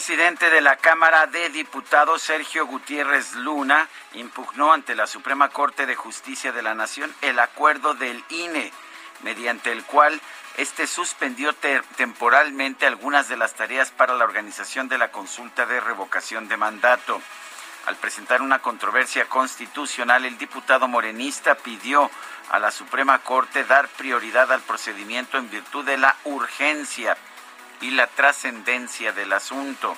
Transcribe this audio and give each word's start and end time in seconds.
Presidente 0.00 0.48
de 0.48 0.62
la 0.62 0.76
Cámara 0.76 1.26
de 1.26 1.50
Diputados, 1.50 2.22
Sergio 2.22 2.64
Gutiérrez 2.66 3.34
Luna, 3.34 3.86
impugnó 4.14 4.72
ante 4.72 4.94
la 4.94 5.06
Suprema 5.06 5.50
Corte 5.50 5.84
de 5.84 5.94
Justicia 5.94 6.52
de 6.52 6.62
la 6.62 6.74
Nación 6.74 7.14
el 7.20 7.38
acuerdo 7.38 7.92
del 7.92 8.24
INE, 8.30 8.72
mediante 9.22 9.70
el 9.72 9.84
cual 9.84 10.18
este 10.56 10.86
suspendió 10.86 11.52
te- 11.52 11.82
temporalmente 11.98 12.86
algunas 12.86 13.28
de 13.28 13.36
las 13.36 13.52
tareas 13.52 13.90
para 13.90 14.14
la 14.14 14.24
organización 14.24 14.88
de 14.88 14.96
la 14.96 15.12
consulta 15.12 15.66
de 15.66 15.80
revocación 15.80 16.48
de 16.48 16.56
mandato. 16.56 17.20
Al 17.84 17.96
presentar 17.96 18.40
una 18.40 18.60
controversia 18.60 19.26
constitucional, 19.26 20.24
el 20.24 20.38
diputado 20.38 20.88
morenista 20.88 21.56
pidió 21.56 22.10
a 22.48 22.58
la 22.58 22.70
Suprema 22.70 23.18
Corte 23.18 23.64
dar 23.64 23.86
prioridad 23.88 24.50
al 24.50 24.62
procedimiento 24.62 25.36
en 25.36 25.50
virtud 25.50 25.84
de 25.84 25.98
la 25.98 26.16
urgencia 26.24 27.18
y 27.80 27.90
la 27.90 28.06
trascendencia 28.06 29.12
del 29.12 29.32
asunto. 29.32 29.96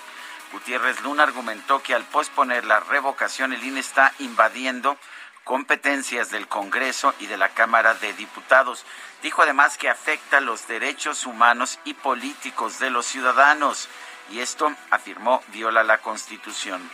Gutiérrez 0.52 1.00
Luna 1.02 1.22
argumentó 1.22 1.83
que 1.83 1.94
al 1.94 2.05
posponer 2.05 2.64
la 2.64 2.80
revocación 2.80 3.52
el 3.52 3.64
INE 3.64 3.80
está 3.80 4.12
invadiendo 4.19 4.98
competencias 5.44 6.30
del 6.30 6.47
Congreso 6.47 7.14
y 7.19 7.27
de 7.27 7.36
la 7.36 7.48
Cámara 7.48 7.94
de 7.94 8.12
Diputados. 8.12 8.84
Dijo 9.22 9.42
además 9.42 9.77
que 9.77 9.89
afecta 9.89 10.41
los 10.41 10.69
derechos 10.69 11.27
humanos 11.27 11.78
y 11.84 11.94
políticos 11.94 12.78
de 12.78 12.91
los 12.91 13.06
ciudadanos 13.06 13.89
y 14.30 14.41
esto, 14.41 14.72
afirmó, 14.91 15.42
viola 15.48 15.83
la 15.83 15.98
Constitución. 15.98 16.91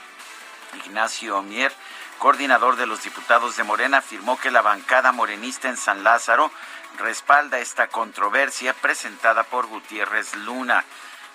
Ignacio 0.84 1.42
Mier, 1.42 1.72
coordinador 2.18 2.76
de 2.76 2.86
los 2.86 3.02
diputados 3.02 3.56
de 3.56 3.64
Morena, 3.64 3.98
afirmó 3.98 4.38
que 4.38 4.50
la 4.50 4.62
bancada 4.62 5.12
morenista 5.12 5.68
en 5.68 5.76
San 5.76 6.02
Lázaro 6.02 6.50
respalda 6.98 7.58
esta 7.58 7.88
controversia 7.88 8.74
presentada 8.74 9.44
por 9.44 9.66
Gutiérrez 9.66 10.34
Luna. 10.36 10.84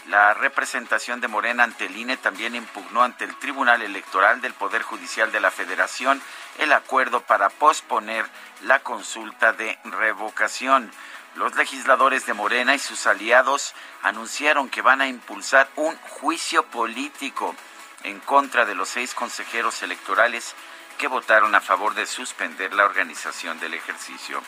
La 0.08 0.34
representación 0.34 1.22
de 1.22 1.30
Morena 1.30 1.64
ante 1.64 1.86
el 1.86 1.96
INE 1.96 2.18
también 2.18 2.56
impugnó 2.56 3.04
ante 3.04 3.24
el 3.24 3.36
Tribunal 3.38 3.82
Electoral 3.82 4.42
del 4.42 4.54
Poder 4.54 4.82
Judicial 4.82 5.32
de 5.32 5.40
la 5.40 5.50
Federación 5.50 6.22
el 6.58 6.74
acuerdo 6.74 7.22
para 7.22 7.50
posponer 7.50 8.26
la 8.64 8.80
consulta 8.80 9.54
de 9.54 9.80
revocación. 9.86 10.92
Los 11.36 11.56
legisladores 11.56 12.26
de 12.26 12.34
Morena 12.34 12.76
y 12.76 12.80
sus 12.80 13.08
aliados 13.08 13.74
anunciaron 14.04 14.70
que 14.70 14.82
van 14.82 15.02
a 15.02 15.08
impulsar 15.08 15.70
un 15.78 15.96
juicio 15.98 16.64
político 16.64 17.56
en 18.04 18.20
contra 18.20 18.66
de 18.66 18.76
los 18.76 18.90
seis 18.90 19.14
consejeros 19.14 19.82
electorales 19.84 20.54
que 20.98 21.08
votaron 21.08 21.56
a 21.56 21.62
favor 21.62 21.96
de 21.96 22.06
suspender 22.06 22.74
la 22.74 22.86
organización 22.86 23.60
del 23.60 23.74
ejercicio. 23.74 24.44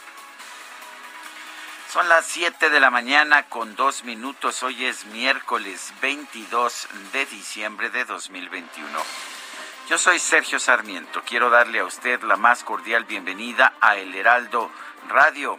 Son 1.96 2.10
las 2.10 2.26
7 2.26 2.70
de 2.70 2.82
la 2.82 2.90
mañana 2.90 3.44
con 3.44 3.78
dos 3.78 4.04
minutos. 4.04 4.64
Hoy 4.64 4.84
es 4.84 5.06
miércoles 5.06 5.94
22 6.02 6.90
de 7.14 7.26
diciembre 7.28 7.90
de 7.90 8.04
2021. 8.04 8.90
Yo 9.88 9.98
soy 9.98 10.20
Sergio 10.20 10.60
Sarmiento. 10.60 11.22
Quiero 11.26 11.50
darle 11.50 11.80
a 11.80 11.86
usted 11.86 12.22
la 12.24 12.36
más 12.36 12.66
cordial 12.66 13.06
bienvenida 13.06 13.76
a 13.80 13.96
El 13.96 14.14
Heraldo 14.14 14.70
Radio. 15.08 15.58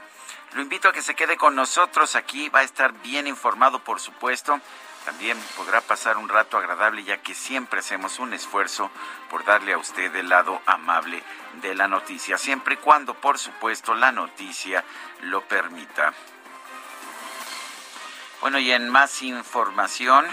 Lo 0.52 0.60
invito 0.60 0.90
a 0.90 0.92
que 0.92 1.00
se 1.00 1.14
quede 1.14 1.38
con 1.38 1.54
nosotros. 1.54 2.16
Aquí 2.16 2.50
va 2.50 2.58
a 2.58 2.64
estar 2.64 2.92
bien 3.00 3.26
informado, 3.26 3.78
por 3.78 3.98
supuesto. 3.98 4.60
También 5.06 5.38
podrá 5.56 5.80
pasar 5.82 6.18
un 6.18 6.28
rato 6.28 6.58
agradable 6.58 7.04
ya 7.04 7.18
que 7.18 7.32
siempre 7.32 7.78
hacemos 7.78 8.18
un 8.18 8.34
esfuerzo 8.34 8.90
por 9.30 9.44
darle 9.44 9.72
a 9.72 9.78
usted 9.78 10.12
el 10.16 10.28
lado 10.28 10.60
amable 10.66 11.22
de 11.62 11.76
la 11.76 11.86
noticia, 11.86 12.36
siempre 12.36 12.74
y 12.74 12.78
cuando, 12.78 13.14
por 13.14 13.38
supuesto, 13.38 13.94
la 13.94 14.10
noticia 14.10 14.84
lo 15.20 15.42
permita. 15.42 16.12
Bueno, 18.40 18.58
y 18.58 18.72
en 18.72 18.88
más 18.88 19.22
información, 19.22 20.26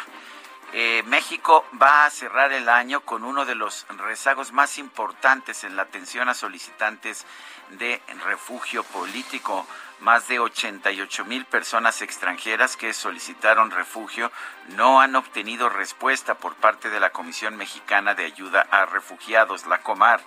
eh, 0.74 1.04
México 1.06 1.68
va 1.80 2.06
a 2.06 2.10
cerrar 2.10 2.52
el 2.52 2.68
año 2.68 3.02
con 3.02 3.24
uno 3.24 3.46
de 3.46 3.54
los 3.54 3.86
rezagos 3.90 4.52
más 4.54 4.80
importantes 4.80 5.64
en 5.64 5.76
la 5.76 5.84
atención 5.84 6.30
a 6.30 6.34
solicitantes 6.34 7.28
de 7.70 8.02
refugio 8.26 8.84
político. 8.84 9.68
Más 10.04 10.28
de 10.28 10.38
88 10.38 11.24
mil 11.24 11.46
personas 11.46 12.02
extranjeras 12.02 12.76
que 12.76 12.94
solicitaron 12.94 13.72
refugio 13.72 14.34
no 14.76 15.00
han 15.00 15.16
obtenido 15.16 15.70
respuesta 15.70 16.36
por 16.36 16.56
parte 16.56 16.90
de 16.90 17.00
la 17.00 17.12
Comisión 17.12 17.56
Mexicana 17.56 18.14
de 18.14 18.26
Ayuda 18.26 18.68
a 18.70 18.86
Refugiados, 18.86 19.66
la 19.66 19.78
COMAR. 19.78 20.20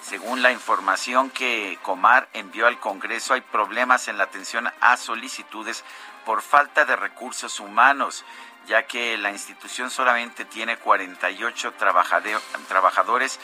Según 0.00 0.40
la 0.42 0.52
información 0.52 1.28
que 1.28 1.78
Comar 1.82 2.30
envió 2.32 2.66
al 2.66 2.80
Congreso, 2.80 3.34
hay 3.34 3.42
problemas 3.42 4.08
en 4.08 4.16
la 4.16 4.24
atención 4.24 4.72
a 4.80 4.96
solicitudes 4.96 5.84
por 6.24 6.40
falta 6.40 6.86
de 6.86 6.96
recursos 6.96 7.60
humanos, 7.60 8.24
ya 8.66 8.86
que 8.86 9.18
la 9.18 9.32
institución 9.32 9.90
solamente 9.90 10.46
tiene 10.46 10.78
48 10.78 11.74
trabajade- 11.74 12.40
trabajadores 12.68 13.38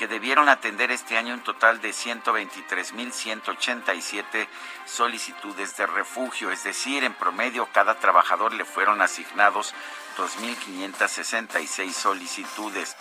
que 0.00 0.08
debieron 0.08 0.48
atender 0.48 0.90
este 0.90 1.16
año 1.18 1.34
un 1.34 1.42
total 1.42 1.82
de 1.82 1.90
123.187 1.90 4.48
solicitudes 4.86 5.76
de 5.76 5.86
refugio, 5.86 6.50
es 6.50 6.64
decir, 6.64 7.04
en 7.04 7.12
promedio 7.12 7.68
cada 7.74 7.98
trabajador 7.98 8.54
le 8.54 8.64
fueron 8.64 9.02
asignados 9.02 9.74
2.566 10.16 11.92
solicitudes. 11.92 12.96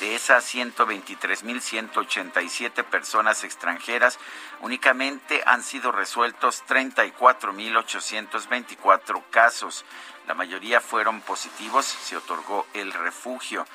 De 0.00 0.14
esas 0.14 0.54
123.187 0.54 2.84
personas 2.84 3.44
extranjeras, 3.44 4.18
únicamente 4.62 5.42
han 5.44 5.62
sido 5.62 5.92
resueltos 5.92 6.64
34.824 6.66 9.22
casos. 9.28 9.84
La 10.26 10.32
mayoría 10.32 10.80
fueron 10.80 11.20
positivos, 11.20 11.84
se 11.84 12.16
otorgó 12.16 12.66
el 12.72 12.94
refugio. 12.94 13.66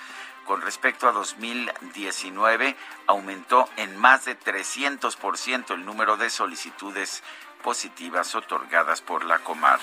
Con 0.45 0.61
respecto 0.61 1.07
a 1.07 1.11
2019, 1.11 2.75
aumentó 3.07 3.67
en 3.77 3.97
más 3.97 4.25
de 4.25 4.39
300% 4.39 5.73
el 5.73 5.85
número 5.85 6.17
de 6.17 6.29
solicitudes 6.29 7.23
positivas 7.63 8.35
otorgadas 8.35 9.01
por 9.01 9.25
la 9.25 9.39
Comar. 9.39 9.79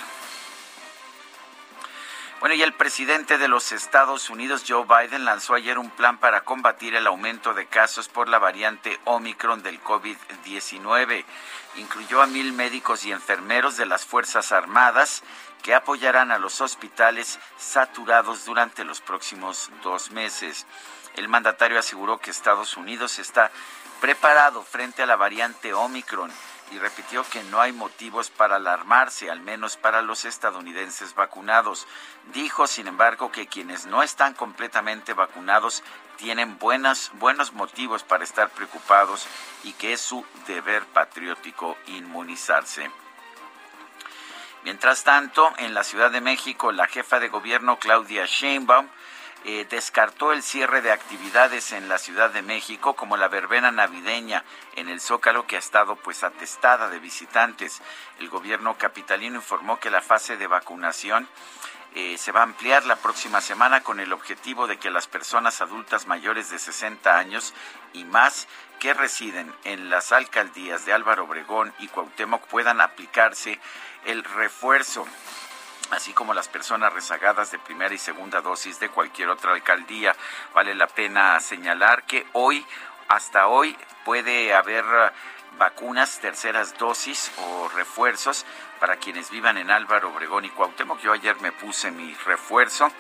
Bueno, 2.39 2.57
y 2.57 2.63
el 2.63 2.73
presidente 2.73 3.39
de 3.39 3.47
los 3.47 3.71
Estados 3.71 4.29
Unidos, 4.29 4.65
Joe 4.67 4.85
Biden, 4.85 5.25
lanzó 5.25 5.55
ayer 5.55 5.79
un 5.79 5.91
plan 5.91 6.19
para 6.19 6.41
combatir 6.41 6.97
el 6.97 7.07
aumento 7.07 7.55
de 7.55 7.67
casos 7.67 8.09
por 8.09 8.29
la 8.29 8.41
variante 8.41 8.99
Omicron 9.05 9.63
del 9.63 9.81
COVID-19. 9.81 11.25
Incluyó 11.77 12.21
a 12.21 12.27
mil 12.27 12.53
médicos 12.53 13.05
y 13.05 13.13
enfermeros 13.13 13.77
de 13.77 13.87
las 13.87 14.05
Fuerzas 14.05 14.51
Armadas 14.51 15.23
que 15.63 15.75
apoyarán 15.75 16.33
a 16.33 16.39
los 16.39 16.61
hospitales 16.61 17.39
saturados 17.57 18.45
durante 18.45 18.85
los 18.85 19.01
próximos 19.01 19.71
dos 19.83 20.11
meses. 20.11 20.67
El 21.15 21.29
mandatario 21.29 21.79
aseguró 21.79 22.19
que 22.19 22.31
Estados 22.31 22.77
Unidos 22.77 23.19
está 23.19 23.51
preparado 24.01 24.63
frente 24.63 25.03
a 25.03 25.07
la 25.07 25.17
variante 25.17 25.73
Omicron 25.73 26.33
y 26.73 26.79
repitió 26.79 27.23
que 27.25 27.45
no 27.45 27.61
hay 27.61 27.73
motivos 27.73 28.31
para 28.31 28.57
alarmarse, 28.57 29.31
al 29.31 29.41
menos 29.41 29.77
para 29.77 30.03
los 30.03 30.25
estadounidenses 30.25 31.15
vacunados. 31.15 31.87
Dijo, 32.33 32.67
sin 32.67 32.87
embargo, 32.87 33.31
que 33.31 33.47
quienes 33.47 33.87
no 33.87 34.03
están 34.03 34.35
completamente 34.35 35.13
vacunados 35.13 35.83
tienen 36.17 36.59
buenas, 36.59 37.11
buenos 37.15 37.53
motivos 37.53 38.05
para 38.05 38.25
estar 38.25 38.49
preocupados 38.51 39.27
y 39.65 39.73
que 39.75 39.93
es 39.93 40.01
su 40.01 40.25
deber 40.47 40.85
patriótico 40.87 41.77
inmunizarse. 41.87 42.91
Mientras 44.65 45.03
tanto, 45.03 45.53
en 45.59 45.75
la 45.75 45.83
Ciudad 45.83 46.13
de 46.13 46.21
México, 46.21 46.71
la 46.71 46.87
jefa 46.87 47.19
de 47.19 47.29
gobierno 47.29 47.81
Claudia 47.81 48.27
Sheinbaum 48.27 48.87
eh, 49.45 49.67
descartó 49.69 50.33
el 50.33 50.45
cierre 50.45 50.83
de 50.83 50.93
actividades 50.93 51.73
en 51.73 51.89
la 51.89 51.99
Ciudad 51.99 52.31
de 52.31 52.43
México 52.43 52.95
como 52.95 53.17
la 53.17 53.27
verbena 53.27 53.73
navideña 53.73 54.45
en 54.77 54.89
el 54.89 55.01
Zócalo 55.01 55.49
que 55.49 55.57
ha 55.57 55.59
estado 55.59 55.97
pues 55.97 56.23
atestada 56.23 56.89
de 56.91 57.01
visitantes. 57.01 57.83
El 58.21 58.29
gobierno 58.29 58.79
capitalino 58.79 59.37
informó 59.37 59.81
que 59.81 59.91
la 59.91 60.01
fase 60.01 60.37
de 60.37 60.47
vacunación 60.47 61.27
eh, 61.97 62.17
se 62.17 62.31
va 62.31 62.41
a 62.41 62.45
ampliar 62.45 62.87
la 62.87 62.97
próxima 62.97 63.41
semana 63.41 63.83
con 63.83 63.99
el 63.99 64.13
objetivo 64.13 64.69
de 64.69 64.79
que 64.79 64.91
las 64.91 65.09
personas 65.09 65.61
adultas 65.61 66.07
mayores 66.07 66.49
de 66.51 66.61
60 66.61 67.19
años 67.19 67.53
y 67.93 68.05
más 68.05 68.47
que 68.79 68.95
residen 68.95 69.53
en 69.65 69.91
las 69.91 70.13
alcaldías 70.13 70.87
de 70.87 70.93
Álvaro 70.93 71.25
Obregón 71.25 71.75
y 71.81 71.89
Cuauhtémoc 71.89 72.47
puedan 72.47 72.81
aplicarse 72.81 73.61
el 74.05 74.25
refuerzo 74.25 75.07
así 75.93 76.13
como 76.13 76.33
las 76.33 76.49
personas 76.49 76.93
rezagadas 76.93 77.51
de 77.51 77.59
primera 77.59 77.95
y 77.95 77.99
segunda 77.99 78.41
dosis 78.41 78.81
de 78.81 78.89
cualquier 78.89 79.29
otra 79.29 79.53
alcaldía. 79.53 80.17
Vale 80.55 80.75
la 80.75 80.87
pena 80.87 81.39
señalar 81.41 82.05
que 82.05 82.27
hoy, 82.33 82.65
hasta 83.09 83.47
hoy, 83.47 83.77
puede 84.05 84.55
haber 84.55 84.85
vacunas, 85.59 86.19
terceras 86.21 86.77
dosis 86.79 87.31
o 87.37 87.69
refuerzos 87.69 88.47
para 88.81 88.97
quienes 88.97 89.31
vivan 89.31 89.59
en 89.59 89.71
Álvaro 89.71 90.11
Obregón 90.11 90.45
y 90.45 90.51
Cuauhtémoc. 90.51 90.99
Yo 91.01 91.13
ayer 91.13 91.37
me 91.41 91.53
puse 91.53 91.91
mi 91.91 92.15
refuerzo 92.15 92.91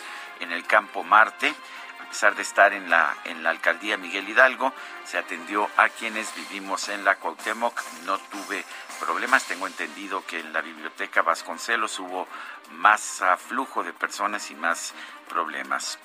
en 0.40 0.52
el 0.52 0.66
campo 0.66 1.02
Marte. 1.02 1.54
A 2.00 2.08
pesar 2.12 2.34
de 2.34 2.42
estar 2.42 2.74
en 2.74 2.90
la, 2.90 3.16
en 3.24 3.42
la 3.42 3.48
alcaldía 3.48 3.96
Miguel 3.96 4.28
Hidalgo, 4.28 4.70
se 5.04 5.16
atendió 5.16 5.70
a 5.78 5.88
quienes 5.88 6.34
vivimos 6.34 6.90
en 6.90 7.06
la 7.06 7.16
Cuauhtémoc. 7.16 7.80
No 8.04 8.18
tuve 8.18 8.66
problemas. 9.02 9.44
Tengo 9.44 9.66
entendido 9.66 10.24
que 10.24 10.38
en 10.38 10.52
la 10.52 10.60
biblioteca 10.60 11.22
Vasconcelos 11.22 11.98
hubo 11.98 12.28
más 12.70 13.22
flujo 13.48 13.82
de 13.82 13.92
personas 13.92 14.50
y 14.50 14.54
más 14.54 14.94
problemas. 15.28 15.98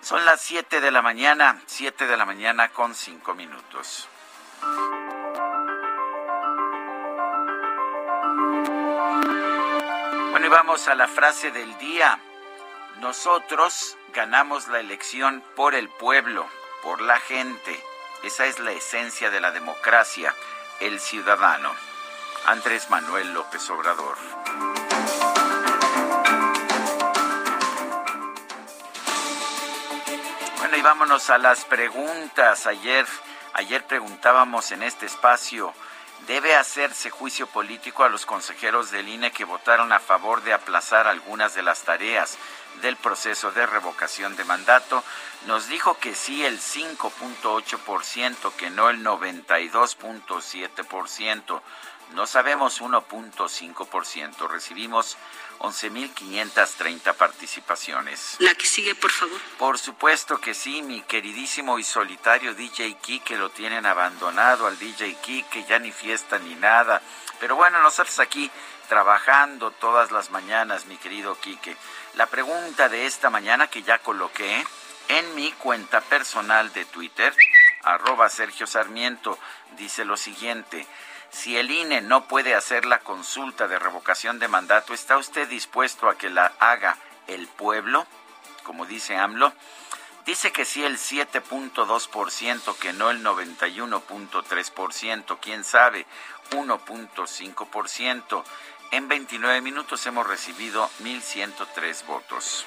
Son 0.00 0.24
las 0.24 0.40
7 0.42 0.80
de 0.80 0.90
la 0.92 1.02
mañana, 1.02 1.60
7 1.66 2.06
de 2.06 2.16
la 2.16 2.24
mañana 2.24 2.68
con 2.68 2.94
5 2.94 3.34
minutos. 3.34 4.08
Bueno, 10.30 10.46
y 10.46 10.48
vamos 10.48 10.86
a 10.86 10.94
la 10.94 11.08
frase 11.08 11.50
del 11.50 11.76
día. 11.78 12.20
Nosotros 13.00 13.96
ganamos 14.14 14.68
la 14.68 14.78
elección 14.78 15.42
por 15.56 15.74
el 15.74 15.88
pueblo, 15.88 16.46
por 16.82 17.00
la 17.00 17.18
gente. 17.18 17.82
Esa 18.22 18.46
es 18.46 18.60
la 18.60 18.70
esencia 18.70 19.30
de 19.30 19.40
la 19.40 19.50
democracia, 19.50 20.32
el 20.80 21.00
ciudadano. 21.00 21.95
Andrés 22.46 22.88
Manuel 22.90 23.34
López 23.34 23.68
Obrador. 23.70 24.16
Bueno, 30.58 30.76
y 30.76 30.82
vámonos 30.82 31.28
a 31.30 31.38
las 31.38 31.64
preguntas. 31.64 32.68
Ayer, 32.68 33.04
ayer 33.52 33.84
preguntábamos 33.84 34.70
en 34.70 34.84
este 34.84 35.06
espacio, 35.06 35.74
¿debe 36.28 36.54
hacerse 36.54 37.10
juicio 37.10 37.48
político 37.48 38.04
a 38.04 38.08
los 38.08 38.26
consejeros 38.26 38.92
del 38.92 39.08
INE 39.08 39.32
que 39.32 39.44
votaron 39.44 39.92
a 39.92 39.98
favor 39.98 40.44
de 40.44 40.52
aplazar 40.52 41.08
algunas 41.08 41.56
de 41.56 41.62
las 41.62 41.82
tareas 41.82 42.38
del 42.80 42.94
proceso 42.96 43.50
de 43.50 43.66
revocación 43.66 44.36
de 44.36 44.44
mandato? 44.44 45.02
Nos 45.46 45.66
dijo 45.66 45.98
que 45.98 46.14
sí 46.14 46.44
el 46.44 46.60
5.8%, 46.60 48.52
que 48.52 48.70
no 48.70 48.88
el 48.88 49.04
92.7%. 49.04 51.60
No 52.12 52.26
sabemos 52.26 52.80
1.5%. 52.80 54.48
Recibimos 54.48 55.16
11.530 55.58 57.14
participaciones. 57.14 58.36
La 58.38 58.54
que 58.54 58.66
sigue, 58.66 58.94
por 58.94 59.10
favor. 59.10 59.40
Por 59.58 59.78
supuesto 59.78 60.40
que 60.40 60.54
sí, 60.54 60.82
mi 60.82 61.02
queridísimo 61.02 61.78
y 61.78 61.84
solitario 61.84 62.54
DJ 62.54 62.96
que 63.24 63.36
lo 63.36 63.50
tienen 63.50 63.86
abandonado 63.86 64.66
al 64.66 64.78
DJ 64.78 65.16
que 65.50 65.64
ya 65.64 65.78
ni 65.78 65.92
fiesta 65.92 66.38
ni 66.38 66.54
nada. 66.54 67.02
Pero 67.40 67.56
bueno, 67.56 67.82
nosotros 67.82 68.18
aquí 68.18 68.50
trabajando 68.88 69.70
todas 69.72 70.10
las 70.12 70.30
mañanas, 70.30 70.86
mi 70.86 70.96
querido 70.96 71.38
Quique. 71.40 71.76
La 72.14 72.26
pregunta 72.26 72.88
de 72.88 73.06
esta 73.06 73.30
mañana 73.30 73.68
que 73.68 73.82
ya 73.82 73.98
coloqué 73.98 74.64
en 75.08 75.34
mi 75.34 75.52
cuenta 75.52 76.00
personal 76.00 76.72
de 76.72 76.84
Twitter, 76.84 77.34
arroba 77.82 78.28
Sergio 78.28 78.66
Sarmiento, 78.66 79.38
dice 79.76 80.04
lo 80.04 80.16
siguiente. 80.16 80.86
Si 81.36 81.56
el 81.58 81.70
INE 81.70 82.00
no 82.00 82.26
puede 82.28 82.54
hacer 82.54 82.86
la 82.86 83.00
consulta 83.00 83.68
de 83.68 83.78
revocación 83.78 84.38
de 84.38 84.48
mandato, 84.48 84.94
¿está 84.94 85.18
usted 85.18 85.46
dispuesto 85.46 86.08
a 86.08 86.16
que 86.16 86.30
la 86.30 86.54
haga 86.60 86.96
el 87.26 87.46
pueblo? 87.46 88.06
Como 88.62 88.86
dice 88.86 89.16
AMLO. 89.16 89.52
Dice 90.24 90.50
que 90.50 90.64
sí 90.64 90.82
el 90.82 90.96
7.2%, 90.96 92.78
que 92.78 92.94
no 92.94 93.10
el 93.10 93.22
91.3%, 93.22 95.38
quién 95.38 95.62
sabe, 95.62 96.06
1.5%. 96.52 98.42
En 98.92 99.06
29 99.06 99.60
minutos 99.60 100.06
hemos 100.06 100.26
recibido 100.26 100.88
1.103 101.02 102.06
votos. 102.06 102.64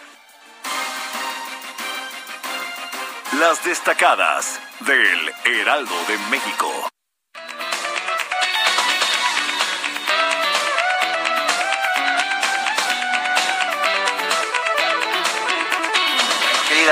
Las 3.39 3.65
destacadas 3.65 4.61
del 4.81 5.33
Heraldo 5.43 5.95
de 6.07 6.19
México. 6.29 6.87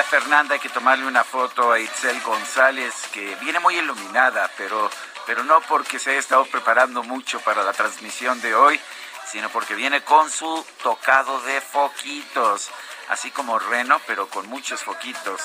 Fernanda, 0.03 0.53
hay 0.53 0.59
que 0.59 0.69
tomarle 0.69 1.05
una 1.05 1.23
foto 1.23 1.71
a 1.71 1.79
Itzel 1.79 2.21
González, 2.21 2.93
que 3.11 3.35
viene 3.35 3.59
muy 3.59 3.77
iluminada, 3.77 4.49
pero, 4.57 4.89
pero 5.25 5.43
no 5.43 5.61
porque 5.61 5.99
se 5.99 6.11
haya 6.11 6.19
estado 6.19 6.45
preparando 6.45 7.03
mucho 7.03 7.39
para 7.39 7.63
la 7.63 7.73
transmisión 7.73 8.39
de 8.41 8.53
hoy, 8.53 8.79
sino 9.31 9.49
porque 9.49 9.75
viene 9.75 10.01
con 10.01 10.29
su 10.29 10.65
tocado 10.83 11.41
de 11.41 11.61
foquitos, 11.61 12.69
así 13.09 13.31
como 13.31 13.59
Reno, 13.59 13.99
pero 14.05 14.27
con 14.27 14.47
muchos 14.47 14.83
foquitos, 14.83 15.41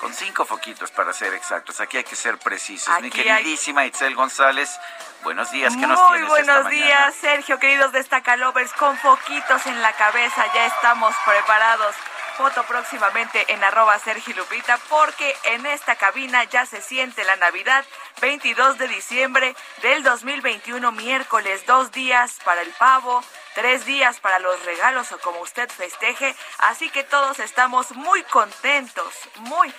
con 0.00 0.14
cinco 0.14 0.44
foquitos 0.44 0.90
para 0.90 1.12
ser 1.12 1.34
exactos. 1.34 1.80
Aquí 1.80 1.96
hay 1.96 2.04
que 2.04 2.16
ser 2.16 2.38
precisos. 2.38 3.00
Mi 3.00 3.10
queridísima 3.10 3.86
Itzel 3.86 4.14
González, 4.14 4.78
buenos 5.22 5.50
días, 5.50 5.74
¿qué 5.74 5.86
nos 5.86 5.98
tienes 6.08 6.28
Muy 6.28 6.44
buenos 6.44 6.70
días, 6.70 7.14
Sergio, 7.14 7.58
queridos 7.58 7.92
destacalovers, 7.92 8.72
con 8.74 8.96
foquitos 8.98 9.66
en 9.66 9.82
la 9.82 9.92
cabeza, 9.94 10.46
ya 10.54 10.66
estamos 10.66 11.14
preparados 11.24 11.94
foto 12.36 12.62
próximamente 12.64 13.46
en 13.48 13.64
arroba 13.64 13.98
Sergio 13.98 14.36
Lupita 14.36 14.78
porque 14.90 15.34
en 15.44 15.64
esta 15.64 15.96
cabina 15.96 16.44
ya 16.44 16.66
se 16.66 16.82
siente 16.82 17.24
la 17.24 17.36
Navidad 17.36 17.84
22 18.20 18.76
de 18.76 18.88
diciembre 18.88 19.56
del 19.80 20.02
2021 20.02 20.92
miércoles 20.92 21.64
dos 21.66 21.92
días 21.92 22.36
para 22.44 22.60
el 22.60 22.70
pavo 22.72 23.24
tres 23.54 23.86
días 23.86 24.20
para 24.20 24.38
los 24.38 24.62
regalos 24.66 25.12
o 25.12 25.18
como 25.18 25.40
usted 25.40 25.70
festeje 25.70 26.36
así 26.58 26.90
que 26.90 27.04
todos 27.04 27.38
estamos 27.38 27.92
muy 27.92 28.22
contentos 28.24 29.14
muy 29.36 29.72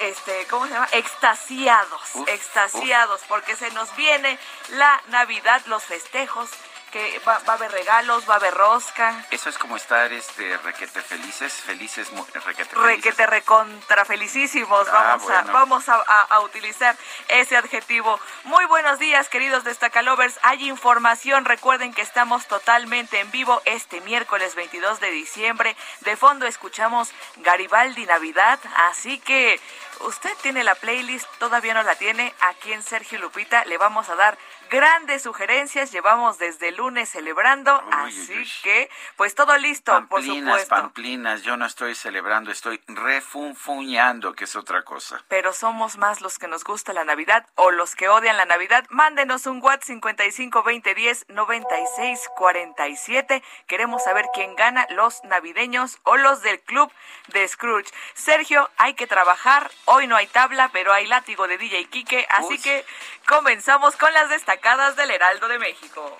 este, 0.00 0.46
¿cómo 0.48 0.66
se 0.66 0.72
llama? 0.72 0.88
Extasiados, 0.92 2.00
extasiados, 2.26 3.20
porque 3.28 3.54
se 3.54 3.70
nos 3.72 3.94
viene 3.96 4.38
la 4.70 4.98
Navidad, 5.08 5.60
los 5.66 5.82
festejos, 5.82 6.48
que 6.90 7.20
va, 7.26 7.40
a 7.46 7.52
haber 7.52 7.70
regalos, 7.70 8.28
va 8.28 8.34
a 8.34 8.36
haber 8.36 8.54
rosca. 8.54 9.24
Eso 9.30 9.48
es 9.48 9.58
como 9.58 9.76
estar 9.76 10.12
este 10.12 10.56
requete 10.58 11.00
felices, 11.00 11.52
felices 11.52 12.10
requete 12.10 12.70
felices. 12.70 12.74
Requete 12.74 13.26
recontra 13.26 14.04
felicísimos, 14.04 14.88
ah, 14.88 15.16
vamos, 15.16 15.30
a, 15.30 15.42
vamos 15.52 15.88
a, 15.88 16.40
utilizar 16.40 16.96
ese 17.28 17.56
adjetivo. 17.56 18.18
Muy 18.44 18.64
buenos 18.66 18.98
días, 18.98 19.28
queridos 19.28 19.64
destacalovers. 19.64 20.38
Hay 20.42 20.68
información, 20.68 21.44
recuerden 21.44 21.92
que 21.92 22.02
estamos 22.02 22.46
totalmente 22.46 23.20
en 23.20 23.30
vivo 23.30 23.62
este 23.64 24.00
miércoles 24.00 24.54
22 24.54 25.00
de 25.00 25.10
diciembre. 25.10 25.76
De 26.00 26.16
fondo 26.16 26.46
escuchamos 26.46 27.12
Garibaldi 27.36 28.06
Navidad, 28.06 28.58
así 28.88 29.18
que 29.18 29.60
usted 30.06 30.30
tiene 30.42 30.64
la 30.64 30.74
playlist, 30.74 31.26
todavía 31.38 31.74
no 31.74 31.82
la 31.82 31.94
tiene, 31.96 32.34
aquí 32.40 32.72
en 32.72 32.82
Sergio 32.82 33.18
Lupita 33.18 33.64
le 33.64 33.78
vamos 33.78 34.08
a 34.08 34.14
dar 34.16 34.38
grandes 34.70 35.22
sugerencias. 35.22 35.92
Llevamos 35.92 36.38
desde 36.38 36.68
el 36.68 36.76
lunes 36.76 37.10
celebrando, 37.10 37.82
así 37.90 38.44
que 38.62 38.88
pues 39.16 39.34
todo 39.34 39.56
listo, 39.58 40.06
por 40.08 40.22
supuesto. 40.22 40.68
Pamplinas, 40.68 41.42
yo 41.42 41.56
no 41.56 41.66
estoy 41.66 41.94
celebrando, 41.94 42.50
estoy 42.50 42.80
refunfuñando, 42.86 44.34
que 44.34 44.44
es 44.44 44.56
otra 44.56 44.82
cosa. 44.82 45.22
Pero 45.28 45.52
somos 45.52 45.98
más 45.98 46.20
los 46.20 46.38
que 46.38 46.48
nos 46.48 46.64
gusta 46.64 46.92
la 46.92 47.04
Navidad 47.04 47.46
o 47.56 47.70
los 47.70 47.96
que 47.96 48.08
odian 48.08 48.36
la 48.36 48.46
Navidad. 48.46 48.86
Mándenos 48.90 49.46
un 49.46 49.60
WhatsApp 49.62 49.80
55 49.80 50.62
20 50.62 50.94
10 50.94 51.26
96 51.28 52.30
47. 52.36 53.42
Queremos 53.66 54.04
saber 54.04 54.26
quién 54.32 54.54
gana, 54.56 54.86
los 54.90 55.24
navideños 55.24 55.98
o 56.04 56.16
los 56.16 56.42
del 56.42 56.60
club 56.60 56.92
de 57.28 57.46
Scrooge. 57.48 57.90
Sergio, 58.14 58.70
hay 58.76 58.94
que 58.94 59.06
trabajar. 59.06 59.70
Hoy 59.92 60.06
no 60.06 60.14
hay 60.14 60.28
tabla, 60.28 60.70
pero 60.72 60.92
hay 60.92 61.04
látigo 61.08 61.48
de 61.48 61.58
DJ 61.58 61.86
Quique, 61.86 62.24
así 62.30 62.60
que 62.60 62.86
comenzamos 63.26 63.96
con 63.96 64.12
las 64.12 64.30
destacadas 64.30 64.94
del 64.94 65.10
Heraldo 65.10 65.48
de 65.48 65.58
México. 65.58 66.16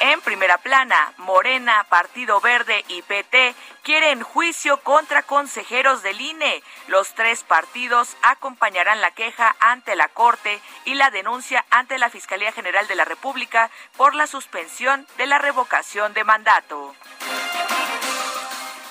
En 0.00 0.18
primera 0.22 0.56
plana, 0.56 1.12
Morena, 1.18 1.84
Partido 1.90 2.40
Verde 2.40 2.82
y 2.88 3.02
PT 3.02 3.54
quieren 3.82 4.22
juicio 4.22 4.80
contra 4.80 5.22
consejeros 5.22 6.02
del 6.02 6.18
INE. 6.18 6.62
Los 6.88 7.14
tres 7.14 7.42
partidos 7.42 8.16
acompañarán 8.22 9.02
la 9.02 9.10
queja 9.10 9.54
ante 9.60 9.96
la 9.96 10.08
Corte 10.08 10.62
y 10.86 10.94
la 10.94 11.10
denuncia 11.10 11.66
ante 11.68 11.98
la 11.98 12.08
Fiscalía 12.08 12.52
General 12.52 12.88
de 12.88 12.94
la 12.94 13.04
República 13.04 13.70
por 13.98 14.14
la 14.14 14.26
suspensión 14.26 15.06
de 15.18 15.26
la 15.26 15.36
revocación 15.36 16.14
de 16.14 16.24
mandato 16.24 16.94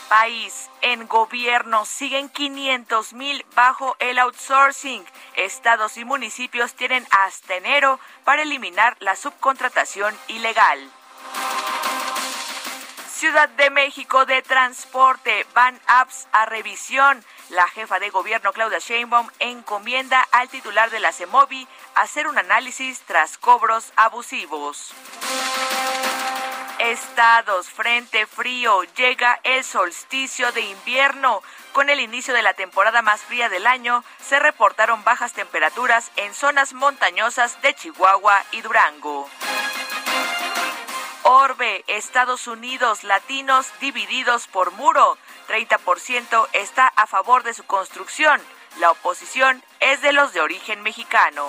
país. 0.10 0.70
En 0.82 1.08
gobierno 1.08 1.86
siguen 1.86 2.30
500 2.30 3.14
mil 3.14 3.46
bajo 3.56 3.96
el 4.00 4.20
outsourcing. 4.20 5.06
Estados 5.36 5.98
y 5.98 6.06
municipios 6.06 6.74
tienen 6.74 7.06
hasta 7.12 7.56
enero 7.56 8.00
para 8.24 8.44
eliminar 8.44 8.98
la 9.00 9.16
subcontratación 9.16 10.18
ilegal. 10.28 10.90
Ciudad 13.16 13.48
de 13.50 13.70
México 13.70 14.26
de 14.26 14.42
Transporte 14.42 15.48
van 15.54 15.80
apps 15.88 16.28
a 16.34 16.46
revisión. 16.46 17.24
La 17.50 17.68
jefa 17.70 17.98
de 18.00 18.10
gobierno 18.10 18.52
Claudia 18.52 18.80
Sheinbaum 18.80 19.30
encomienda 19.40 20.22
al 20.32 20.50
titular 20.50 20.90
de 20.90 21.00
la 21.00 21.14
CEMOVI 21.14 21.68
hacer 21.96 22.28
un 22.28 22.38
análisis 22.38 23.02
tras 23.08 23.38
cobros 23.38 23.94
abusivos. 23.96 24.94
Estados, 26.80 27.70
frente 27.70 28.28
frío, 28.28 28.84
llega 28.96 29.40
el 29.44 29.64
solsticio 29.64 30.52
de 30.52 30.62
invierno. 30.62 31.42
Con 31.72 31.90
el 31.90 32.00
inicio 32.00 32.34
de 32.34 32.42
la 32.42 32.54
temporada 32.54 33.02
más 33.02 33.22
fría 33.22 33.50
del 33.50 33.66
año, 33.66 34.04
se 34.22 34.40
reportaron 34.40 35.04
bajas 35.04 35.34
temperaturas 35.34 36.12
en 36.18 36.34
zonas 36.34 36.74
montañosas 36.74 37.62
de 37.62 37.74
Chihuahua 37.74 38.44
y 38.52 38.62
Durango. 38.62 39.30
Orbe, 41.24 41.84
Estados 41.88 42.48
Unidos, 42.48 43.04
latinos 43.04 43.68
divididos 43.80 44.48
por 44.48 44.72
muro. 44.72 45.18
30% 45.48 46.48
está 46.54 46.88
a 46.88 47.08
favor 47.08 47.44
de 47.44 47.54
su 47.54 47.64
construcción. 47.64 48.42
La 48.80 48.92
oposición 48.92 49.64
es 49.80 50.02
de 50.02 50.14
los 50.14 50.34
de 50.34 50.42
origen 50.42 50.82
mexicano. 50.84 51.48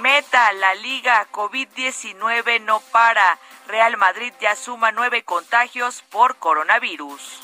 Meta, 0.00 0.52
la 0.54 0.74
liga 0.74 1.26
COVID-19 1.30 2.62
no 2.62 2.80
para. 2.80 3.38
Real 3.66 3.98
Madrid 3.98 4.32
ya 4.40 4.56
suma 4.56 4.92
nueve 4.92 5.24
contagios 5.24 6.02
por 6.08 6.36
coronavirus. 6.36 7.40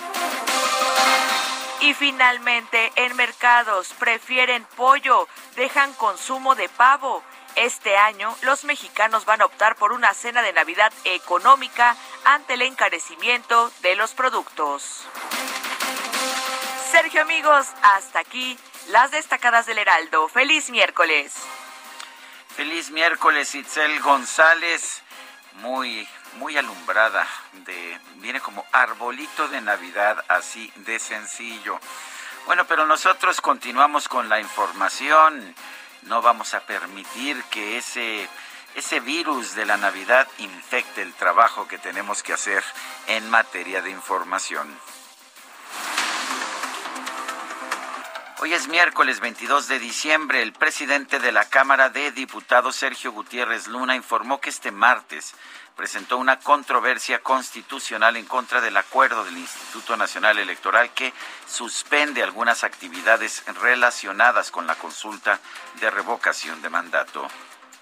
Y 1.80 1.92
finalmente, 1.92 2.92
en 2.96 3.14
mercados 3.14 3.92
prefieren 3.98 4.64
pollo, 4.74 5.28
dejan 5.54 5.92
consumo 5.94 6.54
de 6.54 6.70
pavo. 6.70 7.22
Este 7.56 7.98
año, 7.98 8.34
los 8.40 8.64
mexicanos 8.64 9.26
van 9.26 9.42
a 9.42 9.46
optar 9.46 9.76
por 9.76 9.92
una 9.92 10.14
cena 10.14 10.40
de 10.40 10.54
Navidad 10.54 10.92
económica 11.04 11.94
ante 12.24 12.54
el 12.54 12.62
encarecimiento 12.62 13.70
de 13.82 13.96
los 13.96 14.14
productos. 14.14 15.06
Sergio 16.90 17.20
amigos, 17.20 17.66
hasta 17.82 18.20
aquí 18.20 18.58
las 18.88 19.10
destacadas 19.10 19.66
del 19.66 19.78
Heraldo. 19.78 20.28
Feliz 20.28 20.70
miércoles. 20.70 21.34
Feliz 22.56 22.90
miércoles, 22.90 23.54
Itzel 23.54 24.00
González. 24.00 25.02
Muy, 25.60 26.08
muy 26.38 26.56
alumbrada. 26.56 27.28
De, 27.52 28.00
viene 28.14 28.40
como 28.40 28.64
arbolito 28.72 29.46
de 29.48 29.60
Navidad, 29.60 30.24
así 30.28 30.72
de 30.76 30.98
sencillo. 30.98 31.78
Bueno, 32.46 32.64
pero 32.66 32.86
nosotros 32.86 33.42
continuamos 33.42 34.08
con 34.08 34.30
la 34.30 34.40
información. 34.40 35.54
No 36.04 36.22
vamos 36.22 36.54
a 36.54 36.60
permitir 36.60 37.44
que 37.50 37.76
ese, 37.76 38.26
ese 38.74 39.00
virus 39.00 39.54
de 39.54 39.66
la 39.66 39.76
Navidad 39.76 40.26
infecte 40.38 41.02
el 41.02 41.12
trabajo 41.12 41.68
que 41.68 41.76
tenemos 41.76 42.22
que 42.22 42.32
hacer 42.32 42.64
en 43.06 43.28
materia 43.28 43.82
de 43.82 43.90
información. 43.90 44.66
Hoy 48.38 48.52
es 48.52 48.68
miércoles 48.68 49.20
22 49.20 49.66
de 49.66 49.78
diciembre. 49.78 50.42
El 50.42 50.52
presidente 50.52 51.18
de 51.20 51.32
la 51.32 51.46
Cámara 51.46 51.88
de 51.88 52.12
Diputados, 52.12 52.76
Sergio 52.76 53.10
Gutiérrez 53.10 53.66
Luna, 53.66 53.96
informó 53.96 54.42
que 54.42 54.50
este 54.50 54.70
martes 54.70 55.32
presentó 55.74 56.18
una 56.18 56.38
controversia 56.38 57.20
constitucional 57.20 58.14
en 58.18 58.26
contra 58.26 58.60
del 58.60 58.76
acuerdo 58.76 59.24
del 59.24 59.38
Instituto 59.38 59.96
Nacional 59.96 60.38
Electoral 60.38 60.90
que 60.90 61.14
suspende 61.48 62.22
algunas 62.22 62.62
actividades 62.62 63.42
relacionadas 63.62 64.50
con 64.50 64.66
la 64.66 64.74
consulta 64.74 65.40
de 65.80 65.90
revocación 65.90 66.60
de 66.60 66.68
mandato. 66.68 67.26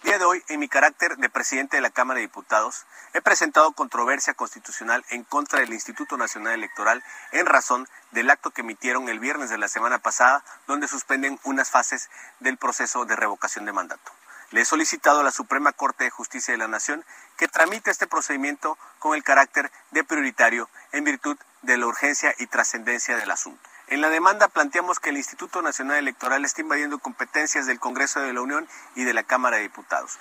Día 0.04 0.18
de 0.18 0.26
hoy, 0.26 0.44
en 0.48 0.60
mi 0.60 0.68
carácter 0.68 1.16
de 1.16 1.30
presidente 1.30 1.78
de 1.78 1.80
la 1.80 1.88
Cámara 1.88 2.18
de 2.18 2.26
Diputados, 2.26 2.84
he 3.14 3.22
presentado 3.22 3.72
controversia 3.72 4.34
constitucional 4.34 5.02
en 5.08 5.24
contra 5.24 5.60
del 5.60 5.72
Instituto 5.72 6.18
Nacional 6.18 6.52
Electoral 6.52 7.02
en 7.32 7.46
razón 7.46 7.88
del 8.10 8.28
acto 8.28 8.50
que 8.50 8.60
emitieron 8.60 9.08
el 9.08 9.18
viernes 9.18 9.48
de 9.48 9.56
la 9.56 9.66
semana 9.66 10.00
pasada, 10.00 10.44
donde 10.66 10.88
suspenden 10.88 11.40
unas 11.44 11.70
fases 11.70 12.10
del 12.40 12.58
proceso 12.58 13.06
de 13.06 13.16
revocación 13.16 13.64
de 13.64 13.72
mandato. 13.72 14.12
Le 14.50 14.60
he 14.60 14.64
solicitado 14.66 15.20
a 15.20 15.24
la 15.24 15.30
Suprema 15.30 15.72
Corte 15.72 16.04
de 16.04 16.10
Justicia 16.10 16.52
de 16.52 16.58
la 16.58 16.68
Nación 16.68 17.02
que 17.38 17.48
tramite 17.48 17.90
este 17.90 18.06
procedimiento 18.06 18.76
con 18.98 19.14
el 19.14 19.24
carácter 19.24 19.72
de 19.90 20.04
prioritario 20.04 20.68
en 20.92 21.04
virtud 21.04 21.38
de 21.62 21.78
la 21.78 21.86
urgencia 21.86 22.34
y 22.38 22.46
trascendencia 22.46 23.16
del 23.16 23.30
asunto. 23.30 23.70
En 23.88 24.00
la 24.00 24.08
demanda 24.08 24.48
planteamos 24.48 24.98
que 24.98 25.10
el 25.10 25.16
Instituto 25.16 25.60
Nacional 25.60 25.98
Electoral 25.98 26.44
está 26.44 26.62
invadiendo 26.62 26.98
competencias 26.98 27.66
del 27.66 27.78
Congreso 27.78 28.20
de 28.20 28.32
la 28.32 28.40
Unión 28.40 28.66
y 28.96 29.04
de 29.04 29.12
la 29.12 29.24
Cámara 29.24 29.58
de 29.58 29.64
Diputados. 29.64 30.18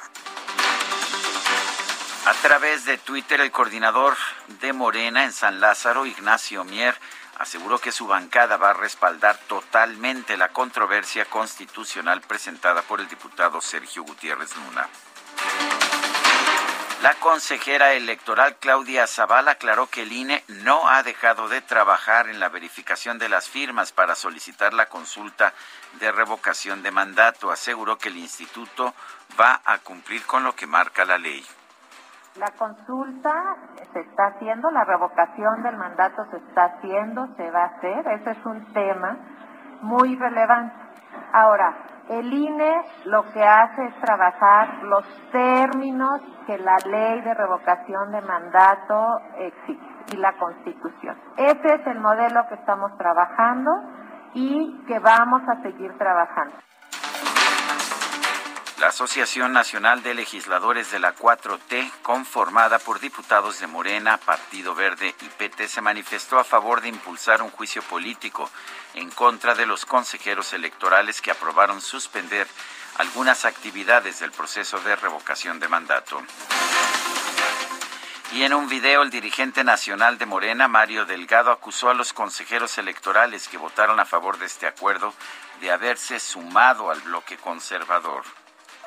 A 2.26 2.34
través 2.42 2.86
de 2.86 2.98
Twitter, 2.98 3.42
el 3.42 3.52
coordinador 3.52 4.16
de 4.62 4.74
Morena 4.74 5.24
en 5.24 5.34
San 5.34 5.60
Lázaro, 5.60 6.06
Ignacio 6.06 6.64
Mier, 6.64 6.98
aseguró 7.38 7.80
que 7.80 7.92
su 7.92 8.08
bancada 8.08 8.58
va 8.58 8.72
a 8.72 8.74
respaldar 8.74 9.38
totalmente 9.48 10.38
la 10.38 10.50
controversia 10.50 11.26
constitucional 11.26 12.22
presentada 12.22 12.82
por 12.82 13.00
el 13.00 13.08
diputado 13.08 13.60
Sergio 13.62 14.04
Gutiérrez 14.04 14.56
Luna. 14.56 14.88
La 17.04 17.16
consejera 17.16 17.92
electoral 17.92 18.56
Claudia 18.62 19.08
Zavala 19.08 19.52
aclaró 19.52 19.88
que 19.88 20.04
el 20.04 20.14
INE 20.14 20.42
no 20.64 20.88
ha 20.88 21.04
dejado 21.04 21.50
de 21.50 21.60
trabajar 21.60 22.30
en 22.30 22.40
la 22.40 22.48
verificación 22.48 23.20
de 23.20 23.28
las 23.28 23.50
firmas 23.50 23.92
para 23.92 24.16
solicitar 24.16 24.74
la 24.74 24.86
consulta 24.86 25.52
de 26.00 26.14
revocación 26.14 26.82
de 26.82 26.92
mandato. 26.92 27.52
Aseguró 27.52 27.98
que 27.98 28.08
el 28.08 28.16
instituto 28.16 28.94
va 29.38 29.60
a 29.66 29.80
cumplir 29.80 30.26
con 30.26 30.46
lo 30.46 30.56
que 30.56 30.66
marca 30.66 31.04
la 31.04 31.18
ley. 31.18 31.44
La 32.36 32.50
consulta 32.52 33.34
se 33.92 34.00
está 34.00 34.28
haciendo, 34.28 34.72
la 34.72 34.86
revocación 34.86 35.62
del 35.62 35.76
mandato 35.76 36.26
se 36.32 36.38
está 36.38 36.64
haciendo, 36.78 37.28
se 37.36 37.52
va 37.52 37.64
a 37.64 37.66
hacer. 37.66 38.08
Ese 38.22 38.32
es 38.32 38.46
un 38.46 38.72
tema 38.72 39.18
muy 39.82 40.16
relevante. 40.16 40.74
Ahora, 41.34 41.76
el 42.10 42.34
INE 42.34 42.82
lo 43.06 43.24
que 43.32 43.44
hace 43.44 43.86
es 43.86 44.02
trabajar 44.02 44.84
los 44.84 45.06
términos 45.32 46.22
que 46.46 46.58
la 46.58 46.78
ley 46.86 47.22
de 47.22 47.34
revocación 47.34 48.12
de 48.12 48.22
mandato 48.22 49.06
exige 49.38 49.94
y 50.14 50.18
la 50.18 50.34
constitución. 50.34 51.18
Ese 51.38 51.76
es 51.76 51.88
el 51.88 52.00
modelo 52.00 52.46
que 52.50 52.56
estamos 52.56 52.96
trabajando 52.98 53.72
y 54.34 54.84
que 54.86 55.00
vamos 55.00 55.42
a 55.48 55.62
seguir 55.62 55.98
trabajando. 55.98 56.56
La 58.84 58.90
Asociación 58.90 59.54
Nacional 59.54 60.04
de 60.04 60.14
Legisladores 60.14 60.92
de 60.92 61.00
la 61.00 61.16
4T, 61.16 61.90
conformada 62.02 62.80
por 62.80 63.00
diputados 63.00 63.62
de 63.62 63.68
Morena, 63.68 64.18
Partido 64.18 64.76
Verde 64.76 65.16
y 65.22 65.26
PT, 65.30 65.70
se 65.70 65.80
manifestó 65.80 66.38
a 66.38 66.44
favor 66.44 66.82
de 66.82 66.90
impulsar 66.90 67.42
un 67.42 67.50
juicio 67.50 67.82
político 67.84 68.50
en 68.94 69.10
contra 69.10 69.56
de 69.56 69.66
los 69.66 69.86
consejeros 69.86 70.52
electorales 70.52 71.22
que 71.22 71.32
aprobaron 71.32 71.80
suspender 71.80 72.46
algunas 72.98 73.46
actividades 73.46 74.20
del 74.20 74.34
proceso 74.34 74.78
de 74.82 74.98
revocación 74.98 75.62
de 75.62 75.70
mandato. 75.70 76.22
Y 78.34 78.44
en 78.44 78.54
un 78.54 78.68
video, 78.68 79.04
el 79.04 79.12
dirigente 79.12 79.64
nacional 79.64 80.18
de 80.18 80.26
Morena, 80.26 80.68
Mario 80.68 81.06
Delgado, 81.06 81.54
acusó 81.54 81.90
a 81.90 81.94
los 81.94 82.12
consejeros 82.12 82.78
electorales 82.78 83.48
que 83.48 83.58
votaron 83.58 84.02
a 84.02 84.06
favor 84.06 84.38
de 84.40 84.46
este 84.46 84.68
acuerdo 84.68 85.14
de 85.62 85.72
haberse 85.72 86.20
sumado 86.20 86.92
al 86.92 87.00
bloque 87.00 87.38
conservador. 87.38 88.26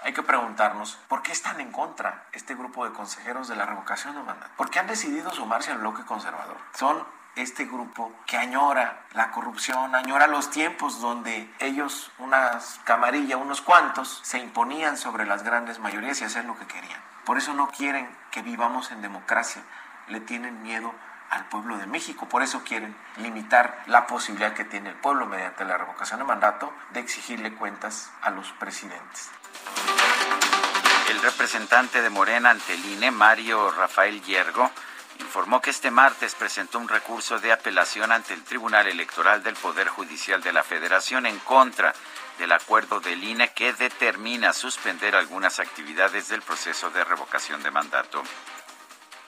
Hay 0.07 0.13
que 0.13 0.23
preguntarnos 0.23 1.01
por 1.09 1.21
qué 1.23 1.33
están 1.33 1.61
en 1.61 1.73
contra 1.73 2.29
este 2.31 2.55
grupo 2.55 2.85
de 2.85 2.93
consejeros 2.93 3.49
de 3.49 3.57
la 3.57 3.67
revocación 3.67 4.15
de 4.15 4.23
mandato. 4.23 4.53
¿Por 4.57 4.71
qué 4.71 4.79
han 4.79 4.87
decidido 4.87 5.33
sumarse 5.33 5.73
al 5.73 5.79
bloque 5.79 6.05
conservador? 6.05 6.59
Son 6.75 7.05
este 7.35 7.65
grupo 7.65 8.13
que 8.25 8.37
añora 8.37 9.05
la 9.15 9.33
corrupción, 9.33 9.97
añora 9.97 10.29
los 10.29 10.51
tiempos 10.51 11.01
donde 11.01 11.53
ellos, 11.59 12.13
unas 12.21 12.81
camarillas, 12.85 13.41
unos 13.41 13.63
cuantos, 13.63 14.21
se 14.23 14.39
imponían 14.39 14.97
sobre 14.97 15.27
las 15.27 15.43
grandes 15.43 15.81
mayorías 15.81 16.21
y 16.21 16.25
hacían 16.25 16.47
lo 16.47 16.57
que 16.57 16.69
querían. 16.69 17.03
Por 17.25 17.37
eso 17.37 17.53
no 17.55 17.67
quieren 17.71 18.09
que 18.31 18.43
vivamos 18.43 18.93
en 18.93 19.03
democracia, 19.03 19.65
le 20.07 20.21
tienen 20.21 20.63
miedo 20.63 20.95
al 21.31 21.49
pueblo 21.49 21.79
de 21.79 21.87
México, 21.87 22.29
por 22.29 22.43
eso 22.43 22.63
quieren 22.65 22.97
limitar 23.17 23.83
la 23.87 24.07
posibilidad 24.07 24.55
que 24.55 24.65
tiene 24.65 24.91
el 24.91 24.97
pueblo 24.97 25.27
mediante 25.27 25.65
la 25.65 25.77
revocación 25.77 26.21
de 26.21 26.25
mandato 26.25 26.73
de 26.91 27.01
exigirle 27.01 27.55
cuentas 27.55 28.11
a 28.23 28.31
los 28.31 28.53
presidentes. 28.53 29.31
El 31.09 31.23
representante 31.23 32.03
de 32.03 32.11
Morena 32.11 32.51
ante 32.51 32.75
el 32.75 32.85
INE, 32.85 33.11
Mario 33.11 33.71
Rafael 33.71 34.23
Hiergo, 34.23 34.71
informó 35.21 35.61
que 35.61 35.71
este 35.71 35.91
martes 35.91 36.35
presentó 36.35 36.79
un 36.79 36.89
recurso 36.89 37.39
de 37.39 37.53
apelación 37.53 38.13
ante 38.13 38.35
el 38.35 38.43
Tribunal 38.43 38.87
Electoral 38.87 39.43
del 39.43 39.55
Poder 39.55 39.89
Judicial 39.89 40.43
de 40.43 40.53
la 40.53 40.63
Federación 40.63 41.27
en 41.27 41.39
contra 41.41 41.95
del 42.39 42.53
acuerdo 42.53 43.01
del 43.01 43.23
INE 43.23 43.53
que 43.53 43.73
determina 43.73 44.53
suspender 44.53 45.17
algunas 45.17 45.59
actividades 45.59 46.29
del 46.29 46.43
proceso 46.43 46.91
de 46.91 47.05
revocación 47.05 47.63
de 47.63 47.71
mandato. 47.71 48.23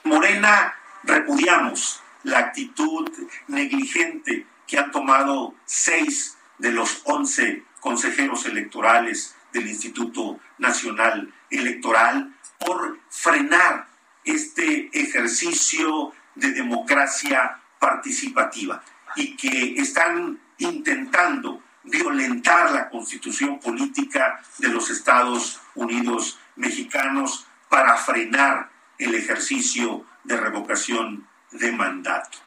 Morena 0.03 0.75
repudiamos 1.03 2.01
la 2.23 2.39
actitud 2.39 3.09
negligente 3.47 4.45
que 4.67 4.77
han 4.77 4.91
tomado 4.91 5.55
seis 5.65 6.37
de 6.57 6.71
los 6.71 7.01
once 7.05 7.63
consejeros 7.79 8.45
electorales 8.45 9.35
del 9.53 9.67
Instituto 9.67 10.39
Nacional 10.57 11.33
Electoral 11.49 12.33
por 12.59 12.99
frenar 13.09 13.87
este 14.23 14.89
ejercicio 14.93 16.11
de 16.35 16.51
democracia 16.51 17.59
participativa 17.79 18.83
y 19.15 19.35
que 19.35 19.75
están 19.81 20.39
intentando 20.57 21.63
violentar 21.83 22.71
la 22.71 22.89
constitución 22.89 23.59
política 23.59 24.41
de 24.57 24.67
los 24.67 24.89
Estados 24.89 25.59
Unidos 25.75 26.37
mexicanos 26.55 27.47
para 27.69 27.95
frenar 27.95 28.69
el 28.97 29.15
ejercicio 29.15 30.05
de 30.29 30.37
revocación 30.37 31.27
de 31.51 31.71
mandato. 31.71 32.37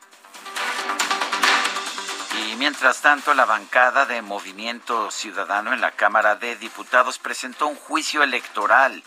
Y 2.38 2.54
mientras 2.54 3.02
tanto, 3.02 3.34
la 3.34 3.44
bancada 3.44 4.06
de 4.06 4.22
Movimiento 4.22 5.10
Ciudadano 5.10 5.72
en 5.72 5.80
la 5.80 5.90
Cámara 5.90 6.36
de 6.36 6.54
Diputados 6.54 7.18
presentó 7.18 7.66
un 7.66 7.74
juicio 7.74 8.22
electoral 8.22 9.02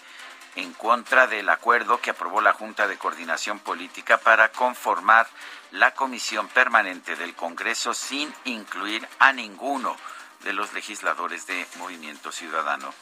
en 0.58 0.74
contra 0.74 1.26
del 1.26 1.48
acuerdo 1.48 2.02
que 2.02 2.10
aprobó 2.10 2.42
la 2.42 2.52
Junta 2.52 2.86
de 2.86 2.98
Coordinación 2.98 3.60
Política 3.60 4.18
para 4.18 4.52
conformar 4.52 5.26
la 5.72 5.94
Comisión 5.94 6.50
Permanente 6.50 7.16
del 7.16 7.34
Congreso 7.34 7.94
sin 7.94 8.34
incluir 8.44 9.08
a 9.20 9.32
ninguno 9.32 9.96
de 10.44 10.52
los 10.52 10.74
legisladores 10.74 11.48
de 11.48 11.66
Movimiento 11.78 12.30
Ciudadano. 12.34 12.94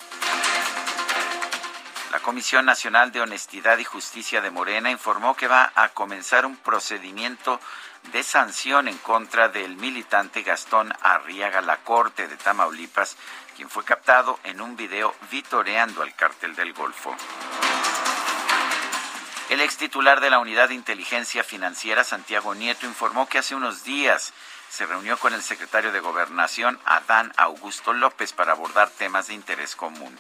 La 2.14 2.20
Comisión 2.20 2.64
Nacional 2.64 3.12
de 3.12 3.22
Honestidad 3.22 3.80
y 3.80 3.84
Justicia 3.84 4.40
de 4.40 4.52
Morena 4.52 4.92
informó 4.92 5.36
que 5.36 5.48
va 5.48 5.72
a 5.74 5.90
comenzar 5.90 6.46
un 6.46 6.56
procedimiento 6.58 7.60
de 8.12 8.22
sanción 8.22 8.88
en 8.88 9.00
contra 9.00 9.50
del 9.50 9.78
militante 9.78 10.44
Gastón 10.44 10.94
Arriaga 11.02 11.62
La 11.62 11.78
Corte 11.78 12.28
de 12.28 12.38
Tamaulipas, 12.38 13.18
quien 13.56 13.68
fue 13.68 13.84
captado 13.84 14.40
en 14.44 14.62
un 14.62 14.78
video 14.78 15.16
vitoreando 15.32 16.04
al 16.04 16.14
cártel 16.14 16.56
del 16.56 16.74
Golfo. 16.74 17.16
El 19.50 19.60
ex 19.62 19.78
titular 19.78 20.22
de 20.22 20.30
la 20.30 20.38
Unidad 20.38 20.70
de 20.70 20.76
Inteligencia 20.76 21.44
Financiera, 21.44 22.04
Santiago 22.04 22.54
Nieto, 22.54 22.86
informó 22.86 23.28
que 23.28 23.40
hace 23.40 23.56
unos 23.56 23.84
días 23.84 24.34
se 24.70 24.86
reunió 24.86 25.18
con 25.18 25.34
el 25.34 25.42
secretario 25.42 25.92
de 25.92 26.00
Gobernación, 26.00 26.80
Adán 26.86 27.34
Augusto 27.38 27.92
López, 27.92 28.34
para 28.34 28.52
abordar 28.52 28.92
temas 28.92 29.30
de 29.30 29.34
interés 29.34 29.76
común. 29.76 30.16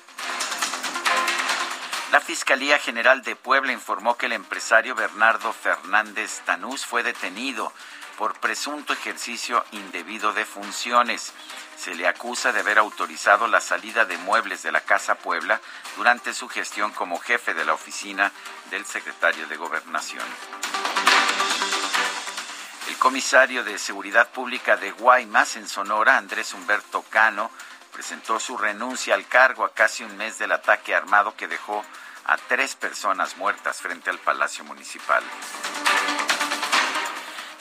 La 2.14 2.22
Fiscalía 2.22 2.78
General 2.78 3.24
de 3.24 3.36
Puebla 3.36 3.72
informó 3.72 4.18
que 4.18 4.28
el 4.28 4.34
empresario 4.34 4.94
Bernardo 4.94 5.52
Fernández 5.52 6.42
Tanús 6.46 6.86
fue 6.86 7.02
detenido 7.02 7.74
por 8.20 8.40
presunto 8.40 8.94
ejercicio 8.94 9.66
indebido 9.72 10.32
de 10.32 10.46
funciones. 10.46 11.34
Se 11.76 11.96
le 11.96 12.08
acusa 12.08 12.52
de 12.52 12.60
haber 12.60 12.78
autorizado 12.78 13.48
la 13.48 13.60
salida 13.60 14.06
de 14.06 14.20
muebles 14.20 14.62
de 14.62 14.72
la 14.72 14.82
Casa 14.82 15.16
Puebla 15.16 15.60
durante 15.98 16.36
su 16.36 16.48
gestión 16.50 16.92
como 16.92 17.18
jefe 17.18 17.56
de 17.56 17.66
la 17.66 17.74
oficina 17.74 18.32
del 18.70 18.86
secretario 18.86 19.48
de 19.48 19.58
Gobernación. 19.58 20.28
El 22.90 22.98
comisario 23.00 23.64
de 23.64 23.80
Seguridad 23.80 24.30
Pública 24.30 24.78
de 24.78 24.92
Guaymas, 24.92 25.56
en 25.56 25.68
Sonora, 25.68 26.18
Andrés 26.18 26.54
Humberto 26.54 27.02
Cano, 27.10 27.50
presentó 27.92 28.40
su 28.40 28.58
renuncia 28.58 29.14
al 29.14 29.28
cargo 29.28 29.66
a 29.66 29.74
casi 29.74 30.04
un 30.04 30.18
mes 30.18 30.38
del 30.38 30.52
ataque 30.52 30.94
armado 30.96 31.36
que 31.36 31.48
dejó 31.48 31.84
a 32.26 32.38
tres 32.38 32.76
personas 32.76 33.38
muertas 33.38 33.82
frente 33.82 34.10
al 34.10 34.20
Palacio 34.20 34.64
Municipal. 34.64 35.24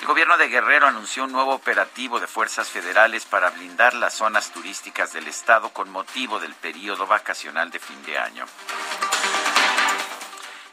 El 0.01 0.07
gobierno 0.07 0.37
de 0.37 0.49
Guerrero 0.49 0.89
anunció 0.89 1.25
un 1.25 1.33
nuevo 1.33 1.55
operativo 1.55 2.19
de 2.19 2.27
fuerzas 2.27 2.69
federales 2.69 3.25
para 3.25 3.51
blindar 3.51 3.95
las 3.95 4.15
zonas 4.15 4.51
turísticas 4.53 5.13
del 5.13 5.29
estado 5.29 5.71
con 5.71 5.91
motivo 5.91 6.41
del 6.41 6.55
periodo 6.55 7.07
vacacional 7.07 7.71
de 7.71 7.79
fin 7.79 8.03
de 8.05 8.19
año. 8.19 8.45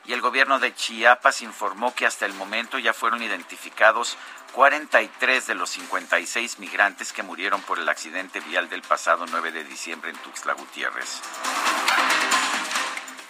Y 0.05 0.13
el 0.13 0.21
gobierno 0.21 0.57
de 0.57 0.73
Chiapas 0.73 1.43
informó 1.43 1.93
que 1.93 2.07
hasta 2.07 2.25
el 2.25 2.33
momento 2.33 2.79
ya 2.79 2.93
fueron 2.93 3.21
identificados 3.21 4.17
43 4.53 5.45
de 5.45 5.53
los 5.53 5.69
56 5.69 6.57
migrantes 6.57 7.13
que 7.13 7.21
murieron 7.21 7.61
por 7.61 7.77
el 7.77 7.87
accidente 7.87 8.39
vial 8.39 8.67
del 8.67 8.81
pasado 8.81 9.27
9 9.29 9.51
de 9.51 9.63
diciembre 9.63 10.09
en 10.09 10.17
Tuxtla 10.17 10.53
Gutiérrez. 10.53 11.21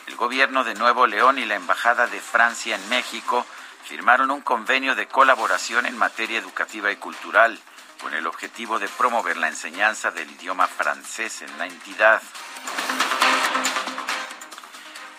El 0.09 0.15
gobierno 0.15 0.63
de 0.63 0.73
Nuevo 0.73 1.05
León 1.05 1.37
y 1.37 1.45
la 1.45 1.53
Embajada 1.53 2.07
de 2.07 2.19
Francia 2.19 2.75
en 2.75 2.89
México 2.89 3.45
firmaron 3.83 4.31
un 4.31 4.41
convenio 4.41 4.95
de 4.95 5.07
colaboración 5.07 5.85
en 5.85 5.95
materia 5.95 6.39
educativa 6.39 6.91
y 6.91 6.95
cultural 6.95 7.59
con 8.01 8.15
el 8.15 8.25
objetivo 8.25 8.79
de 8.79 8.87
promover 8.87 9.37
la 9.37 9.49
enseñanza 9.49 10.09
del 10.09 10.31
idioma 10.31 10.65
francés 10.65 11.43
en 11.43 11.55
la 11.59 11.67
entidad. 11.67 12.23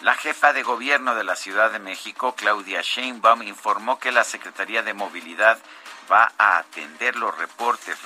La 0.03 0.16
jefa 0.16 0.53
de 0.53 0.64
gobierno 0.64 1.14
de 1.14 1.22
la 1.22 1.37
Ciudad 1.37 1.70
de 1.70 1.79
México, 1.79 2.35
Claudia 2.35 2.83
Sheinbaum, 2.83 3.42
informó 3.42 4.00
que 4.00 4.11
la 4.11 4.24
Secretaría 4.24 4.83
de 4.83 4.92
Movilidad 4.92 5.61
va 6.11 6.33
a 6.37 6.59
atender 6.59 7.14
los 7.14 7.38
reportes 7.38 7.96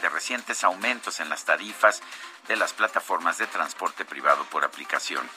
de 0.00 0.08
recientes 0.08 0.62
aumentos 0.62 1.18
en 1.18 1.30
las 1.30 1.44
tarifas 1.44 2.00
de 2.46 2.54
las 2.54 2.74
plataformas 2.74 3.38
de 3.38 3.48
transporte 3.48 4.04
privado 4.04 4.44
por 4.44 4.64
aplicación. 4.64 5.28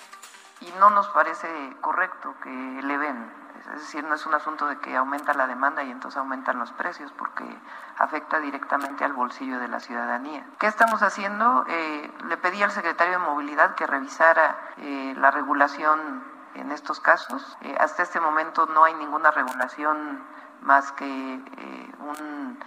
Y 0.62 0.72
no 0.80 0.92
nos 0.92 1.08
parece 1.10 1.48
correcto 1.82 2.36
que 2.44 2.80
eleven, 2.80 3.32
es 3.62 3.82
decir, 3.82 4.04
no 4.04 4.16
es 4.16 4.26
un 4.26 4.34
asunto 4.34 4.68
de 4.68 4.78
que 4.78 4.96
aumenta 4.96 5.34
la 5.34 5.48
demanda 5.48 5.84
y 5.84 5.92
entonces 5.92 6.18
aumentan 6.18 6.60
los 6.60 6.72
precios, 6.72 7.12
porque 7.14 7.46
afecta 7.98 8.40
directamente 8.40 9.04
al 9.04 9.14
bolsillo 9.14 9.60
de 9.60 9.68
la 9.68 9.80
ciudadanía. 9.80 10.46
¿Qué 10.60 10.68
estamos 10.68 11.02
haciendo? 11.02 11.66
Eh, 11.68 12.12
le 12.26 12.38
pedí 12.38 12.62
al 12.62 12.72
secretario 12.72 13.14
de 13.14 13.26
Movilidad 13.26 13.76
que 13.76 13.88
revisara 13.88 14.58
eh, 14.78 15.14
la 15.18 15.32
regulación 15.32 16.24
en 16.54 16.72
estos 16.72 17.00
casos. 17.00 17.58
Eh, 17.62 17.76
hasta 17.80 18.04
este 18.04 18.20
momento 18.20 18.66
no 18.68 18.84
hay 18.84 18.94
ninguna 18.96 19.32
regulación 19.32 20.24
más 20.62 20.92
que 20.92 21.06
un 21.06 22.60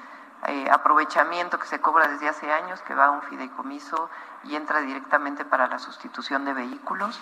aprovechamiento 0.70 1.58
que 1.58 1.66
se 1.66 1.80
cobra 1.80 2.08
desde 2.08 2.28
hace 2.28 2.52
años, 2.52 2.82
que 2.82 2.94
va 2.94 3.06
a 3.06 3.10
un 3.10 3.22
fideicomiso 3.22 4.10
y 4.42 4.56
entra 4.56 4.80
directamente 4.80 5.44
para 5.44 5.68
la 5.68 5.78
sustitución 5.78 6.44
de 6.44 6.54
vehículos. 6.54 7.20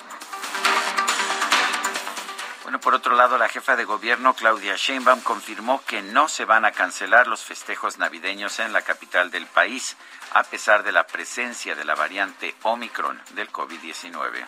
Bueno, 2.62 2.79
por 2.79 2.94
otro 2.94 3.16
lado, 3.16 3.38
la 3.38 3.48
jefa 3.48 3.75
de 3.75 3.85
gobierno, 3.85 4.35
Claudia 4.35 4.77
Sheinbaum, 4.77 5.20
confirmó 5.22 5.83
que 5.85 6.01
no 6.01 6.29
se 6.29 6.44
van 6.44 6.64
a 6.64 6.70
cancelar 6.70 7.27
los 7.27 7.42
festejos 7.42 7.98
navideños 7.98 8.61
en 8.61 8.72
la 8.72 8.83
capital 8.83 9.33
del 9.33 9.46
país, 9.46 9.96
a 10.33 10.44
pesar 10.44 10.85
de 10.85 10.92
la 10.92 11.05
presencia 11.05 11.75
de 11.75 11.85
la 11.85 11.96
variante 11.96 12.55
Omicron 12.62 13.20
del 13.35 13.51
COVID-19. 13.51 14.46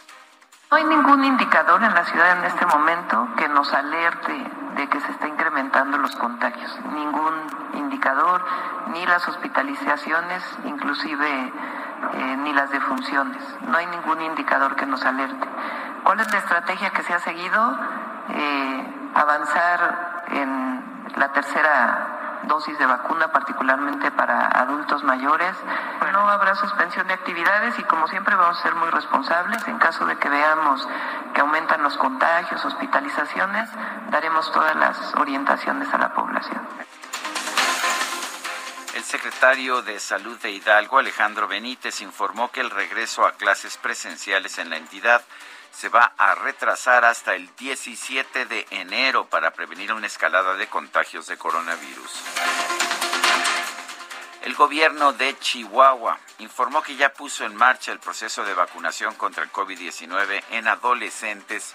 No 0.71 0.77
hay 0.77 0.85
ningún 0.85 1.25
indicador 1.25 1.83
en 1.83 1.93
la 1.93 2.05
ciudad 2.05 2.39
en 2.39 2.45
este 2.45 2.67
momento 2.67 3.29
que 3.37 3.49
nos 3.49 3.73
alerte 3.73 4.33
de 4.77 4.89
que 4.89 5.01
se 5.01 5.11
está 5.11 5.29
incrementando 5.29 5.99
los 5.99 6.15
contagios. 6.17 6.71
Ningún 6.93 7.35
indicador, 7.75 8.45
ni 8.93 9.05
las 9.07 9.27
hospitalizaciones, 9.29 10.43
inclusive 10.65 11.53
eh, 12.15 12.37
ni 12.39 12.53
las 12.53 12.71
defunciones. 12.71 13.43
No 13.63 13.77
hay 13.77 13.87
ningún 13.87 14.21
indicador 14.23 14.77
que 14.77 14.87
nos 14.87 15.05
alerte. 15.05 15.49
¿Cuál 16.05 16.21
es 16.21 16.31
la 16.33 16.39
estrategia 16.39 16.91
que 16.91 17.03
se 17.03 17.15
ha 17.15 17.21
seguido? 17.21 18.04
Eh, 18.31 19.11
avanzar 19.15 20.25
en 20.29 21.11
la 21.17 21.33
tercera 21.33 22.15
dosis 22.47 22.79
de 22.79 22.87
vacuna, 22.87 23.29
particularmente 23.29 24.11
para 24.11 24.47
adultos 24.49 25.03
mayores. 25.03 25.55
No 26.13 26.29
habrá 26.29 26.55
suspensión 26.55 27.07
de 27.09 27.15
actividades 27.15 27.79
y 27.79 27.83
como 27.85 28.07
siempre 28.09 28.35
vamos 28.35 28.59
a 28.59 28.63
ser 28.63 28.75
muy 28.75 28.91
responsables. 28.91 29.67
En 29.67 29.79
caso 29.79 30.07
de 30.07 30.17
que 30.17 30.29
veamos 30.29 30.87
que 31.33 31.41
aumentan 31.41 31.83
los 31.83 31.97
contagios, 31.97 32.65
hospitalizaciones, 32.65 33.69
daremos 34.11 34.51
todas 34.53 34.77
las 34.77 35.15
orientaciones 35.17 35.93
a 35.93 35.99
la 35.99 36.13
población. 36.15 36.61
El 38.95 39.03
secretario 39.03 39.83
de 39.83 39.99
Salud 39.99 40.39
de 40.39 40.53
Hidalgo, 40.53 40.99
Alejandro 40.99 41.49
Benítez, 41.49 42.01
informó 42.01 42.53
que 42.53 42.61
el 42.61 42.71
regreso 42.71 43.27
a 43.27 43.33
clases 43.33 43.77
presenciales 43.77 44.59
en 44.59 44.71
la 44.71 44.77
entidad 44.77 45.23
se 45.77 45.89
va 45.89 46.13
a 46.17 46.35
retrasar 46.35 47.05
hasta 47.05 47.35
el 47.35 47.51
17 47.57 48.47
de 48.47 48.67
enero 48.71 49.27
para 49.27 49.53
prevenir 49.53 49.93
una 49.93 50.07
escalada 50.07 50.55
de 50.55 50.67
contagios 50.69 51.27
de 51.27 51.37
coronavirus. 51.37 52.11
El 54.43 54.55
gobierno 54.55 55.15
de 55.15 55.39
Chihuahua 55.39 56.19
informó 56.39 56.83
que 56.83 56.97
ya 56.97 57.13
puso 57.13 57.45
en 57.45 57.57
marcha 57.57 57.93
el 57.93 57.99
proceso 57.99 58.45
de 58.45 58.53
vacunación 58.53 59.15
contra 59.15 59.43
el 59.43 59.51
COVID-19 59.51 60.43
en 60.51 60.69
adolescentes 60.69 61.75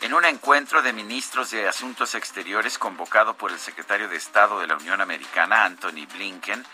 En 0.00 0.14
un 0.14 0.24
encuentro 0.24 0.82
de 0.82 0.92
ministros 0.92 1.50
de 1.50 1.68
Asuntos 1.68 2.14
Exteriores 2.14 2.78
convocado 2.78 3.36
por 3.36 3.50
el 3.50 3.58
secretario 3.58 4.08
de 4.08 4.16
Estado 4.16 4.60
de 4.60 4.66
la 4.66 4.76
Unión 4.76 5.00
Americana, 5.00 5.64
Anthony 5.64 6.06
Blinken, 6.12 6.64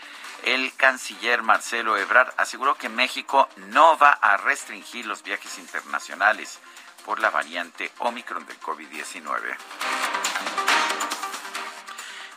el 0.43 0.73
canciller 0.75 1.43
Marcelo 1.43 1.97
Ebrard 1.97 2.33
aseguró 2.37 2.75
que 2.75 2.89
México 2.89 3.47
no 3.57 3.97
va 3.97 4.11
a 4.11 4.37
restringir 4.37 5.05
los 5.05 5.23
viajes 5.23 5.59
internacionales 5.59 6.59
por 7.05 7.19
la 7.19 7.29
variante 7.29 7.91
Omicron 7.99 8.45
del 8.45 8.59
COVID-19. 8.59 10.70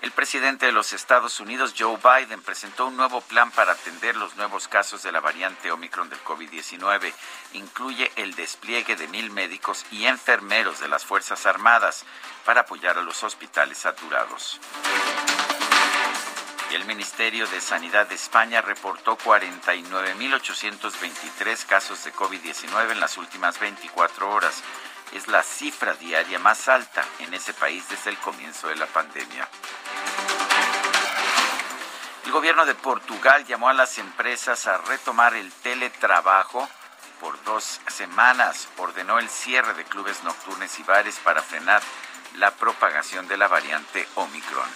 El 0.05 0.13
presidente 0.13 0.67
de 0.67 0.73
los 0.73 0.93
Estados 0.93 1.41
Unidos, 1.41 1.75
Joe 1.79 1.97
Biden, 1.97 2.43
presentó 2.43 2.89
un 2.89 2.97
nuevo 2.99 3.23
plan 3.23 3.51
para 3.51 3.73
atender 3.73 4.17
los 4.17 4.37
nuevos 4.37 4.69
casos 4.69 5.03
de 5.03 5.11
la 5.11 5.21
variante 5.21 5.73
Omicron 5.73 6.11
del 6.11 6.23
COVID-19. 6.23 7.11
Incluye 7.55 8.13
el 8.17 8.35
despliegue 8.35 8.97
de 8.97 9.09
mil 9.09 9.31
médicos 9.31 9.87
y 9.91 10.05
enfermeros 10.05 10.81
de 10.81 10.89
las 10.89 11.07
Fuerzas 11.07 11.47
Armadas 11.47 12.05
para 12.45 12.61
apoyar 12.61 12.99
a 12.99 13.03
los 13.03 13.25
hospitales 13.25 13.79
saturados. 13.79 14.61
El 16.71 16.85
Ministerio 16.85 17.47
de 17.47 17.63
Sanidad 17.63 18.07
de 18.07 18.17
España 18.17 18.61
reportó 18.61 19.17
49.823 19.17 21.65
casos 21.65 22.05
de 22.05 22.13
COVID-19 22.13 22.93
en 22.93 23.01
las 23.01 23.17
últimas 23.17 23.59
24 23.59 24.31
horas. 24.31 24.63
Es 25.15 25.29
la 25.29 25.45
cifra 25.45 25.95
diaria 25.95 26.41
más 26.41 26.69
alta 26.69 27.05
en 27.21 27.33
ese 27.35 27.55
país 27.55 27.89
desde 27.89 28.11
el 28.11 28.19
comienzo 28.19 28.67
de 28.67 28.75
la 28.75 28.87
pandemia. 28.87 29.49
El 32.27 32.33
gobierno 32.33 32.67
de 32.67 32.75
Portugal 32.75 33.47
llamó 33.47 33.69
a 33.69 33.75
las 33.75 33.99
empresas 33.99 34.67
a 34.67 34.79
retomar 34.79 35.35
el 35.35 35.53
teletrabajo 35.53 36.69
por 37.21 37.41
dos 37.45 37.81
semanas. 37.87 38.69
Ordenó 38.77 39.21
el 39.21 39.29
cierre 39.29 39.75
de 39.75 39.85
clubes 39.85 40.25
nocturnos 40.25 40.77
y 40.81 40.83
bares 40.83 41.21
para 41.23 41.43
frenar 41.43 41.81
la 42.35 42.51
propagación 42.51 43.29
de 43.29 43.37
la 43.37 43.47
variante 43.47 44.09
Omicron. 44.17 44.69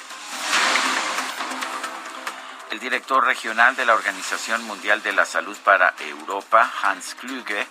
El 2.71 2.79
director 2.79 3.25
regional 3.25 3.75
de 3.75 3.87
la 3.87 3.95
Organización 3.95 4.63
Mundial 4.65 5.03
de 5.03 5.13
la 5.13 5.25
Salud 5.25 5.57
para 5.65 5.95
Europa, 5.99 6.71
Hans 6.83 7.17
Kluge, 7.17 7.67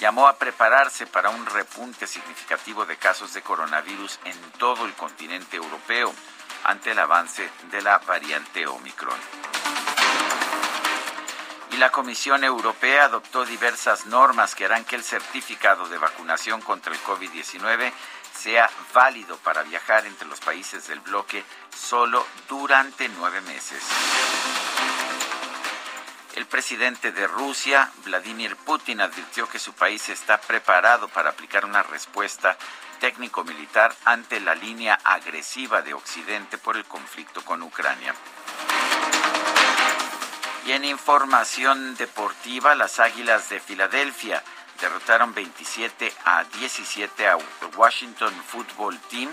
llamó 0.00 0.26
a 0.26 0.38
prepararse 0.38 1.06
para 1.06 1.28
un 1.28 1.44
repunte 1.44 2.06
significativo 2.06 2.86
de 2.86 2.96
casos 2.96 3.34
de 3.34 3.42
coronavirus 3.42 4.18
en 4.24 4.36
todo 4.52 4.86
el 4.86 4.94
continente 4.94 5.58
europeo 5.58 6.12
ante 6.64 6.92
el 6.92 6.98
avance 6.98 7.48
de 7.70 7.82
la 7.82 7.98
variante 7.98 8.66
Omicron. 8.66 9.18
Y 11.72 11.76
la 11.76 11.92
Comisión 11.92 12.42
Europea 12.42 13.04
adoptó 13.04 13.44
diversas 13.44 14.06
normas 14.06 14.54
que 14.54 14.64
harán 14.64 14.84
que 14.84 14.96
el 14.96 15.04
certificado 15.04 15.86
de 15.88 15.98
vacunación 15.98 16.62
contra 16.62 16.92
el 16.92 17.00
COVID-19 17.02 17.92
sea 18.34 18.68
válido 18.94 19.36
para 19.36 19.62
viajar 19.62 20.06
entre 20.06 20.26
los 20.26 20.40
países 20.40 20.88
del 20.88 21.00
bloque 21.00 21.44
solo 21.76 22.26
durante 22.48 23.08
nueve 23.10 23.40
meses. 23.42 23.82
El 26.34 26.46
presidente 26.46 27.10
de 27.10 27.26
Rusia, 27.26 27.90
Vladimir 28.04 28.56
Putin, 28.56 29.00
advirtió 29.00 29.48
que 29.48 29.58
su 29.58 29.72
país 29.72 30.08
está 30.08 30.40
preparado 30.40 31.08
para 31.08 31.30
aplicar 31.30 31.64
una 31.64 31.82
respuesta 31.82 32.56
técnico-militar 33.00 33.94
ante 34.04 34.38
la 34.40 34.54
línea 34.54 34.98
agresiva 35.02 35.82
de 35.82 35.94
Occidente 35.94 36.58
por 36.58 36.76
el 36.76 36.84
conflicto 36.84 37.44
con 37.44 37.62
Ucrania. 37.62 38.14
Y 40.66 40.72
en 40.72 40.84
información 40.84 41.96
deportiva, 41.96 42.74
las 42.74 43.00
Águilas 43.00 43.48
de 43.48 43.58
Filadelfia 43.58 44.42
derrotaron 44.80 45.34
27 45.34 46.12
a 46.24 46.44
17 46.44 47.28
a 47.28 47.38
Washington 47.76 48.32
Football 48.46 48.98
Team, 49.10 49.30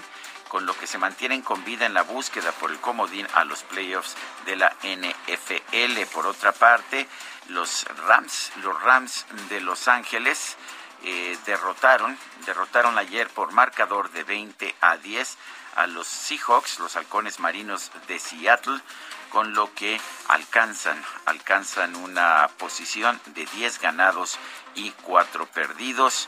con 0.48 0.66
lo 0.66 0.78
que 0.78 0.88
se 0.88 0.98
mantienen 0.98 1.42
con 1.42 1.64
vida 1.64 1.86
en 1.86 1.94
la 1.94 2.04
búsqueda 2.04 2.52
por 2.54 2.72
el 2.72 2.80
comodín 2.80 3.28
a 3.34 3.44
los 3.44 3.64
playoffs 3.64 4.16
de 4.46 4.56
la 4.56 4.76
NFL. 4.84 6.06
Por 6.14 6.28
otra 6.28 6.52
parte, 6.52 7.08
los 7.50 7.86
Rams, 8.08 8.52
los 8.62 8.82
Rams 8.82 9.26
de 9.50 9.62
Los 9.62 9.88
Ángeles 9.88 10.58
eh, 11.04 11.38
derrotaron, 11.46 12.18
derrotaron 12.46 12.98
ayer 12.98 13.28
por 13.30 13.52
marcador 13.52 14.12
de 14.12 14.24
20 14.24 14.76
a 14.82 14.98
10 14.98 15.38
a 15.76 15.86
los 15.86 16.08
Seahawks, 16.08 16.80
los 16.80 16.96
halcones 16.96 17.40
marinos 17.40 17.92
de 18.08 18.18
Seattle, 18.18 18.82
con 19.30 19.54
lo 19.54 19.72
que 19.76 20.02
alcanzan, 20.28 21.02
alcanzan 21.26 21.96
una 21.96 22.50
posición 22.58 23.22
de 23.28 23.46
10 23.46 23.80
ganados 23.80 24.40
y 24.74 24.90
4 25.04 25.46
perdidos. 25.48 26.28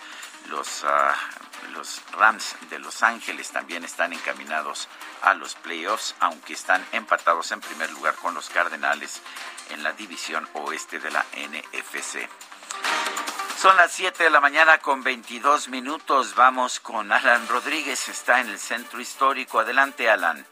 Los, 0.49 0.84
ah, 0.84 1.15
los 1.74 2.02
Rams 2.13 2.56
de 2.69 2.80
Los 2.80 3.04
Ángeles 3.04 3.52
también 3.52 3.84
están 3.84 4.13
encaminados 4.13 4.88
a 5.22 5.34
los 5.34 5.56
playoffs, 5.56 6.15
aunque 6.19 6.54
están 6.54 6.86
empatados 6.91 7.52
en 7.52 7.62
primer 7.62 7.91
lugar 7.91 8.15
con 8.15 8.34
los 8.34 8.50
Cardenales 8.50 9.22
en 9.69 9.84
la 9.84 9.93
división 9.93 10.48
oeste 10.54 11.00
de 11.00 11.12
la 11.12 11.26
NFC. 11.36 12.28
Son 13.60 13.76
las 13.76 13.91
7 13.91 14.24
de 14.24 14.30
la 14.30 14.39
mañana 14.39 14.78
con 14.78 15.04
22 15.04 15.67
minutos. 15.67 16.34
Vamos 16.36 16.80
con 16.80 17.12
Alan 17.12 17.45
Rodríguez, 17.50 18.08
está 18.08 18.39
en 18.39 18.50
el 18.50 18.58
centro 18.58 19.02
histórico. 19.02 19.60
Adelante, 19.60 20.10
Alan. 20.10 20.45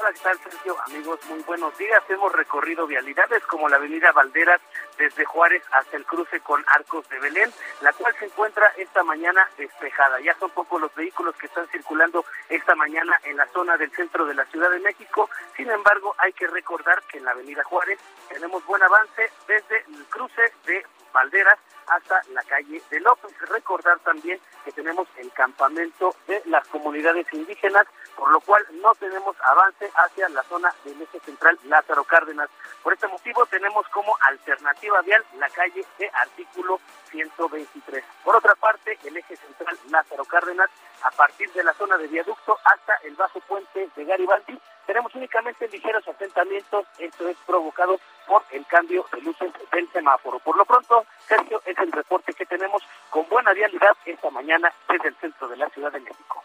Hola, 0.00 0.12
¿qué 0.14 0.20
tal, 0.20 0.38
Sergio? 0.38 0.76
Amigos, 0.86 1.20
muy 1.28 1.40
buenos 1.40 1.76
días. 1.76 2.02
Hemos 2.08 2.32
recorrido 2.32 2.86
vialidades 2.86 3.42
como 3.44 3.68
la 3.68 3.76
avenida 3.76 4.12
Valderas 4.12 4.58
desde 4.96 5.26
Juárez 5.26 5.62
hasta 5.72 5.94
el 5.98 6.06
cruce 6.06 6.40
con 6.40 6.64
Arcos 6.68 7.06
de 7.10 7.18
Belén, 7.18 7.52
la 7.82 7.92
cual 7.92 8.14
se 8.18 8.24
encuentra 8.24 8.72
esta 8.78 9.02
mañana 9.02 9.46
despejada. 9.58 10.18
Ya 10.20 10.34
son 10.38 10.48
pocos 10.52 10.80
los 10.80 10.94
vehículos 10.94 11.36
que 11.36 11.46
están 11.46 11.68
circulando 11.68 12.24
esta 12.48 12.74
mañana 12.76 13.14
en 13.24 13.36
la 13.36 13.46
zona 13.48 13.76
del 13.76 13.90
centro 13.90 14.24
de 14.24 14.32
la 14.32 14.46
Ciudad 14.46 14.70
de 14.70 14.80
México. 14.80 15.28
Sin 15.54 15.70
embargo, 15.70 16.14
hay 16.16 16.32
que 16.32 16.46
recordar 16.46 17.02
que 17.02 17.18
en 17.18 17.26
la 17.26 17.32
avenida 17.32 17.62
Juárez 17.64 17.98
tenemos 18.30 18.64
buen 18.64 18.82
avance 18.82 19.30
desde 19.46 19.84
el 19.86 20.06
cruce 20.06 20.50
de 20.64 20.82
Valderas 21.12 21.58
hasta 21.90 22.22
la 22.32 22.42
calle 22.44 22.82
de 22.90 23.00
López. 23.00 23.32
Recordar 23.48 23.98
también 24.00 24.40
que 24.64 24.72
tenemos 24.72 25.08
el 25.16 25.30
campamento 25.32 26.14
de 26.26 26.42
las 26.46 26.66
comunidades 26.68 27.26
indígenas, 27.32 27.86
por 28.16 28.30
lo 28.30 28.40
cual 28.40 28.64
no 28.80 28.92
tenemos 28.94 29.36
avance 29.42 29.90
hacia 29.94 30.28
la 30.28 30.42
zona 30.44 30.72
del 30.84 31.00
eje 31.02 31.20
central 31.20 31.58
Lázaro 31.64 32.04
Cárdenas. 32.04 32.48
Por 32.82 32.92
este 32.92 33.08
motivo 33.08 33.44
tenemos 33.46 33.86
como 33.88 34.16
alternativa 34.28 35.00
vial 35.02 35.24
la 35.38 35.48
calle 35.50 35.84
de 35.98 36.10
artículo 36.14 36.80
123. 37.10 38.04
Por 38.24 38.36
otra 38.36 38.54
parte, 38.54 38.98
el 39.04 39.16
eje 39.16 39.36
central 39.36 39.78
Lázaro 39.90 40.24
Cárdenas, 40.24 40.70
a 41.02 41.10
partir 41.10 41.50
de 41.52 41.64
la 41.64 41.74
zona 41.74 41.96
de 41.96 42.06
viaducto 42.06 42.58
hasta 42.64 42.94
el 43.02 43.14
bajo 43.16 43.40
puente 43.40 43.88
de 43.96 44.04
Garibaldi, 44.04 44.60
tenemos 44.86 45.14
únicamente 45.14 45.68
ligeros 45.68 46.06
asentamientos, 46.06 46.86
esto 46.98 47.28
es 47.28 47.36
provocado 47.46 47.98
por 48.26 48.42
el 48.50 48.66
cambio 48.66 49.04
de 49.12 49.20
luces 49.22 49.52
del 49.72 49.90
semáforo. 49.92 50.38
Por 50.38 50.56
lo 50.56 50.64
pronto, 50.64 51.04
Sergio, 51.26 51.60
es 51.64 51.78
el 51.78 51.92
reporte 51.92 52.32
que 52.32 52.46
tenemos 52.46 52.82
con 53.10 53.28
buena 53.28 53.52
vialidad 53.52 53.96
esta 54.04 54.30
mañana 54.30 54.72
desde 54.88 55.08
el 55.08 55.16
centro 55.16 55.48
de 55.48 55.56
la 55.56 55.68
Ciudad 55.70 55.92
de 55.92 56.00
México. 56.00 56.44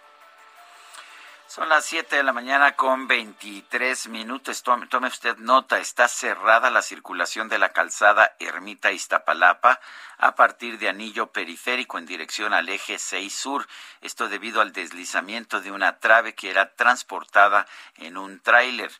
Son 1.55 1.69
las 1.69 1.85
7 1.85 2.17
de 2.17 2.23
la 2.23 2.33
mañana 2.33 2.75
con 2.75 3.07
23 3.07 4.09
minutos. 4.09 4.61
Tome, 4.61 5.07
usted 5.07 5.37
nota, 5.37 5.79
está 5.79 6.09
cerrada 6.09 6.69
la 6.69 6.81
circulación 6.81 7.47
de 7.47 7.57
la 7.57 7.69
calzada 7.71 8.35
Ermita 8.39 8.91
Iztapalapa 8.91 9.79
a 10.17 10.35
partir 10.35 10.77
de 10.79 10.89
Anillo 10.89 11.27
Periférico 11.27 11.97
en 11.97 12.05
dirección 12.05 12.53
al 12.53 12.67
eje 12.67 12.99
6 12.99 13.33
Sur. 13.33 13.69
Esto 14.01 14.27
debido 14.27 14.59
al 14.59 14.73
deslizamiento 14.73 15.61
de 15.61 15.71
una 15.71 15.97
trave 15.99 16.35
que 16.35 16.49
era 16.49 16.75
transportada 16.75 17.65
en 17.95 18.17
un 18.17 18.41
tráiler. 18.41 18.91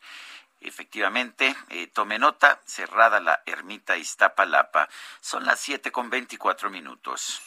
Efectivamente, 0.62 1.54
eh, 1.68 1.88
tome 1.88 2.18
nota, 2.18 2.62
cerrada 2.64 3.20
la 3.20 3.42
Ermita 3.44 3.98
Iztapalapa. 3.98 4.88
Son 5.20 5.44
las 5.44 5.60
7 5.60 5.92
con 5.92 6.08
24 6.08 6.70
minutos. 6.70 7.42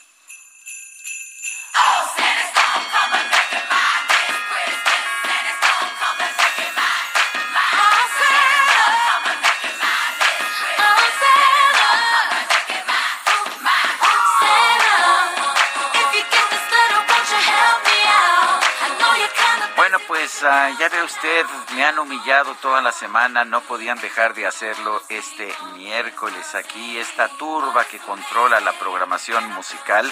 Pues 20.09 20.43
ah, 20.43 20.71
ya 20.79 20.89
ve 20.89 21.03
usted, 21.03 21.45
me 21.75 21.85
han 21.85 21.99
humillado 21.99 22.55
toda 22.55 22.81
la 22.81 22.91
semana, 22.91 23.45
no 23.45 23.61
podían 23.61 24.01
dejar 24.01 24.33
de 24.33 24.47
hacerlo 24.47 24.99
este 25.07 25.53
miércoles. 25.75 26.55
Aquí 26.55 26.97
esta 26.97 27.27
turba 27.37 27.85
que 27.85 27.99
controla 27.99 28.59
la 28.59 28.73
programación 28.73 29.47
musical 29.51 30.11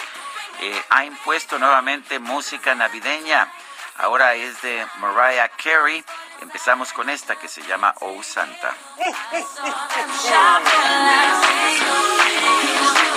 eh, 0.61 0.83
ha 0.89 1.03
impuesto 1.03 1.57
nuevamente 1.57 2.19
música 2.19 2.75
navideña. 2.75 3.51
Ahora 3.97 4.35
es 4.35 4.61
de 4.61 4.85
Mariah 4.99 5.49
Carey. 5.49 6.05
Empezamos 6.41 6.93
con 6.93 7.09
esta 7.09 7.35
que 7.35 7.47
se 7.47 7.63
llama 7.63 7.95
Oh 7.99 8.21
Santa. 8.21 8.75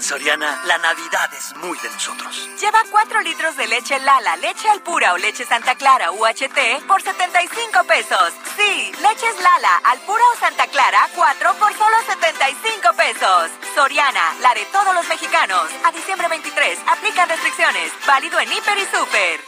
Soriana, 0.00 0.60
la 0.64 0.78
Navidad 0.78 1.32
es 1.34 1.56
muy 1.56 1.78
de 1.78 1.90
nosotros. 1.90 2.48
Lleva 2.60 2.82
4 2.90 3.20
litros 3.22 3.56
de 3.56 3.66
leche 3.66 3.98
Lala, 3.98 4.36
leche 4.36 4.68
Alpura 4.68 5.12
o 5.12 5.18
leche 5.18 5.44
Santa 5.44 5.74
Clara 5.74 6.12
UHT 6.12 6.86
por 6.86 7.02
75 7.02 7.84
pesos. 7.84 8.32
Sí, 8.56 8.92
leches 9.00 9.40
Lala, 9.40 9.76
Alpura 9.84 10.22
o 10.34 10.38
Santa 10.38 10.66
Clara, 10.68 11.08
4 11.14 11.54
por 11.54 11.72
solo 11.76 11.96
75 12.06 12.92
pesos. 12.94 13.50
Soriana, 13.74 14.34
la 14.40 14.54
de 14.54 14.64
todos 14.66 14.94
los 14.94 15.06
mexicanos. 15.08 15.68
A 15.84 15.92
diciembre 15.92 16.28
23, 16.28 16.78
aplica 16.86 17.26
restricciones. 17.26 17.92
Válido 18.06 18.38
en 18.40 18.52
Hiper 18.52 18.78
y 18.78 18.86
Super. 18.86 19.40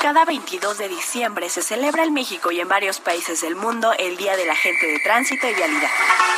Cada 0.00 0.24
22 0.24 0.78
de 0.78 0.88
diciembre 0.88 1.50
se 1.50 1.60
celebra 1.60 2.04
en 2.04 2.14
México 2.14 2.52
y 2.52 2.60
en 2.60 2.68
varios 2.68 3.00
países 3.00 3.40
del 3.40 3.56
mundo 3.56 3.92
el 3.98 4.16
Día 4.16 4.36
del 4.36 4.48
Agente 4.48 4.86
de 4.86 5.00
Tránsito 5.00 5.48
y 5.48 5.54
Vialidad. 5.54 5.90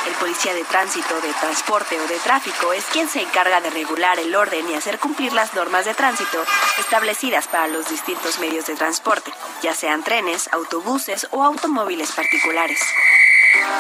El 0.07 0.15
policía 0.15 0.55
de 0.55 0.65
tránsito, 0.65 1.21
de 1.21 1.33
transporte 1.35 2.01
o 2.01 2.09
de 2.09 2.19
tráfico 2.21 2.73
es 2.73 2.85
quien 2.87 3.07
se 3.09 3.21
encarga 3.21 3.61
de 3.61 3.69
regular 3.69 4.19
el 4.19 4.35
orden 4.35 4.69
y 4.71 4.75
hacer 4.75 4.99
cumplir 4.99 5.35
las 5.35 5.53
normas 5.55 5.85
de 5.85 5.95
tránsito 5.95 6.43
establecidas 6.79 7.49
para 7.49 7.69
los 7.69 7.89
distintos 7.91 8.39
medios 8.39 8.67
de 8.67 8.77
transporte, 8.77 9.31
ya 9.63 9.75
sean 9.75 10.03
trenes, 10.03 10.49
autobuses 10.53 11.29
o 11.31 11.45
automóviles 11.45 12.13
particulares. 12.13 12.81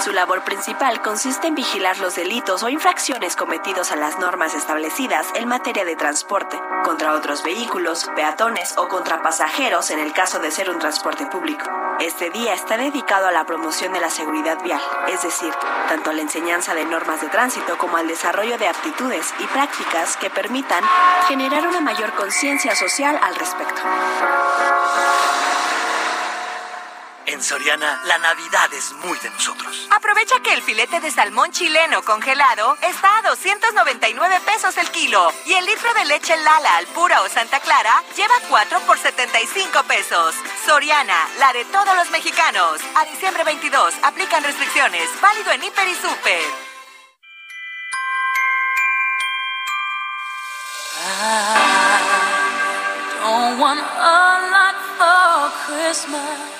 Su 0.04 0.12
labor 0.12 0.42
principal 0.44 1.02
consiste 1.02 1.46
en 1.46 1.54
vigilar 1.54 1.98
los 1.98 2.14
delitos 2.14 2.62
o 2.62 2.68
infracciones 2.68 3.36
cometidos 3.36 3.92
a 3.92 3.96
las 3.96 4.18
normas 4.18 4.54
establecidas 4.54 5.26
en 5.34 5.46
materia 5.46 5.84
de 5.84 5.94
transporte, 5.94 6.60
contra 6.84 7.12
otros 7.12 7.42
vehículos, 7.42 8.10
peatones 8.16 8.74
o 8.78 8.88
contra 8.88 9.22
pasajeros 9.22 9.90
en 9.90 9.98
el 9.98 10.12
caso 10.12 10.38
de 10.38 10.50
ser 10.50 10.70
un 10.70 10.78
transporte 10.78 11.26
público. 11.26 11.68
Este 12.00 12.30
día 12.30 12.54
está 12.54 12.78
dedicado 12.78 13.28
a 13.28 13.32
la 13.32 13.44
promoción 13.44 13.92
de 13.92 14.00
la 14.00 14.08
seguridad 14.08 14.62
vial, 14.62 14.80
es 15.08 15.22
decir, 15.22 15.52
tanto 15.88 16.08
a 16.08 16.14
la 16.14 16.22
enseñanza 16.22 16.74
de 16.74 16.86
normas 16.86 17.20
de 17.20 17.28
tránsito 17.28 17.76
como 17.76 17.98
al 17.98 18.08
desarrollo 18.08 18.56
de 18.56 18.68
aptitudes 18.68 19.34
y 19.38 19.46
prácticas 19.48 20.16
que 20.16 20.30
permitan 20.30 20.82
generar 21.28 21.68
una 21.68 21.82
mayor 21.82 22.14
conciencia 22.14 22.74
social 22.74 23.20
al 23.22 23.34
respecto. 23.34 23.82
En 27.26 27.42
Soriana, 27.42 28.00
la 28.04 28.18
Navidad 28.18 28.72
es 28.72 28.92
muy 29.04 29.18
de 29.18 29.30
nosotros. 29.30 29.88
Aprovecha 29.90 30.40
que 30.40 30.52
el 30.52 30.62
filete 30.62 31.00
de 31.00 31.10
salmón 31.10 31.52
chileno 31.52 32.02
congelado 32.02 32.76
está 32.82 33.18
a 33.18 33.22
299 33.22 34.40
pesos 34.46 34.76
el 34.78 34.90
kilo 34.90 35.32
y 35.46 35.52
el 35.52 35.64
litro 35.64 35.92
de 35.94 36.04
leche 36.06 36.36
Lala 36.36 36.76
al 36.78 36.86
pura 36.88 37.22
o 37.22 37.28
Santa 37.28 37.60
Clara 37.60 38.02
lleva 38.16 38.34
4 38.48 38.80
por 38.80 38.98
75 38.98 39.82
pesos. 39.84 40.34
Soriana, 40.66 41.28
la 41.38 41.52
de 41.52 41.64
todos 41.66 41.94
los 41.96 42.10
mexicanos. 42.10 42.80
A 42.96 43.04
diciembre 43.04 43.44
22, 43.44 43.94
aplican 44.02 44.42
restricciones. 44.42 45.08
Válido 45.20 45.52
en 45.52 45.62
Hiper 45.64 45.88
y 45.88 45.94
Super. 45.94 46.70
don't 53.20 53.58
want 53.58 53.80
a 53.80 54.16
lot 54.52 54.76
for 54.98 55.50
Christmas. 55.66 56.59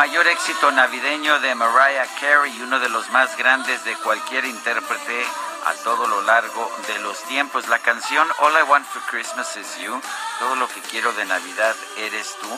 mayor 0.00 0.26
éxito 0.28 0.70
navideño 0.70 1.40
de 1.40 1.54
Mariah 1.54 2.08
Carey 2.18 2.56
y 2.56 2.62
uno 2.62 2.80
de 2.80 2.88
los 2.88 3.10
más 3.10 3.36
grandes 3.36 3.84
de 3.84 3.94
cualquier 3.96 4.46
intérprete 4.46 5.26
a 5.66 5.74
todo 5.84 6.06
lo 6.06 6.22
largo 6.22 6.72
de 6.86 6.98
los 7.00 7.22
tiempos. 7.24 7.68
La 7.68 7.80
canción 7.80 8.26
All 8.38 8.54
I 8.58 8.62
Want 8.62 8.86
for 8.86 9.02
Christmas 9.10 9.58
is 9.58 9.76
You, 9.76 10.00
todo 10.38 10.56
lo 10.56 10.68
que 10.68 10.80
quiero 10.90 11.12
de 11.12 11.26
Navidad 11.26 11.76
eres 11.98 12.34
tú, 12.40 12.48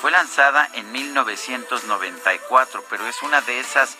fue 0.00 0.12
lanzada 0.12 0.70
en 0.74 0.92
1994, 0.92 2.84
pero 2.88 3.08
es 3.08 3.20
una 3.24 3.40
de 3.40 3.58
esas 3.58 3.96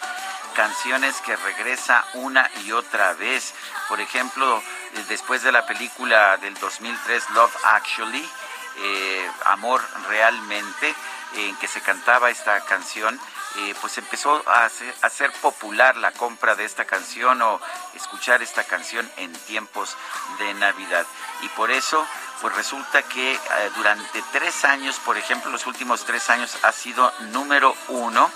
canciones 0.54 1.20
que 1.22 1.34
regresa 1.34 2.04
una 2.14 2.48
y 2.64 2.70
otra 2.70 3.12
vez. 3.14 3.54
Por 3.88 4.00
ejemplo, 4.00 4.62
después 5.08 5.42
de 5.42 5.50
la 5.50 5.66
película 5.66 6.36
del 6.36 6.54
2003 6.60 7.30
Love 7.30 7.56
Actually, 7.64 8.30
eh, 8.76 9.30
Amor 9.46 9.82
Realmente, 10.08 10.94
en 11.36 11.56
que 11.56 11.68
se 11.68 11.80
cantaba 11.80 12.30
esta 12.30 12.60
canción, 12.64 13.18
eh, 13.56 13.74
pues 13.80 13.98
empezó 13.98 14.42
a 14.48 14.64
hacer, 15.02 15.32
popular 15.40 15.96
la 15.96 16.12
compra 16.12 16.54
de 16.54 16.64
esta 16.64 16.84
canción 16.84 17.40
o 17.42 17.60
escuchar 17.94 18.42
esta 18.42 18.64
canción 18.64 19.08
en 19.16 19.32
tiempos 19.32 19.96
de 20.38 20.54
Navidad. 20.54 21.06
Y 21.42 21.48
por 21.50 21.70
eso, 21.70 22.04
pues 22.40 22.54
resulta 22.56 23.02
que 23.02 23.32
eh, 23.32 23.38
durante 23.76 24.22
tres 24.32 24.64
años, 24.64 24.98
por 25.04 25.16
ejemplo, 25.16 25.50
los 25.50 25.66
últimos 25.66 26.04
tres 26.04 26.30
años 26.30 26.56
ha 26.62 26.72
sido 26.72 27.12
número 27.32 27.76
uno 27.88 28.30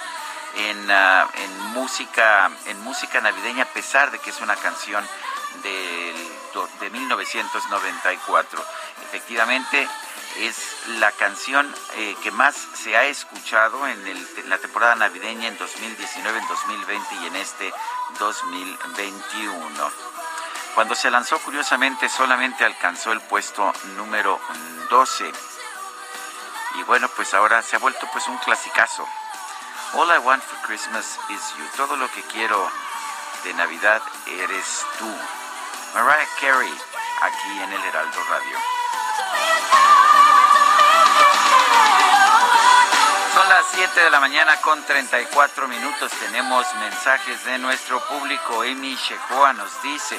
en, 0.56 0.90
ah, 0.90 1.28
en 1.34 1.60
música 1.72 2.50
en 2.66 2.80
música 2.82 3.20
navideña, 3.20 3.64
a 3.64 3.68
pesar 3.68 4.10
de 4.10 4.18
que 4.18 4.30
es 4.30 4.40
una 4.40 4.56
canción 4.56 5.04
del 5.62 6.38
de 6.80 6.90
1994. 6.90 8.64
Efectivamente, 9.04 9.88
es 10.38 10.56
la 11.00 11.10
canción 11.12 11.74
eh, 11.96 12.16
que 12.22 12.30
más 12.30 12.54
se 12.74 12.96
ha 12.96 13.04
escuchado 13.04 13.86
en, 13.86 14.48
la 14.48 14.58
temporada 14.58 14.94
navideña 14.94 15.48
en 15.48 15.58
2019, 15.58 16.38
en 16.38 16.48
2020 16.48 17.14
y 17.16 17.26
en 17.26 17.36
este 17.36 17.72
2021. 18.18 19.92
Cuando 20.74 20.94
se 20.94 21.10
lanzó, 21.10 21.38
curiosamente, 21.40 22.08
solamente 22.08 22.64
alcanzó 22.64 23.12
el 23.12 23.20
puesto 23.22 23.72
número 23.96 24.38
12. 24.90 25.32
Y 26.76 26.82
bueno, 26.84 27.08
pues 27.16 27.34
ahora 27.34 27.62
se 27.62 27.76
ha 27.76 27.80
vuelto 27.80 28.08
pues 28.12 28.28
un 28.28 28.38
clasicazo. 28.38 29.06
All 29.94 30.10
I 30.10 30.18
want 30.18 30.42
for 30.42 30.58
Christmas 30.66 31.18
is 31.30 31.40
you. 31.58 31.64
Todo 31.76 31.96
lo 31.96 32.08
que 32.12 32.22
quiero 32.22 32.70
de 33.44 33.54
Navidad 33.54 34.02
eres 34.26 34.86
tú. 34.98 35.12
Mariah 35.94 36.28
Carey, 36.40 36.74
aquí 37.22 37.62
en 37.62 37.72
el 37.72 37.84
Heraldo 37.84 38.22
Radio. 38.28 39.97
Son 43.34 43.48
las 43.48 43.64
7 43.72 44.00
de 44.00 44.10
la 44.10 44.20
mañana 44.20 44.60
con 44.60 44.82
34 44.82 45.68
minutos. 45.68 46.10
Tenemos 46.20 46.66
mensajes 46.76 47.44
de 47.44 47.58
nuestro 47.58 48.00
público. 48.08 48.62
Amy 48.62 48.96
Shehoa 48.96 49.52
nos 49.52 49.82
dice, 49.82 50.16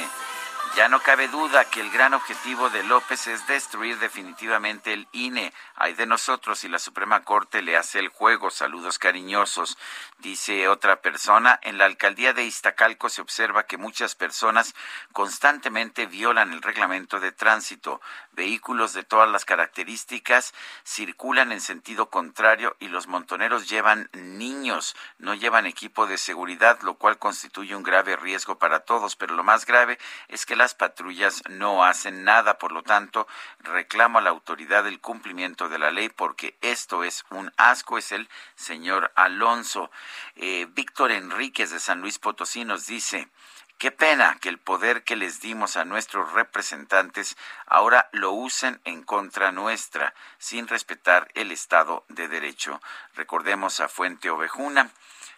ya 0.76 0.88
no 0.88 1.02
cabe 1.02 1.28
duda 1.28 1.66
que 1.66 1.82
el 1.82 1.90
gran 1.90 2.14
objetivo 2.14 2.70
de 2.70 2.84
López 2.84 3.28
es 3.28 3.46
destruir 3.48 3.98
definitivamente 4.00 4.94
el 4.94 5.08
INE. 5.12 5.54
Hay 5.76 5.94
de 5.94 6.06
nosotros 6.06 6.64
y 6.64 6.70
la 6.70 6.80
Suprema 6.80 7.24
Corte 7.24 7.62
le 7.62 7.76
hace 7.76 8.00
el 8.00 8.10
juego. 8.10 8.50
Saludos 8.50 9.00
cariñosos. 9.00 9.78
Dice 10.20 10.68
otra 10.68 11.02
persona, 11.02 11.60
en 11.64 11.78
la 11.78 11.86
alcaldía 11.86 12.34
de 12.34 12.44
Iztacalco 12.44 13.10
se 13.10 13.22
observa 13.22 13.64
que 13.64 13.78
muchas 13.78 14.16
personas 14.16 14.76
constantemente 15.14 16.06
violan 16.06 16.54
el 16.54 16.62
reglamento 16.62 17.20
de 17.20 17.32
tránsito. 17.32 18.02
Vehículos 18.32 18.94
de 18.94 19.04
todas 19.04 19.30
las 19.30 19.46
características 19.46 20.54
circulan 20.84 21.52
en 21.52 21.62
sentido 21.62 22.10
contrario 22.10 22.76
y 22.80 22.90
los 22.90 23.08
montoneros 23.08 23.70
llevan 23.70 24.10
niños, 24.14 24.96
no 25.18 25.34
llevan 25.34 25.66
equipo 25.66 26.06
de 26.06 26.18
seguridad, 26.18 26.80
lo 26.82 26.96
cual 26.96 27.18
constituye 27.18 27.76
un 27.76 27.84
grave 27.84 28.16
riesgo 28.16 28.60
para 28.60 28.82
todos. 28.82 29.16
Pero 29.16 29.36
lo 29.36 29.44
más 29.44 29.66
grave 29.66 29.98
es 30.28 30.46
que 30.46 30.59
las 30.60 30.76
patrullas 30.76 31.42
no 31.50 31.86
hacen 31.86 32.26
nada. 32.26 32.60
Por 32.60 32.74
lo 32.74 32.84
tanto, 32.84 33.28
reclamo 33.60 34.20
a 34.20 34.22
la 34.22 34.30
autoridad 34.30 34.86
el 34.86 35.00
cumplimiento 35.00 35.70
de 35.70 35.80
la 35.80 35.90
ley 35.90 36.10
porque 36.10 36.58
esto 36.62 37.06
es 37.06 37.26
un 37.32 37.52
asco, 37.56 37.98
es 37.98 38.12
el 38.12 38.30
señor 38.56 39.12
Alonso. 39.16 39.90
Eh, 40.36 40.68
Víctor 40.70 41.12
Enríquez 41.12 41.72
de 41.72 41.80
San 41.80 42.02
Luis 42.02 42.20
Potosí 42.20 42.66
nos 42.66 42.86
dice, 42.86 43.30
Qué 43.78 43.92
pena 43.92 44.38
que 44.42 44.50
el 44.50 44.58
poder 44.58 45.06
que 45.06 45.16
les 45.16 45.40
dimos 45.40 45.78
a 45.78 45.86
nuestros 45.86 46.34
representantes 46.34 47.38
ahora 47.66 48.10
lo 48.12 48.34
usen 48.34 48.82
en 48.84 49.04
contra 49.04 49.54
nuestra, 49.54 50.14
sin 50.38 50.68
respetar 50.68 51.30
el 51.34 51.54
Estado 51.54 52.04
de 52.10 52.28
Derecho. 52.28 52.82
Recordemos 53.16 53.80
a 53.80 53.88
Fuente 53.88 54.30
Ovejuna. 54.30 54.92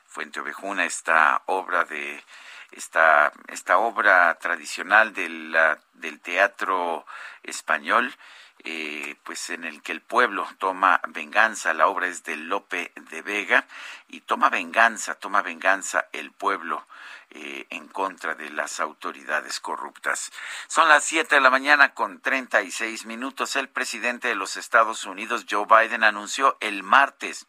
Fuente 0.07 0.39
Ovejuna, 0.39 0.85
esta 0.85 1.43
obra 1.45 1.83
de 1.83 2.23
esta, 2.71 3.31
esta 3.47 3.77
obra 3.77 4.37
tradicional 4.39 5.13
del, 5.13 5.55
del 5.93 6.19
teatro 6.19 7.05
español, 7.43 8.15
eh, 8.63 9.15
pues 9.23 9.49
en 9.49 9.63
el 9.63 9.81
que 9.81 9.91
el 9.91 10.01
pueblo 10.01 10.47
toma 10.59 11.01
venganza, 11.07 11.73
la 11.73 11.87
obra 11.87 12.07
es 12.07 12.23
de 12.23 12.35
Lope 12.35 12.91
de 12.95 13.21
Vega, 13.23 13.65
y 14.07 14.21
toma 14.21 14.49
venganza, 14.49 15.15
toma 15.15 15.41
venganza 15.41 16.07
el 16.11 16.31
pueblo 16.31 16.85
eh, 17.31 17.65
en 17.71 17.87
contra 17.87 18.35
de 18.35 18.51
las 18.51 18.79
autoridades 18.79 19.59
corruptas. 19.59 20.31
Son 20.67 20.87
las 20.89 21.05
7 21.05 21.35
de 21.35 21.41
la 21.41 21.49
mañana 21.49 21.93
con 21.93 22.19
36 22.19 23.05
minutos. 23.05 23.55
El 23.55 23.69
presidente 23.69 24.27
de 24.27 24.35
los 24.35 24.57
Estados 24.57 25.05
Unidos, 25.05 25.45
Joe 25.49 25.65
Biden, 25.65 26.03
anunció 26.03 26.57
el 26.59 26.83
martes 26.83 27.47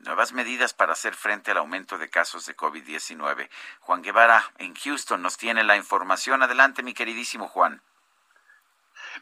nuevas 0.00 0.32
medidas 0.32 0.74
para 0.74 0.92
hacer 0.92 1.14
frente 1.14 1.50
al 1.50 1.58
aumento 1.58 1.98
de 1.98 2.08
casos 2.08 2.46
de 2.46 2.56
COVID-19. 2.56 3.48
Juan 3.80 4.02
Guevara 4.02 4.52
en 4.58 4.74
Houston 4.74 5.22
nos 5.22 5.36
tiene 5.36 5.64
la 5.64 5.76
información. 5.76 6.42
Adelante, 6.42 6.82
mi 6.82 6.94
queridísimo 6.94 7.48
Juan. 7.48 7.82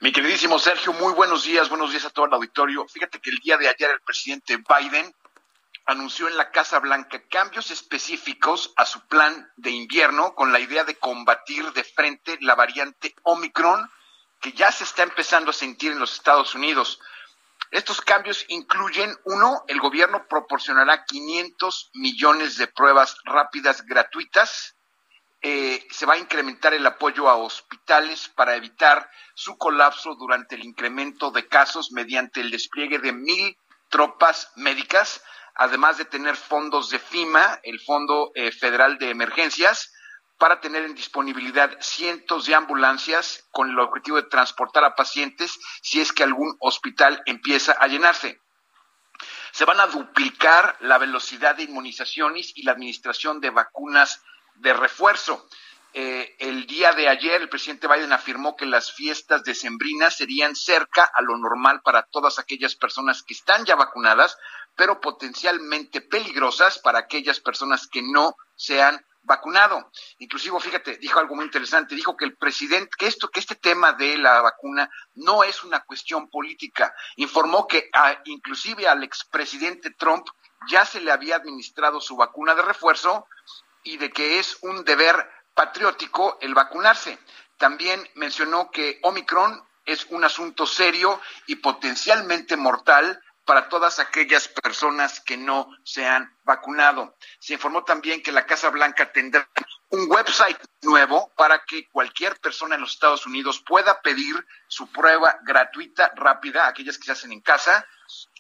Mi 0.00 0.12
queridísimo 0.12 0.58
Sergio, 0.58 0.92
muy 0.92 1.14
buenos 1.14 1.44
días, 1.44 1.68
buenos 1.68 1.90
días 1.90 2.04
a 2.04 2.10
todo 2.10 2.26
el 2.26 2.34
auditorio. 2.34 2.86
Fíjate 2.86 3.20
que 3.20 3.30
el 3.30 3.38
día 3.38 3.56
de 3.56 3.68
ayer 3.68 3.90
el 3.90 4.00
presidente 4.00 4.56
Biden 4.56 5.14
anunció 5.86 6.28
en 6.28 6.36
la 6.36 6.50
Casa 6.50 6.80
Blanca 6.80 7.22
cambios 7.30 7.70
específicos 7.70 8.72
a 8.76 8.84
su 8.84 9.00
plan 9.06 9.50
de 9.56 9.70
invierno 9.70 10.34
con 10.34 10.52
la 10.52 10.60
idea 10.60 10.84
de 10.84 10.96
combatir 10.96 11.72
de 11.72 11.84
frente 11.84 12.36
la 12.40 12.54
variante 12.54 13.14
Omicron 13.22 13.90
que 14.40 14.52
ya 14.52 14.70
se 14.70 14.84
está 14.84 15.02
empezando 15.02 15.50
a 15.50 15.54
sentir 15.54 15.92
en 15.92 15.98
los 15.98 16.12
Estados 16.12 16.54
Unidos. 16.54 17.00
Estos 17.70 18.00
cambios 18.00 18.44
incluyen, 18.48 19.14
uno, 19.24 19.64
el 19.68 19.80
gobierno 19.80 20.26
proporcionará 20.28 21.04
500 21.04 21.90
millones 21.94 22.56
de 22.56 22.68
pruebas 22.68 23.16
rápidas 23.24 23.84
gratuitas. 23.84 24.76
Eh, 25.42 25.86
se 25.90 26.06
va 26.06 26.14
a 26.14 26.18
incrementar 26.18 26.74
el 26.74 26.86
apoyo 26.86 27.28
a 27.28 27.36
hospitales 27.36 28.28
para 28.28 28.56
evitar 28.56 29.10
su 29.34 29.58
colapso 29.58 30.14
durante 30.14 30.54
el 30.54 30.64
incremento 30.64 31.30
de 31.30 31.46
casos 31.46 31.92
mediante 31.92 32.40
el 32.40 32.50
despliegue 32.50 32.98
de 32.98 33.12
mil 33.12 33.56
tropas 33.88 34.50
médicas, 34.56 35.22
además 35.54 35.98
de 35.98 36.04
tener 36.04 36.36
fondos 36.36 36.90
de 36.90 36.98
FIMA, 36.98 37.60
el 37.62 37.80
Fondo 37.80 38.32
eh, 38.34 38.50
Federal 38.52 38.98
de 38.98 39.10
Emergencias, 39.10 39.92
para 40.38 40.60
tener 40.60 40.84
en 40.84 40.94
disponibilidad 40.94 41.76
cientos 41.80 42.46
de 42.46 42.54
ambulancias 42.54 43.46
con 43.50 43.70
el 43.70 43.78
objetivo 43.78 44.16
de 44.16 44.28
transportar 44.28 44.84
a 44.84 44.94
pacientes 44.94 45.58
si 45.82 46.00
es 46.00 46.12
que 46.12 46.22
algún 46.22 46.56
hospital 46.60 47.22
empieza 47.26 47.72
a 47.72 47.86
llenarse. 47.86 48.40
Se 49.52 49.64
van 49.64 49.80
a 49.80 49.86
duplicar 49.86 50.76
la 50.80 50.98
velocidad 50.98 51.56
de 51.56 51.62
inmunizaciones 51.62 52.52
y 52.54 52.62
la 52.64 52.72
administración 52.72 53.40
de 53.40 53.50
vacunas 53.50 54.22
de 54.56 54.74
refuerzo. 54.74 55.48
Eh, 55.94 56.36
el 56.40 56.66
día 56.66 56.92
de 56.92 57.08
ayer 57.08 57.40
el 57.40 57.48
presidente 57.48 57.88
Biden 57.88 58.12
afirmó 58.12 58.54
que 58.54 58.66
las 58.66 58.92
fiestas 58.92 59.44
decembrinas 59.44 60.16
serían 60.16 60.54
cerca 60.54 61.04
a 61.04 61.22
lo 61.22 61.38
normal 61.38 61.80
para 61.82 62.02
todas 62.02 62.38
aquellas 62.38 62.76
personas 62.76 63.22
que 63.22 63.32
están 63.32 63.64
ya 63.64 63.76
vacunadas, 63.76 64.36
pero 64.74 65.00
potencialmente 65.00 66.02
peligrosas 66.02 66.78
para 66.78 66.98
aquellas 66.98 67.40
personas 67.40 67.88
que 67.88 68.02
no 68.02 68.36
se 68.56 68.82
han 68.82 69.02
vacunado. 69.26 69.90
Inclusive, 70.18 70.58
fíjate, 70.60 70.96
dijo 70.98 71.18
algo 71.18 71.34
muy 71.34 71.44
interesante, 71.44 71.94
dijo 71.94 72.16
que 72.16 72.24
el 72.24 72.36
presidente, 72.36 72.90
que 72.96 73.06
esto, 73.08 73.28
que 73.28 73.40
este 73.40 73.56
tema 73.56 73.92
de 73.92 74.16
la 74.16 74.40
vacuna 74.40 74.88
no 75.14 75.44
es 75.44 75.64
una 75.64 75.80
cuestión 75.80 76.30
política. 76.30 76.94
Informó 77.16 77.66
que 77.66 77.90
a, 77.92 78.20
inclusive 78.24 78.88
al 78.88 79.02
expresidente 79.02 79.90
Trump 79.90 80.26
ya 80.68 80.84
se 80.84 81.00
le 81.00 81.12
había 81.12 81.36
administrado 81.36 82.00
su 82.00 82.16
vacuna 82.16 82.54
de 82.54 82.62
refuerzo 82.62 83.26
y 83.82 83.98
de 83.98 84.10
que 84.10 84.38
es 84.38 84.58
un 84.62 84.84
deber 84.84 85.28
patriótico 85.54 86.38
el 86.40 86.54
vacunarse. 86.54 87.18
También 87.58 88.08
mencionó 88.14 88.70
que 88.70 89.00
Omicron 89.02 89.62
es 89.84 90.06
un 90.10 90.24
asunto 90.24 90.66
serio 90.66 91.20
y 91.46 91.56
potencialmente 91.56 92.56
mortal 92.56 93.22
para 93.46 93.68
todas 93.68 93.98
aquellas 93.98 94.48
personas 94.48 95.20
que 95.20 95.36
no 95.36 95.70
se 95.84 96.06
han 96.06 96.36
vacunado. 96.44 97.16
Se 97.38 97.54
informó 97.54 97.84
también 97.84 98.22
que 98.22 98.32
la 98.32 98.44
Casa 98.44 98.70
Blanca 98.70 99.12
tendrá 99.12 99.48
un 99.90 100.10
website 100.10 100.58
nuevo 100.82 101.32
para 101.36 101.64
que 101.64 101.88
cualquier 101.88 102.38
persona 102.40 102.74
en 102.74 102.80
los 102.80 102.92
Estados 102.92 103.24
Unidos 103.24 103.62
pueda 103.64 104.00
pedir 104.02 104.34
su 104.68 104.90
prueba 104.90 105.38
gratuita, 105.44 106.12
rápida, 106.16 106.66
aquellas 106.66 106.98
que 106.98 107.04
se 107.04 107.12
hacen 107.12 107.32
en 107.32 107.40
casa, 107.40 107.86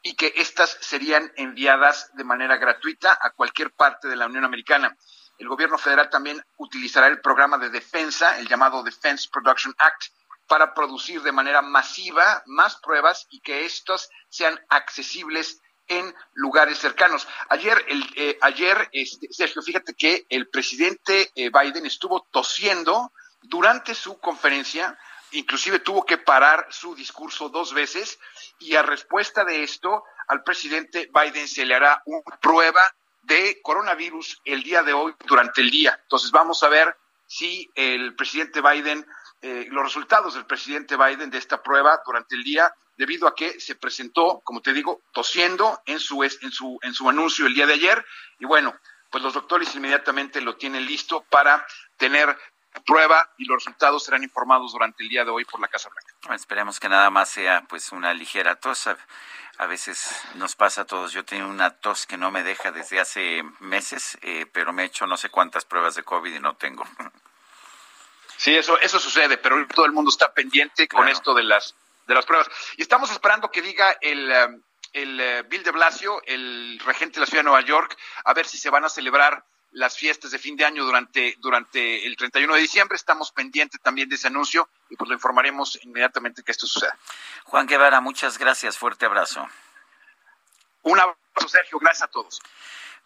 y 0.02 0.14
que 0.14 0.32
éstas 0.36 0.76
serían 0.80 1.32
enviadas 1.36 2.10
de 2.14 2.24
manera 2.24 2.56
gratuita 2.56 3.18
a 3.20 3.30
cualquier 3.30 3.72
parte 3.72 4.08
de 4.08 4.16
la 4.16 4.26
Unión 4.26 4.44
Americana. 4.44 4.96
El 5.38 5.48
gobierno 5.48 5.78
federal 5.78 6.08
también 6.08 6.42
utilizará 6.56 7.08
el 7.08 7.20
programa 7.20 7.58
de 7.58 7.70
defensa, 7.70 8.38
el 8.38 8.48
llamado 8.48 8.82
Defense 8.82 9.28
Production 9.30 9.74
Act, 9.78 10.04
para 10.46 10.74
producir 10.74 11.22
de 11.22 11.32
manera 11.32 11.62
masiva 11.62 12.42
más 12.46 12.76
pruebas 12.76 13.26
y 13.30 13.40
que 13.40 13.64
estas 13.64 14.10
sean 14.28 14.60
accesibles 14.68 15.60
en 15.88 16.14
lugares 16.34 16.78
cercanos. 16.78 17.26
Ayer, 17.48 17.84
el, 17.88 18.04
eh, 18.16 18.38
ayer 18.40 18.88
este, 18.92 19.28
Sergio, 19.32 19.62
fíjate 19.62 19.94
que 19.94 20.26
el 20.28 20.48
presidente 20.48 21.30
eh, 21.34 21.50
Biden 21.50 21.86
estuvo 21.86 22.26
tosiendo 22.30 23.12
durante 23.42 23.94
su 23.94 24.18
conferencia 24.18 24.98
inclusive 25.32 25.80
tuvo 25.80 26.04
que 26.04 26.18
parar 26.18 26.66
su 26.70 26.94
discurso 26.94 27.48
dos 27.48 27.74
veces 27.74 28.18
y 28.58 28.74
a 28.74 28.82
respuesta 28.82 29.44
de 29.44 29.62
esto 29.62 30.04
al 30.28 30.42
presidente 30.42 31.10
Biden 31.12 31.48
se 31.48 31.64
le 31.64 31.74
hará 31.74 32.02
una 32.06 32.36
prueba 32.40 32.80
de 33.22 33.60
coronavirus 33.62 34.40
el 34.44 34.62
día 34.62 34.82
de 34.82 34.92
hoy 34.92 35.14
durante 35.26 35.60
el 35.60 35.70
día. 35.70 35.98
Entonces 36.02 36.30
vamos 36.30 36.62
a 36.62 36.68
ver 36.68 36.96
si 37.26 37.70
el 37.74 38.14
presidente 38.14 38.60
Biden, 38.60 39.06
eh, 39.42 39.66
los 39.70 39.84
resultados 39.84 40.34
del 40.34 40.46
presidente 40.46 40.96
Biden 40.96 41.30
de 41.30 41.38
esta 41.38 41.62
prueba 41.62 42.00
durante 42.04 42.34
el 42.34 42.44
día, 42.44 42.72
debido 42.96 43.28
a 43.28 43.34
que 43.34 43.60
se 43.60 43.74
presentó, 43.74 44.40
como 44.44 44.60
te 44.62 44.72
digo, 44.72 45.02
tosiendo 45.12 45.80
en 45.86 46.00
su, 46.00 46.22
en 46.24 46.52
su, 46.52 46.78
en 46.82 46.94
su 46.94 47.08
anuncio 47.08 47.46
el 47.46 47.54
día 47.54 47.66
de 47.66 47.74
ayer. 47.74 48.04
Y 48.38 48.46
bueno, 48.46 48.74
pues 49.10 49.22
los 49.22 49.34
doctores 49.34 49.74
inmediatamente 49.74 50.40
lo 50.40 50.56
tienen 50.56 50.86
listo 50.86 51.24
para 51.30 51.66
tener 51.96 52.36
prueba 52.84 53.30
y 53.38 53.46
los 53.46 53.56
resultados 53.56 54.04
serán 54.04 54.22
informados 54.22 54.72
durante 54.72 55.02
el 55.02 55.08
día 55.08 55.24
de 55.24 55.30
hoy 55.30 55.44
por 55.44 55.60
la 55.60 55.68
Casa 55.68 55.88
Blanca. 55.88 56.14
Bueno, 56.22 56.36
esperemos 56.36 56.80
que 56.80 56.88
nada 56.88 57.10
más 57.10 57.30
sea 57.30 57.64
pues 57.68 57.92
una 57.92 58.12
ligera 58.12 58.56
tos. 58.56 58.88
A, 59.58 59.66
veces 59.66 60.22
nos 60.34 60.54
pasa 60.54 60.82
a 60.82 60.84
todos. 60.84 61.12
Yo 61.12 61.24
tengo 61.24 61.48
una 61.48 61.70
tos 61.70 62.06
que 62.06 62.18
no 62.18 62.30
me 62.30 62.42
deja 62.42 62.72
desde 62.72 63.00
hace 63.00 63.42
meses, 63.60 64.18
eh, 64.22 64.46
pero 64.52 64.72
me 64.72 64.82
he 64.82 64.86
hecho 64.86 65.06
no 65.06 65.16
sé 65.16 65.30
cuántas 65.30 65.64
pruebas 65.64 65.94
de 65.94 66.02
COVID 66.02 66.34
y 66.34 66.40
no 66.40 66.56
tengo. 66.56 66.84
Sí, 68.36 68.54
eso, 68.54 68.78
eso 68.80 68.98
sucede, 68.98 69.38
pero 69.38 69.66
todo 69.68 69.86
el 69.86 69.92
mundo 69.92 70.10
está 70.10 70.32
pendiente 70.32 70.88
con 70.88 71.08
esto 71.08 71.34
de 71.34 71.42
las, 71.42 71.74
de 72.06 72.14
las 72.14 72.26
pruebas. 72.26 72.48
Y 72.76 72.82
estamos 72.82 73.10
esperando 73.10 73.50
que 73.50 73.62
diga 73.62 73.96
el, 74.00 74.30
um, 74.30 74.62
el 74.92 75.20
eh, 75.20 75.42
Bill 75.42 75.62
de 75.62 75.70
Blasio, 75.70 76.22
el 76.26 76.80
regente 76.84 77.14
de 77.14 77.20
la 77.20 77.26
ciudad 77.26 77.40
de 77.40 77.50
Nueva 77.50 77.60
York, 77.62 77.96
a 78.24 78.34
ver 78.34 78.46
si 78.46 78.58
se 78.58 78.70
van 78.70 78.84
a 78.84 78.88
celebrar 78.88 79.44
las 79.72 79.96
fiestas 79.96 80.30
de 80.30 80.38
fin 80.38 80.56
de 80.56 80.64
año 80.64 80.84
durante, 80.84 81.36
durante 81.38 82.06
el 82.06 82.16
31 82.16 82.54
de 82.54 82.60
diciembre. 82.60 82.96
Estamos 82.96 83.30
pendientes 83.30 83.80
también 83.82 84.08
de 84.08 84.14
ese 84.14 84.28
anuncio 84.28 84.68
y 84.88 84.96
pues 84.96 85.08
lo 85.08 85.14
informaremos 85.14 85.78
inmediatamente 85.82 86.42
que 86.42 86.52
esto 86.52 86.66
suceda. 86.66 86.96
Juan 87.44 87.66
Guevara, 87.66 88.00
muchas 88.00 88.38
gracias. 88.38 88.78
Fuerte 88.78 89.04
abrazo. 89.04 89.46
Un 90.82 90.98
abrazo, 90.98 91.48
Sergio. 91.48 91.78
Gracias 91.78 92.04
a 92.04 92.10
todos. 92.10 92.40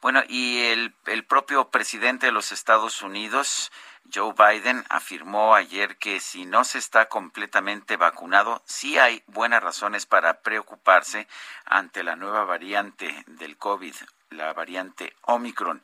Bueno, 0.01 0.23
y 0.29 0.63
el, 0.67 0.95
el 1.07 1.25
propio 1.25 1.71
presidente 1.71 2.27
de 2.27 2.33
los 2.33 2.53
Estados 2.53 3.03
Unidos, 3.03 3.73
Joe 4.13 4.35
Biden, 4.37 4.85
afirmó 4.89 5.55
ayer 5.55 5.97
que 5.97 6.21
si 6.21 6.45
no 6.45 6.65
se 6.65 6.79
está 6.79 7.09
completamente 7.09 7.97
vacunado, 7.97 8.63
sí 8.65 8.99
hay 8.99 9.23
buenas 9.27 9.63
razones 9.63 10.07
para 10.07 10.41
preocuparse 10.41 11.29
ante 11.65 12.03
la 12.03 12.17
nueva 12.17 12.45
variante 12.45 13.25
del 13.27 13.57
COVID, 13.57 13.95
la 14.31 14.53
variante 14.53 15.15
Omicron. 15.23 15.83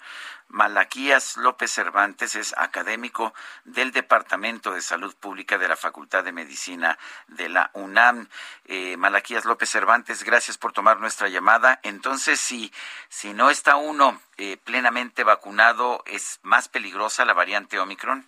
Malaquías 0.48 1.36
López 1.36 1.70
Cervantes 1.70 2.34
es 2.36 2.56
académico 2.56 3.34
del 3.64 3.92
Departamento 3.92 4.72
de 4.72 4.80
Salud 4.80 5.14
Pública 5.20 5.58
de 5.58 5.68
la 5.68 5.76
Facultad 5.76 6.24
de 6.24 6.32
Medicina 6.32 6.98
de 7.28 7.48
la 7.48 7.70
UNAM. 7.74 8.28
Eh, 8.66 8.96
Malaquías 8.96 9.44
López 9.44 9.68
Cervantes, 9.68 10.22
gracias 10.22 10.58
por 10.58 10.72
tomar 10.72 10.98
nuestra 10.98 11.28
llamada. 11.28 11.80
Entonces, 11.82 12.40
si, 12.40 12.72
si 13.08 13.34
no 13.34 13.50
está 13.50 13.76
uno 13.76 14.20
eh, 14.38 14.56
plenamente 14.64 15.24
vacunado, 15.24 16.02
¿es 16.06 16.40
más 16.42 16.68
peligrosa 16.68 17.24
la 17.24 17.34
variante 17.34 17.78
Omicron? 17.78 18.24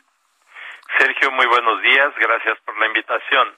Sergio, 0.98 1.30
muy 1.30 1.46
buenos 1.46 1.82
días. 1.82 2.14
Gracias 2.16 2.58
por 2.64 2.78
la 2.78 2.86
invitación. 2.86 3.56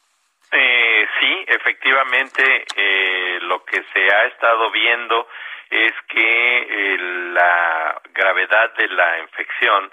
Eh, 0.52 1.08
sí, 1.20 1.44
efectivamente, 1.46 2.64
eh, 2.74 3.38
lo 3.42 3.64
que 3.64 3.84
se 3.92 4.14
ha 4.14 4.26
estado 4.26 4.70
viendo 4.72 5.28
es 5.70 5.92
que 6.08 6.58
eh, 6.58 6.98
la 7.32 8.00
gravedad 8.12 8.74
de 8.74 8.88
la 8.88 9.20
infección 9.20 9.90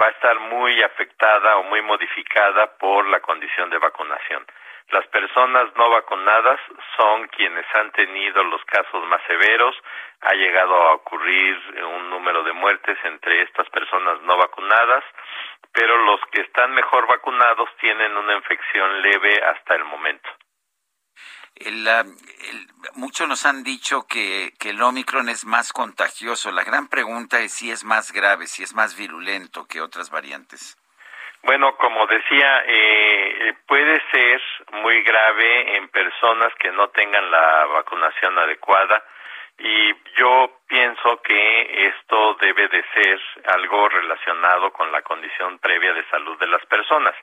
va 0.00 0.06
a 0.06 0.10
estar 0.10 0.38
muy 0.40 0.82
afectada 0.82 1.58
o 1.58 1.62
muy 1.64 1.82
modificada 1.82 2.76
por 2.78 3.06
la 3.06 3.20
condición 3.20 3.70
de 3.70 3.78
vacunación. 3.78 4.44
Las 4.90 5.06
personas 5.06 5.66
no 5.76 5.88
vacunadas 5.88 6.58
son 6.96 7.28
quienes 7.28 7.64
han 7.74 7.92
tenido 7.92 8.42
los 8.42 8.64
casos 8.64 9.04
más 9.06 9.22
severos, 9.28 9.76
ha 10.22 10.34
llegado 10.34 10.74
a 10.74 10.94
ocurrir 10.94 11.56
un 11.84 12.10
número 12.10 12.42
de 12.42 12.52
muertes 12.52 12.98
entre 13.04 13.42
estas 13.42 13.68
personas 13.70 14.20
no 14.22 14.36
vacunadas, 14.36 15.04
pero 15.72 15.96
los 15.98 16.20
que 16.32 16.40
están 16.40 16.72
mejor 16.72 17.06
vacunados 17.06 17.68
tienen 17.80 18.16
una 18.16 18.34
infección 18.34 19.00
leve 19.02 19.40
hasta 19.44 19.76
el 19.76 19.84
momento. 19.84 20.28
El, 21.56 21.86
muchos 22.94 23.28
nos 23.28 23.44
han 23.44 23.62
dicho 23.62 24.06
que, 24.08 24.52
que, 24.58 24.70
el 24.70 24.82
Omicron 24.82 25.28
es 25.28 25.44
más 25.44 25.72
contagioso. 25.72 26.50
La 26.50 26.64
gran 26.64 26.88
pregunta 26.88 27.40
es 27.40 27.52
si 27.52 27.70
es 27.70 27.84
más 27.84 28.12
grave, 28.12 28.46
si 28.46 28.62
es 28.62 28.74
más 28.74 28.96
virulento 28.96 29.66
que 29.66 29.80
otras 29.80 30.10
variantes. 30.10 30.76
Bueno, 31.42 31.76
como 31.76 32.06
decía, 32.06 32.62
eh, 32.66 33.54
puede 33.66 34.00
ser 34.12 34.42
muy 34.72 35.02
grave 35.02 35.76
en 35.76 35.88
personas 35.88 36.52
que 36.58 36.70
no 36.70 36.88
tengan 36.90 37.30
la 37.30 37.64
vacunación 37.66 38.38
adecuada 38.38 39.02
y 39.58 39.94
yo 40.16 40.60
pienso 40.68 41.20
que 41.22 41.88
esto 41.88 42.34
debe 42.40 42.68
de 42.68 42.84
ser 42.94 43.20
algo 43.46 43.88
relacionado 43.88 44.70
con 44.72 44.92
la 44.92 45.02
condición 45.02 45.58
previa 45.58 45.92
de 45.94 46.04
salud 46.08 46.38
de 46.38 46.46
las 46.46 46.64
personas. 46.66 47.14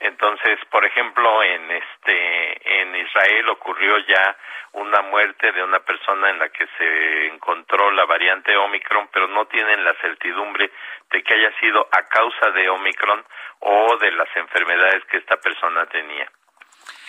Entonces, 0.00 0.58
por 0.70 0.84
ejemplo, 0.84 1.42
en 1.42 1.70
este 1.70 2.80
en 2.80 2.96
Israel 2.96 3.48
ocurrió 3.50 3.98
ya 3.98 4.36
una 4.72 5.02
muerte 5.02 5.52
de 5.52 5.62
una 5.62 5.80
persona 5.80 6.30
en 6.30 6.38
la 6.38 6.48
que 6.48 6.66
se 6.78 7.26
encontró 7.26 7.90
la 7.92 8.04
variante 8.04 8.56
Omicron, 8.56 9.08
pero 9.12 9.28
no 9.28 9.46
tienen 9.46 9.84
la 9.84 9.94
certidumbre 9.94 10.70
de 11.10 11.22
que 11.22 11.34
haya 11.34 11.52
sido 11.60 11.86
a 11.92 12.02
causa 12.08 12.50
de 12.50 12.68
Omicron 12.68 13.24
o 13.60 13.96
de 13.98 14.10
las 14.12 14.34
enfermedades 14.36 15.04
que 15.04 15.18
esta 15.18 15.36
persona 15.36 15.86
tenía. 15.86 16.28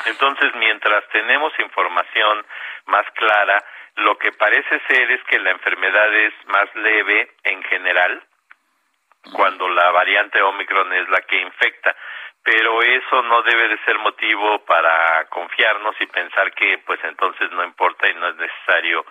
Entonces, 0.05 0.53
mientras 0.55 1.07
tenemos 1.09 1.57
información 1.59 2.45
más 2.85 3.09
clara, 3.11 3.63
lo 3.95 4.17
que 4.17 4.31
parece 4.33 4.81
ser 4.87 5.11
es 5.11 5.23
que 5.23 5.39
la 5.39 5.51
enfermedad 5.51 6.13
es 6.13 6.33
más 6.47 6.75
leve 6.75 7.31
en 7.43 7.63
general, 7.63 8.23
cuando 9.31 9.69
la 9.69 9.91
variante 9.91 10.41
Omicron 10.41 10.91
es 10.93 11.07
la 11.09 11.21
que 11.21 11.39
infecta 11.39 11.95
pero 12.43 12.81
eso 12.81 13.21
no 13.23 13.41
debe 13.43 13.69
de 13.69 13.83
ser 13.85 13.97
motivo 13.99 14.59
para 14.65 15.25
confiarnos 15.29 15.95
y 15.99 16.05
pensar 16.07 16.53
que 16.53 16.77
pues 16.85 16.99
entonces 17.03 17.49
no 17.51 17.63
importa 17.63 18.09
y 18.09 18.13
no 18.15 18.27
es 18.27 18.35
necesario 18.35 19.05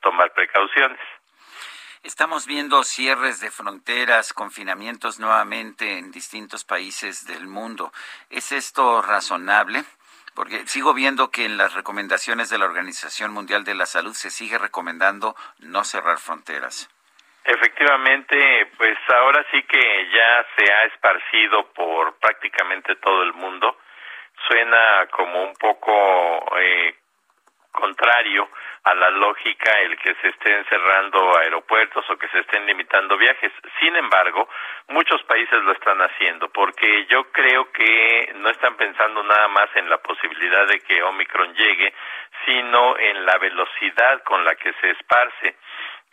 tomar 0.00 0.32
precauciones. 0.32 1.00
Estamos 2.02 2.46
viendo 2.46 2.84
cierres 2.84 3.40
de 3.40 3.50
fronteras, 3.50 4.32
confinamientos 4.32 5.18
nuevamente 5.18 5.98
en 5.98 6.12
distintos 6.12 6.64
países 6.64 7.26
del 7.26 7.48
mundo. 7.48 7.92
¿Es 8.30 8.52
esto 8.52 9.02
razonable? 9.02 9.84
Porque 10.34 10.66
sigo 10.68 10.94
viendo 10.94 11.30
que 11.30 11.44
en 11.44 11.56
las 11.56 11.74
recomendaciones 11.74 12.50
de 12.50 12.58
la 12.58 12.66
Organización 12.66 13.32
Mundial 13.32 13.64
de 13.64 13.74
la 13.74 13.86
Salud 13.86 14.14
se 14.14 14.30
sigue 14.30 14.58
recomendando 14.58 15.34
no 15.58 15.84
cerrar 15.84 16.18
fronteras. 16.18 16.88
Efectivamente, 17.50 18.68
pues 18.76 18.98
ahora 19.08 19.42
sí 19.50 19.62
que 19.62 20.08
ya 20.12 20.46
se 20.54 20.70
ha 20.70 20.84
esparcido 20.84 21.72
por 21.72 22.18
prácticamente 22.18 22.96
todo 22.96 23.22
el 23.22 23.32
mundo. 23.32 23.78
Suena 24.46 25.06
como 25.10 25.44
un 25.44 25.54
poco 25.54 26.58
eh, 26.60 26.94
contrario 27.72 28.50
a 28.84 28.94
la 28.94 29.08
lógica 29.08 29.72
el 29.80 29.96
que 29.96 30.14
se 30.16 30.28
estén 30.28 30.62
cerrando 30.66 31.38
aeropuertos 31.38 32.04
o 32.10 32.18
que 32.18 32.28
se 32.28 32.40
estén 32.40 32.66
limitando 32.66 33.16
viajes. 33.16 33.50
Sin 33.80 33.96
embargo, 33.96 34.46
muchos 34.88 35.22
países 35.22 35.62
lo 35.62 35.72
están 35.72 36.02
haciendo 36.02 36.50
porque 36.50 37.06
yo 37.06 37.32
creo 37.32 37.72
que 37.72 38.30
no 38.36 38.50
están 38.50 38.76
pensando 38.76 39.22
nada 39.22 39.48
más 39.48 39.74
en 39.74 39.88
la 39.88 39.96
posibilidad 39.98 40.66
de 40.66 40.80
que 40.80 41.02
Omicron 41.02 41.54
llegue, 41.54 41.94
sino 42.44 42.98
en 42.98 43.24
la 43.24 43.38
velocidad 43.38 44.22
con 44.24 44.44
la 44.44 44.54
que 44.56 44.70
se 44.82 44.90
esparce. 44.90 45.56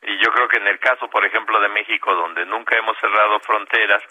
Y 0.07 0.17
yo 0.17 0.31
creo 0.31 0.47
que 0.47 0.57
en 0.57 0.67
el 0.67 0.79
caso, 0.79 1.09
por 1.09 1.25
ejemplo, 1.25 1.59
de 1.59 1.69
México, 1.69 2.13
donde 2.13 2.45
nunca 2.45 2.77
hemos 2.77 2.97
cerrado 2.99 3.39
fronteras, 3.39 4.03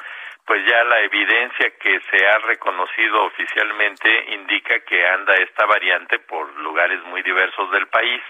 pues 0.45 0.65
ya 0.67 0.85
la 0.85 1.01
evidencia 1.01 1.71
que 1.79 2.01
se 2.11 2.27
ha 2.27 2.39
reconocido 2.39 3.25
oficialmente 3.25 4.35
indica 4.35 4.81
que 4.81 5.07
anda 5.07 5.35
esta 5.37 5.65
variante 5.67 6.19
por 6.19 6.53
lugares 6.59 7.03
muy 7.05 7.23
diversos 7.23 7.71
del 7.71 7.87
país. 7.87 8.21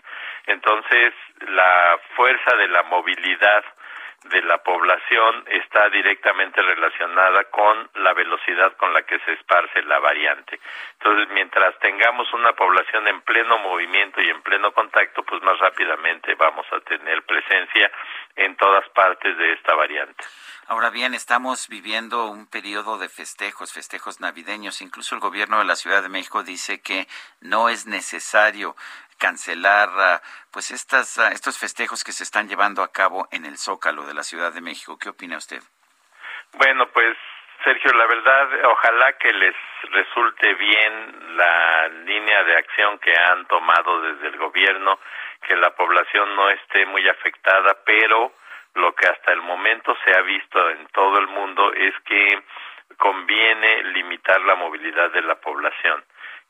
Entonces, 0.47 1.15
la 1.49 1.99
fuerza 2.15 2.57
de 2.57 2.69
la 2.69 2.83
movilidad 2.85 3.65
de 4.25 4.43
la 4.43 4.59
población 4.59 5.45
está 5.47 5.89
directamente 5.91 6.61
relacionada 6.63 7.45
con 7.45 7.91
la 7.95 8.15
velocidad 8.15 8.77
con 8.77 8.93
la 8.93 9.03
que 9.03 9.19
se 9.21 9.33
esparce 9.33 9.83
la 9.83 9.99
variante. 9.99 10.59
Entonces, 10.99 11.29
mientras 11.33 11.79
tengamos 11.79 12.33
una 12.33 12.53
población 12.53 13.07
en 13.09 13.21
pleno 13.23 13.59
movimiento 13.59 14.21
y 14.23 14.31
en 14.31 14.43
pleno 14.43 14.73
contacto, 14.73 15.23
pues 15.25 15.43
más 15.43 15.59
rápidamente 15.59 16.35
vamos 16.35 16.67
a 16.73 16.81
tener 16.81 17.23
presencia 17.25 17.91
en 18.37 18.57
todas 18.57 18.89
partes 18.91 19.37
de 19.37 19.53
esta 19.53 19.75
variante. 19.75 20.25
Ahora 20.67 20.89
bien, 20.89 21.13
estamos 21.13 21.69
viviendo 21.69 22.25
un 22.25 22.47
periodo 22.47 22.97
de 22.97 23.11
festejos, 23.11 23.75
festejos 23.75 24.21
navideños. 24.21 24.81
Incluso 24.81 25.15
el 25.15 25.21
gobierno 25.21 25.59
de 25.59 25.67
la 25.67 25.77
Ciudad 25.77 26.03
de 26.03 26.09
México 26.09 26.43
dice 26.43 26.81
que 26.81 27.07
no 27.43 27.69
es 27.69 27.87
necesario 27.87 28.75
cancelar 29.19 30.23
pues 30.51 30.71
estas, 30.71 31.19
estos 31.19 31.59
festejos 31.59 32.03
que 32.03 32.13
se 32.13 32.25
están 32.25 32.49
llevando 32.49 32.83
a 32.83 32.91
cabo 32.91 33.29
en 33.31 33.45
el 33.45 33.59
Zócalo 33.59 34.05
de 34.05 34.15
la 34.15 34.23
Ciudad 34.23 34.55
de 34.55 34.63
México. 34.63 34.99
¿Qué 34.99 35.11
opina 35.11 35.37
usted? 35.37 35.61
Bueno, 36.55 36.89
pues 36.95 37.15
Sergio, 37.63 37.93
la 37.93 38.07
verdad, 38.07 38.49
ojalá 38.65 39.13
que 39.19 39.35
les 39.35 39.55
resulte 39.91 40.55
bien 40.55 41.37
la 41.37 41.89
línea 41.89 42.43
de 42.43 42.57
acción 42.57 42.99
que 43.01 43.15
han 43.15 43.47
tomado 43.49 44.01
desde 44.01 44.29
el 44.29 44.39
gobierno, 44.39 44.99
que 45.47 45.57
la 45.57 45.75
población 45.75 46.35
no 46.35 46.49
esté 46.49 46.87
muy 46.87 47.07
afectada, 47.07 47.77
pero 47.85 48.33
lo 48.75 48.95
que 48.95 49.07
hasta 49.07 49.33
el 49.33 49.43
momento 49.43 49.97
se 50.05 50.17
ha 50.17 50.23
visto 50.23 50.71
en 50.71 50.87
todo 50.89 51.19
el 51.19 51.29
mundo 51.29 51.73
es 51.73 51.95
que 52.05 52.43
conviene 52.97 53.85
limitar 53.85 54.41
la 54.43 54.55
movilidad 54.57 55.11
de 55.11 55.23
la 55.23 55.37
población, 55.37 56.05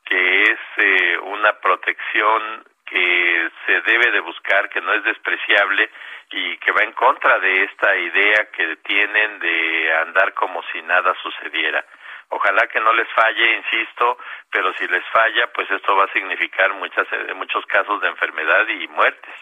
que 0.05 0.43
es 0.43 0.59
eh, 0.77 1.17
una 1.19 1.53
protección 1.59 2.65
que 2.85 3.49
se 3.65 3.81
debe 3.81 4.11
de 4.11 4.19
buscar, 4.19 4.69
que 4.69 4.81
no 4.81 4.93
es 4.93 5.03
despreciable 5.03 5.89
y 6.31 6.57
que 6.57 6.71
va 6.71 6.83
en 6.83 6.93
contra 6.93 7.39
de 7.39 7.63
esta 7.63 7.95
idea 7.95 8.51
que 8.51 8.75
tienen 8.77 9.39
de 9.39 9.93
andar 10.01 10.33
como 10.33 10.61
si 10.71 10.81
nada 10.83 11.15
sucediera. 11.21 11.83
Ojalá 12.29 12.67
que 12.67 12.79
no 12.79 12.93
les 12.93 13.07
falle, 13.13 13.55
insisto, 13.55 14.17
pero 14.51 14.73
si 14.73 14.87
les 14.87 15.05
falla, 15.09 15.47
pues 15.53 15.69
esto 15.69 15.95
va 15.95 16.05
a 16.05 16.13
significar 16.13 16.73
muchas, 16.73 17.07
eh, 17.11 17.33
muchos 17.35 17.65
casos 17.67 18.01
de 18.01 18.07
enfermedad 18.07 18.67
y 18.67 18.87
muertes. 18.87 19.33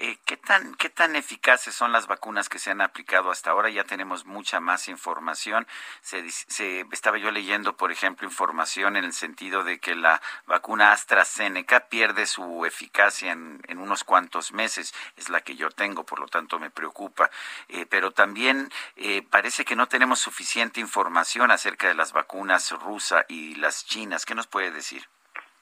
Eh, 0.00 0.16
¿qué, 0.26 0.36
tan, 0.36 0.76
¿Qué 0.76 0.90
tan 0.90 1.16
eficaces 1.16 1.74
son 1.74 1.90
las 1.90 2.06
vacunas 2.06 2.48
que 2.48 2.60
se 2.60 2.70
han 2.70 2.80
aplicado 2.80 3.32
hasta 3.32 3.50
ahora? 3.50 3.68
Ya 3.68 3.82
tenemos 3.82 4.26
mucha 4.26 4.60
más 4.60 4.86
información. 4.88 5.66
Se, 6.02 6.30
se- 6.30 6.86
estaba 6.92 7.18
yo 7.18 7.32
leyendo, 7.32 7.76
por 7.76 7.90
ejemplo, 7.90 8.24
información 8.26 8.96
en 8.96 9.04
el 9.04 9.12
sentido 9.12 9.64
de 9.64 9.80
que 9.80 9.96
la 9.96 10.22
vacuna 10.46 10.92
AstraZeneca 10.92 11.88
pierde 11.88 12.26
su 12.26 12.64
eficacia 12.64 13.32
en, 13.32 13.60
en 13.66 13.78
unos 13.78 14.04
cuantos 14.04 14.52
meses. 14.52 14.94
Es 15.16 15.30
la 15.30 15.40
que 15.40 15.56
yo 15.56 15.68
tengo, 15.70 16.04
por 16.04 16.20
lo 16.20 16.28
tanto 16.28 16.60
me 16.60 16.70
preocupa. 16.70 17.28
Eh, 17.68 17.84
pero 17.84 18.12
también 18.12 18.70
eh, 18.94 19.22
parece 19.28 19.64
que 19.64 19.74
no 19.74 19.88
tenemos 19.88 20.20
suficiente 20.20 20.78
información 20.78 21.50
acerca 21.50 21.88
de 21.88 21.94
las 21.94 22.12
vacunas 22.12 22.70
rusa 22.70 23.24
y 23.28 23.56
las 23.56 23.84
chinas. 23.84 24.24
¿Qué 24.24 24.36
nos 24.36 24.46
puede 24.46 24.70
decir? 24.70 25.04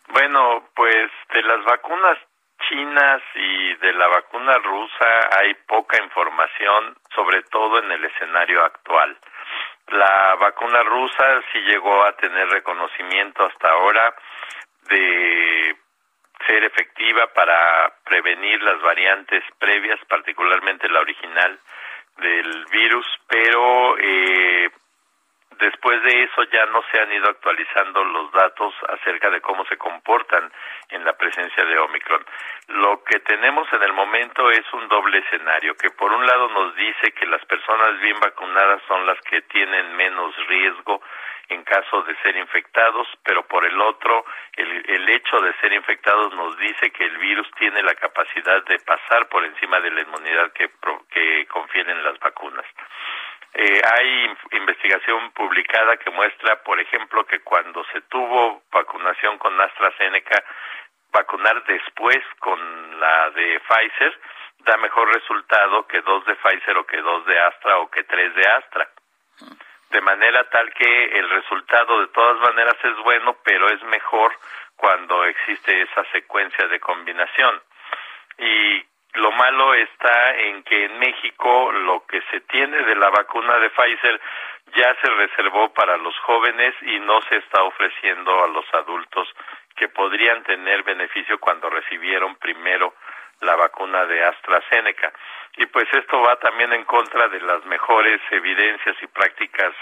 Bueno, 0.09 0.69
pues 0.75 1.11
de 1.33 1.43
las 1.43 1.65
vacunas 1.65 2.19
chinas 2.69 3.23
y 3.35 3.75
de 3.75 3.93
la 3.93 4.09
vacuna 4.09 4.55
rusa 4.59 5.29
hay 5.39 5.55
poca 5.67 6.03
información, 6.03 6.97
sobre 7.15 7.43
todo 7.45 7.83
en 7.83 7.93
el 7.93 8.05
escenario 8.05 8.65
actual. 8.65 9.17
La 9.89 10.35
vacuna 10.41 10.83
rusa 10.83 11.43
sí 11.53 11.59
llegó 11.61 12.05
a 12.05 12.17
tener 12.17 12.49
reconocimiento 12.49 13.45
hasta 13.45 13.71
ahora 13.71 14.15
de 14.89 15.77
ser 16.47 16.65
efectiva 16.65 17.27
para 17.35 17.93
prevenir 18.05 18.63
las 18.63 18.81
variantes 18.83 19.43
previas, 19.59 19.99
particularmente 20.09 20.89
la 20.89 21.01
original 21.01 21.59
del 22.19 22.67
virus, 22.67 23.07
pero 23.29 23.97
eh, 23.99 24.71
después 25.59 26.03
de 26.03 26.25
eso 26.25 26.43
ya 26.45 26.67
no 26.67 26.83
se 26.91 27.01
han 27.01 27.13
ido 27.13 27.29
actualizando 27.29 28.05
los 28.05 28.33
datos 28.33 28.75
acerca 28.89 29.31
de 29.31 29.41
cómo 29.41 29.65
se 29.67 29.77
comportan 29.77 30.51
en 30.91 31.05
la 31.05 31.13
presencia 31.15 31.65
de 31.65 31.79
Omicron. 31.79 32.25
Lo 32.69 33.03
que 33.05 33.21
tenemos 33.21 33.67
en 33.73 33.83
el 33.83 33.93
momento 33.93 34.51
es 34.51 34.65
un 34.73 34.89
doble 34.89 35.19
escenario, 35.19 35.77
que 35.77 35.91
por 35.91 36.13
un 36.13 36.27
lado 36.27 36.49
nos 36.49 36.75
dice 36.77 37.13
que 37.13 37.27
las 37.27 37.45
personas 37.47 38.01
bien 38.01 38.19
vacunadas 38.21 38.83
son 38.89 39.07
las 39.07 39.21
que 39.23 39.43
tienen 39.43 39.97
menos 39.97 40.35
riesgo 40.47 41.01
en 41.49 41.63
caso 41.63 42.03
de 42.03 42.17
ser 42.23 42.37
infectados, 42.37 43.07
pero 43.25 43.47
por 43.47 43.65
el 43.65 43.81
otro, 43.81 44.25
el, 44.57 44.91
el 44.91 45.09
hecho 45.11 45.41
de 45.41 45.55
ser 45.61 45.73
infectados 45.73 46.35
nos 46.35 46.57
dice 46.59 46.91
que 46.91 47.05
el 47.05 47.17
virus 47.19 47.49
tiene 47.59 47.83
la 47.83 47.95
capacidad 47.95 48.65
de 48.65 48.79
pasar 48.81 49.29
por 49.29 49.45
encima 49.45 49.81
de 49.81 49.91
la 49.91 50.01
inmunidad 50.01 50.53
que, 50.53 50.71
que 51.11 51.47
confieren 51.47 52.03
las 52.03 52.19
vacunas. 52.19 52.65
Eh, 53.55 53.81
hay 53.83 54.37
investigación 54.53 55.31
publicada 55.33 55.97
que 55.97 56.11
muestra, 56.11 56.63
por 56.63 56.79
ejemplo, 56.79 57.25
que 57.27 57.41
cuando 57.41 57.85
se 57.93 58.03
tuvo 58.03 58.63
vacunación 58.71 59.39
con 59.39 59.59
AstraZeneca, 59.61 60.45
vacunar 61.13 61.65
después 61.65 62.19
con 62.41 63.01
la 63.01 63.31
de 63.31 63.61
Pfizer 63.61 64.19
da 64.59 64.77
mejor 64.79 65.13
resultado 65.15 65.87
que 65.87 66.01
dos 66.03 66.25
de 66.27 66.35
Pfizer 66.35 66.77
o 66.77 66.87
que 66.87 67.01
dos 67.01 67.25
de 67.27 67.39
Astra 67.39 67.79
o 67.79 67.91
que 67.91 68.05
tres 68.05 68.35
de 68.35 68.47
Astra. 68.49 68.89
De 69.91 70.01
manera 70.01 70.45
tal 70.51 70.73
que 70.75 71.05
el 71.19 71.31
resultado 71.31 72.01
de 72.01 72.09
todas 72.09 72.39
maneras 72.41 72.77
es 72.83 72.97
bueno, 72.99 73.37
pero 73.45 73.69
es 73.69 73.83
mejor 73.85 74.37
cuando 74.75 75.25
existe 75.25 75.83
esa 75.83 76.05
secuencia 76.11 76.67
de 76.69 76.81
combinación. 76.81 77.63
Y 78.39 78.85
lo 79.17 79.33
malo 79.33 79.75
está 79.75 80.37
en 80.37 80.63
que 80.63 80.85
en 80.85 80.99
México 80.99 81.73
lo 81.73 82.07
que 82.07 82.21
se 82.31 82.41
tiene 82.41 82.83
de 82.83 82.95
la 82.97 83.11
vacuna 83.11 83.59
de 83.59 83.71
Pfizer 83.71 84.21
ya 84.75 84.95
se 85.01 85.11
reservó 85.11 85.73
para 85.73 85.97
los 85.97 86.17
jóvenes 86.21 86.75
y 86.83 86.99
no 87.01 87.21
se 87.23 87.37
está 87.37 87.63
ofreciendo 87.63 88.45
a 88.45 88.49
los 88.49 88.65
adultos 88.75 89.29
que 89.75 89.89
podrían 89.89 90.43
tener 90.45 90.83
beneficio 90.83 91.39
cuando 91.39 91.71
recibieron 91.71 92.37
primero 92.37 92.95
la 93.41 93.55
vacuna 93.57 94.07
de 94.07 94.25
AstraZeneca. 94.25 95.13
Y 95.57 95.67
pues 95.67 95.87
esto 95.93 96.21
va 96.21 96.37
también 96.37 96.73
en 96.73 96.85
contra 96.85 97.29
de 97.29 97.41
las 97.41 97.65
mejores 97.67 98.21
evidencias 98.31 98.97
y 99.03 99.07
prácticas 99.07 99.73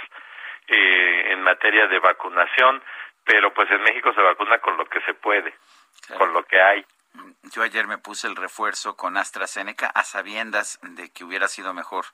eh, 0.69 1.33
en 1.33 1.43
materia 1.43 1.87
de 1.87 1.99
vacunación, 1.99 2.83
pero 3.25 3.53
pues 3.53 3.71
en 3.71 3.83
México 3.83 4.13
se 4.13 4.23
vacuna 4.23 4.59
con 4.59 4.77
lo 4.77 4.85
que 4.87 5.01
se 5.03 5.15
puede, 5.15 5.55
con 6.19 6.33
lo 6.33 6.43
que 6.45 6.61
hay. 6.61 6.85
Yo 7.55 7.63
ayer 7.63 7.87
me 7.87 7.99
puse 7.99 8.27
el 8.27 8.35
refuerzo 8.37 8.97
con 8.97 9.17
AstraZeneca 9.17 9.87
a 9.87 10.03
sabiendas 10.03 10.81
de 10.83 11.11
que 11.13 11.25
hubiera 11.25 11.47
sido 11.47 11.73
mejor 11.73 12.07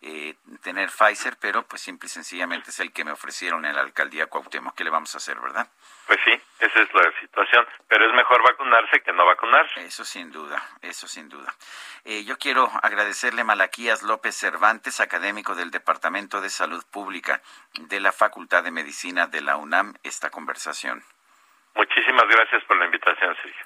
eh, 0.00 0.36
tener 0.62 0.90
Pfizer, 0.90 1.36
pero 1.38 1.64
pues 1.64 1.82
simple 1.82 2.06
y 2.06 2.10
sencillamente 2.10 2.70
es 2.70 2.80
el 2.80 2.92
que 2.92 3.04
me 3.04 3.12
ofrecieron 3.12 3.66
en 3.66 3.74
la 3.74 3.82
alcaldía 3.82 4.26
Cuauhtémoc. 4.28 4.74
¿Qué 4.74 4.84
le 4.84 4.90
vamos 4.90 5.14
a 5.14 5.18
hacer, 5.18 5.38
verdad? 5.38 5.68
Pues 6.06 6.18
sí, 6.24 6.40
esa 6.60 6.80
es 6.80 6.94
la 6.94 7.20
situación, 7.20 7.66
pero 7.88 8.08
es 8.08 8.14
mejor 8.14 8.42
vacunarse 8.42 9.02
que 9.02 9.12
no 9.12 9.26
vacunarse. 9.26 9.84
Eso 9.84 10.04
sin 10.04 10.30
duda, 10.30 10.62
eso 10.80 11.08
sin 11.08 11.28
duda. 11.28 11.52
Eh, 12.04 12.24
yo 12.24 12.38
quiero 12.38 12.70
agradecerle 12.82 13.42
a 13.42 13.44
Malaquías 13.44 14.02
López 14.02 14.36
Cervantes, 14.36 15.00
académico 15.00 15.54
del 15.54 15.70
Departamento 15.70 16.40
de 16.40 16.48
Salud 16.48 16.84
Pública 16.90 17.42
de 17.74 18.00
la 18.00 18.12
Facultad 18.12 18.62
de 18.62 18.70
Medicina 18.70 19.26
de 19.26 19.42
la 19.42 19.56
UNAM, 19.56 19.94
esta 20.04 20.30
conversación. 20.30 21.02
Muchísimas 21.74 22.24
gracias 22.28 22.64
por 22.64 22.78
la 22.78 22.86
invitación, 22.86 23.36
Sergio. 23.42 23.64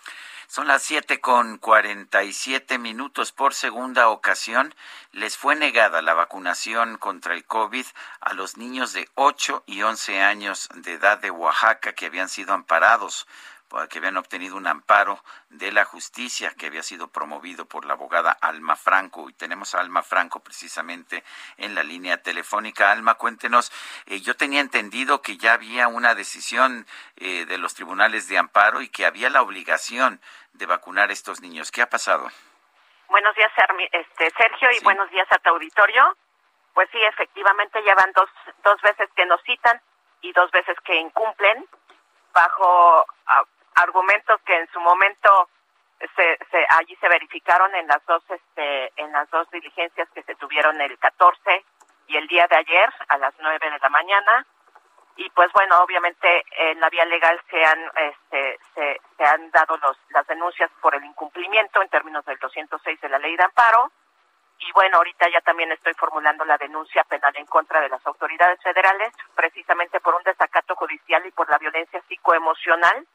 Son 0.51 0.67
las 0.67 0.83
siete 0.83 1.21
con 1.21 1.59
cuarenta 1.59 2.25
y 2.25 2.33
siete 2.33 2.77
minutos. 2.77 3.31
Por 3.31 3.55
segunda 3.55 4.09
ocasión, 4.09 4.75
les 5.13 5.37
fue 5.37 5.55
negada 5.55 6.03
la 6.03 6.13
vacunación 6.13 6.99
contra 6.99 7.35
el 7.35 7.45
COVID 7.45 7.87
a 8.21 8.33
los 8.35 8.57
niños 8.57 8.93
de 8.93 9.09
8 9.15 9.63
y 9.67 9.83
11 9.83 10.21
años 10.23 10.69
de 10.75 10.95
edad 10.95 11.19
de 11.19 11.31
Oaxaca 11.31 11.93
que 11.93 12.07
habían 12.07 12.29
sido 12.29 12.53
amparados, 12.53 13.29
que 13.89 13.99
habían 13.99 14.17
obtenido 14.17 14.57
un 14.57 14.67
amparo 14.67 15.23
de 15.49 15.71
la 15.73 15.85
justicia 15.85 16.53
que 16.59 16.67
había 16.67 16.83
sido 16.83 17.09
promovido 17.09 17.67
por 17.67 17.85
la 17.85 17.95
abogada 17.95 18.33
Alma 18.33 18.77
Franco. 18.77 19.29
Y 19.29 19.33
tenemos 19.33 19.75
a 19.75 19.81
Alma 19.81 20.03
Franco 20.03 20.41
precisamente 20.41 21.23
en 21.57 21.75
la 21.75 21.83
línea 21.83 22.23
telefónica. 22.23 22.91
Alma, 22.91 23.15
cuéntenos, 23.15 23.73
eh, 24.07 24.21
yo 24.21 24.37
tenía 24.37 24.61
entendido 24.61 25.23
que 25.23 25.37
ya 25.37 25.53
había 25.53 25.89
una 25.89 26.15
decisión 26.15 26.87
eh, 27.17 27.47
de 27.47 27.59
los 27.59 27.75
tribunales 27.75 28.29
de 28.29 28.39
amparo 28.39 28.83
y 28.83 28.89
que 28.89 29.07
había 29.07 29.31
la 29.31 29.43
obligación 29.43 30.21
de 30.53 30.67
vacunar 30.67 31.11
a 31.11 31.13
estos 31.13 31.41
niños. 31.41 31.71
¿Qué 31.71 31.83
ha 31.83 31.89
pasado? 31.89 32.29
Buenos 33.09 33.35
días, 33.35 33.51
este, 33.93 34.31
Sergio, 34.37 34.71
y 34.73 34.85
buenos 34.85 35.11
días 35.11 35.27
a 35.31 35.39
tu 35.39 35.51
auditorio. 35.51 36.17
Pues 36.75 36.89
sí, 36.93 36.99
efectivamente 37.03 37.83
llevan 37.83 38.13
dos, 38.15 38.31
dos 38.65 38.81
veces 38.83 39.09
que 39.15 39.27
nos 39.27 39.43
citan 39.43 39.81
y 40.23 40.33
dos 40.33 40.51
veces 40.51 40.77
que 40.85 40.95
incumplen 40.95 41.67
bajo 42.33 43.05
ah, 43.27 43.43
argumentos 43.81 44.41
que 44.43 44.57
en 44.57 44.69
su 44.73 44.81
momento 44.81 45.49
se, 46.17 46.39
se, 46.51 46.67
allí 46.71 46.97
se 46.97 47.09
verificaron 47.09 47.75
en 47.75 47.87
las 47.87 48.05
dos 48.07 48.23
este, 48.29 48.93
en 48.97 49.13
las 49.13 49.29
dos 49.31 49.51
diligencias 49.51 50.09
que 50.11 50.23
se 50.23 50.35
tuvieron 50.37 50.81
el 50.81 50.99
14 50.99 51.65
y 52.09 52.17
el 52.17 52.27
día 52.27 52.47
de 52.49 52.57
ayer 52.57 52.93
a 53.09 53.19
las 53.19 53.35
9 53.39 53.59
de 53.61 53.79
la 53.79 53.89
mañana. 53.89 54.47
Y 55.17 55.29
pues 55.31 55.53
bueno 55.53 55.79
obviamente 55.83 56.45
en 56.57 56.81
la 56.81 56.89
vía 56.89 57.05
legal 57.05 57.39
se 57.51 57.63
han 57.63 57.81
este, 57.97 58.59
se, 58.75 59.01
se 59.17 59.25
han 59.25 59.51
dado 59.51 59.77
los, 59.77 59.97
las 60.11 60.27
denuncias 60.27 60.71
por 60.81 60.95
el 60.95 61.05
incumplimiento 61.05 61.83
en 61.83 61.89
términos 61.89 62.25
del 62.25 62.39
206 62.39 63.01
de 63.01 63.09
la 63.09 63.19
ley 63.19 63.37
de 63.37 63.45
amparo. 63.45 63.91
Y 64.59 64.73
bueno 64.73 64.99
ahorita 64.99 65.29
ya 65.29 65.41
también 65.43 65.73
estoy 65.73 65.93
formulando 65.95 66.45
la 66.45 66.57
denuncia 66.57 67.05
penal 67.05 67.37
en 67.37 67.47
contra 67.47 67.81
de 67.81 67.91
las 67.91 68.07
autoridades 68.07 68.63
federales 68.63 69.13
precisamente 69.35 70.01
por 70.01 70.15
un 70.15 70.23
desacato 70.23 70.75
judicial 70.77 71.27
y 71.27 71.31
por 71.33 71.51
la 71.51 71.59
violencia 71.59 72.01
psicoemocional 72.09 73.07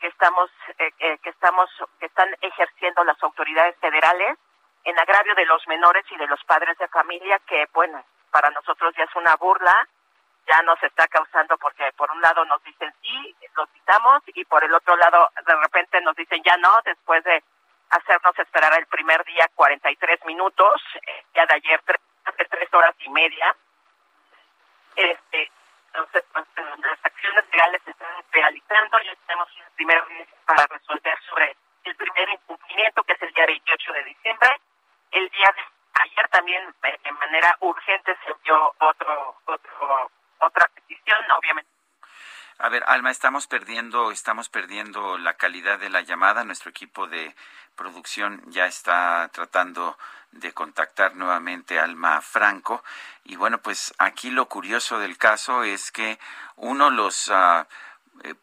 que 0.00 0.08
estamos 0.08 0.50
eh, 0.78 0.90
eh, 0.98 1.18
que 1.18 1.30
estamos 1.30 1.70
que 1.98 2.06
están 2.06 2.28
ejerciendo 2.40 3.04
las 3.04 3.22
autoridades 3.22 3.76
federales 3.78 4.38
en 4.84 4.98
agravio 4.98 5.34
de 5.34 5.46
los 5.46 5.66
menores 5.68 6.04
y 6.10 6.16
de 6.16 6.26
los 6.26 6.42
padres 6.44 6.76
de 6.78 6.88
familia 6.88 7.38
que 7.46 7.66
bueno 7.72 8.04
para 8.30 8.50
nosotros 8.50 8.94
ya 8.96 9.04
es 9.04 9.16
una 9.16 9.36
burla 9.36 9.88
ya 10.46 10.62
nos 10.62 10.82
está 10.82 11.06
causando 11.08 11.56
porque 11.58 11.90
por 11.96 12.10
un 12.10 12.20
lado 12.20 12.44
nos 12.44 12.62
dicen 12.64 12.92
sí, 13.02 13.34
lo 13.56 13.66
citamos 13.66 14.22
y 14.26 14.44
por 14.44 14.62
el 14.64 14.74
otro 14.74 14.96
lado 14.96 15.30
de 15.46 15.56
repente 15.56 16.00
nos 16.02 16.14
dicen 16.16 16.42
ya 16.44 16.56
no, 16.56 16.70
después 16.84 17.24
de 17.24 17.42
hacernos 17.90 18.38
esperar 18.38 18.78
el 18.78 18.86
primer 18.86 19.24
día 19.24 19.48
43 19.54 20.24
minutos, 20.26 20.82
eh, 21.06 21.24
ya 21.34 21.46
de 21.46 21.54
ayer 21.54 21.80
tres, 21.84 22.00
tres 22.50 22.74
horas 22.74 22.94
y 23.00 23.08
media. 23.10 23.56
Este, 24.96 25.50
Entonces, 25.94 26.24
pues, 26.32 26.44
las 26.56 26.98
acciones 27.04 27.44
legales 27.52 27.80
se 27.84 27.90
están 27.92 28.08
realizando. 28.32 28.98
Ya 28.98 29.14
tenemos 29.26 29.48
un 29.54 29.76
primer 29.76 30.04
mes 30.08 30.28
para 30.44 30.66
resolver 30.66 31.18
sobre 31.30 31.56
el 31.84 31.94
primer 31.94 32.28
incumplimiento, 32.30 33.02
que 33.04 33.12
es 33.12 33.22
el 33.22 33.32
día 33.32 33.46
28 33.46 33.92
de 33.92 34.04
diciembre. 34.04 34.60
El 35.12 35.28
día 35.28 35.54
de 35.54 35.62
ayer 36.02 36.28
también, 36.30 36.74
de 36.82 37.12
manera 37.12 37.56
urgente, 37.60 38.16
se 38.24 38.32
envió 38.32 38.74
otro, 38.80 39.36
otro, 39.46 40.10
otra 40.40 40.68
petición, 40.74 41.30
obviamente 41.30 41.73
a 42.58 42.68
ver, 42.68 42.84
Alma, 42.86 43.10
estamos 43.10 43.46
perdiendo, 43.46 44.10
estamos 44.10 44.48
perdiendo 44.48 45.18
la 45.18 45.34
calidad 45.34 45.78
de 45.78 45.90
la 45.90 46.02
llamada. 46.02 46.44
Nuestro 46.44 46.70
equipo 46.70 47.06
de 47.06 47.34
producción 47.74 48.42
ya 48.46 48.66
está 48.66 49.28
tratando 49.32 49.98
de 50.32 50.52
contactar 50.52 51.16
nuevamente 51.16 51.78
a 51.78 51.84
Alma 51.84 52.20
Franco. 52.20 52.84
Y 53.24 53.36
bueno, 53.36 53.58
pues 53.58 53.92
aquí 53.98 54.30
lo 54.30 54.48
curioso 54.48 54.98
del 54.98 55.18
caso 55.18 55.64
es 55.64 55.90
que 55.90 56.18
uno 56.56 56.90
los 56.90 57.28
uh, 57.28 57.64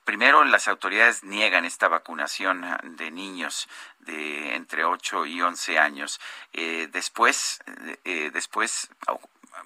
primero 0.03 0.43
las 0.43 0.67
autoridades 0.67 1.23
niegan 1.23 1.65
esta 1.65 1.87
vacunación 1.87 2.65
de 2.83 3.11
niños 3.11 3.69
de 3.99 4.55
entre 4.55 4.83
8 4.83 5.25
y 5.25 5.41
11 5.41 5.79
años. 5.79 6.19
Eh, 6.53 6.89
después, 6.91 7.61
eh, 8.03 8.29
después 8.33 8.89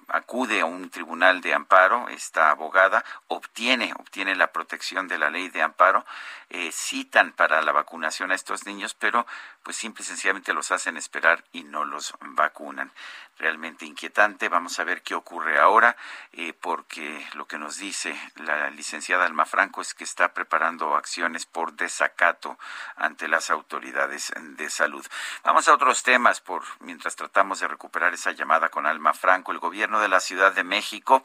acude 0.08 0.60
a 0.60 0.64
un 0.64 0.90
tribunal 0.90 1.40
de 1.40 1.54
amparo, 1.54 2.08
esta 2.08 2.50
abogada 2.50 3.04
obtiene, 3.28 3.92
obtiene 3.98 4.34
la 4.34 4.52
protección 4.52 5.08
de 5.08 5.18
la 5.18 5.30
ley 5.30 5.48
de 5.48 5.62
amparo, 5.62 6.04
eh, 6.48 6.70
citan 6.72 7.32
para 7.32 7.62
la 7.62 7.72
vacunación 7.72 8.30
a 8.30 8.34
estos 8.34 8.66
niños, 8.66 8.94
pero 8.94 9.26
pues 9.62 9.76
simple 9.76 10.02
y 10.02 10.06
sencillamente 10.06 10.52
los 10.54 10.70
hacen 10.70 10.96
esperar 10.96 11.44
y 11.52 11.64
no 11.64 11.84
los 11.84 12.14
vacunan. 12.20 12.92
Realmente 13.38 13.84
inquietante. 13.84 14.48
Vamos 14.48 14.78
a 14.78 14.84
ver 14.84 15.02
qué 15.02 15.14
ocurre 15.14 15.58
ahora, 15.58 15.96
eh, 16.32 16.54
porque 16.54 17.26
lo 17.34 17.46
que 17.46 17.58
nos 17.58 17.76
dice 17.76 18.18
la 18.36 18.70
licenciada 18.70 19.26
Alma 19.26 19.44
Franco 19.44 19.82
es 19.82 19.92
que 19.92 20.04
está 20.04 20.32
preparando 20.32 20.94
acciones 20.94 21.44
por 21.44 21.74
desacato 21.74 22.58
ante 22.96 23.28
las 23.28 23.50
autoridades 23.50 24.32
de 24.36 24.70
salud. 24.70 25.06
Vamos 25.44 25.68
a 25.68 25.74
otros 25.74 26.02
temas 26.02 26.40
por 26.40 26.62
mientras 26.80 27.14
tratamos 27.14 27.60
de 27.60 27.68
recuperar 27.68 28.14
esa 28.14 28.32
llamada 28.32 28.70
con 28.70 28.86
Alma 28.86 29.12
Franco. 29.12 29.52
El 29.52 29.58
gobierno 29.58 30.00
de 30.00 30.08
la 30.08 30.20
Ciudad 30.20 30.52
de 30.52 30.64
México 30.64 31.22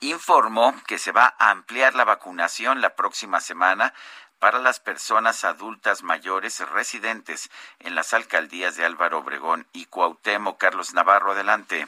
informó 0.00 0.74
que 0.86 0.98
se 0.98 1.10
va 1.10 1.34
a 1.38 1.50
ampliar 1.50 1.94
la 1.94 2.04
vacunación 2.04 2.80
la 2.80 2.94
próxima 2.94 3.40
semana 3.40 3.92
para 4.38 4.58
las 4.58 4.80
personas 4.80 5.44
adultas 5.44 6.02
mayores 6.02 6.60
residentes 6.70 7.50
en 7.78 7.94
las 7.94 8.14
alcaldías 8.14 8.76
de 8.76 8.84
Álvaro 8.84 9.18
Obregón 9.18 9.66
y 9.72 9.86
Cuauhtémoc. 9.86 10.58
Carlos 10.58 10.94
Navarro, 10.94 11.32
adelante. 11.32 11.86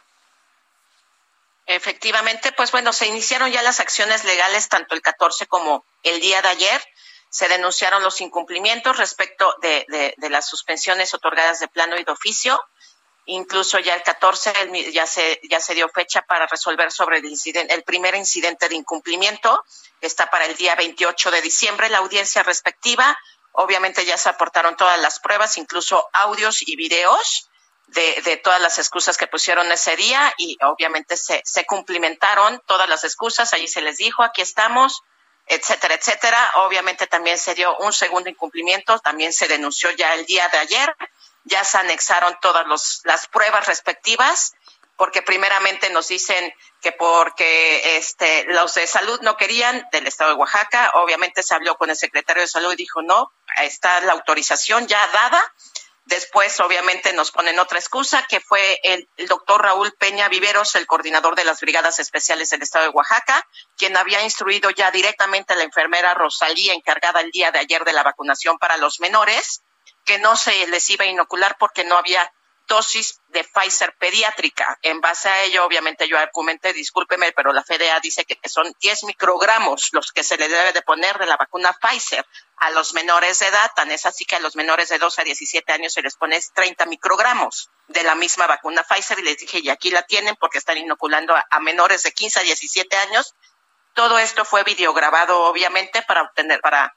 Efectivamente, 1.68 2.54
pues 2.54 2.72
bueno, 2.72 2.94
se 2.94 3.08
iniciaron 3.08 3.52
ya 3.52 3.62
las 3.62 3.82
acciones 3.82 4.24
legales 4.24 4.70
tanto 4.70 4.96
el 4.96 5.02
14 5.02 5.48
como 5.48 5.86
el 6.02 6.22
día 6.22 6.42
de 6.42 6.48
ayer. 6.48 6.82
Se 7.30 7.50
denunciaron 7.50 8.02
los 8.04 8.22
incumplimientos 8.22 8.96
respecto 8.96 9.54
de, 9.62 9.86
las 10.30 10.48
suspensiones 10.48 11.14
otorgadas 11.14 11.60
de 11.60 11.68
plano 11.68 11.98
y 11.98 12.06
de 12.06 12.12
oficio. 12.14 12.58
Incluso 13.26 13.80
ya 13.80 13.96
el 13.96 14.04
14 14.04 14.54
ya 14.94 15.06
se, 15.06 15.42
ya 15.50 15.60
se 15.60 15.76
dio 15.76 15.90
fecha 15.90 16.22
para 16.22 16.48
resolver 16.48 16.90
sobre 16.90 17.18
el, 17.18 17.26
incidente, 17.26 17.74
el 17.74 17.84
primer 17.84 18.16
incidente 18.16 18.70
de 18.70 18.76
incumplimiento. 18.76 19.62
Está 20.00 20.30
para 20.30 20.46
el 20.46 20.56
día 20.56 20.74
28 20.76 21.32
de 21.32 21.42
diciembre 21.42 21.90
la 21.90 21.98
audiencia 21.98 22.44
respectiva. 22.44 23.20
Obviamente 23.52 24.06
ya 24.06 24.18
se 24.18 24.30
aportaron 24.30 24.78
todas 24.78 25.02
las 25.02 25.20
pruebas, 25.20 25.58
incluso 25.58 26.08
audios 26.14 26.66
y 26.66 26.78
videos 26.78 27.50
de, 27.88 28.22
de, 28.24 28.38
todas 28.38 28.62
las 28.62 28.80
excusas 28.80 29.18
que 29.18 29.28
pusieron 29.28 29.72
ese 29.72 29.96
día 29.96 30.34
y 30.38 30.58
obviamente 30.62 31.18
se, 31.18 31.42
se 31.46 31.66
cumplimentaron 31.66 32.62
todas 32.66 32.90
las 32.90 33.04
excusas, 33.04 33.54
allí 33.54 33.68
se 33.68 33.82
les 33.82 33.98
dijo, 33.98 34.24
aquí 34.24 34.42
estamos, 34.42 35.04
etcétera, 35.48 35.96
etcétera. 35.96 36.52
Obviamente 36.56 37.08
también 37.08 37.38
se 37.38 37.56
dio 37.56 37.76
un 37.78 37.94
segundo 37.94 38.30
incumplimiento, 38.30 39.00
también 39.00 39.34
se 39.34 39.48
denunció 39.48 39.90
ya 39.92 40.14
el 40.14 40.26
día 40.26 40.48
de 40.50 40.58
ayer, 40.58 40.96
ya 41.46 41.64
se 41.64 41.78
anexaron 41.78 42.38
todas 42.42 42.66
las 43.06 43.28
pruebas 43.28 43.66
respectivas, 43.68 44.54
porque 44.98 45.22
primeramente 45.22 45.90
nos 45.92 46.08
dicen 46.10 46.54
que 46.82 46.92
porque 46.92 47.98
este, 47.98 48.46
los 48.46 48.74
de 48.74 48.88
salud 48.88 49.22
no 49.22 49.38
querían 49.38 49.88
del 49.92 50.08
estado 50.08 50.32
de 50.32 50.38
Oaxaca, 50.38 50.92
obviamente 50.96 51.44
se 51.44 51.54
habló 51.54 51.78
con 51.78 51.90
el 51.90 51.96
secretario 51.96 52.42
de 52.42 52.48
salud 52.48 52.74
y 52.74 52.78
dijo 52.78 53.02
no, 53.02 53.32
está 53.58 54.02
la 54.02 54.14
autorización 54.14 54.88
ya 54.88 55.08
dada, 55.08 55.54
Después, 56.08 56.58
obviamente, 56.62 57.12
nos 57.12 57.32
ponen 57.32 57.60
otra 57.60 57.80
excusa, 57.80 58.26
que 58.30 58.40
fue 58.40 58.80
el, 58.84 59.10
doctor 59.28 59.62
Raúl 59.62 59.92
Peña 59.92 60.30
Viveros, 60.30 60.76
el 60.76 60.88
coordinador 60.88 61.36
de 61.36 61.44
las 61.44 61.60
Brigadas 61.60 62.00
Especiales 62.00 62.50
del 62.50 62.62
Estado 62.62 62.86
de 62.86 62.92
Oaxaca, 62.92 63.46
quien 63.76 63.98
había 63.98 64.24
instruido 64.24 64.70
ya 64.70 64.90
directamente 64.90 65.52
a 65.52 65.58
la 65.58 65.64
enfermera 65.64 66.14
Rosalía, 66.14 66.74
encargada 66.74 67.20
el 67.20 67.32
día 67.32 67.52
de 67.52 67.60
ayer 67.60 67.84
de 67.84 67.92
la 67.92 68.04
vacunación 68.04 68.58
para 68.58 68.78
los 68.78 69.02
menores, 69.02 69.64
que 70.06 70.18
no 70.18 70.38
se 70.38 70.68
les 70.68 70.90
iba 70.90 71.04
a 71.04 71.10
inocular 71.10 71.58
porque 71.60 71.84
no 71.84 71.98
había 71.98 72.32
dosis 72.68 73.22
de 73.30 73.44
Pfizer 73.44 73.96
pediátrica. 73.98 74.78
En 74.82 75.02
base 75.02 75.30
a 75.30 75.44
ello, 75.44 75.66
obviamente 75.66 76.08
yo 76.08 76.18
argumenté, 76.18 76.74
discúlpeme, 76.74 77.32
pero 77.32 77.54
la 77.54 77.64
FDA 77.64 78.00
dice 78.02 78.26
que 78.26 78.38
son 78.48 78.72
10 78.80 79.06
microgramos 79.06 79.90
los 79.94 80.12
que 80.12 80.24
se 80.24 80.38
le 80.38 80.48
debe 80.48 80.74
de 80.74 80.82
poner 80.82 81.18
de 81.18 81.26
la 81.26 81.38
vacuna 81.38 81.74
Pfizer 81.74 82.26
a 82.58 82.72
los 82.72 82.94
menores 82.94 83.40
de 83.40 83.48
edad. 83.48 83.72
Tan 83.76 83.92
es 83.92 84.06
así 84.06 84.26
que 84.26 84.36
a 84.36 84.40
los 84.40 84.56
menores 84.56 84.90
de 84.90 85.00
12 85.00 85.22
a 85.22 85.24
17 85.24 85.74
años 85.74 85.94
se 85.94 86.02
les 86.02 86.16
pone 86.16 86.40
30 86.54 86.86
microgramos 86.86 87.70
de 87.88 88.04
la 88.04 88.16
misma 88.16 88.48
vacuna 88.48 88.84
Pfizer 88.84 89.20
y 89.20 89.24
les 89.24 89.38
dije, 89.38 89.60
y 89.60 89.70
aquí 89.70 89.90
la 89.90 90.04
tienen 90.04 90.36
porque 90.36 90.58
están 90.58 90.78
inoculando 90.78 91.36
a, 91.36 91.60
menores 91.60 92.04
de 92.04 92.12
15 92.12 92.40
a 92.40 92.44
17 92.44 92.98
años. 92.98 93.34
Todo 93.94 94.20
esto 94.20 94.46
fue 94.46 94.64
videograbado, 94.64 95.44
obviamente, 95.44 96.02
para 96.04 96.22
obtener, 96.22 96.60
para 96.62 96.94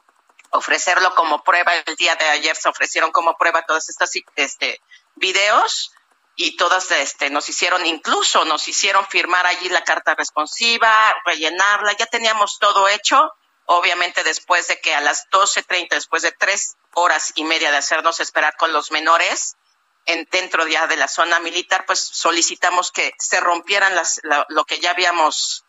ofrecerlo 0.50 1.14
como 1.14 1.42
prueba. 1.42 1.72
El 1.74 1.96
día 1.96 2.14
de 2.16 2.28
ayer 2.28 2.56
se 2.56 2.68
ofrecieron 2.68 3.12
como 3.12 3.36
prueba 3.36 3.62
todos 3.62 3.88
estos 3.88 4.10
este, 4.36 4.80
videos 5.20 5.92
y 6.34 6.56
todas 6.56 6.90
este, 6.90 7.30
nos 7.30 7.48
hicieron, 7.48 7.86
incluso 7.86 8.44
nos 8.46 8.66
hicieron 8.66 9.06
firmar 9.06 9.46
allí 9.46 9.68
la 9.68 9.84
carta 9.84 10.14
responsiva, 10.14 11.14
rellenarla, 11.24 11.92
ya 11.92 12.06
teníamos 12.06 12.58
todo 12.58 12.88
hecho. 12.88 13.30
Obviamente 13.66 14.24
después 14.24 14.66
de 14.66 14.80
que 14.80 14.94
a 14.94 15.00
las 15.00 15.28
12.30, 15.30 15.90
después 15.90 16.22
de 16.22 16.32
tres 16.32 16.76
horas 16.94 17.32
y 17.36 17.44
media 17.44 17.70
de 17.70 17.76
hacernos 17.76 18.18
esperar 18.18 18.56
con 18.56 18.72
los 18.72 18.90
menores, 18.90 19.56
en, 20.06 20.26
dentro 20.32 20.66
ya 20.66 20.86
de 20.86 20.96
la 20.96 21.08
zona 21.08 21.38
militar, 21.40 21.84
pues 21.86 22.00
solicitamos 22.00 22.90
que 22.90 23.12
se 23.18 23.38
rompieran 23.38 23.94
las, 23.94 24.20
la, 24.24 24.44
lo 24.48 24.64
que 24.64 24.80
ya 24.80 24.90
habíamos 24.90 25.64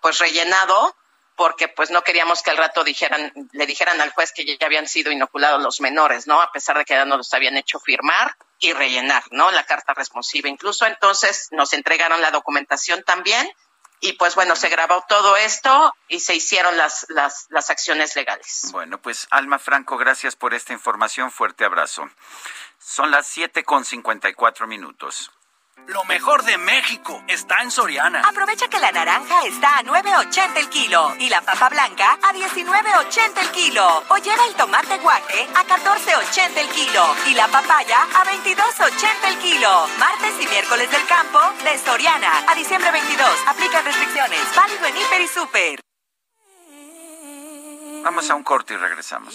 pues 0.00 0.18
rellenado 0.18 0.96
porque 1.36 1.68
pues 1.68 1.90
no 1.90 2.02
queríamos 2.02 2.42
que 2.42 2.50
al 2.50 2.56
rato 2.56 2.84
dijeran, 2.84 3.32
le 3.52 3.66
dijeran 3.66 4.00
al 4.00 4.12
juez 4.12 4.32
que 4.32 4.44
ya 4.44 4.66
habían 4.66 4.86
sido 4.86 5.10
inoculados 5.10 5.62
los 5.62 5.80
menores, 5.80 6.26
¿no? 6.26 6.40
A 6.40 6.52
pesar 6.52 6.78
de 6.78 6.84
que 6.84 6.94
ya 6.94 7.04
nos 7.04 7.18
los 7.18 7.34
habían 7.34 7.56
hecho 7.56 7.80
firmar 7.80 8.36
y 8.58 8.72
rellenar, 8.72 9.24
¿no? 9.30 9.50
La 9.50 9.64
carta 9.64 9.94
responsiva. 9.94 10.48
Incluso 10.48 10.86
entonces 10.86 11.48
nos 11.50 11.72
entregaron 11.72 12.20
la 12.20 12.30
documentación 12.30 13.02
también 13.02 13.50
y 14.00 14.14
pues 14.14 14.34
bueno, 14.34 14.56
se 14.56 14.68
grabó 14.68 15.04
todo 15.08 15.36
esto 15.36 15.94
y 16.08 16.18
se 16.18 16.34
hicieron 16.34 16.76
las, 16.76 17.06
las, 17.08 17.46
las 17.50 17.70
acciones 17.70 18.16
legales. 18.16 18.68
Bueno, 18.72 19.00
pues 19.00 19.28
Alma 19.30 19.60
Franco, 19.60 19.96
gracias 19.96 20.34
por 20.34 20.54
esta 20.54 20.72
información. 20.72 21.30
Fuerte 21.30 21.64
abrazo. 21.64 22.10
Son 22.78 23.12
las 23.12 23.28
siete 23.28 23.62
con 23.62 23.84
cincuenta 23.84 24.28
y 24.28 24.34
cuatro 24.34 24.66
minutos. 24.66 25.30
Lo 25.88 26.04
mejor 26.04 26.44
de 26.44 26.56
México 26.58 27.22
está 27.26 27.60
en 27.60 27.70
Soriana. 27.70 28.22
Aprovecha 28.26 28.68
que 28.68 28.78
la 28.78 28.92
naranja 28.92 29.44
está 29.44 29.78
a 29.78 29.82
9.80 29.82 30.56
el 30.56 30.68
kilo 30.68 31.14
y 31.18 31.28
la 31.28 31.40
papa 31.40 31.68
blanca 31.68 32.18
a 32.22 32.32
19.80 32.32 33.38
el 33.40 33.50
kilo. 33.50 34.04
O 34.08 34.16
lleva 34.18 34.46
el 34.46 34.54
tomate 34.54 34.98
guaje 34.98 35.46
a 35.54 35.64
14.80 35.64 36.56
el 36.56 36.68
kilo 36.68 37.04
y 37.28 37.34
la 37.34 37.48
papaya 37.48 37.98
a 38.14 38.24
22.80 38.24 39.28
el 39.28 39.38
kilo. 39.38 39.86
Martes 39.98 40.34
y 40.40 40.46
miércoles 40.46 40.90
del 40.90 41.04
campo 41.06 41.40
de 41.64 41.76
Soriana 41.78 42.44
a 42.48 42.54
diciembre 42.54 42.90
22. 42.90 43.28
Aplican 43.48 43.84
restricciones. 43.84 44.40
Válido 44.54 44.86
en 44.86 44.96
Hiper 44.96 45.20
y 45.20 45.28
Super. 45.28 45.80
Vamos 48.04 48.30
a 48.30 48.34
un 48.34 48.42
corte 48.44 48.74
y 48.74 48.76
regresamos. 48.76 49.34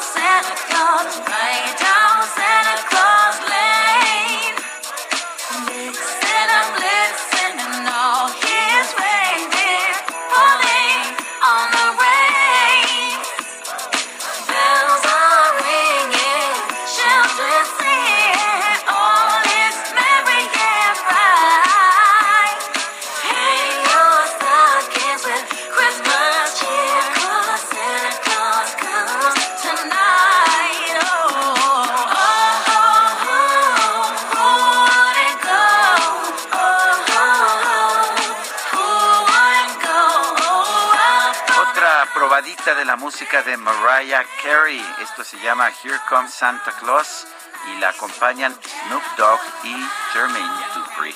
Santa 0.00 0.54
Claus, 0.68 1.18
right 1.26 1.74
down 1.80 2.22
Santa 2.36 2.82
Claus 2.88 3.40
Lane. 3.50 3.85
De 42.74 42.84
la 42.84 42.96
música 42.96 43.42
de 43.42 43.56
Mariah 43.56 44.24
Carey. 44.42 44.84
Esto 45.00 45.22
se 45.22 45.38
llama 45.38 45.70
Here 45.84 46.00
Comes 46.08 46.34
Santa 46.34 46.72
Claus 46.80 47.24
y 47.70 47.78
la 47.78 47.90
acompañan 47.90 48.52
Snoop 48.60 49.02
Dogg 49.16 49.40
y 49.62 49.76
Jermaine 50.12 50.66
Dupri. 50.74 51.14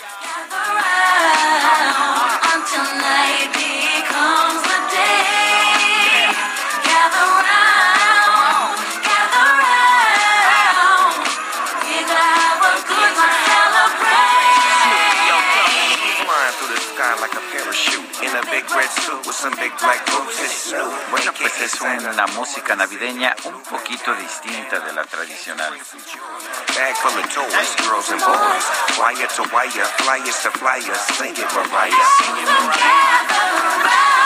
the. 4.90 5.39
Es 21.82 22.04
una 22.04 22.26
música 22.26 22.76
navideña 22.76 23.34
un 23.44 23.62
poquito 23.62 24.14
distinta 24.14 24.80
de 24.80 24.92
la 24.92 25.02
tradicional. 25.04 25.72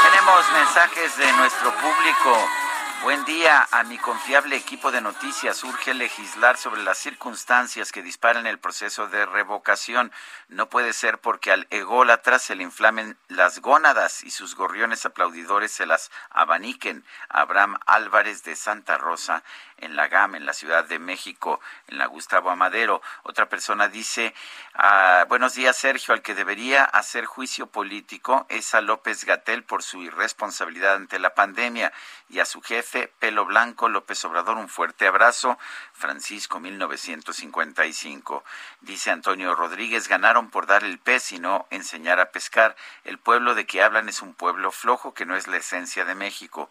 Tenemos 0.02 0.52
mensajes 0.52 1.16
de 1.16 1.32
nuestro 1.34 1.72
público. 1.76 2.63
Buen 3.05 3.22
día 3.26 3.68
a 3.70 3.82
mi 3.82 3.98
confiable 3.98 4.57
equipo 4.57 4.90
de 4.90 5.02
noticias. 5.02 5.62
Urge 5.62 5.92
legislar 5.92 6.57
sobre 6.57 6.82
las 6.82 6.96
circunstancias 6.96 7.92
que 7.92 8.02
disparan 8.02 8.46
el 8.46 8.59
proceso 8.59 9.09
de 9.09 9.26
revocación. 9.26 10.11
No 10.48 10.70
puede 10.70 10.94
ser 10.94 11.18
porque 11.18 11.52
al 11.52 11.66
ególatra 11.68 12.38
se 12.38 12.55
le 12.55 12.62
inflamen 12.62 13.18
las 13.28 13.61
gónadas 13.61 14.24
y 14.24 14.30
sus 14.30 14.55
gorriones 14.55 15.05
aplaudidores 15.05 15.70
se 15.70 15.84
las 15.84 16.11
abaniquen. 16.30 17.05
Abraham 17.28 17.78
Álvarez 17.84 18.42
de 18.42 18.57
Santa 18.57 18.96
Rosa 18.96 19.42
en 19.76 19.96
la 19.96 20.09
GAM, 20.09 20.34
en 20.34 20.46
la 20.46 20.55
Ciudad 20.55 20.84
de 20.84 20.98
México, 20.98 21.61
en 21.88 21.98
la 21.98 22.07
Gustavo 22.07 22.48
Amadero. 22.48 23.02
Otra 23.22 23.50
persona 23.50 23.88
dice, 23.88 24.34
ah, 24.74 25.26
buenos 25.28 25.55
días 25.55 25.76
Sergio, 25.76 26.14
al 26.14 26.22
que 26.22 26.34
debería 26.34 26.84
hacer 26.84 27.26
juicio 27.26 27.66
político 27.66 28.46
es 28.48 28.74
a 28.74 28.80
López 28.80 29.24
Gatel 29.24 29.62
por 29.62 29.82
su 29.82 30.00
irresponsabilidad 30.02 30.94
ante 30.94 31.18
la 31.18 31.34
pandemia 31.34 31.92
y 32.29 32.41
a 32.41 32.45
su 32.45 32.61
jefe, 32.62 33.12
pelo 33.18 33.45
blanco, 33.45 33.89
López 33.89 34.25
Obrador, 34.25 34.57
un 34.57 34.68
fuerte 34.68 35.07
abrazo. 35.07 35.59
Francisco, 35.93 36.61
1955. 36.61 38.45
Dice 38.81 39.11
Antonio 39.11 39.55
Rodríguez, 39.55 40.09
ganaron 40.09 40.51
por 40.51 40.66
dar 40.66 40.85
el 40.85 40.99
pez 40.99 41.33
y 41.33 41.39
no 41.39 41.66
enseñar 41.70 42.20
a 42.20 42.31
pescar. 42.31 42.77
El 43.05 43.18
pueblo 43.18 43.55
de 43.55 43.66
que 43.66 43.83
hablan 43.83 44.09
es 44.09 44.22
un 44.22 44.35
pueblo 44.35 44.70
flojo 44.72 45.14
que 45.14 45.27
no 45.27 45.37
es 45.37 45.49
la 45.49 45.59
esencia 45.59 46.05
de 46.05 46.14
México 46.14 46.70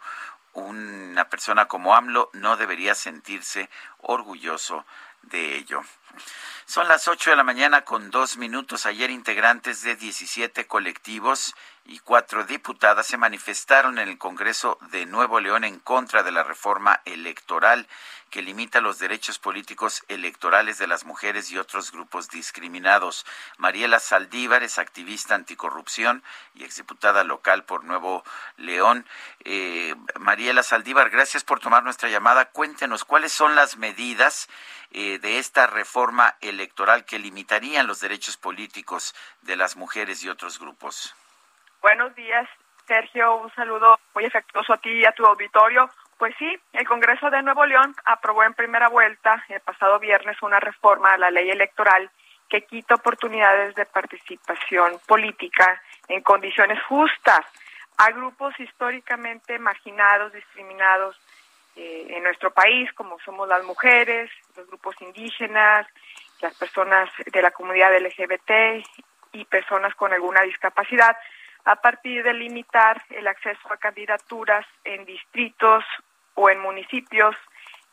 una 0.54 1.28
persona 1.28 1.66
como 1.66 1.94
AMLO 1.94 2.30
no 2.32 2.56
debería 2.56 2.94
sentirse 2.94 3.68
orgulloso 3.98 4.86
de 5.22 5.56
ello. 5.56 5.82
Son 6.66 6.86
las 6.88 7.08
8 7.08 7.30
de 7.30 7.36
la 7.36 7.44
mañana 7.44 7.82
con 7.82 8.10
dos 8.10 8.36
minutos. 8.36 8.86
Ayer 8.86 9.10
integrantes 9.10 9.82
de 9.82 9.96
17 9.96 10.66
colectivos 10.66 11.54
y 11.86 11.98
cuatro 11.98 12.44
diputadas 12.44 13.06
se 13.06 13.18
manifestaron 13.18 13.98
en 13.98 14.08
el 14.08 14.18
Congreso 14.18 14.78
de 14.90 15.04
Nuevo 15.04 15.40
León 15.40 15.64
en 15.64 15.78
contra 15.78 16.22
de 16.22 16.32
la 16.32 16.42
reforma 16.42 17.00
electoral 17.04 17.86
que 18.30 18.42
limita 18.42 18.80
los 18.80 18.98
derechos 18.98 19.38
políticos 19.38 20.02
electorales 20.08 20.78
de 20.78 20.88
las 20.88 21.04
mujeres 21.04 21.52
y 21.52 21.58
otros 21.58 21.92
grupos 21.92 22.30
discriminados. 22.30 23.24
Mariela 23.58 24.00
Saldívar 24.00 24.64
es 24.64 24.78
activista 24.78 25.36
anticorrupción 25.36 26.24
y 26.54 26.64
exdiputada 26.64 27.22
local 27.22 27.64
por 27.64 27.84
Nuevo 27.84 28.24
León. 28.56 29.06
Eh, 29.44 29.94
Mariela 30.18 30.64
Saldívar, 30.64 31.10
gracias 31.10 31.44
por 31.44 31.60
tomar 31.60 31.84
nuestra 31.84 32.08
llamada. 32.08 32.46
Cuéntenos 32.46 33.04
cuáles 33.04 33.32
son 33.32 33.54
las 33.54 33.76
medidas 33.76 34.48
eh, 34.90 35.18
de 35.20 35.38
esta 35.38 35.68
reforma 35.68 36.34
electoral 36.40 37.04
que 37.04 37.20
limitarían 37.20 37.86
los 37.86 38.00
derechos 38.00 38.36
políticos 38.36 39.14
de 39.42 39.54
las 39.54 39.76
mujeres 39.76 40.24
y 40.24 40.28
otros 40.28 40.58
grupos. 40.58 41.14
Buenos 41.84 42.14
días, 42.14 42.48
Sergio. 42.86 43.36
Un 43.36 43.54
saludo 43.54 44.00
muy 44.14 44.24
afectuoso 44.24 44.72
a 44.72 44.78
ti 44.78 44.88
y 44.88 45.04
a 45.04 45.12
tu 45.12 45.26
auditorio. 45.26 45.90
Pues 46.16 46.34
sí, 46.38 46.58
el 46.72 46.88
Congreso 46.88 47.28
de 47.28 47.42
Nuevo 47.42 47.66
León 47.66 47.94
aprobó 48.06 48.42
en 48.42 48.54
primera 48.54 48.88
vuelta 48.88 49.44
el 49.50 49.60
pasado 49.60 49.98
viernes 49.98 50.40
una 50.40 50.58
reforma 50.60 51.12
a 51.12 51.18
la 51.18 51.30
ley 51.30 51.50
electoral 51.50 52.10
que 52.48 52.62
quita 52.62 52.94
oportunidades 52.94 53.74
de 53.74 53.84
participación 53.84 54.98
política 55.06 55.78
en 56.08 56.22
condiciones 56.22 56.82
justas 56.84 57.44
a 57.98 58.10
grupos 58.12 58.58
históricamente 58.58 59.58
marginados, 59.58 60.32
discriminados 60.32 61.20
eh, 61.76 62.06
en 62.08 62.22
nuestro 62.22 62.50
país, 62.50 62.90
como 62.94 63.18
somos 63.20 63.46
las 63.46 63.62
mujeres, 63.62 64.30
los 64.56 64.66
grupos 64.68 64.96
indígenas, 65.02 65.86
las 66.40 66.54
personas 66.54 67.10
de 67.30 67.42
la 67.42 67.50
comunidad 67.50 67.94
LGBT 67.94 68.82
y 69.32 69.44
personas 69.44 69.94
con 69.96 70.14
alguna 70.14 70.40
discapacidad, 70.40 71.14
a 71.64 71.76
partir 71.76 72.22
de 72.22 72.34
limitar 72.34 73.02
el 73.10 73.26
acceso 73.26 73.72
a 73.72 73.76
candidaturas 73.76 74.66
en 74.84 75.04
distritos 75.04 75.84
o 76.34 76.50
en 76.50 76.60
municipios 76.60 77.36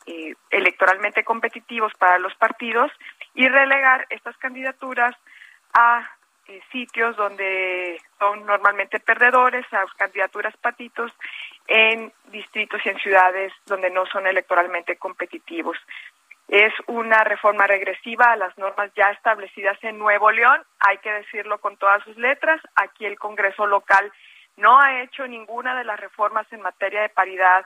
eh, 0.06 0.34
electoralmente 0.50 1.24
competitivos 1.24 1.92
para 1.94 2.18
los 2.18 2.34
partidos 2.34 2.90
y 3.34 3.48
relegar 3.48 4.06
estas 4.10 4.36
candidaturas 4.36 5.14
a 5.72 6.08
eh, 6.48 6.60
sitios 6.72 7.16
donde 7.16 8.00
son 8.18 8.44
normalmente 8.44 8.98
perdedores, 8.98 9.64
a 9.72 9.84
candidaturas 9.96 10.56
patitos 10.56 11.12
en 11.68 12.12
distritos 12.32 12.80
y 12.84 12.88
en 12.88 12.98
ciudades 12.98 13.52
donde 13.66 13.90
no 13.90 14.04
son 14.06 14.26
electoralmente 14.26 14.96
competitivos. 14.96 15.78
Es 16.48 16.72
una 16.86 17.24
reforma 17.24 17.66
regresiva 17.66 18.32
a 18.32 18.36
las 18.36 18.56
normas 18.58 18.90
ya 18.94 19.10
establecidas 19.10 19.78
en 19.82 19.98
Nuevo 19.98 20.30
León, 20.30 20.62
hay 20.80 20.98
que 20.98 21.12
decirlo 21.12 21.58
con 21.58 21.76
todas 21.76 22.02
sus 22.04 22.16
letras. 22.16 22.60
Aquí 22.74 23.06
el 23.06 23.18
Congreso 23.18 23.66
local 23.66 24.12
no 24.56 24.78
ha 24.78 25.00
hecho 25.02 25.26
ninguna 25.26 25.76
de 25.76 25.84
las 25.84 25.98
reformas 25.98 26.46
en 26.52 26.60
materia 26.60 27.02
de 27.02 27.08
paridad 27.08 27.64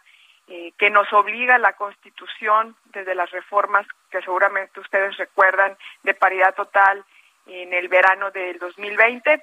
eh, 0.48 0.72
que 0.78 0.90
nos 0.90 1.12
obliga 1.12 1.58
la 1.58 1.72
Constitución 1.72 2.76
desde 2.92 3.16
las 3.16 3.30
reformas 3.32 3.86
que 4.10 4.22
seguramente 4.22 4.78
ustedes 4.78 5.16
recuerdan 5.16 5.76
de 6.04 6.14
paridad 6.14 6.54
total 6.54 7.04
en 7.46 7.72
el 7.72 7.88
verano 7.88 8.30
del 8.30 8.58
2020, 8.58 9.42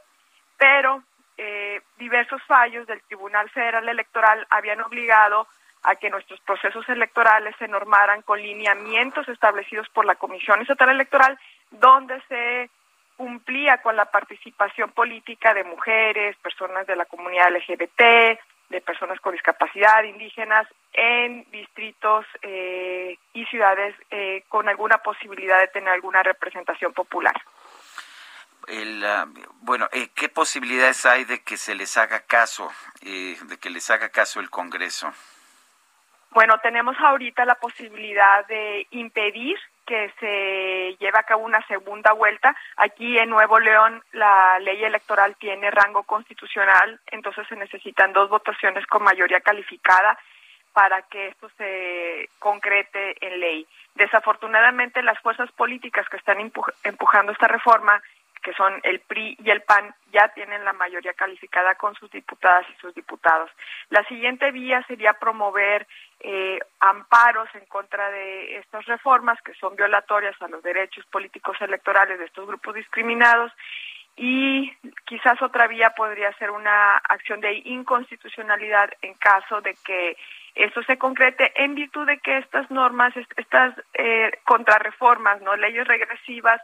pero 0.58 1.04
eh, 1.38 1.82
diversos 1.98 2.42
fallos 2.44 2.88
del 2.88 3.02
Tribunal 3.02 3.50
Federal 3.50 3.90
Electoral 3.90 4.48
habían 4.50 4.80
obligado 4.82 5.48
a 5.84 5.96
que 5.96 6.10
nuestros 6.10 6.40
procesos 6.42 6.88
electorales 6.90 7.56
se 7.60 7.68
normaran 7.68 8.22
con 8.22 8.42
lineamientos 8.42 9.28
establecidos 9.28 9.88
por 9.90 10.06
la 10.06 10.16
Comisión 10.16 10.62
Estatal 10.62 10.90
Electoral, 10.90 11.38
donde 11.72 12.22
se 12.28 12.70
cumplía 13.18 13.78
con 13.82 13.96
la 13.96 14.06
participación 14.06 14.92
política 14.92 15.54
de 15.54 15.64
mujeres, 15.64 16.36
personas 16.38 16.88
de 16.88 16.96
la 16.96 17.06
comunidad 17.06 17.52
LGBT, 17.52 18.40
de 18.70 18.82
personas 18.82 19.20
con 19.20 19.34
discapacidad, 19.34 20.04
indígenas, 20.04 20.68
en 20.94 21.46
distritos 21.52 22.26
eh, 22.42 23.18
y 23.34 23.46
ciudades 23.46 23.96
eh, 24.10 24.44
con 24.50 24.68
alguna 24.68 24.98
posibilidad 25.00 25.60
de 25.60 25.68
tener 25.68 25.90
alguna 25.90 26.24
representación 26.24 26.94
popular. 26.94 27.36
El, 28.68 29.06
ah, 29.06 29.28
bueno, 29.62 29.90
eh, 29.92 30.10
¿qué 30.16 30.30
posibilidades 30.30 31.06
hay 31.06 31.26
de 31.26 31.42
que 31.42 31.58
se 31.58 31.76
les 31.76 31.98
haga 31.98 32.22
caso, 32.22 32.72
eh, 33.02 33.38
de 33.44 33.58
que 33.58 33.70
les 33.70 33.90
haga 33.90 34.10
caso 34.10 34.40
el 34.40 34.50
Congreso? 34.50 35.14
Bueno, 36.34 36.58
tenemos 36.64 36.98
ahorita 37.00 37.46
la 37.46 37.56
posibilidad 37.56 38.46
de 38.48 38.88
impedir 38.92 39.58
que 39.86 40.12
se 40.20 40.96
lleve 41.00 41.20
a 41.20 41.24
cabo 41.24 41.44
una 41.44 41.62
segunda 41.68 42.14
vuelta. 42.14 42.56
Aquí 42.78 43.20
en 43.20 43.30
Nuevo 43.30 43.60
León 43.60 44.02
la 44.14 44.58
ley 44.60 44.84
electoral 44.84 45.36
tiene 45.36 45.70
rango 45.70 46.04
constitucional, 46.04 47.00
entonces 47.12 47.48
se 47.48 47.56
necesitan 47.56 48.14
dos 48.14 48.30
votaciones 48.30 48.86
con 48.88 49.04
mayoría 49.04 49.42
calificada 49.42 50.18
para 50.72 51.04
que 51.04 51.28
esto 51.28 51.50
se 51.58 52.30
concrete 52.40 53.16
en 53.26 53.40
ley. 53.40 53.68
Desafortunadamente 53.94 55.04
las 55.04 55.20
fuerzas 55.20 55.52
políticas 55.52 56.10
que 56.10 56.18
están 56.18 56.40
empujando 56.40 57.32
esta 57.32 57.48
reforma 57.48 58.02
que 58.44 58.54
son 58.54 58.80
el 58.84 59.00
PRI 59.00 59.38
y 59.44 59.50
el 59.50 59.62
PAN, 59.62 59.96
ya 60.12 60.28
tienen 60.36 60.64
la 60.66 60.74
mayoría 60.74 61.14
calificada 61.14 61.76
con 61.76 61.96
sus 61.96 62.12
diputadas 62.12 62.66
y 62.70 62.80
sus 62.80 62.94
diputados. 62.94 63.50
La 63.90 64.04
siguiente 64.04 64.52
vía 64.52 64.84
sería 64.88 65.14
promover 65.14 65.88
eh, 66.24 66.58
amparos 66.80 67.50
en 67.54 67.66
contra 67.66 68.10
de 68.10 68.58
estas 68.58 68.86
reformas 68.86 69.42
que 69.42 69.54
son 69.56 69.76
violatorias 69.76 70.42
a 70.42 70.48
los 70.48 70.64
derechos 70.64 71.06
políticos 71.08 71.58
electorales 71.60 72.18
de 72.18 72.26
estos 72.26 72.48
grupos 72.48 72.76
discriminados 72.76 73.52
y 74.16 74.72
quizás 75.06 75.42
otra 75.42 75.68
vía 75.68 75.90
podría 75.92 76.32
ser 76.38 76.52
una 76.52 76.98
acción 76.98 77.42
de 77.42 77.56
inconstitucionalidad 77.66 78.90
en 79.02 79.16
caso 79.16 79.60
de 79.62 79.76
que 79.84 80.16
esto 80.56 80.82
se 80.84 80.98
concrete 80.98 81.52
en 81.62 81.76
virtud 81.76 82.06
de 82.06 82.20
que 82.20 82.38
estas 82.38 82.70
normas, 82.72 83.14
estas 83.36 83.74
eh, 83.96 84.32
contrarreformas, 84.46 85.42
no 85.42 85.56
leyes 85.56 85.88
regresivas, 85.88 86.62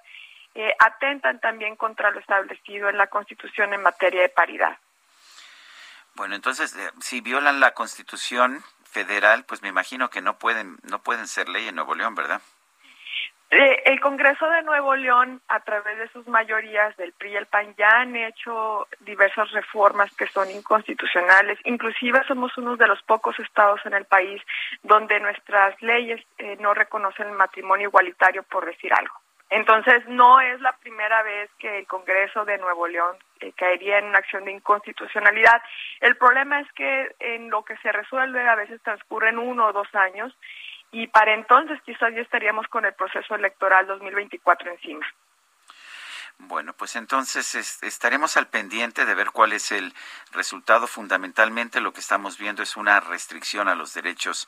eh, 0.55 0.73
atentan 0.79 1.39
también 1.39 1.75
contra 1.75 2.11
lo 2.11 2.19
establecido 2.19 2.87
en 2.87 2.97
la 2.97 3.07
Constitución 3.07 3.73
en 3.73 3.81
materia 3.81 4.21
de 4.21 4.29
paridad. 4.29 4.77
Bueno, 6.15 6.35
entonces, 6.35 6.75
eh, 6.75 6.91
si 7.01 7.21
violan 7.21 7.59
la 7.59 7.73
Constitución 7.73 8.63
federal, 8.91 9.45
pues 9.45 9.61
me 9.61 9.69
imagino 9.69 10.09
que 10.09 10.21
no 10.21 10.37
pueden, 10.37 10.77
no 10.83 10.99
pueden 10.99 11.27
ser 11.27 11.49
ley 11.49 11.67
en 11.67 11.75
Nuevo 11.75 11.95
León, 11.95 12.15
¿verdad? 12.15 12.41
Eh, 13.51 13.81
el 13.85 13.99
Congreso 13.99 14.47
de 14.47 14.61
Nuevo 14.61 14.95
León, 14.95 15.41
a 15.47 15.59
través 15.61 15.97
de 15.97 16.07
sus 16.09 16.27
mayorías 16.27 16.95
del 16.97 17.13
PRI 17.13 17.31
y 17.31 17.35
el 17.35 17.47
PAN, 17.47 17.73
ya 17.79 17.89
han 17.89 18.15
hecho 18.15 18.87
diversas 18.99 19.49
reformas 19.51 20.15
que 20.15 20.27
son 20.27 20.51
inconstitucionales. 20.51 21.57
Inclusive 21.63 22.21
somos 22.27 22.55
uno 22.59 22.77
de 22.77 22.87
los 22.87 23.01
pocos 23.01 23.39
estados 23.39 23.83
en 23.85 23.95
el 23.95 24.05
país 24.05 24.39
donde 24.83 25.19
nuestras 25.19 25.81
leyes 25.81 26.23
eh, 26.37 26.57
no 26.59 26.75
reconocen 26.75 27.27
el 27.27 27.33
matrimonio 27.33 27.87
igualitario, 27.87 28.43
por 28.43 28.67
decir 28.67 28.93
algo. 28.93 29.15
Entonces, 29.49 30.07
no 30.07 30.39
es 30.39 30.61
la 30.61 30.73
primera 30.73 31.23
vez 31.23 31.49
que 31.57 31.79
el 31.79 31.87
Congreso 31.87 32.45
de 32.45 32.59
Nuevo 32.59 32.87
León 32.87 33.17
eh, 33.39 33.51
caería 33.53 33.97
en 33.97 34.05
una 34.05 34.19
acción 34.19 34.45
de 34.45 34.51
inconstitucionalidad. 34.51 35.61
El 36.01 36.17
problema 36.17 36.59
es 36.59 36.71
que 36.73 37.15
en 37.19 37.49
lo 37.49 37.63
que 37.63 37.75
se 37.77 37.91
resuelve 37.91 38.47
a 38.47 38.55
veces 38.55 38.81
transcurren 38.83 39.39
uno 39.39 39.67
o 39.67 39.73
dos 39.73 39.87
años 39.95 40.37
y 40.91 41.07
para 41.07 41.33
entonces 41.33 41.79
quizás 41.83 42.13
ya 42.13 42.21
estaríamos 42.21 42.67
con 42.67 42.85
el 42.85 42.93
proceso 42.93 43.35
electoral 43.35 43.87
2024 43.87 44.71
encima. 44.71 45.05
Bueno, 46.39 46.73
pues 46.73 46.95
entonces 46.95 47.83
estaremos 47.83 48.37
al 48.37 48.47
pendiente 48.47 49.05
de 49.05 49.13
ver 49.13 49.31
cuál 49.31 49.51
es 49.51 49.73
el 49.73 49.93
resultado. 50.31 50.87
Fundamentalmente 50.87 51.81
lo 51.81 51.91
que 51.91 51.99
estamos 51.99 52.37
viendo 52.37 52.63
es 52.63 52.77
una 52.77 53.01
restricción 53.01 53.67
a 53.67 53.75
los 53.75 53.93
derechos 53.93 54.47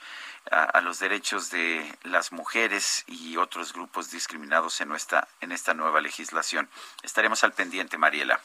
a, 0.49 0.79
los 0.81 0.99
derechos 0.99 1.51
de 1.51 1.93
las 2.03 2.31
mujeres 2.31 3.03
y 3.07 3.35
otros 3.35 3.73
grupos 3.73 4.09
discriminados 4.09 4.79
en 4.79 4.87
nuestra 4.87 5.27
en 5.41 5.51
esta 5.51 5.73
nueva 5.73 5.99
legislación. 5.99 6.69
Estaremos 7.03 7.43
al 7.43 7.51
pendiente, 7.51 7.97
Mariela. 7.97 8.39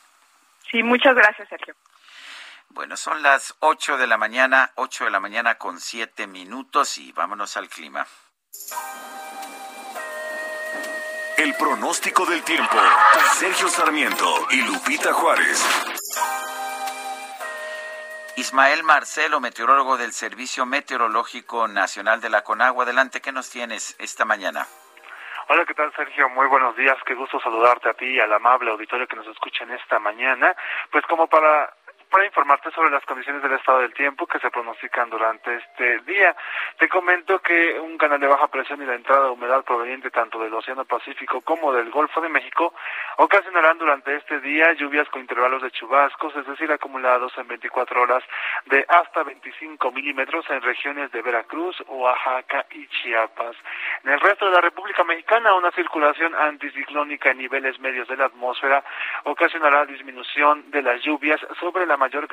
Sí, 0.69 0.83
muchas 0.83 1.15
gracias, 1.15 1.49
Sergio. 1.49 1.77
Bueno, 2.71 2.97
son 2.97 3.23
las 3.23 3.55
8 3.61 3.97
de 3.97 4.09
la 4.09 4.19
mañana, 4.19 4.73
8 4.75 5.05
de 5.05 5.11
la 5.11 5.21
mañana 5.21 5.55
con 5.55 5.81
7 5.81 6.27
minutos 6.27 6.99
y 6.99 7.13
vámonos 7.13 7.57
al 7.57 7.69
clima. 7.69 8.07
El 11.47 11.55
pronóstico 11.55 12.27
del 12.27 12.43
tiempo. 12.43 12.77
Sergio 13.35 13.69
Sarmiento 13.69 14.27
y 14.51 14.63
Lupita 14.63 15.13
Juárez. 15.13 15.65
Ismael 18.35 18.83
Marcelo, 18.83 19.39
meteorólogo 19.39 19.97
del 19.97 20.11
Servicio 20.11 20.67
Meteorológico 20.67 21.69
Nacional 21.69 22.21
de 22.21 22.31
la 22.31 22.43
Conagua. 22.43 22.83
Adelante, 22.83 23.21
¿qué 23.21 23.31
nos 23.31 23.49
tienes 23.49 23.95
esta 24.01 24.25
mañana? 24.25 24.67
Hola, 25.47 25.65
¿qué 25.65 25.75
tal 25.75 25.95
Sergio? 25.95 26.29
Muy 26.31 26.49
buenos 26.49 26.75
días, 26.75 26.97
qué 27.07 27.15
gusto 27.15 27.39
saludarte 27.39 27.91
a 27.91 27.95
ti 27.95 28.07
y 28.07 28.19
al 28.19 28.33
amable 28.33 28.73
auditorio 28.73 29.07
que 29.07 29.15
nos 29.15 29.29
escucha 29.29 29.63
en 29.63 29.71
esta 29.71 30.01
mañana. 30.01 30.53
Pues 30.91 31.07
como 31.07 31.29
para 31.29 31.73
para 32.11 32.27
informarte 32.27 32.71
sobre 32.71 32.91
las 32.91 33.05
condiciones 33.05 33.43
del 33.43 33.53
estado 33.53 33.81
del 33.81 33.93
tiempo 33.95 34.27
que 34.27 34.39
se 34.39 34.51
pronostican 34.51 35.11
durante 35.11 35.55
este 35.57 35.99
día. 36.01 36.35
Te 36.79 36.89
comento 36.89 37.41
que 37.41 37.79
un 37.81 37.99
canal 37.99 38.21
de 38.21 38.27
baja 38.27 38.49
presión 38.49 38.83
y 38.83 38.87
la 38.87 38.95
entrada 38.95 39.25
de 39.25 39.31
humedad 39.31 39.65
proveniente 39.65 40.11
tanto 40.11 40.39
del 40.39 40.55
Océano 40.55 40.85
Pacífico 40.85 41.41
como 41.41 41.73
del 41.73 41.91
Golfo 41.91 42.21
de 42.21 42.29
México 42.29 42.75
ocasionarán 43.19 43.79
durante 43.79 44.15
este 44.17 44.41
día 44.41 44.73
lluvias 44.75 45.09
con 45.09 45.21
intervalos 45.23 45.63
de 45.63 45.71
chubascos, 45.71 46.35
es 46.37 46.47
decir, 46.47 46.71
acumulados 46.71 47.33
en 47.39 47.49
24 47.49 48.03
horas 48.03 48.23
de 48.67 48.85
hasta 48.89 49.23
25 49.23 49.91
milímetros 49.93 50.49
en 50.51 50.63
regiones 50.63 51.11
de 51.13 51.23
Veracruz, 51.23 51.77
Oaxaca 51.89 52.67
y 52.71 52.87
Chiapas. 52.89 53.57
En 54.05 54.13
el 54.13 54.21
resto 54.21 54.47
de 54.47 54.53
la 54.53 54.61
República 54.61 55.05
Mexicana, 55.05 55.55
una 55.55 55.71
circulación 55.73 56.35
anticiclónica 56.35 57.31
en 57.31 57.39
niveles 57.39 57.79
medios 57.81 58.09
de 58.09 58.17
la 58.17 58.27
atmósfera 58.27 58.85
ocasionará 59.25 59.87
disminución 59.87 60.71
de 60.71 60.83
las 60.83 61.03
lluvias 61.03 61.41
sobre 61.61 61.87
la 61.87 61.97
mayor 62.07 62.29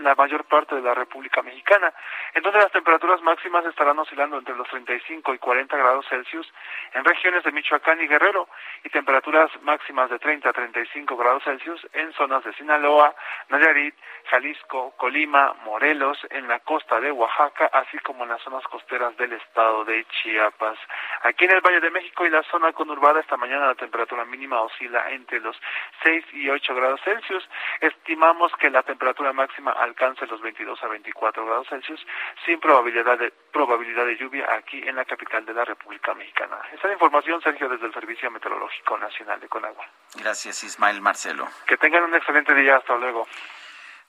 la 0.00 0.14
mayor 0.14 0.44
parte 0.44 0.74
de 0.74 0.82
la 0.82 0.94
República 0.94 1.42
Mexicana, 1.42 1.92
en 2.34 2.42
donde 2.42 2.58
las 2.58 2.72
temperaturas 2.72 3.20
máximas 3.22 3.64
estarán 3.66 3.98
oscilando 3.98 4.38
entre 4.38 4.56
los 4.56 4.68
35 4.68 5.34
y 5.34 5.38
40 5.38 5.76
grados 5.76 6.06
Celsius 6.08 6.50
en 6.94 7.04
regiones 7.04 7.44
de 7.44 7.52
Michoacán 7.52 8.00
y 8.00 8.06
Guerrero 8.06 8.48
y 8.84 8.88
temperaturas 8.88 9.50
máximas 9.62 10.08
de 10.10 10.18
30 10.18 10.48
a 10.48 10.52
35 10.52 11.16
grados 11.16 11.44
Celsius 11.44 11.86
en 11.92 12.12
zonas 12.14 12.44
de 12.44 12.54
Sinaloa, 12.54 13.14
Nayarit, 13.48 13.94
Jalisco, 14.30 14.92
Colima, 14.96 15.54
Morelos, 15.64 16.18
en 16.30 16.48
la 16.48 16.60
costa 16.60 17.00
de 17.00 17.10
Oaxaca, 17.10 17.70
así 17.72 17.98
como 17.98 18.24
en 18.24 18.30
las 18.30 18.42
zonas 18.42 18.64
costeras 18.64 19.16
del 19.16 19.32
estado 19.32 19.84
de 19.84 20.04
Chiapas. 20.06 20.78
Aquí 21.22 21.44
en 21.44 21.52
el 21.52 21.60
Valle 21.60 21.80
de 21.80 21.90
México 21.90 22.24
y 22.24 22.30
la 22.30 22.42
zona 22.44 22.72
conurbada 22.72 23.20
esta 23.20 23.36
mañana 23.36 23.66
la 23.66 23.74
temperatura 23.74 24.24
mínima 24.24 24.62
oscila 24.62 25.10
entre 25.10 25.40
los 25.40 25.56
6 26.04 26.24
y 26.32 26.48
8 26.48 26.74
grados 26.74 27.00
Celsius. 27.04 27.46
Estimamos 27.80 28.52
que 28.56 28.70
la 28.70 28.82
temperatura 28.82 28.99
máxima 29.34 29.72
alcance 29.72 30.26
los 30.26 30.40
22 30.40 30.82
a 30.82 30.88
24 30.88 31.46
grados 31.46 31.68
Celsius 31.68 32.04
sin 32.44 32.60
probabilidad 32.60 33.18
de 33.18 33.32
probabilidad 33.52 34.06
de 34.06 34.16
lluvia 34.16 34.46
aquí 34.54 34.80
en 34.86 34.96
la 34.96 35.04
capital 35.04 35.44
de 35.44 35.54
la 35.54 35.64
República 35.64 36.14
Mexicana. 36.14 36.56
Esta 36.72 36.76
es 36.76 36.84
la 36.84 36.92
información, 36.92 37.40
Sergio, 37.42 37.68
desde 37.68 37.86
el 37.86 37.92
Servicio 37.92 38.30
Meteorológico 38.30 38.98
Nacional 38.98 39.40
de 39.40 39.48
Conagua. 39.48 39.86
Gracias, 40.16 40.64
Ismael 40.64 41.00
Marcelo. 41.00 41.48
Que 41.66 41.76
tengan 41.76 42.04
un 42.04 42.14
excelente 42.14 42.54
día. 42.54 42.76
Hasta 42.76 42.96
luego. 42.96 43.26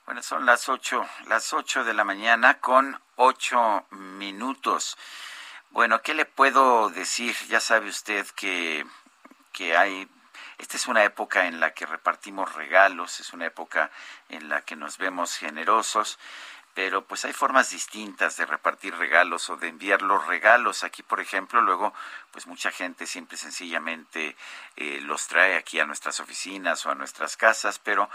Bueno, 0.06 0.22
son 0.22 0.44
las 0.44 0.68
ocho, 0.68 1.06
las 1.28 1.52
ocho 1.52 1.84
de 1.84 1.94
la 1.94 2.04
mañana 2.04 2.58
con 2.60 3.00
ocho 3.16 3.86
minutos. 3.90 4.98
Bueno, 5.70 6.02
¿qué 6.02 6.14
le 6.14 6.24
puedo 6.24 6.90
decir? 6.90 7.34
Ya 7.48 7.60
sabe 7.60 7.88
usted 7.88 8.26
que, 8.36 8.84
que 9.52 9.76
hay, 9.76 10.08
esta 10.62 10.76
es 10.76 10.86
una 10.86 11.02
época 11.02 11.48
en 11.48 11.58
la 11.58 11.74
que 11.74 11.86
repartimos 11.86 12.54
regalos, 12.54 13.18
es 13.18 13.32
una 13.32 13.46
época 13.46 13.90
en 14.28 14.48
la 14.48 14.62
que 14.62 14.76
nos 14.76 14.96
vemos 14.96 15.36
generosos, 15.36 16.20
pero 16.72 17.04
pues 17.04 17.24
hay 17.24 17.32
formas 17.32 17.70
distintas 17.70 18.36
de 18.36 18.46
repartir 18.46 18.94
regalos 18.94 19.50
o 19.50 19.56
de 19.56 19.66
enviar 19.66 20.02
los 20.02 20.24
regalos. 20.24 20.84
Aquí, 20.84 21.02
por 21.02 21.18
ejemplo, 21.18 21.60
luego, 21.60 21.92
pues 22.30 22.46
mucha 22.46 22.70
gente 22.70 23.06
simple 23.06 23.34
y 23.34 23.38
sencillamente 23.38 24.36
eh, 24.76 25.00
los 25.02 25.26
trae 25.26 25.56
aquí 25.56 25.80
a 25.80 25.84
nuestras 25.84 26.20
oficinas 26.20 26.86
o 26.86 26.92
a 26.92 26.94
nuestras 26.94 27.36
casas, 27.36 27.80
pero 27.80 28.08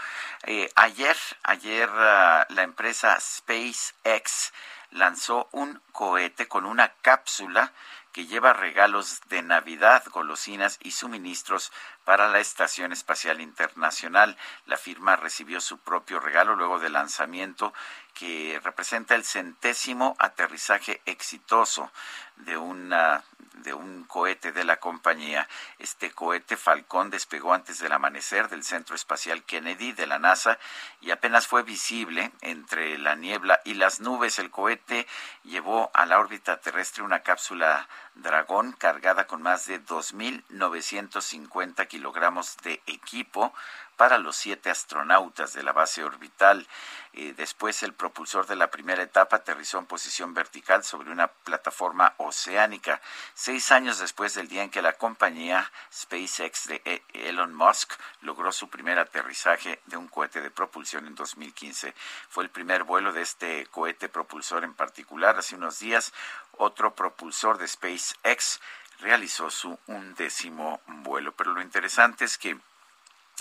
eh, 0.44 0.70
ayer, 0.74 1.18
ayer 1.42 1.90
ah, 1.92 2.46
la 2.48 2.62
empresa 2.62 3.20
SpaceX 3.20 4.54
lanzó 4.92 5.50
un 5.52 5.82
cohete 5.92 6.48
con 6.48 6.64
una 6.64 6.94
cápsula 7.02 7.72
que 8.18 8.26
lleva 8.26 8.52
regalos 8.52 9.20
de 9.28 9.42
Navidad, 9.42 10.02
golosinas 10.10 10.80
y 10.82 10.90
suministros 10.90 11.70
para 12.04 12.28
la 12.28 12.40
Estación 12.40 12.92
Espacial 12.92 13.40
Internacional. 13.40 14.36
La 14.66 14.76
firma 14.76 15.14
recibió 15.14 15.60
su 15.60 15.78
propio 15.78 16.18
regalo 16.18 16.56
luego 16.56 16.80
del 16.80 16.94
lanzamiento 16.94 17.72
que 18.18 18.60
representa 18.64 19.14
el 19.14 19.24
centésimo 19.24 20.16
aterrizaje 20.18 21.00
exitoso 21.06 21.92
de 22.36 22.56
una 22.56 23.22
de 23.62 23.74
un 23.74 24.04
cohete 24.04 24.52
de 24.52 24.64
la 24.64 24.78
compañía. 24.78 25.48
Este 25.78 26.10
cohete 26.10 26.56
Falcón 26.56 27.10
despegó 27.10 27.52
antes 27.54 27.78
del 27.78 27.92
amanecer 27.92 28.48
del 28.48 28.64
Centro 28.64 28.94
Espacial 28.94 29.42
Kennedy 29.44 29.92
de 29.92 30.06
la 30.06 30.18
NASA 30.18 30.58
y 31.00 31.10
apenas 31.10 31.46
fue 31.46 31.62
visible 31.62 32.32
entre 32.40 32.98
la 32.98 33.16
niebla 33.16 33.60
y 33.64 33.74
las 33.74 34.00
nubes. 34.00 34.38
El 34.38 34.50
cohete 34.50 35.06
llevó 35.44 35.90
a 35.94 36.06
la 36.06 36.18
órbita 36.18 36.60
terrestre 36.60 37.02
una 37.02 37.20
cápsula 37.20 37.88
Dragón 38.14 38.72
cargada 38.72 39.26
con 39.26 39.42
más 39.42 39.66
de 39.66 39.84
2.950 39.84 41.86
kilogramos 41.86 42.56
de 42.58 42.82
equipo 42.86 43.52
para 43.98 44.16
los 44.16 44.36
siete 44.36 44.70
astronautas 44.70 45.52
de 45.52 45.64
la 45.64 45.72
base 45.72 46.04
orbital. 46.04 46.66
Eh, 47.14 47.34
después, 47.36 47.82
el 47.82 47.92
propulsor 47.94 48.46
de 48.46 48.54
la 48.54 48.70
primera 48.70 49.02
etapa 49.02 49.36
aterrizó 49.36 49.78
en 49.78 49.86
posición 49.86 50.34
vertical 50.34 50.84
sobre 50.84 51.10
una 51.10 51.26
plataforma 51.26 52.14
oceánica. 52.18 53.00
Seis 53.34 53.72
años 53.72 53.98
después 53.98 54.34
del 54.34 54.46
día 54.48 54.62
en 54.62 54.70
que 54.70 54.82
la 54.82 54.92
compañía 54.92 55.70
SpaceX 55.92 56.68
de 56.68 56.80
E- 56.84 57.02
Elon 57.12 57.52
Musk 57.52 57.94
logró 58.20 58.52
su 58.52 58.70
primer 58.70 59.00
aterrizaje 59.00 59.80
de 59.86 59.96
un 59.96 60.06
cohete 60.06 60.40
de 60.40 60.52
propulsión 60.52 61.08
en 61.08 61.16
2015. 61.16 61.92
Fue 62.28 62.44
el 62.44 62.50
primer 62.50 62.84
vuelo 62.84 63.12
de 63.12 63.22
este 63.22 63.66
cohete 63.66 64.08
propulsor 64.08 64.62
en 64.62 64.74
particular. 64.74 65.36
Hace 65.36 65.56
unos 65.56 65.80
días, 65.80 66.12
otro 66.52 66.94
propulsor 66.94 67.58
de 67.58 67.66
SpaceX 67.66 68.60
realizó 69.00 69.50
su 69.50 69.76
undécimo 69.88 70.80
vuelo. 70.86 71.32
Pero 71.32 71.50
lo 71.52 71.62
interesante 71.62 72.24
es 72.24 72.38
que 72.38 72.56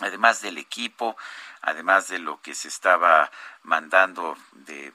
además 0.02 0.42
del 0.42 0.58
equipo, 0.58 1.18
además 1.62 2.08
de 2.08 2.20
lo 2.20 2.42
que 2.42 2.54
se 2.54 2.68
estaba 2.68 3.32
mandando 3.64 4.38
de, 4.52 4.94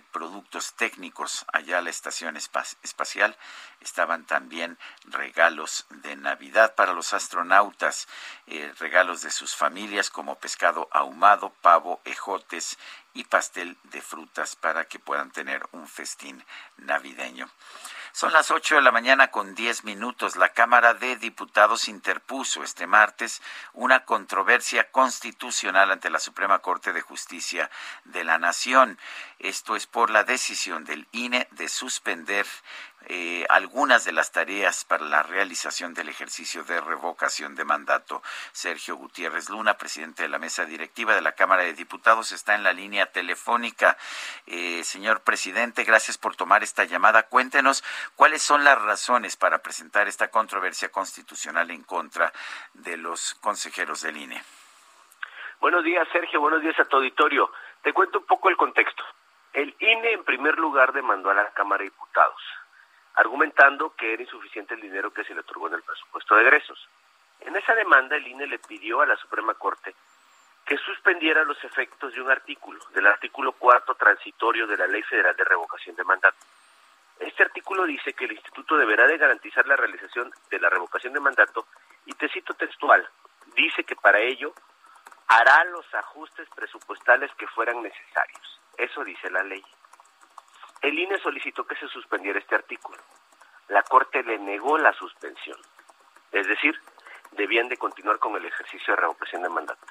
productos 0.00 0.72
técnicos 0.74 1.44
allá 1.52 1.78
a 1.78 1.82
la 1.82 1.90
estación 1.90 2.36
espa- 2.36 2.76
espacial, 2.82 3.36
estaban 3.80 4.24
también 4.24 4.78
regalos 5.04 5.86
de 5.90 6.16
Navidad 6.16 6.74
para 6.74 6.94
los 6.94 7.12
astronautas, 7.12 8.08
eh, 8.46 8.72
regalos 8.78 9.20
de 9.20 9.30
sus 9.30 9.54
familias 9.54 10.08
como 10.08 10.38
pescado 10.38 10.88
ahumado, 10.92 11.50
pavo, 11.60 12.00
ejotes 12.04 12.78
y 13.12 13.24
pastel 13.24 13.76
de 13.84 14.00
frutas 14.00 14.56
para 14.56 14.86
que 14.86 14.98
puedan 14.98 15.30
tener 15.30 15.62
un 15.72 15.86
festín 15.86 16.42
navideño. 16.78 17.50
Son 18.14 18.30
las 18.34 18.50
8 18.50 18.74
de 18.74 18.82
la 18.82 18.92
mañana 18.92 19.28
con 19.28 19.54
10 19.54 19.84
minutos. 19.84 20.36
La 20.36 20.50
Cámara 20.50 20.92
de 20.92 21.16
Diputados 21.16 21.88
interpuso 21.88 22.62
este 22.62 22.86
martes 22.86 23.40
una 23.72 24.04
controversia 24.04 24.90
constitucional 24.90 25.90
ante 25.90 26.10
la 26.10 26.18
Suprema 26.18 26.58
Corte 26.58 26.92
de 26.92 27.00
Justicia 27.00 27.70
de 28.04 28.22
la 28.24 28.36
Nación. 28.36 28.98
Esto 29.38 29.76
es 29.76 29.86
por 29.86 30.10
la 30.10 30.24
decisión 30.24 30.84
del 30.84 31.08
INE 31.12 31.48
de 31.52 31.70
suspender 31.70 32.46
eh, 33.06 33.46
algunas 33.48 34.04
de 34.04 34.12
las 34.12 34.32
tareas 34.32 34.84
para 34.84 35.04
la 35.04 35.22
realización 35.22 35.94
del 35.94 36.08
ejercicio 36.08 36.64
de 36.64 36.80
revocación 36.80 37.54
de 37.54 37.64
mandato. 37.64 38.22
Sergio 38.52 38.96
Gutiérrez 38.96 39.48
Luna, 39.50 39.76
presidente 39.76 40.22
de 40.22 40.28
la 40.28 40.38
mesa 40.38 40.64
directiva 40.64 41.14
de 41.14 41.20
la 41.20 41.32
Cámara 41.32 41.62
de 41.62 41.74
Diputados, 41.74 42.32
está 42.32 42.54
en 42.54 42.62
la 42.62 42.72
línea 42.72 43.06
telefónica. 43.06 43.96
Eh, 44.46 44.84
señor 44.84 45.20
presidente, 45.20 45.84
gracias 45.84 46.18
por 46.18 46.36
tomar 46.36 46.62
esta 46.62 46.84
llamada. 46.84 47.24
Cuéntenos 47.24 47.84
cuáles 48.16 48.42
son 48.42 48.64
las 48.64 48.80
razones 48.80 49.36
para 49.36 49.58
presentar 49.58 50.08
esta 50.08 50.28
controversia 50.28 50.90
constitucional 50.90 51.70
en 51.70 51.82
contra 51.82 52.32
de 52.74 52.96
los 52.96 53.34
consejeros 53.36 54.02
del 54.02 54.16
INE. 54.16 54.42
Buenos 55.60 55.84
días, 55.84 56.08
Sergio. 56.10 56.40
Buenos 56.40 56.60
días 56.60 56.78
a 56.80 56.84
tu 56.84 56.96
auditorio. 56.96 57.50
Te 57.82 57.92
cuento 57.92 58.18
un 58.18 58.26
poco 58.26 58.48
el 58.48 58.56
contexto. 58.56 59.04
El 59.52 59.74
INE, 59.78 60.12
en 60.14 60.24
primer 60.24 60.58
lugar, 60.58 60.92
demandó 60.92 61.30
a 61.30 61.34
la 61.34 61.50
Cámara 61.52 61.84
de 61.84 61.90
Diputados, 61.90 62.42
argumentando 63.14 63.94
que 63.94 64.12
era 64.12 64.22
insuficiente 64.22 64.74
el 64.74 64.80
dinero 64.80 65.12
que 65.12 65.24
se 65.24 65.34
le 65.34 65.40
otorgó 65.40 65.68
en 65.68 65.74
el 65.74 65.82
presupuesto 65.82 66.34
de 66.36 66.42
egresos. 66.42 66.88
En 67.40 67.56
esa 67.56 67.74
demanda, 67.74 68.16
el 68.16 68.26
INE 68.26 68.46
le 68.46 68.58
pidió 68.58 69.00
a 69.00 69.06
la 69.06 69.16
Suprema 69.16 69.54
Corte 69.54 69.94
que 70.64 70.76
suspendiera 70.78 71.44
los 71.44 71.62
efectos 71.64 72.14
de 72.14 72.20
un 72.20 72.30
artículo, 72.30 72.80
del 72.94 73.06
artículo 73.06 73.52
cuarto 73.52 73.94
transitorio 73.94 74.66
de 74.66 74.76
la 74.76 74.86
Ley 74.86 75.02
Federal 75.02 75.34
de 75.36 75.44
Revocación 75.44 75.96
de 75.96 76.04
Mandato. 76.04 76.38
Este 77.18 77.42
artículo 77.42 77.84
dice 77.84 78.14
que 78.14 78.24
el 78.24 78.32
instituto 78.32 78.76
deberá 78.76 79.06
de 79.06 79.18
garantizar 79.18 79.66
la 79.66 79.76
realización 79.76 80.32
de 80.50 80.58
la 80.58 80.68
revocación 80.68 81.12
de 81.12 81.20
mandato 81.20 81.66
y 82.06 82.14
te 82.14 82.28
cito 82.28 82.54
textual, 82.54 83.08
dice 83.54 83.84
que 83.84 83.94
para 83.94 84.18
ello 84.18 84.52
hará 85.28 85.64
los 85.64 85.86
ajustes 85.94 86.48
presupuestales 86.54 87.30
que 87.36 87.46
fueran 87.46 87.82
necesarios. 87.82 88.60
Eso 88.76 89.04
dice 89.04 89.30
la 89.30 89.42
ley. 89.42 89.64
El 90.82 90.98
INE 90.98 91.18
solicitó 91.18 91.64
que 91.64 91.76
se 91.76 91.86
suspendiera 91.88 92.40
este 92.40 92.56
artículo. 92.56 92.98
La 93.68 93.82
Corte 93.84 94.22
le 94.24 94.38
negó 94.38 94.76
la 94.78 94.92
suspensión. 94.92 95.58
Es 96.32 96.46
decir, 96.48 96.78
debían 97.30 97.68
de 97.68 97.76
continuar 97.76 98.18
con 98.18 98.34
el 98.36 98.44
ejercicio 98.44 98.94
de 98.94 99.00
revocación 99.00 99.42
de 99.42 99.48
mandato. 99.48 99.86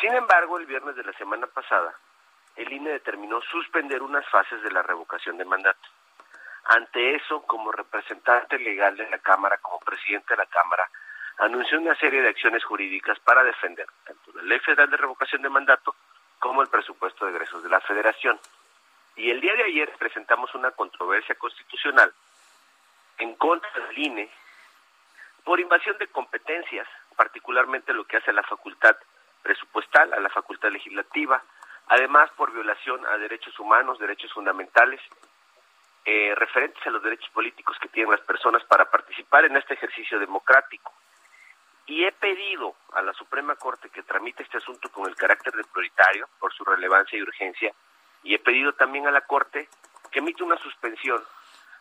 Sin 0.00 0.14
embargo, 0.14 0.58
el 0.58 0.66
viernes 0.66 0.94
de 0.96 1.04
la 1.04 1.12
semana 1.14 1.46
pasada, 1.46 1.94
el 2.56 2.70
INE 2.72 2.90
determinó 2.90 3.40
suspender 3.40 4.02
unas 4.02 4.28
fases 4.28 4.62
de 4.62 4.70
la 4.70 4.82
revocación 4.82 5.38
de 5.38 5.44
mandato. 5.44 5.88
Ante 6.64 7.14
eso, 7.16 7.42
como 7.42 7.72
representante 7.72 8.58
legal 8.58 8.96
de 8.96 9.08
la 9.08 9.18
Cámara, 9.18 9.56
como 9.58 9.80
presidente 9.80 10.34
de 10.34 10.36
la 10.36 10.46
Cámara, 10.46 10.88
anunció 11.38 11.78
una 11.78 11.94
serie 11.94 12.20
de 12.20 12.28
acciones 12.28 12.62
jurídicas 12.64 13.18
para 13.20 13.42
defender 13.42 13.86
tanto 14.04 14.32
la 14.34 14.42
Ley 14.42 14.58
Federal 14.60 14.90
de 14.90 14.96
Revocación 14.98 15.40
de 15.40 15.48
Mandato 15.48 15.94
como 16.38 16.60
el 16.60 16.68
presupuesto 16.68 17.24
de 17.24 17.30
egresos 17.30 17.62
de 17.62 17.70
la 17.70 17.80
Federación. 17.80 18.38
Y 19.18 19.30
el 19.30 19.40
día 19.40 19.52
de 19.56 19.64
ayer 19.64 19.92
presentamos 19.98 20.54
una 20.54 20.70
controversia 20.70 21.34
constitucional 21.34 22.14
en 23.18 23.34
contra 23.34 23.68
del 23.72 23.98
INE 23.98 24.30
por 25.42 25.58
invasión 25.58 25.98
de 25.98 26.06
competencias, 26.06 26.86
particularmente 27.16 27.92
lo 27.92 28.04
que 28.04 28.18
hace 28.18 28.30
a 28.30 28.34
la 28.34 28.44
facultad 28.44 28.96
presupuestal, 29.42 30.14
a 30.14 30.20
la 30.20 30.28
facultad 30.28 30.70
legislativa, 30.70 31.42
además 31.88 32.30
por 32.36 32.52
violación 32.52 33.04
a 33.06 33.18
derechos 33.18 33.58
humanos, 33.58 33.98
derechos 33.98 34.32
fundamentales, 34.32 35.00
eh, 36.04 36.32
referentes 36.36 36.86
a 36.86 36.90
los 36.90 37.02
derechos 37.02 37.28
políticos 37.30 37.76
que 37.80 37.88
tienen 37.88 38.12
las 38.12 38.20
personas 38.20 38.62
para 38.66 38.88
participar 38.88 39.44
en 39.46 39.56
este 39.56 39.74
ejercicio 39.74 40.20
democrático. 40.20 40.92
y 41.90 42.04
he 42.04 42.12
pedido 42.12 42.74
a 42.92 43.00
la 43.00 43.14
Suprema 43.14 43.56
Corte 43.56 43.88
que 43.88 44.02
tramite 44.02 44.42
este 44.42 44.58
asunto 44.58 44.90
con 44.90 45.08
el 45.08 45.16
carácter 45.16 45.54
de 45.54 45.64
prioritario 45.64 46.28
por 46.38 46.52
su 46.52 46.62
relevancia 46.62 47.18
y 47.18 47.22
urgencia 47.22 47.72
y 48.22 48.34
he 48.34 48.38
pedido 48.38 48.72
también 48.72 49.06
a 49.06 49.10
la 49.10 49.22
Corte 49.22 49.68
que 50.10 50.20
emite 50.20 50.42
una 50.42 50.56
suspensión 50.58 51.22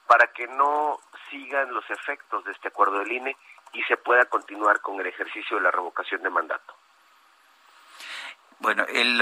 para 0.08 0.28
que 0.28 0.48
no 0.48 1.00
sigan 1.30 1.74
los 1.74 1.90
efectos 1.90 2.44
de 2.46 2.52
este 2.52 2.70
acuerdo 2.70 3.00
del 3.00 3.12
INE 3.12 3.36
y 3.74 3.84
se 3.84 3.98
pueda 3.98 4.26
continuar 4.26 4.82
con 4.82 5.00
el 5.00 5.08
ejercicio 5.08 5.58
de 5.58 5.64
la 5.64 5.72
revocación 5.72 6.24
de 6.24 6.30
mandato. 6.30 6.74
Bueno, 8.60 8.86
el, 8.88 9.22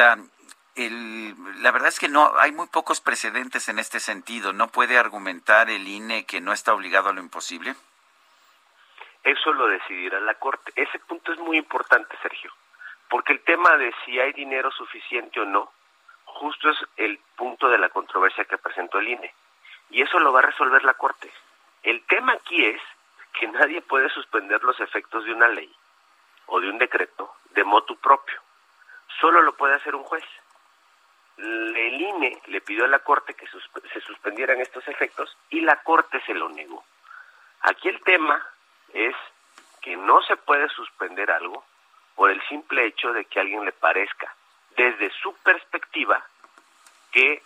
el, 0.75 1.63
la 1.63 1.71
verdad 1.71 1.89
es 1.89 1.99
que 1.99 2.09
no 2.09 2.33
hay 2.37 2.51
muy 2.51 2.67
pocos 2.67 3.01
precedentes 3.01 3.67
en 3.69 3.79
este 3.79 3.99
sentido. 3.99 4.53
¿No 4.53 4.67
puede 4.67 4.97
argumentar 4.97 5.69
el 5.69 5.87
INE 5.87 6.25
que 6.25 6.41
no 6.41 6.53
está 6.53 6.73
obligado 6.73 7.09
a 7.09 7.13
lo 7.13 7.21
imposible? 7.21 7.75
Eso 9.23 9.51
lo 9.53 9.67
decidirá 9.67 10.19
la 10.19 10.35
Corte. 10.35 10.71
Ese 10.75 10.99
punto 10.99 11.33
es 11.33 11.39
muy 11.39 11.57
importante, 11.57 12.15
Sergio, 12.21 12.53
porque 13.09 13.33
el 13.33 13.43
tema 13.43 13.75
de 13.77 13.93
si 14.05 14.19
hay 14.19 14.31
dinero 14.33 14.71
suficiente 14.71 15.39
o 15.39 15.45
no, 15.45 15.71
justo 16.35 16.69
es 16.69 16.77
el 16.97 17.17
punto 17.37 17.69
de 17.69 17.77
la 17.77 17.89
controversia 17.89 18.45
que 18.45 18.57
presentó 18.57 18.99
el 18.99 19.07
INE. 19.07 19.33
Y 19.89 20.01
eso 20.01 20.19
lo 20.19 20.33
va 20.33 20.39
a 20.39 20.49
resolver 20.51 20.83
la 20.83 20.93
Corte. 20.93 21.31
El 21.81 22.05
tema 22.05 22.33
aquí 22.33 22.65
es 22.65 22.81
que 23.39 23.47
nadie 23.47 23.81
puede 23.81 24.09
suspender 24.09 24.63
los 24.63 24.79
efectos 24.79 25.23
de 25.25 25.33
una 25.33 25.47
ley 25.47 25.73
o 26.47 26.59
de 26.59 26.69
un 26.69 26.77
decreto 26.77 27.33
de 27.51 27.63
motu 27.63 27.95
propio. 27.97 28.39
Solo 29.19 29.41
lo 29.41 29.55
puede 29.55 29.75
hacer 29.75 29.95
un 29.95 30.03
juez. 30.03 30.25
El 31.37 32.01
INE 32.01 32.41
le 32.47 32.61
pidió 32.61 32.85
a 32.85 32.89
la 32.89 32.99
Corte 32.99 33.33
que 33.33 33.47
se 33.47 34.01
suspendieran 34.01 34.59
estos 34.59 34.87
efectos 34.87 35.37
y 35.49 35.61
la 35.61 35.81
Corte 35.83 36.21
se 36.25 36.33
lo 36.33 36.49
negó. 36.49 36.83
Aquí 37.61 37.89
el 37.89 38.01
tema 38.01 38.45
es 38.93 39.15
que 39.81 39.95
no 39.95 40.21
se 40.23 40.35
puede 40.35 40.67
suspender 40.69 41.31
algo 41.31 41.63
por 42.15 42.29
el 42.29 42.41
simple 42.47 42.85
hecho 42.85 43.13
de 43.13 43.25
que 43.25 43.39
a 43.39 43.41
alguien 43.41 43.65
le 43.65 43.71
parezca, 43.71 44.33
desde 44.75 45.11
su 45.21 45.33
perspectiva, 45.37 46.25
que 47.11 47.41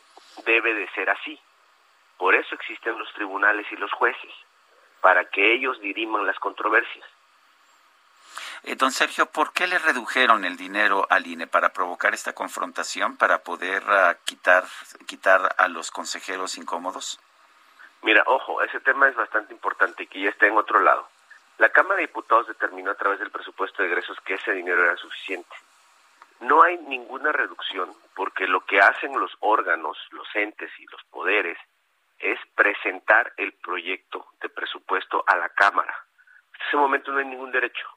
debe 0.46 0.74
de 0.74 0.90
ser 0.92 1.10
así. 1.10 1.40
Por 2.18 2.36
eso 2.36 2.56
existen 2.56 2.98
los 2.98 3.12
tribunales 3.14 3.66
y 3.72 3.76
los 3.76 3.92
jueces, 3.94 4.34
para 5.02 5.26
que 5.26 5.54
ellos 5.54 5.80
diriman 5.80 6.26
las 6.26 6.38
controversias. 6.40 7.06
Eh, 8.64 8.76
don 8.76 8.92
Sergio, 8.92 9.28
¿por 9.28 9.54
qué 9.54 9.68
le 9.68 9.80
redujeron 9.80 10.44
el 10.44 10.58
dinero 10.58 11.08
al 11.10 11.26
INE 11.26 11.48
para 11.48 11.72
provocar 11.72 12.14
esta 12.14 12.34
confrontación, 12.34 13.16
para 13.16 13.40
poder 13.40 13.84
ah, 13.88 14.18
quitar, 14.26 14.66
quitar 15.06 15.56
a 15.58 15.68
los 15.70 15.92
consejeros 15.92 16.58
incómodos? 16.58 17.20
Mira, 18.02 18.24
ojo, 18.26 18.62
ese 18.62 18.80
tema 18.82 19.08
es 19.08 19.16
bastante 19.16 19.54
importante 19.54 20.04
y 20.04 20.08
que 20.08 20.22
ya 20.22 20.30
está 20.30 20.48
en 20.48 20.58
otro 20.58 20.80
lado. 20.80 21.08
La 21.58 21.70
Cámara 21.70 21.98
de 21.98 22.08
Diputados 22.08 22.48
determinó 22.48 22.92
a 22.92 22.96
través 22.96 23.20
del 23.20 23.32
presupuesto 23.32 23.82
de 23.82 23.90
egresos 23.90 24.18
que 24.22 24.36
ese 24.36 24.52
dinero 24.54 24.84
era 24.84 24.96
suficiente. 24.98 25.56
No 26.40 26.64
hay 26.64 26.78
ninguna 26.78 27.32
reducción 27.32 27.94
porque 28.16 28.48
lo 28.48 28.62
que 28.66 28.80
hacen 28.80 29.18
los 29.20 29.36
órganos, 29.42 29.98
los 30.12 30.28
entes 30.36 30.72
y 30.80 30.86
los 30.86 31.04
poderes 31.06 31.58
es 32.20 32.40
presentar 32.56 33.34
el 33.38 33.54
proyecto 33.54 34.26
de 34.42 34.50
presupuesto 34.50 35.24
a 35.28 35.36
la 35.36 35.50
Cámara. 35.50 35.96
En 36.56 36.68
ese 36.68 36.78
momento 36.78 37.12
no 37.12 37.20
hay 37.20 37.26
ningún 37.26 37.52
derecho. 37.52 37.88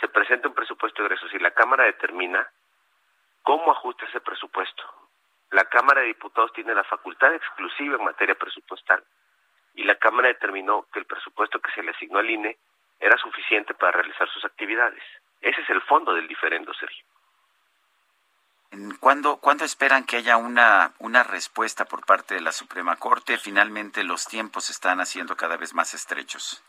Se 0.00 0.08
presenta 0.08 0.48
un 0.48 0.54
presupuesto 0.54 1.02
de 1.02 1.06
egresos 1.06 1.32
y 1.34 1.38
la 1.38 1.52
Cámara 1.52 1.84
determina 1.84 2.48
cómo 3.42 3.70
ajusta 3.70 4.06
ese 4.06 4.20
presupuesto. 4.20 4.82
La 5.50 5.64
Cámara 5.64 6.00
de 6.00 6.08
Diputados 6.08 6.52
tiene 6.52 6.74
la 6.74 6.84
facultad 6.84 7.34
exclusiva 7.34 7.96
en 7.96 8.04
materia 8.04 8.34
presupuestal 8.34 9.02
y 9.74 9.84
la 9.84 9.96
Cámara 9.96 10.28
determinó 10.28 10.86
que 10.92 11.00
el 11.00 11.06
presupuesto 11.06 11.60
que 11.60 11.70
se 11.72 11.82
le 11.82 11.90
asignó 11.90 12.18
al 12.18 12.30
INE 12.30 12.56
era 12.98 13.16
suficiente 13.16 13.74
para 13.74 13.92
realizar 13.92 14.28
sus 14.28 14.44
actividades. 14.44 15.02
Ese 15.40 15.60
es 15.60 15.70
el 15.70 15.82
fondo 15.82 16.14
del 16.14 16.28
diferendo, 16.28 16.72
Sergio. 16.74 17.04
¿En 18.72 18.94
¿Cuándo, 18.96 19.38
¿Cuándo 19.38 19.64
esperan 19.64 20.04
que 20.04 20.16
haya 20.18 20.36
una, 20.36 20.92
una 20.98 21.24
respuesta 21.24 21.84
por 21.86 22.06
parte 22.06 22.34
de 22.34 22.40
la 22.40 22.52
Suprema 22.52 22.96
Corte? 22.96 23.36
Finalmente 23.36 24.04
los 24.04 24.26
tiempos 24.26 24.70
están 24.70 25.00
haciendo 25.00 25.36
cada 25.36 25.56
vez 25.56 25.74
más 25.74 25.92
estrechos. 25.94 26.62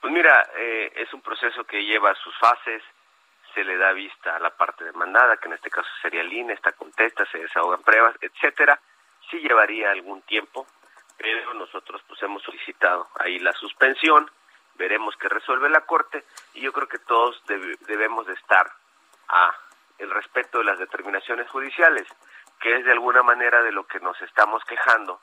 Pues 0.00 0.12
mira, 0.12 0.48
eh, 0.56 0.92
es 0.96 1.12
un 1.12 1.20
proceso 1.20 1.64
que 1.64 1.84
lleva 1.84 2.14
sus 2.14 2.34
fases, 2.38 2.82
se 3.54 3.64
le 3.64 3.76
da 3.76 3.92
vista 3.92 4.36
a 4.36 4.38
la 4.38 4.50
parte 4.56 4.84
demandada, 4.84 5.36
que 5.36 5.48
en 5.48 5.54
este 5.54 5.68
caso 5.70 5.88
sería 6.00 6.22
el 6.22 6.32
INE, 6.32 6.54
esta 6.54 6.72
contesta, 6.72 7.26
se 7.26 7.38
desahogan 7.38 7.82
pruebas, 7.82 8.16
etcétera. 8.22 8.80
Sí 9.30 9.38
llevaría 9.40 9.90
algún 9.90 10.22
tiempo, 10.22 10.66
pero 11.18 11.52
nosotros 11.52 12.00
pues 12.08 12.22
hemos 12.22 12.42
solicitado 12.42 13.08
ahí 13.18 13.38
la 13.40 13.52
suspensión, 13.52 14.30
veremos 14.76 15.14
qué 15.18 15.28
resuelve 15.28 15.68
la 15.68 15.82
Corte 15.82 16.24
y 16.54 16.62
yo 16.62 16.72
creo 16.72 16.88
que 16.88 16.98
todos 17.00 17.42
debe- 17.46 17.76
debemos 17.80 18.26
de 18.26 18.32
estar 18.32 18.72
a 19.28 19.54
el 20.00 20.10
respeto 20.10 20.58
de 20.58 20.64
las 20.64 20.78
determinaciones 20.78 21.48
judiciales, 21.50 22.08
que 22.60 22.76
es 22.76 22.84
de 22.84 22.92
alguna 22.92 23.22
manera 23.22 23.62
de 23.62 23.72
lo 23.72 23.86
que 23.86 24.00
nos 24.00 24.20
estamos 24.22 24.64
quejando 24.64 25.20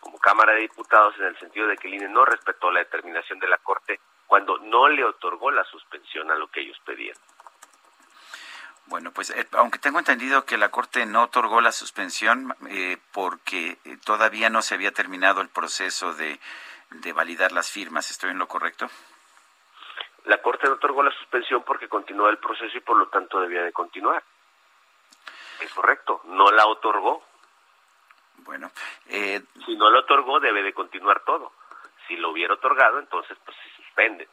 como 0.00 0.18
Cámara 0.18 0.52
de 0.52 0.60
Diputados 0.60 1.14
en 1.18 1.24
el 1.24 1.38
sentido 1.38 1.66
de 1.66 1.76
que 1.76 1.88
el 1.88 1.94
INE 1.94 2.08
no 2.08 2.24
respetó 2.24 2.70
la 2.70 2.78
determinación 2.80 3.40
de 3.40 3.48
la 3.48 3.58
Corte 3.58 4.00
cuando 4.26 4.58
no 4.58 4.88
le 4.88 5.04
otorgó 5.04 5.50
la 5.50 5.64
suspensión 5.64 6.30
a 6.30 6.36
lo 6.36 6.48
que 6.48 6.60
ellos 6.60 6.78
pedían. 6.84 7.16
Bueno, 8.86 9.10
pues 9.10 9.30
eh, 9.30 9.48
aunque 9.52 9.80
tengo 9.80 9.98
entendido 9.98 10.44
que 10.44 10.58
la 10.58 10.68
Corte 10.68 11.06
no 11.06 11.24
otorgó 11.24 11.60
la 11.60 11.72
suspensión 11.72 12.54
eh, 12.68 12.98
porque 13.12 13.78
eh, 13.84 13.96
todavía 14.04 14.48
no 14.48 14.62
se 14.62 14.74
había 14.74 14.92
terminado 14.92 15.40
el 15.40 15.48
proceso 15.48 16.14
de, 16.14 16.38
de 16.90 17.12
validar 17.12 17.50
las 17.50 17.70
firmas, 17.70 18.10
¿estoy 18.12 18.30
en 18.30 18.38
lo 18.38 18.46
correcto? 18.46 18.88
La 20.26 20.38
Corte 20.38 20.66
no 20.66 20.74
otorgó 20.74 21.02
la 21.02 21.12
suspensión 21.12 21.62
porque 21.62 21.88
continuó 21.88 22.28
el 22.28 22.38
proceso 22.38 22.76
y 22.76 22.80
por 22.80 22.96
lo 22.96 23.06
tanto 23.08 23.40
debía 23.40 23.62
de 23.62 23.72
continuar. 23.72 24.22
Es 25.60 25.72
correcto, 25.72 26.20
no 26.24 26.50
la 26.50 26.66
otorgó. 26.66 27.22
Bueno, 28.38 28.70
eh, 29.08 29.40
si 29.64 29.76
no 29.76 29.88
la 29.90 30.00
otorgó 30.00 30.40
debe 30.40 30.62
de 30.62 30.72
continuar 30.72 31.20
todo. 31.24 31.52
Si 32.06 32.16
lo 32.16 32.30
hubiera 32.30 32.54
otorgado, 32.54 32.98
entonces 32.98 33.36
pues 33.44 33.56
se 33.56 33.82
suspende. 33.82 34.28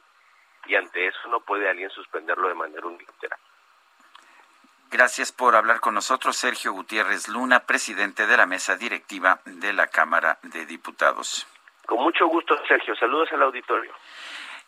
Y 0.65 0.75
ante 0.75 1.07
eso 1.07 1.27
no 1.29 1.41
puede 1.41 1.69
alguien 1.69 1.89
suspenderlo 1.91 2.47
de 2.47 2.55
manera 2.55 2.85
unilateral. 2.87 3.39
Gracias 4.89 5.31
por 5.31 5.55
hablar 5.55 5.79
con 5.79 5.93
nosotros, 5.95 6.35
Sergio 6.35 6.71
Gutiérrez 6.71 7.27
Luna, 7.27 7.61
presidente 7.61 8.27
de 8.27 8.37
la 8.37 8.45
mesa 8.45 8.75
directiva 8.75 9.39
de 9.45 9.73
la 9.73 9.87
Cámara 9.87 10.39
de 10.43 10.65
Diputados. 10.65 11.47
Con 11.85 12.01
mucho 12.01 12.27
gusto, 12.27 12.55
Sergio. 12.67 12.95
Saludos 12.95 13.31
al 13.31 13.41
auditorio. 13.43 13.91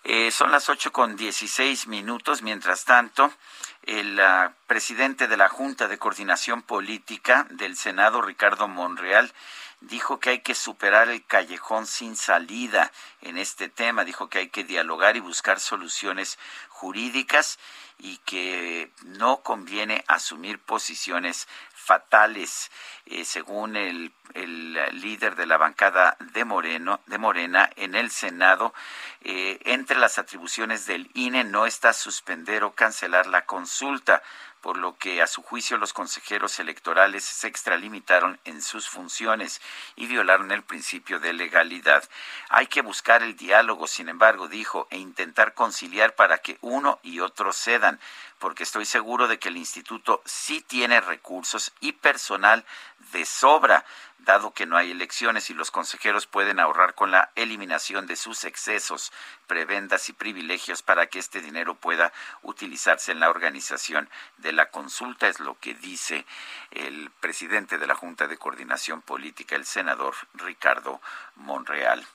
Eh, 0.07 0.29
son 0.29 0.51
las 0.51 0.69
ocho 0.69 0.91
con 0.91 1.15
dieciséis 1.15 1.87
minutos. 1.87 2.43
Mientras 2.43 2.85
tanto, 2.85 3.33
el 3.81 4.19
ah, 4.19 4.53
presidente 4.67 5.27
de 5.27 5.35
la 5.35 5.49
Junta 5.49 5.87
de 5.87 5.97
Coordinación 5.97 6.61
Política 6.61 7.47
del 7.49 7.75
Senado, 7.75 8.21
Ricardo 8.21 8.67
Monreal, 8.67 9.33
dijo 9.81 10.19
que 10.19 10.29
hay 10.29 10.39
que 10.41 10.53
superar 10.53 11.09
el 11.09 11.25
callejón 11.25 11.87
sin 11.87 12.15
salida 12.15 12.91
en 13.21 13.39
este 13.39 13.67
tema. 13.67 14.05
Dijo 14.05 14.29
que 14.29 14.37
hay 14.37 14.49
que 14.49 14.63
dialogar 14.63 15.17
y 15.17 15.21
buscar 15.21 15.59
soluciones 15.59 16.37
jurídicas 16.69 17.57
y 17.99 18.17
que 18.19 18.91
no 19.03 19.41
conviene 19.41 20.03
asumir 20.07 20.59
posiciones 20.59 21.47
fatales, 21.73 22.71
eh, 23.05 23.25
según 23.25 23.75
el, 23.75 24.11
el 24.33 24.73
líder 24.99 25.35
de 25.35 25.45
la 25.45 25.57
bancada 25.57 26.17
de 26.19 26.43
Moreno, 26.45 26.99
de 27.05 27.17
Morena 27.17 27.69
en 27.75 27.95
el 27.95 28.11
Senado. 28.11 28.73
eh, 29.21 29.59
entre 29.65 29.97
las 29.97 30.17
atribuciones 30.19 30.85
del 30.85 31.09
INE 31.15 31.43
no 31.43 31.65
está 31.65 31.93
suspender 31.93 32.63
o 32.63 32.75
cancelar 32.75 33.25
la 33.27 33.45
consulta, 33.45 34.21
por 34.65 34.77
lo 34.77 34.97
que 34.97 35.21
a 35.21 35.27
su 35.27 35.43
juicio 35.43 35.77
los 35.77 35.93
consejeros 35.93 36.59
electorales 36.59 37.23
se 37.23 37.47
extralimitaron 37.47 38.39
en 38.45 38.63
sus 38.63 38.89
funciones 38.89 39.61
y 39.95 40.07
violaron 40.07 40.51
el 40.51 40.63
principio 40.63 41.19
de 41.19 41.33
legalidad. 41.33 42.03
Hay 42.49 42.65
que 42.65 42.81
buscar 42.81 43.21
el 43.21 43.35
diálogo, 43.35 43.85
sin 43.85 44.09
embargo, 44.09 44.47
dijo, 44.47 44.87
e 44.89 44.97
intentar 44.97 45.53
conciliar 45.53 46.15
para 46.15 46.39
que 46.39 46.57
uno 46.61 46.97
y 47.03 47.19
otro 47.19 47.53
cedan, 47.53 47.99
porque 48.39 48.63
estoy 48.63 48.85
seguro 48.85 49.27
de 49.27 49.37
que 49.37 49.49
el 49.49 49.57
instituto 49.57 50.23
sí 50.25 50.61
tiene 50.61 50.99
recursos 50.99 51.71
y 51.79 51.91
personal 51.91 52.65
de 53.11 53.23
sobra, 53.23 53.85
dado 54.25 54.53
que 54.53 54.65
no 54.65 54.75
hay 54.75 54.91
elecciones 54.91 55.49
y 55.49 55.53
los 55.53 55.71
consejeros 55.71 56.27
pueden 56.27 56.59
ahorrar 56.59 56.95
con 56.95 57.11
la 57.11 57.31
eliminación 57.35 58.07
de 58.07 58.15
sus 58.15 58.43
excesos, 58.43 59.13
prebendas 59.47 60.09
y 60.09 60.13
privilegios 60.13 60.81
para 60.81 61.07
que 61.07 61.19
este 61.19 61.41
dinero 61.41 61.75
pueda 61.75 62.11
utilizarse 62.41 63.11
en 63.11 63.19
la 63.19 63.29
organización 63.29 64.09
de 64.37 64.51
la 64.51 64.69
consulta, 64.71 65.27
es 65.27 65.39
lo 65.39 65.57
que 65.59 65.73
dice 65.75 66.25
el 66.71 67.11
presidente 67.19 67.77
de 67.77 67.87
la 67.87 67.95
Junta 67.95 68.27
de 68.27 68.37
Coordinación 68.37 69.01
Política, 69.01 69.55
el 69.55 69.65
senador 69.65 70.15
Ricardo 70.33 70.99
Monreal. 71.35 72.05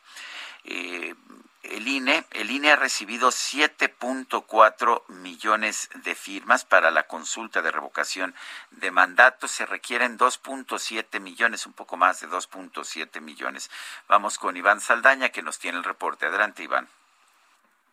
Eh, 0.65 1.15
el 1.63 1.87
INE, 1.87 2.25
el 2.31 2.51
INE 2.51 2.73
ha 2.73 2.77
recibido 2.77 3.29
7.4 3.29 5.07
millones 5.09 5.91
de 5.95 6.15
firmas 6.15 6.65
para 6.65 6.91
la 6.91 7.07
consulta 7.07 7.61
de 7.61 7.71
revocación 7.71 8.35
de 8.71 8.91
mandatos. 8.91 9.51
Se 9.51 9.67
requieren 9.67 10.19
2.7 10.19 11.21
millones, 11.21 11.67
un 11.67 11.75
poco 11.75 11.97
más 11.97 12.21
de 12.21 12.29
2.7 12.29 13.21
millones. 13.21 13.71
Vamos 14.09 14.39
con 14.39 14.57
Iván 14.57 14.81
Saldaña 14.81 15.29
que 15.29 15.43
nos 15.43 15.59
tiene 15.59 15.79
el 15.79 15.85
reporte. 15.85 16.27
Adelante, 16.27 16.63
Iván. 16.63 16.89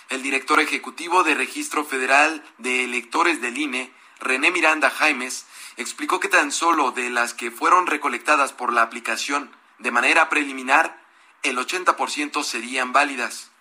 El 0.09 0.23
director 0.23 0.61
ejecutivo 0.61 1.23
de 1.23 1.35
Registro 1.35 1.85
Federal 1.85 2.45
de 2.59 2.85
Electores 2.85 3.41
del 3.41 3.59
INE, 3.59 3.93
René 4.21 4.51
Miranda 4.51 4.91
Jaimes, 4.91 5.47
explicó 5.77 6.19
que 6.19 6.29
tan 6.29 6.51
solo 6.51 6.91
de 6.91 7.11
las 7.11 7.35
que 7.35 7.51
fueron 7.51 7.87
recolectadas 7.87 8.53
por 8.53 8.73
la 8.73 8.81
aplicación 8.83 9.55
de 9.79 9.93
manera 9.93 10.29
preliminar, 10.29 10.97
el 11.45 11.57
80% 11.57 12.43
serían 12.43 12.93
válidas. 12.93 13.53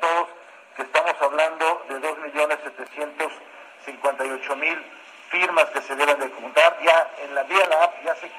todos 0.00 0.28
estamos 0.78 1.14
hablando 1.20 1.84
de 1.88 2.00
2.758.000 2.00 4.82
firmas 5.30 5.64
que 5.66 5.82
se 5.82 5.94
deben 5.96 6.20
de 6.20 6.30
contar. 6.30 6.78
Ya 6.84 7.10
en 7.24 7.34
la 7.34 7.42
vía 7.42 7.66
la 7.66 7.82
app 7.84 8.04
ya 8.04 8.14
se 8.16 8.30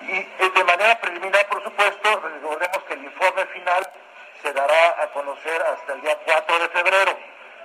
Y 0.00 0.12
eh, 0.12 0.28
de 0.54 0.64
manera 0.64 1.00
preliminar, 1.00 1.48
por 1.48 1.64
supuesto, 1.64 2.20
recordemos 2.20 2.78
que 2.86 2.94
el 2.94 3.04
informe 3.04 3.44
final 3.46 3.90
se 4.42 4.52
dará 4.52 5.02
a 5.02 5.12
conocer 5.12 5.62
hasta 5.62 5.94
el 5.94 6.00
día 6.00 6.18
4 6.24 6.58
de 6.58 6.68
febrero. 6.68 7.18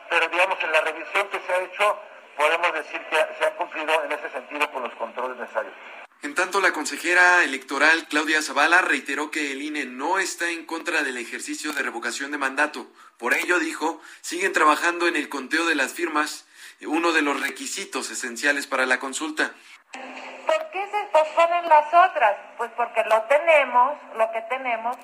Pero 0.10 0.28
digamos, 0.28 0.58
en 0.64 0.72
la 0.72 0.82
revisión 0.82 1.28
que 1.30 1.40
se 1.40 1.54
ha 1.54 1.62
hecho, 1.62 2.00
podemos 2.38 2.74
decir 2.74 3.02
que 3.10 3.18
se 3.38 3.46
han 3.46 3.56
cumplido 3.56 4.04
en 4.04 4.12
ese 4.12 4.30
sentido 4.30 4.72
con 4.72 4.84
los 4.84 4.94
controles 4.96 5.38
necesarios. 5.38 5.74
En 6.22 6.36
tanto, 6.36 6.62
la 6.62 6.72
consejera 6.72 7.44
electoral 7.44 8.08
Claudia 8.08 8.42
Zavala 8.42 8.82
reiteró 8.82 9.30
que 9.30 9.52
el 9.52 9.62
INE 9.62 9.86
no 9.86 10.20
está 10.20 10.50
en 10.50 10.66
contra 10.66 11.04
del 11.04 11.18
ejercicio 11.18 11.74
de 11.74 11.84
revocación 11.84 12.32
de 12.32 12.38
mandato. 12.38 12.88
Por 13.18 13.34
ello, 13.34 13.60
dijo, 13.60 14.02
siguen 14.22 14.54
trabajando 14.54 15.08
en 15.08 15.18
el 15.18 15.28
conteo 15.28 15.66
de 15.66 15.76
las 15.76 15.92
firmas, 15.94 16.48
uno 16.86 17.12
de 17.12 17.22
los 17.22 17.42
requisitos 17.42 18.10
esenciales 18.10 18.68
para 18.68 18.86
la 18.86 19.00
consulta. 19.00 19.52
¿Por 20.46 20.70
qué 20.72 20.88
se 20.92 21.08
posponen 21.12 21.68
las 21.68 21.88
otras? 21.88 22.38
Pues 22.58 22.72
porque 22.78 23.04
lo 23.04 23.22
tenemos, 23.24 23.98
lo 24.16 24.32
que 24.32 24.42
tenemos, 24.50 24.98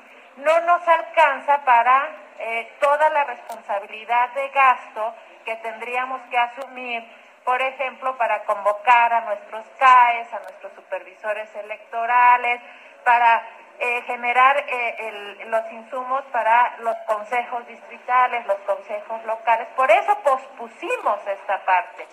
no 0.44 0.60
nos 0.62 0.88
alcanza 0.88 1.64
para 1.66 2.10
eh, 2.40 2.72
toda 2.80 3.10
la 3.10 3.24
responsabilidad 3.26 4.30
de 4.34 4.50
gasto 4.50 5.14
que 5.46 5.56
tendríamos 5.58 6.22
que 6.24 6.38
asumir, 6.38 7.04
por 7.44 7.62
ejemplo, 7.62 8.18
para 8.18 8.44
convocar 8.44 9.14
a 9.14 9.22
nuestros 9.22 9.66
CAES, 9.78 10.34
a 10.34 10.40
nuestros 10.40 10.74
supervisores 10.74 11.54
electorales, 11.56 12.62
para 13.04 13.42
eh, 13.80 14.02
generar 14.04 14.64
eh, 14.68 15.46
los 15.48 15.72
insumos 15.72 16.24
para 16.32 16.78
los 16.80 16.96
consejos 17.08 17.66
distritales, 17.68 18.46
los 18.46 18.60
consejos 18.60 19.24
locales. 19.26 19.68
Por 19.76 19.90
eso 19.90 20.18
pospusimos 20.24 21.28
esta 21.28 21.64
parte. 21.66 22.08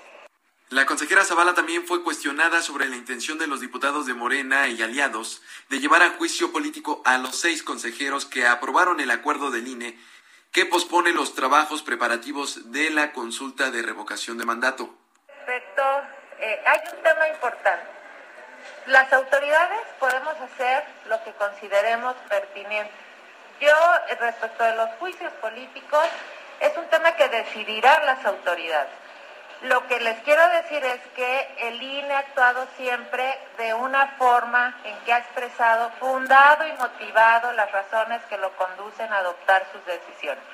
La 0.71 0.85
consejera 0.85 1.25
Zavala 1.25 1.55
también 1.55 1.87
fue 1.87 2.03
cuestionada 2.03 2.61
sobre 2.61 2.89
la 2.89 2.97
intención 2.97 3.39
de 3.39 3.47
los 3.47 3.61
diputados 3.61 4.05
de 4.05 4.15
Morena 4.15 4.67
y 4.67 4.83
aliados 4.83 5.41
de 5.69 5.79
llevar 5.79 6.03
a 6.03 6.11
juicio 6.11 6.51
político 6.51 7.03
a 7.05 7.19
los 7.19 7.37
seis 7.37 7.63
consejeros 7.63 8.27
que 8.27 8.49
aprobaron 8.49 8.99
el 8.99 9.13
acuerdo 9.13 9.53
del 9.53 9.69
INE 9.69 9.97
que 10.51 10.67
pospone 10.67 11.13
los 11.13 11.37
trabajos 11.37 11.83
preparativos 11.83 12.73
de 12.73 12.91
la 12.91 13.13
consulta 13.13 13.71
de 13.71 13.83
revocación 13.83 14.39
de 14.39 14.45
mandato. 14.45 14.93
Respecto, 15.29 15.83
eh, 16.41 16.61
hay 16.67 16.81
un 16.97 17.03
tema 17.03 17.29
importante. 17.29 17.87
Las 18.87 19.13
autoridades 19.13 19.83
podemos 20.01 20.35
hacer 20.35 20.83
lo 21.09 21.23
que 21.23 21.33
consideremos 21.35 22.17
pertinente. 22.29 22.91
Yo, 23.61 23.69
eh, 24.09 24.17
respecto 24.19 24.65
de 24.65 24.75
los 24.75 24.91
juicios 24.99 25.33
políticos, 25.35 26.07
es 26.59 26.77
un 26.77 26.89
tema 26.89 27.13
que 27.13 27.29
decidirán 27.29 28.05
las 28.05 28.25
autoridades. 28.25 29.06
Lo 29.63 29.87
que 29.89 29.99
les 30.01 30.23
quiero 30.23 30.47
decir 30.51 30.85
es 30.85 31.01
que 31.15 31.55
el 31.59 31.83
INE 31.83 32.13
ha 32.15 32.19
actuado 32.19 32.67
siempre 32.77 33.35
de 33.57 33.73
una 33.75 34.09
forma 34.19 34.79
en 34.85 34.97
que 35.05 35.13
ha 35.13 35.19
expresado 35.19 35.91
fundado 35.99 36.67
y 36.67 36.73
motivado 36.73 37.53
las 37.53 37.71
razones 37.73 38.23
que 38.29 38.37
lo 38.37 38.55
conducen 38.57 39.13
a 39.13 39.19
adoptar 39.19 39.67
sus 39.73 39.85
decisiones. 39.87 40.45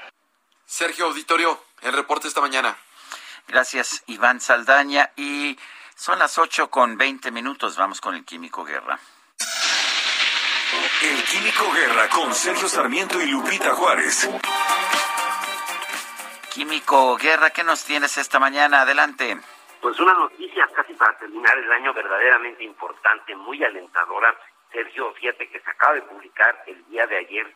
Sergio 0.65 1.07
Auditorio, 1.07 1.63
el 1.83 1.93
reporte 1.93 2.29
esta 2.29 2.41
mañana. 2.41 2.77
Gracias, 3.49 4.03
Iván 4.07 4.41
Saldaña. 4.41 5.11
Y 5.17 5.59
son 5.97 6.19
las 6.19 6.39
8 6.39 6.71
con 6.71 6.97
20 6.97 7.31
minutos. 7.31 7.77
Vamos 7.77 8.01
con 8.01 8.15
el 8.15 8.25
Químico 8.25 8.65
Guerra. 8.65 8.99
El 11.03 11.25
Químico 11.25 11.71
Guerra 11.73 12.09
con 12.09 12.33
Sergio 12.35 12.69
Sarmiento 12.69 13.21
y 13.21 13.27
Lupita 13.27 13.75
Juárez. 13.75 14.29
Químico 16.53 17.17
Guerra, 17.17 17.49
¿qué 17.49 17.65
nos 17.65 17.83
tienes 17.83 18.19
esta 18.19 18.39
mañana? 18.39 18.83
Adelante. 18.83 19.39
Pues 19.81 19.99
una 19.99 20.13
noticia 20.13 20.69
casi 20.77 20.93
para 20.93 21.17
terminar 21.19 21.57
el 21.57 21.73
año 21.73 21.95
verdaderamente 21.95 22.63
importante, 22.63 23.35
muy 23.35 23.65
alentadora. 23.65 24.37
Sergio, 24.71 25.15
fíjate 25.15 25.49
que 25.49 25.61
se 25.61 25.71
acaba 25.71 25.95
de 25.95 26.03
publicar 26.03 26.63
el 26.67 26.85
día 26.89 27.07
de 27.07 27.17
ayer 27.17 27.55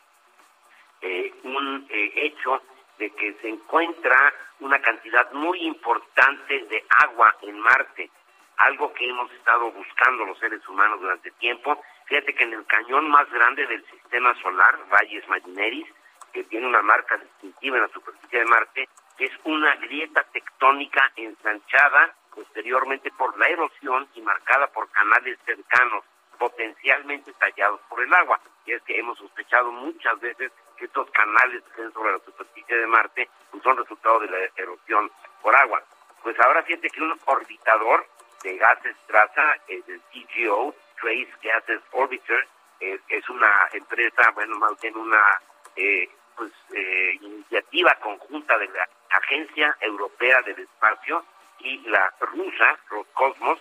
eh, 1.01 1.31
un 1.43 1.85
eh, 1.89 2.11
hecho 2.15 2.59
de 2.97 3.11
que 3.11 3.33
se 3.35 3.49
encuentra 3.49 4.33
una 4.61 4.81
cantidad 4.81 5.31
muy 5.31 5.59
importante 5.59 6.65
de 6.65 6.83
agua 7.03 7.35
en 7.43 7.59
Marte, 7.59 8.09
algo 8.57 8.91
que 8.93 9.07
hemos 9.07 9.31
estado 9.33 9.71
buscando 9.71 10.25
los 10.25 10.39
seres 10.39 10.67
humanos 10.67 10.99
durante 11.01 11.29
tiempo. 11.31 11.79
Fíjate 12.05 12.33
que 12.33 12.45
en 12.45 12.53
el 12.53 12.65
cañón 12.65 13.09
más 13.11 13.29
grande 13.29 13.67
del 13.67 13.85
sistema 13.91 14.33
solar, 14.41 14.75
Valles 14.89 15.27
Marineris, 15.27 15.87
que 16.31 16.43
tiene 16.45 16.67
una 16.67 16.81
marca 16.81 17.17
distintiva 17.17 17.77
en 17.77 17.83
la 17.83 17.89
superficie 17.89 18.39
de 18.39 18.45
Marte, 18.45 18.89
es 19.19 19.31
una 19.43 19.75
grieta 19.77 20.23
tectónica 20.31 21.11
ensanchada 21.15 22.13
posteriormente 22.33 23.11
por 23.17 23.37
la 23.39 23.47
erosión 23.47 24.07
y 24.13 24.21
marcada 24.21 24.67
por 24.67 24.89
canales 24.91 25.39
cercanos, 25.45 26.03
potencialmente 26.37 27.33
tallados 27.33 27.81
por 27.89 28.01
el 28.01 28.13
agua. 28.13 28.39
Y 28.65 28.73
es 28.73 28.81
que 28.83 28.99
hemos 28.99 29.17
sospechado 29.17 29.71
muchas 29.71 30.19
veces 30.19 30.51
que 30.77 30.85
estos 30.85 31.09
canales 31.11 31.63
que 31.63 31.69
están 31.69 31.93
sobre 31.93 32.11
la 32.11 32.19
superficie 32.19 32.75
de 32.75 32.85
Marte 32.85 33.27
pues, 33.49 33.63
son 33.63 33.77
resultado 33.77 34.19
de 34.19 34.27
la 34.27 34.37
erosión 34.55 35.11
por 35.41 35.55
agua. 35.55 35.81
Pues 36.21 36.39
ahora 36.39 36.61
fíjate 36.63 36.89
que 36.89 37.01
un 37.01 37.19
orbitador 37.25 38.05
de 38.43 38.57
gases 38.57 38.95
traza, 39.07 39.55
eh, 39.67 39.81
del 39.87 40.01
TGO, 40.01 40.75
Trace 41.01 41.29
Gases 41.41 41.81
Orbiter, 41.91 42.47
es 42.79 43.29
una 43.29 43.67
empresa, 43.73 44.31
bueno, 44.35 44.57
más 44.59 44.79
bien 44.81 44.95
una 44.95 45.21
eh, 45.77 46.09
pues, 46.35 46.51
eh, 46.73 47.17
iniciativa 47.21 47.95
conjunta 47.95 48.57
de 48.57 48.67
la 48.67 48.87
Agencia 49.09 49.75
Europea 49.79 50.41
del 50.41 50.59
Espacio 50.59 51.23
y 51.59 51.77
la 51.87 52.13
rusa, 52.19 52.77
Roscosmos, 52.89 53.59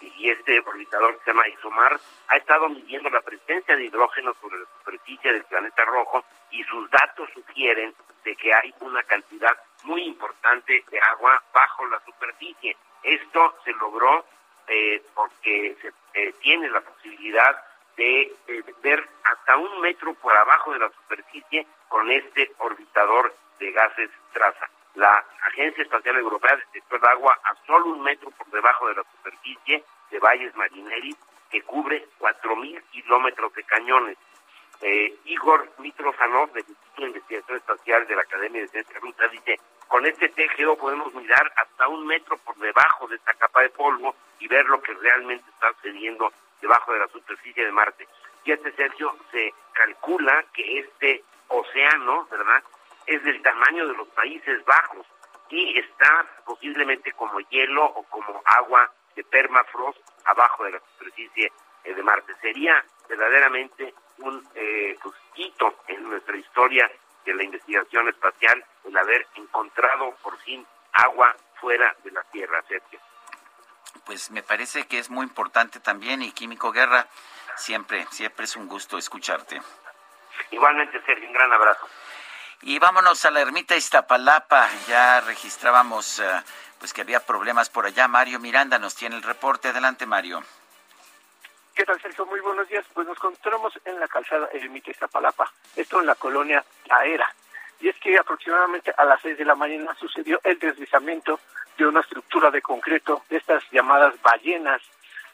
y 0.00 0.30
este 0.30 0.60
orbitador 0.60 1.18
que 1.18 1.24
se 1.24 1.30
llama 1.30 1.48
ISOMAR, 1.48 2.00
ha 2.28 2.36
estado 2.36 2.68
midiendo 2.68 3.08
la 3.10 3.20
presencia 3.20 3.76
de 3.76 3.84
hidrógeno 3.84 4.34
sobre 4.40 4.58
la 4.58 4.66
superficie 4.78 5.32
del 5.32 5.44
planeta 5.44 5.84
rojo 5.84 6.24
y 6.50 6.62
sus 6.64 6.90
datos 6.90 7.28
sugieren 7.32 7.94
de 8.24 8.36
que 8.36 8.52
hay 8.52 8.74
una 8.80 9.02
cantidad 9.04 9.56
muy 9.84 10.02
importante 10.02 10.84
de 10.90 11.00
agua 11.00 11.42
bajo 11.52 11.86
la 11.86 12.00
superficie. 12.04 12.76
Esto 13.02 13.56
se 13.64 13.72
logró 13.72 14.24
eh, 14.68 15.02
porque 15.14 15.76
se 15.80 15.92
eh, 16.14 16.34
tiene 16.40 16.68
la 16.70 16.80
posibilidad 16.80 17.56
de 17.96 18.34
eh, 18.48 18.62
ver 18.82 19.08
hasta 19.24 19.56
un 19.56 19.80
metro 19.80 20.14
por 20.14 20.36
abajo 20.36 20.72
de 20.72 20.80
la 20.80 20.90
superficie 20.90 21.66
con 21.88 22.10
este 22.10 22.52
orbitador 22.58 23.34
de 23.58 23.72
gases 23.72 24.10
traza. 24.32 24.68
La 24.94 25.24
Agencia 25.42 25.82
Espacial 25.82 26.16
Europea 26.16 26.56
detectó 26.56 26.96
el 26.96 27.04
agua 27.04 27.38
a 27.44 27.54
solo 27.66 27.86
un 27.86 28.02
metro 28.02 28.30
por 28.30 28.46
debajo 28.48 28.88
de 28.88 28.94
la 28.94 29.04
superficie 29.04 29.84
de 30.10 30.18
Valles 30.18 30.54
Marineris, 30.56 31.16
que 31.50 31.62
cubre 31.62 32.06
4.000 32.18 32.82
kilómetros 32.90 33.52
de 33.54 33.64
cañones. 33.64 34.16
Eh, 34.80 35.14
Igor 35.24 35.70
Mitrofanov, 35.78 36.52
del 36.52 36.64
Instituto 36.68 37.00
de 37.02 37.08
Investigación 37.08 37.56
Espacial 37.58 38.06
de 38.06 38.16
la 38.16 38.22
Academia 38.22 38.60
de 38.62 38.68
Ciencia 38.68 39.00
Rusa, 39.00 39.28
dice, 39.28 39.58
con 39.88 40.04
este 40.04 40.28
TGO 40.28 40.76
podemos 40.76 41.14
mirar 41.14 41.52
hasta 41.56 41.88
un 41.88 42.06
metro 42.06 42.36
por 42.38 42.56
debajo 42.56 43.06
de 43.06 43.16
esta 43.16 43.34
capa 43.34 43.62
de 43.62 43.70
polvo 43.70 44.14
y 44.38 44.48
ver 44.48 44.66
lo 44.66 44.82
que 44.82 44.92
realmente 44.94 45.48
está 45.50 45.72
sucediendo 45.74 46.32
debajo 46.60 46.92
de 46.92 47.00
la 47.00 47.08
superficie 47.08 47.64
de 47.64 47.72
Marte. 47.72 48.06
Y 48.44 48.52
este, 48.52 48.72
Sergio, 48.72 49.16
se 49.30 49.52
calcula 49.72 50.44
que 50.52 50.78
este 50.78 51.24
océano, 51.48 52.26
¿verdad?, 52.30 52.62
es 53.06 53.22
del 53.22 53.40
tamaño 53.42 53.86
de 53.86 53.94
los 53.94 54.08
Países 54.08 54.64
Bajos. 54.64 55.06
y 55.48 55.78
está 55.78 56.26
posiblemente 56.44 57.12
como 57.12 57.38
hielo 57.38 57.84
o 57.84 58.02
como 58.04 58.42
agua 58.44 58.90
de 59.14 59.22
permafrost 59.22 59.98
abajo 60.24 60.64
de 60.64 60.72
la 60.72 60.80
superficie 60.80 61.52
eh, 61.84 61.94
de 61.94 62.02
Marte. 62.02 62.34
Sería 62.40 62.84
verdaderamente 63.08 63.94
un 64.18 64.44
eh, 64.56 64.98
pues, 65.00 65.14
hito 65.36 65.76
en 65.86 66.02
nuestra 66.10 66.36
historia 66.36 66.90
de 67.24 67.34
la 67.34 67.44
investigación 67.44 68.08
espacial 68.08 68.64
el 68.84 68.96
haber 68.96 69.26
encontrado 69.36 70.16
por 70.22 70.36
fin 70.38 70.66
agua 70.92 71.36
fuera 71.60 71.94
de 72.02 72.10
la 72.10 72.22
Tierra, 72.24 72.62
Sergio. 72.68 72.98
Pues 74.04 74.30
me 74.30 74.42
parece 74.42 74.86
que 74.86 74.98
es 74.98 75.10
muy 75.10 75.24
importante 75.24 75.80
también 75.80 76.22
y 76.22 76.32
Químico 76.32 76.72
Guerra, 76.72 77.06
siempre, 77.56 78.06
siempre 78.10 78.44
es 78.44 78.56
un 78.56 78.68
gusto 78.68 78.98
escucharte. 78.98 79.60
Igualmente, 80.50 81.00
Sergio, 81.04 81.26
un 81.26 81.34
gran 81.34 81.52
abrazo. 81.52 81.88
Y 82.62 82.78
vámonos 82.78 83.24
a 83.24 83.30
la 83.30 83.40
ermita 83.40 83.76
Iztapalapa. 83.76 84.68
Ya 84.88 85.20
registrábamos 85.20 86.20
eh, 86.20 86.42
pues 86.78 86.92
que 86.92 87.02
había 87.02 87.24
problemas 87.24 87.68
por 87.68 87.86
allá. 87.86 88.08
Mario 88.08 88.38
Miranda 88.40 88.78
nos 88.78 88.94
tiene 88.94 89.16
el 89.16 89.22
reporte. 89.22 89.68
Adelante, 89.68 90.06
Mario. 90.06 90.42
¿Qué 91.74 91.84
tal, 91.84 92.00
Celso? 92.00 92.24
Muy 92.26 92.40
buenos 92.40 92.66
días. 92.68 92.86
Pues 92.94 93.06
nos 93.06 93.18
encontramos 93.18 93.78
en 93.84 94.00
la 94.00 94.08
calzada 94.08 94.48
Ermita 94.52 94.90
Iztapalapa, 94.90 95.52
esto 95.76 96.00
en 96.00 96.06
la 96.06 96.14
colonia 96.14 96.64
La 96.86 97.04
Era. 97.04 97.32
Y 97.80 97.88
es 97.88 97.96
que 97.98 98.16
aproximadamente 98.18 98.92
a 98.96 99.04
las 99.04 99.20
6 99.22 99.38
de 99.38 99.44
la 99.44 99.54
mañana 99.54 99.94
sucedió 99.94 100.40
el 100.44 100.58
deslizamiento 100.58 101.40
de 101.76 101.86
una 101.86 102.00
estructura 102.00 102.50
de 102.50 102.62
concreto, 102.62 103.22
de 103.28 103.36
estas 103.36 103.62
llamadas 103.70 104.14
ballenas, 104.22 104.80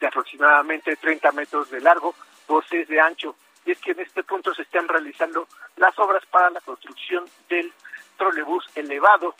de 0.00 0.06
aproximadamente 0.08 0.96
30 0.96 1.32
metros 1.32 1.70
de 1.70 1.80
largo 1.80 2.14
por 2.46 2.66
6 2.66 2.88
de 2.88 3.00
ancho. 3.00 3.36
Y 3.64 3.70
es 3.70 3.78
que 3.78 3.92
en 3.92 4.00
este 4.00 4.24
punto 4.24 4.52
se 4.52 4.62
están 4.62 4.88
realizando 4.88 5.46
las 5.76 5.96
obras 5.98 6.24
para 6.26 6.50
la 6.50 6.60
construcción 6.60 7.24
del 7.48 7.72
trolebús 8.16 8.66
elevado, 8.74 9.36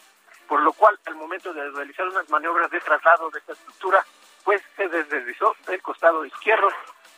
por 0.47 0.63
lo 0.63 0.73
cual 0.73 0.99
al 1.07 1.17
momento 1.17 1.53
de 1.53 1.69
realizar 1.71 2.07
unas 2.09 2.29
maniobras 2.31 2.71
de 2.71 2.81
traslado 2.81 3.31
de 3.31 3.41
esta 3.41 3.53
estructura, 3.53 4.05
pues 4.45 4.63
se 4.77 4.89
deslizó 4.89 5.57
del 5.67 5.83
costado 5.83 6.25
izquierdo, 6.25 6.69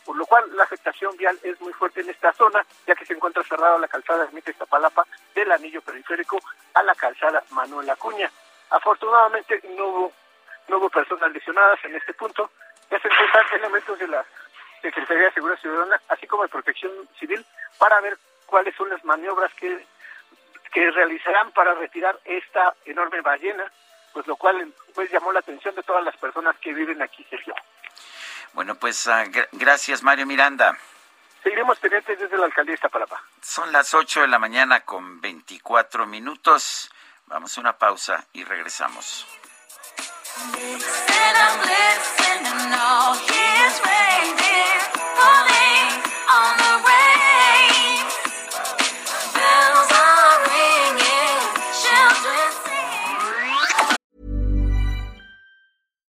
por 0.05 0.15
lo 0.15 0.25
cual 0.25 0.45
la 0.55 0.63
afectación 0.63 1.17
vial 1.17 1.37
es 1.41 1.59
muy 1.59 1.73
fuerte 1.73 2.01
en 2.01 2.09
esta 2.09 2.31
zona, 2.33 2.63
ya 2.85 2.95
que 2.95 3.05
se 3.05 3.13
encuentra 3.13 3.43
cerrada 3.43 3.77
la 3.79 3.87
calzada 3.87 4.25
Ermita 4.25 4.51
Iztapalapa 4.51 5.05
del 5.33 5.51
anillo 5.51 5.81
periférico 5.81 6.39
a 6.75 6.83
la 6.83 6.93
calzada 6.93 7.43
Manuel 7.49 7.89
Acuña. 7.89 8.29
Afortunadamente 8.69 9.61
no 9.75 9.87
hubo, 9.87 10.13
no 10.67 10.77
hubo 10.77 10.89
personas 10.89 11.31
lesionadas 11.31 11.83
en 11.83 11.95
este 11.95 12.13
punto, 12.13 12.51
ya 12.91 12.99
se 12.99 13.07
encuentran 13.07 13.45
elementos 13.53 13.97
de 13.97 14.07
la 14.07 14.25
Secretaría 14.81 15.25
de 15.25 15.31
Seguridad 15.31 15.59
Ciudadana, 15.59 16.01
así 16.09 16.27
como 16.27 16.43
de 16.43 16.49
Protección 16.49 16.91
Civil, 17.19 17.43
para 17.79 17.99
ver 18.01 18.17
cuáles 18.45 18.75
son 18.75 18.89
las 18.89 19.03
maniobras 19.03 19.51
que, 19.55 19.85
que 20.71 20.91
realizarán 20.91 21.51
para 21.51 21.73
retirar 21.73 22.19
esta 22.23 22.75
enorme 22.85 23.21
ballena, 23.21 23.71
pues 24.13 24.27
lo 24.27 24.35
cual 24.35 24.71
pues 24.93 25.11
llamó 25.11 25.31
la 25.31 25.39
atención 25.39 25.73
de 25.73 25.83
todas 25.83 26.03
las 26.03 26.15
personas 26.17 26.55
que 26.59 26.73
viven 26.73 27.01
aquí, 27.01 27.25
Sergio. 27.29 27.55
Bueno, 28.55 28.75
pues 28.75 29.05
ah, 29.07 29.23
gr- 29.25 29.47
gracias, 29.51 30.01
Mario 30.01 30.25
Miranda. 30.25 30.77
Seguiremos 31.43 31.77
pendientes 31.77 32.17
desde 32.19 32.37
la 32.37 32.45
alcaldía 32.45 32.71
de 32.71 32.75
Iztapalapa. 32.75 33.21
Son 33.41 33.71
las 33.71 33.93
8 33.93 34.21
de 34.21 34.27
la 34.27 34.39
mañana 34.39 34.79
con 34.79 35.21
24 35.21 36.07
minutos. 36.07 36.89
Vamos 37.27 37.55
a 37.57 37.61
una 37.61 37.77
pausa 37.77 38.25
y 38.33 38.43
regresamos. 38.43 39.27
And 40.37 41.37
I'm 41.37 41.61
listening, 41.61 42.73
all 42.73 43.15
his 43.15 43.81
reindeer 43.83 44.64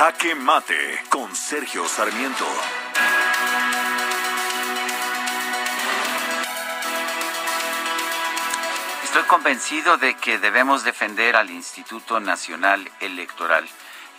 Jaque 0.00 0.34
Mate 0.34 1.04
con 1.10 1.36
Sergio 1.36 1.86
Sarmiento. 1.86 2.46
Estoy 9.04 9.22
convencido 9.24 9.98
de 9.98 10.14
que 10.14 10.38
debemos 10.38 10.84
defender 10.84 11.36
al 11.36 11.50
Instituto 11.50 12.18
Nacional 12.18 12.90
Electoral. 13.00 13.68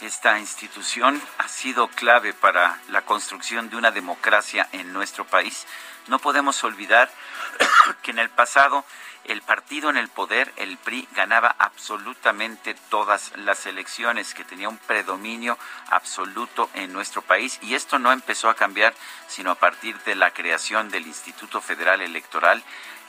Esta 0.01 0.37
institución 0.37 1.19
ha 1.39 1.47
sido 1.47 1.87
clave 1.87 2.33
para 2.33 2.77
la 2.89 3.01
construcción 3.01 3.71
de 3.71 3.77
una 3.77 3.89
democracia 3.89 4.69
en 4.73 4.93
nuestro 4.93 5.25
país. 5.25 5.65
No 6.05 6.19
podemos 6.19 6.63
olvidar 6.63 7.09
que 8.03 8.11
en 8.11 8.19
el 8.19 8.29
pasado 8.29 8.85
el 9.25 9.41
partido 9.41 9.89
en 9.89 9.97
el 9.97 10.07
poder, 10.07 10.51
el 10.57 10.77
PRI, 10.77 11.07
ganaba 11.15 11.55
absolutamente 11.59 12.75
todas 12.89 13.31
las 13.37 13.65
elecciones, 13.65 14.33
que 14.33 14.43
tenía 14.43 14.69
un 14.69 14.77
predominio 14.77 15.57
absoluto 15.89 16.69
en 16.73 16.93
nuestro 16.93 17.21
país. 17.21 17.59
Y 17.61 17.75
esto 17.75 17.99
no 17.99 18.11
empezó 18.11 18.49
a 18.49 18.55
cambiar 18.55 18.93
sino 19.27 19.51
a 19.51 19.55
partir 19.55 19.97
de 19.99 20.15
la 20.15 20.31
creación 20.31 20.89
del 20.89 21.07
Instituto 21.07 21.61
Federal 21.61 22.01
Electoral 22.01 22.63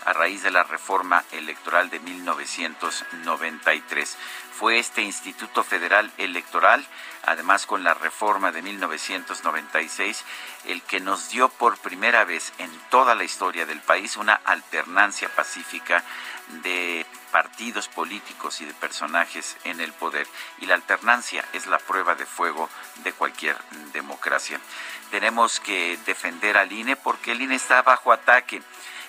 a 0.04 0.12
raíz 0.12 0.42
de 0.42 0.50
la 0.50 0.64
reforma 0.64 1.24
electoral 1.32 1.88
de 1.90 2.00
1993. 2.00 4.18
Fue 4.52 4.78
este 4.78 5.02
Instituto 5.02 5.64
Federal 5.64 6.10
Electoral, 6.18 6.86
además 7.24 7.66
con 7.66 7.84
la 7.84 7.94
reforma 7.94 8.52
de 8.52 8.62
1996, 8.62 10.24
el 10.66 10.82
que 10.82 11.00
nos 11.00 11.30
dio 11.30 11.48
por 11.48 11.78
primera 11.78 12.24
vez 12.24 12.52
en 12.58 12.70
toda 12.90 13.14
la 13.14 13.24
historia 13.24 13.66
del 13.66 13.80
país 13.80 14.16
una 14.16 14.34
alternancia 14.34 15.28
pacífica 15.34 16.04
de 16.62 17.06
partidos 17.30 17.88
políticos 17.88 18.60
y 18.60 18.66
de 18.66 18.74
personajes 18.74 19.56
en 19.64 19.80
el 19.80 19.92
poder. 19.92 20.26
Y 20.58 20.66
la 20.66 20.74
alternancia 20.74 21.44
es 21.52 21.66
la 21.66 21.78
prueba 21.78 22.14
de 22.14 22.26
fuego 22.26 22.68
de 23.02 23.12
cualquier 23.12 23.56
democracia. 23.92 24.60
Tenemos 25.10 25.60
que 25.60 25.98
defender 26.04 26.58
al 26.58 26.70
INE 26.70 26.96
porque 26.96 27.32
el 27.32 27.40
INE 27.40 27.56
está 27.56 27.82
bajo 27.82 28.12
ataque. 28.12 28.62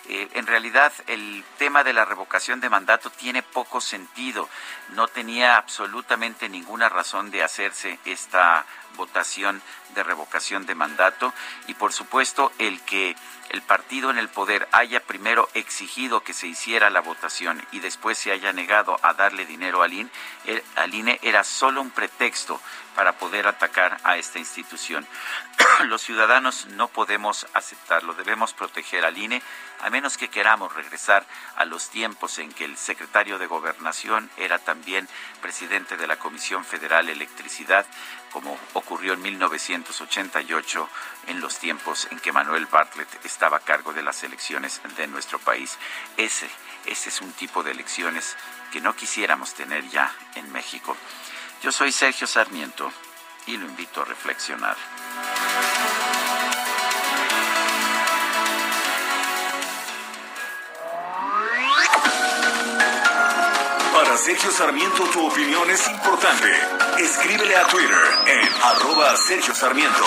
Eh, 0.09 0.29
en 0.33 0.47
realidad 0.47 0.91
el 1.07 1.45
tema 1.57 1.83
de 1.83 1.93
la 1.93 2.03
revocación 2.03 2.59
de 2.59 2.69
mandato 2.69 3.09
tiene 3.09 3.41
poco 3.41 3.79
sentido. 3.79 4.49
No 4.89 5.07
tenía 5.07 5.55
absolutamente 5.55 6.49
ninguna 6.49 6.89
razón 6.89 7.31
de 7.31 7.43
hacerse 7.43 7.99
esta 8.05 8.65
votación 8.95 9.61
de 9.95 10.03
revocación 10.03 10.65
de 10.65 10.75
mandato 10.75 11.33
y 11.67 11.73
por 11.73 11.93
supuesto 11.93 12.51
el 12.59 12.81
que 12.81 13.15
el 13.53 13.61
partido 13.61 14.09
en 14.09 14.17
el 14.17 14.29
poder 14.29 14.67
haya 14.71 14.99
primero 14.99 15.47
exigido 15.53 16.23
que 16.23 16.33
se 16.33 16.47
hiciera 16.47 16.89
la 16.89 17.01
votación 17.01 17.63
y 17.71 17.79
después 17.79 18.17
se 18.17 18.31
haya 18.31 18.51
negado 18.51 18.97
a 19.03 19.13
darle 19.13 19.45
dinero 19.45 19.83
al 19.83 19.93
INE, 19.93 20.09
INE 20.91 21.19
era 21.21 21.43
solo 21.43 21.79
un 21.79 21.91
pretexto 21.91 22.59
para 22.95 23.13
poder 23.13 23.47
atacar 23.47 23.99
a 24.03 24.17
esta 24.17 24.39
institución. 24.39 25.07
Los 25.85 26.01
ciudadanos 26.01 26.65
no 26.71 26.87
podemos 26.87 27.45
aceptarlo, 27.53 28.15
debemos 28.15 28.53
proteger 28.53 29.05
al 29.05 29.19
INE 29.19 29.41
a 29.81 29.89
menos 29.91 30.17
que 30.17 30.29
queramos 30.29 30.73
regresar 30.73 31.25
a 31.57 31.65
los 31.65 31.89
tiempos 31.89 32.39
en 32.39 32.53
que 32.53 32.63
el 32.63 32.77
secretario 32.77 33.37
de 33.37 33.47
Gobernación 33.47 34.29
era 34.37 34.57
también 34.57 35.09
presidente 35.41 35.97
de 35.97 36.07
la 36.07 36.15
Comisión 36.15 36.63
Federal 36.63 37.07
de 37.07 37.11
Electricidad, 37.11 37.85
como 38.33 38.59
ocurrió 38.73 39.13
en 39.13 39.21
1988 39.21 40.89
en 41.27 41.39
los 41.39 41.59
tiempos 41.59 42.07
en 42.11 42.19
que 42.19 42.31
Manuel 42.31 42.65
Bartlett 42.65 43.23
estaba 43.23 43.57
a 43.57 43.59
cargo 43.59 43.93
de 43.93 44.01
las 44.01 44.23
elecciones 44.23 44.81
de 44.97 45.07
nuestro 45.07 45.37
país. 45.37 45.77
Ese, 46.17 46.49
ese 46.85 47.09
es 47.09 47.21
un 47.21 47.31
tipo 47.33 47.61
de 47.61 47.71
elecciones 47.71 48.35
que 48.71 48.81
no 48.81 48.95
quisiéramos 48.95 49.53
tener 49.53 49.87
ya 49.89 50.11
en 50.35 50.51
México. 50.51 50.97
Yo 51.61 51.71
soy 51.71 51.91
Sergio 51.91 52.25
Sarmiento 52.25 52.91
y 53.45 53.55
lo 53.55 53.67
invito 53.67 54.01
a 54.01 54.05
reflexionar. 54.05 54.75
Para 64.13 64.25
Sergio 64.25 64.51
Sarmiento 64.51 65.05
tu 65.05 65.25
opinión 65.25 65.67
es 65.71 65.87
importante. 65.87 66.47
Escríbele 66.99 67.57
a 67.57 67.65
Twitter 67.65 67.97
en 68.27 68.47
arroba 68.61 69.17
Sergio 69.17 69.55
Sarmiento. 69.55 70.05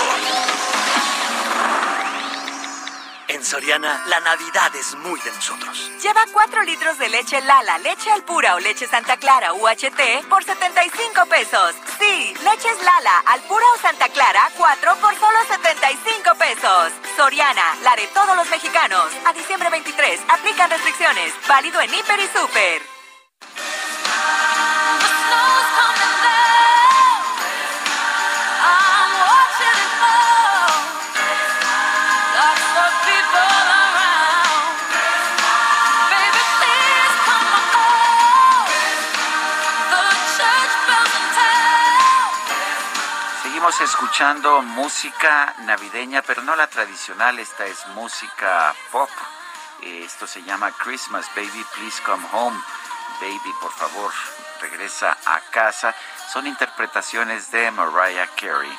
En 3.26 3.44
Soriana, 3.44 4.04
la 4.06 4.20
Navidad 4.20 4.70
es 4.76 4.94
muy 4.94 5.18
de 5.18 5.32
nosotros. 5.32 5.90
Lleva 6.00 6.24
4 6.32 6.62
litros 6.62 6.96
de 7.00 7.08
leche 7.08 7.40
Lala, 7.40 7.78
leche 7.78 8.12
Alpura 8.12 8.54
o 8.54 8.60
leche 8.60 8.86
Santa 8.86 9.16
Clara 9.16 9.52
UHT 9.54 10.28
por 10.28 10.44
75 10.44 11.26
pesos. 11.26 11.74
Sí, 11.98 12.32
leches 12.44 12.78
Lala, 12.84 13.24
Alpura 13.26 13.66
o 13.74 13.80
Santa 13.80 14.08
Clara, 14.10 14.48
4 14.56 14.96
por 15.00 15.16
solo 15.16 15.38
75 15.48 16.34
pesos. 16.36 16.92
Soriana, 17.16 17.74
la 17.82 17.96
de 17.96 18.06
todos 18.14 18.36
los 18.36 18.48
mexicanos. 18.50 19.06
A 19.24 19.32
diciembre 19.32 19.68
23, 19.68 20.20
aplican 20.28 20.70
restricciones. 20.70 21.32
Válido 21.48 21.80
en 21.80 21.92
Hiper 21.92 22.20
y 22.20 22.28
Super. 22.28 22.96
Seguimos 43.42 43.80
escuchando 43.80 44.62
música 44.62 45.54
navideña, 45.60 46.22
pero 46.22 46.42
no 46.42 46.54
la 46.54 46.68
tradicional, 46.68 47.38
esta 47.38 47.66
es 47.66 47.86
música 47.88 48.74
pop. 48.92 49.10
Eh, 49.82 50.02
Esto 50.04 50.26
se 50.26 50.42
llama 50.42 50.70
Christmas, 50.72 51.26
Baby, 51.34 51.64
Please 51.74 52.00
Come 52.04 52.24
Home. 52.32 52.56
Baby, 53.20 53.54
por 53.60 53.72
favor, 53.72 54.12
regresa 54.60 55.16
a 55.24 55.40
casa. 55.50 55.94
Son 56.32 56.46
interpretaciones 56.46 57.50
de 57.50 57.70
Mariah 57.70 58.28
Carey. 58.36 58.78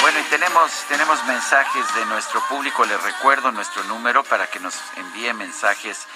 Bueno, 0.00 0.20
y 0.20 0.22
tenemos, 0.30 0.70
tenemos 0.88 1.24
mensajes 1.24 1.94
de 1.94 2.06
nuestro 2.06 2.40
público. 2.48 2.84
Les 2.86 3.02
recuerdo 3.02 3.52
nuestro 3.52 3.84
número 3.84 4.24
para 4.24 4.46
que 4.46 4.60
nos 4.60 4.74
envíe 4.96 5.32
mensajes 5.34 6.06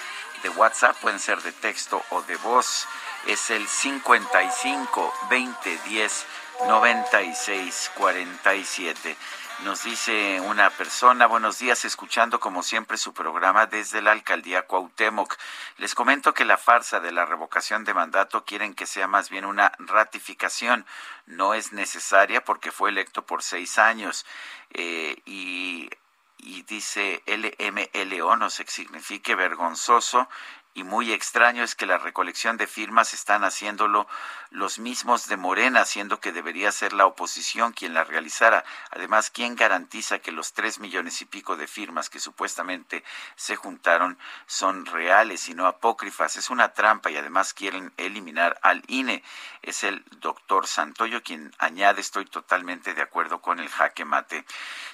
de 0.41 0.49
WhatsApp. 0.49 0.95
Pueden 1.01 1.19
ser 1.19 1.41
de 1.41 1.51
texto 1.51 2.03
o 2.09 2.21
de 2.23 2.35
voz. 2.37 2.87
Es 3.27 3.51
el 3.51 3.67
55 3.67 5.13
20 5.29 5.77
10 5.85 6.25
96 6.67 7.91
47. 7.95 9.17
Nos 9.63 9.83
dice 9.83 10.41
una 10.41 10.71
persona, 10.71 11.27
buenos 11.27 11.59
días, 11.59 11.85
escuchando 11.85 12.39
como 12.39 12.63
siempre 12.63 12.97
su 12.97 13.13
programa 13.13 13.67
desde 13.67 14.01
la 14.01 14.11
alcaldía 14.11 14.63
Cuauhtémoc. 14.63 15.37
Les 15.77 15.93
comento 15.93 16.33
que 16.33 16.45
la 16.45 16.57
farsa 16.57 16.99
de 16.99 17.11
la 17.11 17.27
revocación 17.27 17.83
de 17.83 17.93
mandato 17.93 18.43
quieren 18.43 18.73
que 18.73 18.87
sea 18.87 19.07
más 19.07 19.29
bien 19.29 19.45
una 19.45 19.71
ratificación. 19.77 20.87
No 21.27 21.53
es 21.53 21.73
necesaria 21.73 22.43
porque 22.43 22.71
fue 22.71 22.89
electo 22.89 23.23
por 23.23 23.43
seis 23.43 23.77
años. 23.77 24.25
Eh, 24.71 25.21
y, 25.25 25.91
y 26.39 26.63
dice 26.63 27.21
LMLO, 27.27 28.35
no 28.37 28.47
qué 28.49 28.65
signifique, 28.65 29.35
vergonzoso 29.35 30.27
y 30.73 30.83
muy 30.83 31.11
extraño 31.11 31.63
es 31.63 31.75
que 31.75 31.85
la 31.85 31.97
recolección 31.97 32.57
de 32.57 32.67
firmas 32.67 33.13
están 33.13 33.43
haciéndolo 33.43 34.07
los 34.51 34.79
mismos 34.79 35.27
de 35.27 35.37
Morena, 35.37 35.85
siendo 35.85 36.19
que 36.19 36.31
debería 36.31 36.71
ser 36.71 36.93
la 36.93 37.05
oposición 37.05 37.73
quien 37.73 37.93
la 37.93 38.03
realizara. 38.03 38.63
Además, 38.91 39.29
¿quién 39.29 39.55
garantiza 39.55 40.19
que 40.19 40.31
los 40.31 40.53
tres 40.53 40.79
millones 40.79 41.21
y 41.21 41.25
pico 41.25 41.57
de 41.57 41.67
firmas 41.67 42.09
que 42.09 42.19
supuestamente 42.19 43.03
se 43.35 43.55
juntaron 43.55 44.17
son 44.45 44.85
reales 44.85 45.49
y 45.49 45.53
no 45.53 45.67
apócrifas? 45.67 46.37
Es 46.37 46.49
una 46.49 46.73
trampa 46.73 47.11
y 47.11 47.17
además 47.17 47.53
quieren 47.53 47.93
eliminar 47.97 48.59
al 48.61 48.83
INE. 48.87 49.23
Es 49.61 49.83
el 49.83 50.03
doctor 50.19 50.67
Santoyo 50.67 51.21
quien 51.21 51.53
añade, 51.59 52.01
estoy 52.01 52.25
totalmente 52.25 52.93
de 52.93 53.01
acuerdo 53.01 53.41
con 53.41 53.59
el 53.59 53.69
jaque 53.69 54.05
mate. 54.05 54.45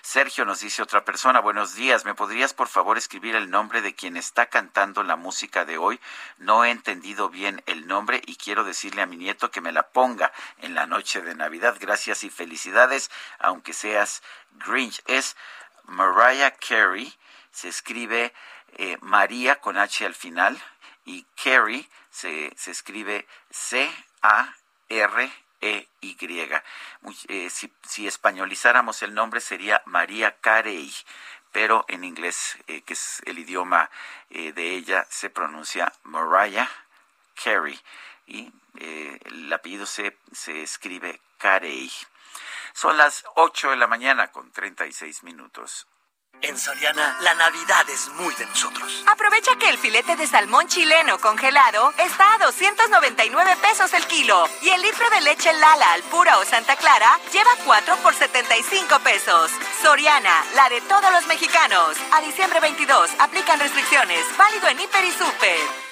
Sergio 0.01 0.45
nos 0.45 0.59
dice 0.59 0.81
otra 0.81 1.05
persona, 1.05 1.39
buenos 1.39 1.75
días, 1.75 2.05
¿me 2.05 2.15
podrías 2.15 2.53
por 2.53 2.67
favor 2.67 2.97
escribir 2.97 3.35
el 3.35 3.49
nombre 3.49 3.81
de 3.81 3.95
quien 3.95 4.17
está 4.17 4.47
cantando 4.47 5.03
la 5.03 5.15
música 5.15 5.65
de 5.67 5.77
hoy? 5.77 5.99
No 6.37 6.65
he 6.65 6.71
entendido 6.71 7.29
bien 7.29 7.61
el 7.67 7.85
nombre 7.85 8.23
y 8.25 8.35
quiero 8.35 8.63
decirle 8.63 9.03
a 9.03 9.05
mi 9.05 9.17
nieto 9.17 9.51
que 9.51 9.61
me 9.61 9.71
la 9.71 9.89
ponga 9.89 10.33
en 10.57 10.73
la 10.73 10.87
noche 10.87 11.21
de 11.21 11.35
Navidad. 11.35 11.77
Gracias 11.79 12.23
y 12.23 12.31
felicidades, 12.31 13.11
aunque 13.37 13.73
seas 13.73 14.23
Grinch. 14.53 15.03
Es 15.05 15.37
Mariah 15.83 16.55
Carey, 16.55 17.13
se 17.51 17.69
escribe 17.69 18.33
eh, 18.77 18.97
María 19.01 19.57
con 19.57 19.77
H 19.77 20.05
al 20.05 20.15
final 20.15 20.59
y 21.05 21.23
Carey 21.41 21.87
se, 22.09 22.51
se 22.57 22.71
escribe 22.71 23.27
C-A-R. 23.51 25.31
E-Y. 25.59 26.17
Eh, 27.29 27.49
si, 27.49 27.73
si 27.81 28.07
españolizáramos 28.07 29.01
el 29.01 29.13
nombre 29.13 29.41
sería 29.41 29.81
María 29.85 30.35
Carey, 30.39 30.93
pero 31.57 31.85
en 31.87 32.03
inglés, 32.03 32.55
eh, 32.67 32.83
que 32.83 32.93
es 32.93 33.19
el 33.25 33.39
idioma 33.39 33.89
eh, 34.29 34.53
de 34.53 34.75
ella, 34.75 35.07
se 35.09 35.31
pronuncia 35.31 35.91
Mariah 36.03 36.69
Carey 37.33 37.81
y 38.27 38.53
eh, 38.77 39.19
el 39.25 39.51
apellido 39.51 39.87
se, 39.87 40.19
se 40.31 40.61
escribe 40.61 41.19
Carey. 41.39 41.91
Son 42.73 42.95
las 42.95 43.25
8 43.33 43.71
de 43.71 43.75
la 43.75 43.87
mañana 43.87 44.31
con 44.31 44.51
36 44.51 45.23
minutos. 45.23 45.87
En 46.41 46.57
Soriana, 46.57 47.17
la 47.21 47.33
Navidad 47.33 47.89
es 47.89 48.09
muy 48.15 48.33
de 48.35 48.45
nosotros. 48.45 49.03
Aprovecha 49.07 49.55
que 49.57 49.69
el 49.69 49.77
filete 49.77 50.15
de 50.15 50.27
salmón 50.27 50.67
chileno 50.67 51.17
congelado 51.19 51.91
está 51.97 52.35
a 52.35 52.37
299 52.37 53.57
pesos 53.61 53.91
el 53.93 54.05
kilo 54.05 54.47
y 54.61 54.69
el 54.69 54.81
litro 54.81 55.09
de 55.09 55.21
leche 55.21 55.51
Lala 55.53 55.93
Alpura 55.93 56.37
o 56.37 56.45
Santa 56.45 56.75
Clara 56.75 57.19
lleva 57.33 57.49
4 57.65 57.95
por 57.97 58.13
75 58.13 58.99
pesos. 58.99 59.51
Soriana, 59.81 60.45
la 60.55 60.69
de 60.69 60.81
todos 60.81 61.11
los 61.11 61.25
mexicanos. 61.27 61.97
A 62.11 62.21
diciembre 62.21 62.59
22 62.59 63.09
aplican 63.19 63.59
restricciones. 63.59 64.23
Válido 64.37 64.67
en 64.67 64.79
Hiper 64.79 65.05
y 65.05 65.11
Super. 65.11 65.86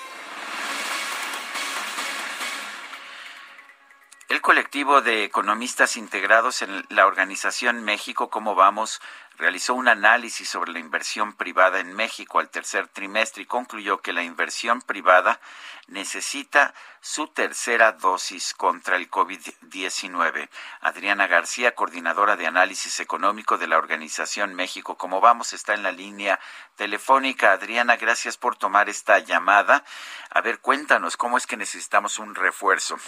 El 4.36 4.42
colectivo 4.42 5.02
de 5.02 5.24
economistas 5.24 5.96
integrados 5.96 6.62
en 6.62 6.86
la 6.90 7.06
organización 7.08 7.86
México 7.86 8.30
Cómo 8.30 8.54
Vamos 8.54 9.00
realizó 9.38 9.74
un 9.74 9.88
análisis 9.88 10.50
sobre 10.50 10.74
la 10.74 10.80
inversión 10.80 11.32
privada 11.32 11.80
en 11.80 11.94
México 11.94 12.40
al 12.40 12.50
tercer 12.50 12.90
trimestre 12.90 13.44
y 13.44 13.46
concluyó 13.46 14.02
que 14.02 14.12
la 14.12 14.24
inversión 14.24 14.82
privada 14.82 15.40
necesita 15.88 16.74
su 17.00 17.28
tercera 17.28 17.94
dosis 17.94 18.54
contra 18.54 18.98
el 18.98 19.10
COVID-19. 19.10 20.50
Adriana 20.82 21.28
García, 21.28 21.74
coordinadora 21.74 22.36
de 22.36 22.46
análisis 22.46 23.00
económico 23.00 23.58
de 23.58 23.68
la 23.68 23.78
organización 23.78 24.54
México 24.54 24.98
Cómo 24.98 25.22
Vamos, 25.22 25.54
está 25.54 25.76
en 25.76 25.84
la 25.84 25.94
línea 25.94 26.42
telefónica. 26.76 27.54
Adriana, 27.54 27.96
gracias 27.96 28.36
por 28.36 28.58
tomar 28.58 28.90
esta 28.90 29.18
llamada. 29.20 29.86
A 30.30 30.42
ver, 30.42 30.60
cuéntanos, 30.60 31.16
¿cómo 31.16 31.38
es 31.38 31.48
que 31.48 31.56
necesitamos 31.56 32.20
un 32.20 32.36
refuerzo? 32.36 33.00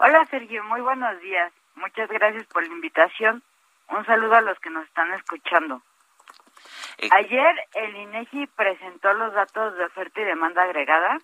Hola 0.00 0.24
Sergio, 0.26 0.62
muy 0.62 0.80
buenos 0.80 1.20
días. 1.20 1.52
Muchas 1.74 2.08
gracias 2.08 2.46
por 2.46 2.64
la 2.64 2.72
invitación. 2.72 3.42
Un 3.88 4.06
saludo 4.06 4.34
a 4.34 4.40
los 4.42 4.56
que 4.60 4.70
nos 4.70 4.86
están 4.86 5.12
escuchando. 5.14 5.82
Ayer 7.10 7.56
el 7.74 7.96
INEGI 7.96 8.46
presentó 8.46 9.12
los 9.14 9.34
datos 9.34 9.76
de 9.76 9.84
oferta 9.86 10.20
y 10.20 10.24
demanda 10.24 10.62
agregada 10.62 11.18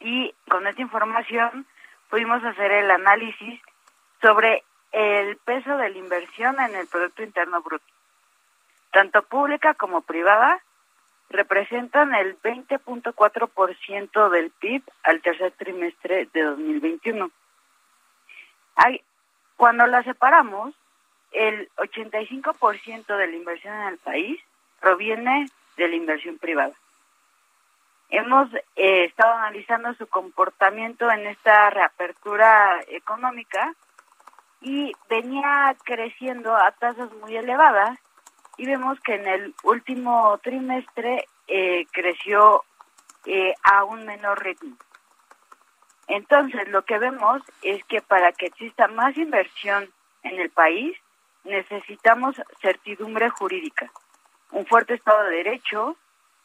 y 0.00 0.34
con 0.48 0.66
esta 0.66 0.80
información 0.80 1.66
pudimos 2.08 2.42
hacer 2.42 2.72
el 2.72 2.90
análisis 2.90 3.60
sobre 4.22 4.64
el 4.92 5.36
peso 5.36 5.76
de 5.76 5.90
la 5.90 5.98
inversión 5.98 6.58
en 6.58 6.74
el 6.74 6.86
Producto 6.86 7.22
Interno 7.22 7.60
Bruto. 7.60 7.84
Tanto 8.92 9.24
pública 9.24 9.74
como 9.74 10.00
privada 10.00 10.62
representan 11.28 12.14
el 12.14 12.40
20.4% 12.40 14.30
del 14.30 14.50
PIB 14.52 14.82
al 15.02 15.20
tercer 15.20 15.52
trimestre 15.52 16.30
de 16.32 16.42
2021. 16.44 17.30
Hay, 18.76 19.02
cuando 19.56 19.86
la 19.86 20.02
separamos, 20.02 20.74
el 21.32 21.68
85% 21.76 23.16
de 23.16 23.26
la 23.26 23.36
inversión 23.36 23.74
en 23.74 23.88
el 23.88 23.98
país 23.98 24.40
proviene 24.80 25.48
de 25.76 25.88
la 25.88 25.96
inversión 25.96 26.38
privada. 26.38 26.72
hemos 28.08 28.48
eh, 28.76 29.04
estado 29.04 29.32
analizando 29.34 29.92
su 29.94 30.06
comportamiento 30.06 31.10
en 31.10 31.26
esta 31.26 31.70
reapertura 31.70 32.80
económica 32.88 33.74
y 34.60 34.92
venía 35.08 35.76
creciendo 35.84 36.54
a 36.54 36.70
tasas 36.72 37.12
muy 37.14 37.36
elevadas 37.36 37.98
y 38.56 38.66
vemos 38.66 38.98
que 39.00 39.14
en 39.16 39.26
el 39.26 39.54
último 39.64 40.38
trimestre 40.38 41.26
eh, 41.48 41.86
creció 41.92 42.62
eh, 43.26 43.54
a 43.64 43.84
un 43.84 44.06
menor 44.06 44.42
ritmo. 44.42 44.76
Entonces, 46.08 46.68
lo 46.68 46.82
que 46.82 46.98
vemos 46.98 47.42
es 47.62 47.82
que 47.84 48.00
para 48.00 48.32
que 48.32 48.46
exista 48.46 48.86
más 48.88 49.16
inversión 49.16 49.88
en 50.22 50.40
el 50.40 50.50
país, 50.50 50.96
necesitamos 51.44 52.40
certidumbre 52.60 53.28
jurídica, 53.30 53.90
un 54.50 54.66
fuerte 54.66 54.94
Estado 54.94 55.24
de 55.24 55.36
Derecho, 55.36 55.96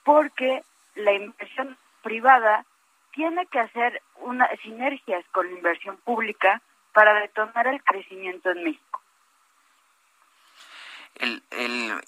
porque 0.03 0.63
la 0.95 1.13
inversión 1.13 1.77
privada 2.01 2.65
tiene 3.13 3.45
que 3.47 3.59
hacer 3.59 4.01
unas 4.21 4.49
sinergias 4.61 5.23
con 5.31 5.47
la 5.47 5.57
inversión 5.57 5.97
pública 5.97 6.61
para 6.93 7.13
detonar 7.13 7.67
el 7.67 7.83
crecimiento 7.83 8.49
en 8.51 8.63
México. 8.63 9.01
El, 11.21 11.43
el, 11.51 12.03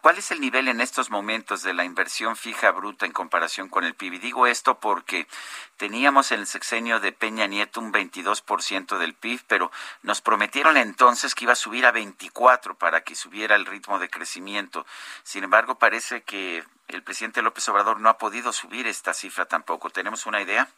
¿Cuál 0.00 0.18
es 0.18 0.32
el 0.32 0.40
nivel 0.40 0.66
en 0.66 0.80
estos 0.80 1.08
momentos 1.10 1.62
de 1.62 1.72
la 1.72 1.84
inversión 1.84 2.34
fija 2.34 2.72
bruta 2.72 3.06
en 3.06 3.12
comparación 3.12 3.68
con 3.68 3.84
el 3.84 3.94
PIB? 3.94 4.20
Digo 4.20 4.48
esto 4.48 4.80
porque 4.80 5.28
teníamos 5.76 6.32
en 6.32 6.40
el 6.40 6.48
sexenio 6.48 6.98
de 6.98 7.12
Peña 7.12 7.46
Nieto 7.46 7.78
un 7.78 7.92
22% 7.92 8.98
del 8.98 9.14
PIB, 9.14 9.42
pero 9.46 9.70
nos 10.02 10.20
prometieron 10.20 10.76
entonces 10.76 11.36
que 11.36 11.44
iba 11.44 11.52
a 11.52 11.56
subir 11.56 11.86
a 11.86 11.92
24 11.92 12.74
para 12.74 13.04
que 13.04 13.14
subiera 13.14 13.54
el 13.54 13.66
ritmo 13.66 14.00
de 14.00 14.10
crecimiento. 14.10 14.84
Sin 15.22 15.44
embargo, 15.44 15.78
parece 15.78 16.22
que 16.24 16.64
el 16.88 17.04
presidente 17.04 17.40
López 17.40 17.68
Obrador 17.68 18.00
no 18.00 18.08
ha 18.08 18.18
podido 18.18 18.52
subir 18.52 18.88
esta 18.88 19.14
cifra 19.14 19.46
tampoco. 19.46 19.90
¿Tenemos 19.90 20.26
una 20.26 20.42
idea? 20.42 20.68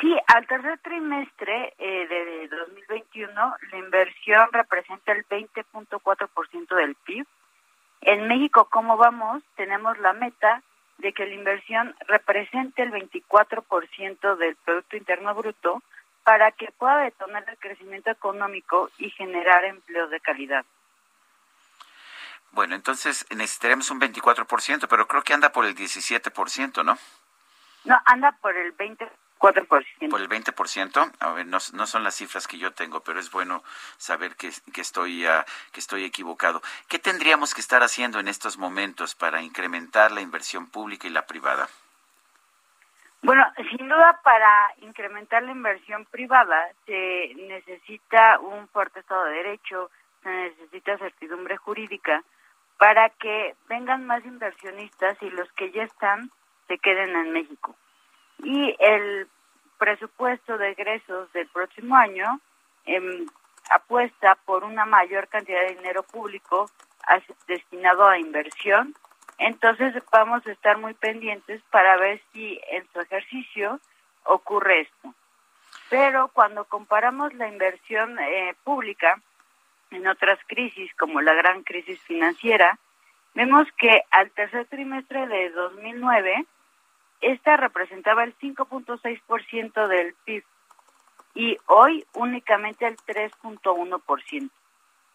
Sí, 0.00 0.16
al 0.28 0.46
tercer 0.46 0.78
trimestre 0.78 1.74
eh, 1.78 2.06
de 2.06 2.48
2021 2.48 3.56
la 3.72 3.78
inversión 3.78 4.48
representa 4.52 5.12
el 5.12 5.26
20.4% 5.26 6.76
del 6.76 6.94
PIB. 6.94 7.26
En 8.02 8.28
México, 8.28 8.68
¿cómo 8.70 8.96
vamos? 8.96 9.42
Tenemos 9.56 9.98
la 9.98 10.12
meta 10.12 10.62
de 10.98 11.12
que 11.12 11.26
la 11.26 11.34
inversión 11.34 11.96
represente 12.06 12.82
el 12.82 12.92
24% 12.92 14.36
del 14.36 14.56
Producto 14.56 14.96
Interno 14.96 15.34
Bruto 15.34 15.82
para 16.22 16.52
que 16.52 16.70
pueda 16.78 16.98
detonar 16.98 17.44
el 17.48 17.58
crecimiento 17.58 18.10
económico 18.10 18.90
y 18.98 19.10
generar 19.10 19.64
empleo 19.64 20.08
de 20.08 20.20
calidad. 20.20 20.64
Bueno, 22.52 22.74
entonces 22.74 23.26
necesitaremos 23.30 23.90
un 23.90 24.00
24%, 24.00 24.86
pero 24.88 25.08
creo 25.08 25.22
que 25.22 25.34
anda 25.34 25.50
por 25.50 25.64
el 25.64 25.74
17%, 25.74 26.84
¿no? 26.84 26.98
No, 27.84 28.00
anda 28.04 28.32
por 28.40 28.56
el 28.56 28.76
20%. 28.76 29.08
4%. 29.38 30.10
Por 30.10 30.20
el 30.20 30.28
20%, 30.28 31.12
a 31.20 31.32
ver, 31.32 31.46
no, 31.46 31.58
no, 31.74 31.86
son 31.86 32.04
las 32.04 32.16
cifras 32.16 32.46
que 32.46 32.58
yo 32.58 32.72
tengo, 32.72 33.00
pero 33.00 33.20
es 33.20 33.30
bueno 33.30 33.62
saber 33.96 34.36
que, 34.36 34.50
que 34.72 34.80
estoy, 34.80 35.26
uh, 35.26 35.44
que 35.72 35.80
estoy 35.80 36.04
equivocado. 36.04 36.60
¿Qué 36.88 36.98
tendríamos 36.98 37.54
que 37.54 37.60
estar 37.60 37.82
haciendo 37.82 38.18
en 38.20 38.28
estos 38.28 38.58
momentos 38.58 39.14
para 39.14 39.42
incrementar 39.42 40.12
la 40.12 40.20
inversión 40.20 40.68
pública 40.68 41.06
y 41.06 41.10
la 41.10 41.26
privada? 41.26 41.68
Bueno, 43.22 43.44
sin 43.70 43.88
duda 43.88 44.20
para 44.22 44.72
incrementar 44.82 45.42
la 45.42 45.52
inversión 45.52 46.04
privada 46.06 46.68
se 46.86 47.34
necesita 47.34 48.38
un 48.38 48.68
fuerte 48.68 49.00
Estado 49.00 49.24
de 49.24 49.32
Derecho, 49.32 49.90
se 50.22 50.28
necesita 50.28 50.98
certidumbre 50.98 51.56
jurídica 51.56 52.22
para 52.78 53.10
que 53.10 53.56
vengan 53.68 54.06
más 54.06 54.24
inversionistas 54.24 55.20
y 55.20 55.30
los 55.30 55.50
que 55.52 55.72
ya 55.72 55.82
están 55.82 56.30
se 56.68 56.78
queden 56.78 57.16
en 57.16 57.32
México 57.32 57.74
y 58.42 58.76
el 58.78 59.28
presupuesto 59.78 60.58
de 60.58 60.70
egresos 60.70 61.32
del 61.32 61.46
próximo 61.48 61.96
año 61.96 62.40
eh, 62.86 63.26
apuesta 63.70 64.36
por 64.44 64.64
una 64.64 64.86
mayor 64.86 65.28
cantidad 65.28 65.60
de 65.62 65.76
dinero 65.76 66.02
público 66.02 66.70
destinado 67.46 68.06
a 68.06 68.18
inversión. 68.18 68.94
Entonces 69.38 69.94
vamos 70.10 70.46
a 70.46 70.52
estar 70.52 70.78
muy 70.78 70.94
pendientes 70.94 71.62
para 71.70 71.96
ver 71.96 72.20
si 72.32 72.60
en 72.70 72.86
su 72.92 73.00
ejercicio 73.00 73.80
ocurre 74.24 74.82
esto. 74.82 75.14
Pero 75.90 76.28
cuando 76.28 76.64
comparamos 76.64 77.32
la 77.34 77.48
inversión 77.48 78.18
eh, 78.18 78.54
pública 78.64 79.20
en 79.90 80.06
otras 80.06 80.38
crisis, 80.46 80.92
como 80.96 81.20
la 81.22 81.32
gran 81.34 81.62
crisis 81.62 81.98
financiera, 82.00 82.78
vemos 83.34 83.66
que 83.78 84.02
al 84.10 84.30
tercer 84.32 84.66
trimestre 84.66 85.26
de 85.26 85.50
2009 85.50 86.44
esta 87.20 87.56
representaba 87.56 88.24
el 88.24 88.36
5.6% 88.38 89.88
del 89.88 90.14
PIB 90.24 90.44
y 91.34 91.58
hoy 91.66 92.04
únicamente 92.14 92.86
el 92.86 92.96
3.1%. 92.96 94.50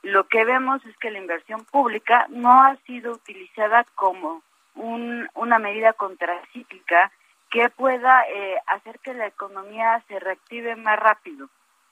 Lo 0.03 0.27
que 0.27 0.43
vemos 0.43 0.85
es 0.85 0.97
que 0.97 1.11
la 1.11 1.19
inversión 1.19 1.63
pública 1.65 2.27
no 2.29 2.63
ha 2.63 2.75
sido 2.85 3.13
utilizada 3.13 3.85
como 3.95 4.41
un, 4.75 5.29
una 5.33 5.59
medida 5.59 5.93
contracíclica 5.93 7.11
que 7.49 7.69
pueda 7.69 8.23
eh, 8.27 8.57
hacer 8.67 8.99
que 8.99 9.13
la 9.13 9.27
economía 9.27 10.03
se 10.07 10.19
reactive 10.19 10.75
más 10.75 10.99
rápido, 10.99 11.49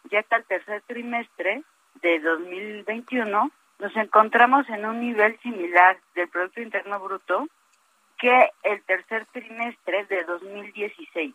ya 0.10 0.24
que 0.24 0.36
al 0.36 0.44
tercer 0.46 0.82
trimestre 0.88 1.64
de 2.02 2.20
2021 2.20 3.52
nos 3.80 3.96
encontramos 3.96 4.68
en 4.70 4.86
un 4.86 5.00
nivel 5.00 5.40
similar 5.40 5.98
del 6.16 6.28
Producto 6.30 6.62
Interno 6.62 7.00
Bruto 7.00 7.48
que 8.22 8.52
el 8.64 8.84
tercer 8.84 9.26
trimestre 9.34 10.06
de 10.06 10.24
2016. 10.26 11.34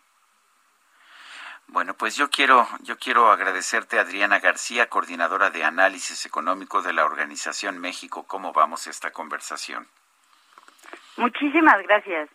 Bueno, 1.66 1.94
pues 1.94 2.16
yo 2.16 2.30
quiero, 2.30 2.64
yo 2.82 2.96
quiero 2.96 3.28
agradecerte, 3.32 3.98
Adriana 3.98 4.38
García, 4.38 4.88
coordinadora 4.88 5.50
de 5.50 5.64
análisis 5.64 6.24
económico 6.24 6.80
de 6.80 6.92
la 6.92 7.04
Organización 7.04 7.80
México. 7.80 8.24
¿Cómo 8.28 8.52
vamos 8.52 8.86
esta 8.86 9.10
conversación? 9.10 9.88
Muchísimas 11.16 11.82
gracias. 11.82 12.30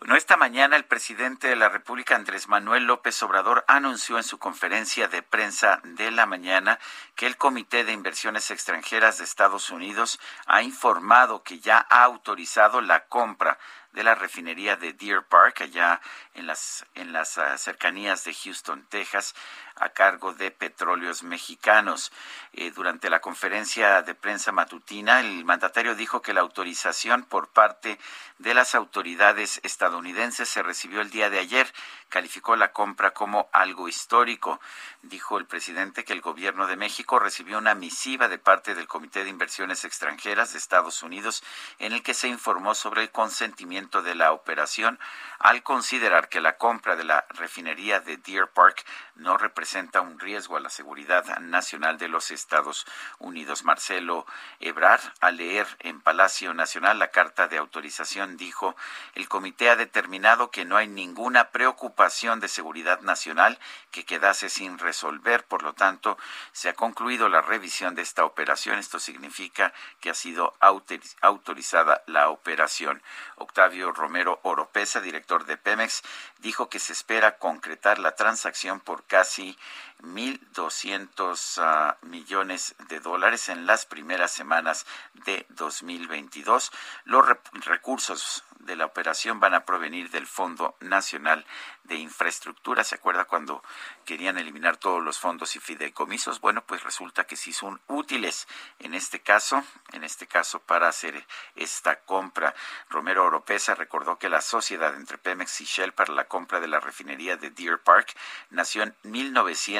Bueno, 0.00 0.16
esta 0.16 0.36
mañana 0.36 0.76
el 0.76 0.84
presidente 0.84 1.48
de 1.48 1.56
la 1.56 1.68
República, 1.68 2.16
Andrés 2.16 2.48
Manuel 2.48 2.84
López 2.84 3.22
Obrador, 3.22 3.64
anunció 3.68 4.16
en 4.18 4.24
su 4.24 4.38
conferencia 4.38 5.06
de 5.08 5.22
prensa 5.22 5.80
de 5.84 6.10
la 6.10 6.26
mañana 6.26 6.78
que 7.14 7.26
el 7.26 7.36
Comité 7.36 7.84
de 7.84 7.92
Inversiones 7.92 8.50
Extranjeras 8.50 9.18
de 9.18 9.24
Estados 9.24 9.70
Unidos 9.70 10.18
ha 10.46 10.62
informado 10.62 11.42
que 11.42 11.60
ya 11.60 11.86
ha 11.88 12.02
autorizado 12.02 12.80
la 12.80 13.06
compra 13.06 13.56
de 13.92 14.02
la 14.02 14.16
refinería 14.16 14.76
de 14.76 14.92
Deer 14.92 15.22
Park, 15.22 15.60
allá 15.62 16.00
en 16.34 16.48
las, 16.48 16.84
en 16.96 17.12
las 17.12 17.38
uh, 17.38 17.56
cercanías 17.56 18.24
de 18.24 18.34
Houston, 18.34 18.84
Texas, 18.88 19.34
a 19.76 19.90
cargo 19.90 20.32
de 20.34 20.50
Petróleos 20.50 21.22
Mexicanos. 21.22 22.12
Eh, 22.52 22.70
durante 22.70 23.10
la 23.10 23.20
conferencia 23.20 24.02
de 24.02 24.14
prensa 24.14 24.52
matutina, 24.52 25.20
el 25.20 25.44
mandatario 25.44 25.94
dijo 25.94 26.22
que 26.22 26.32
la 26.32 26.40
autorización 26.40 27.24
por 27.24 27.48
parte 27.48 27.98
de 28.38 28.54
las 28.54 28.74
autoridades 28.74 29.60
estadounidenses 29.62 30.48
se 30.48 30.62
recibió 30.62 31.00
el 31.00 31.10
día 31.10 31.30
de 31.30 31.38
ayer. 31.38 31.72
Calificó 32.08 32.56
la 32.56 32.72
compra 32.72 33.12
como 33.12 33.48
algo 33.52 33.88
histórico. 33.88 34.60
Dijo 35.02 35.38
el 35.38 35.46
presidente 35.46 36.04
que 36.04 36.12
el 36.12 36.20
gobierno 36.20 36.66
de 36.66 36.76
México 36.76 37.18
recibió 37.18 37.58
una 37.58 37.74
misiva 37.74 38.28
de 38.28 38.38
parte 38.38 38.74
del 38.74 38.86
Comité 38.86 39.24
de 39.24 39.30
Inversiones 39.30 39.84
Extranjeras 39.84 40.52
de 40.52 40.58
Estados 40.58 41.02
Unidos 41.02 41.42
en 41.78 41.92
el 41.92 42.02
que 42.02 42.14
se 42.14 42.28
informó 42.28 42.74
sobre 42.74 43.02
el 43.02 43.10
consentimiento 43.10 44.02
de 44.02 44.14
la 44.14 44.32
operación 44.32 44.98
al 45.38 45.62
considerar 45.62 46.28
que 46.28 46.40
la 46.40 46.56
compra 46.56 46.96
de 46.96 47.04
la 47.04 47.24
refinería 47.30 48.00
de 48.00 48.16
Deer 48.16 48.48
Park 48.48 48.84
no 49.16 49.36
representa 49.38 50.00
un 50.00 50.18
riesgo 50.18 50.56
a 50.56 50.60
la 50.60 50.70
seguridad 50.70 51.38
nacional 51.38 51.98
de 51.98 52.08
los 52.08 52.30
Estados 52.30 52.86
Unidos. 53.18 53.64
Marcelo 53.64 54.26
Ebrar, 54.60 55.00
al 55.20 55.36
leer 55.36 55.66
en 55.80 56.00
Palacio 56.00 56.52
Nacional 56.54 56.98
la 56.98 57.08
carta 57.08 57.46
de 57.46 57.58
autorización, 57.58 58.36
dijo, 58.36 58.74
el 59.14 59.28
comité 59.28 59.70
ha 59.70 59.76
determinado 59.76 60.50
que 60.50 60.64
no 60.64 60.76
hay 60.76 60.88
ninguna 60.88 61.50
preocupación 61.50 62.40
de 62.40 62.48
seguridad 62.48 63.00
nacional 63.00 63.58
que 63.90 64.04
quedase 64.04 64.48
sin 64.48 64.78
resolver, 64.78 65.44
por 65.44 65.62
lo 65.62 65.74
tanto, 65.74 66.18
se 66.52 66.68
ha 66.68 66.74
concluido 66.74 67.28
la 67.28 67.40
revisión 67.40 67.94
de 67.94 68.02
esta 68.02 68.24
operación. 68.24 68.78
Esto 68.78 68.98
significa 68.98 69.72
que 70.00 70.10
ha 70.10 70.14
sido 70.14 70.54
autorizada 70.60 72.02
la 72.06 72.30
operación. 72.30 73.02
Octavio 73.36 73.92
Romero 73.92 74.40
Oropesa, 74.42 75.00
director 75.00 75.44
de 75.44 75.56
Pemex, 75.56 76.02
dijo 76.38 76.68
que 76.68 76.80
se 76.80 76.92
espera 76.92 77.38
concretar 77.38 77.98
la 77.98 78.14
transacción 78.16 78.80
por 78.80 79.03
casi 79.08 79.56
1.200 80.02 81.96
uh, 82.02 82.06
millones 82.06 82.74
de 82.88 83.00
dólares 83.00 83.48
en 83.48 83.66
las 83.66 83.86
primeras 83.86 84.32
semanas 84.32 84.86
de 85.24 85.46
2022. 85.50 86.72
Los 87.04 87.26
re 87.26 87.40
recursos 87.64 88.44
de 88.60 88.76
la 88.76 88.86
operación 88.86 89.40
van 89.40 89.54
a 89.54 89.64
provenir 89.64 90.10
del 90.10 90.26
Fondo 90.26 90.76
Nacional 90.80 91.44
de 91.84 91.96
Infraestructura. 91.96 92.82
¿Se 92.82 92.94
acuerda 92.94 93.26
cuando 93.26 93.62
querían 94.04 94.38
eliminar 94.38 94.76
todos 94.76 95.02
los 95.02 95.18
fondos 95.18 95.54
y 95.56 95.60
fideicomisos? 95.60 96.40
Bueno, 96.40 96.64
pues 96.66 96.82
resulta 96.82 97.24
que 97.24 97.36
sí 97.36 97.52
son 97.52 97.80
útiles 97.88 98.48
en 98.78 98.94
este 98.94 99.20
caso, 99.20 99.62
en 99.92 100.04
este 100.04 100.26
caso 100.26 100.60
para 100.60 100.88
hacer 100.88 101.26
esta 101.56 102.00
compra. 102.00 102.54
Romero 102.88 103.24
Oropesa 103.26 103.74
recordó 103.74 104.18
que 104.18 104.28
la 104.28 104.40
sociedad 104.40 104.94
entre 104.94 105.18
Pemex 105.18 105.60
y 105.60 105.64
Shell 105.64 105.92
para 105.92 106.14
la 106.14 106.26
compra 106.26 106.60
de 106.60 106.68
la 106.68 106.80
refinería 106.80 107.36
de 107.36 107.50
Deer 107.50 107.80
Park 107.80 108.16
nació 108.50 108.82
en 108.82 108.96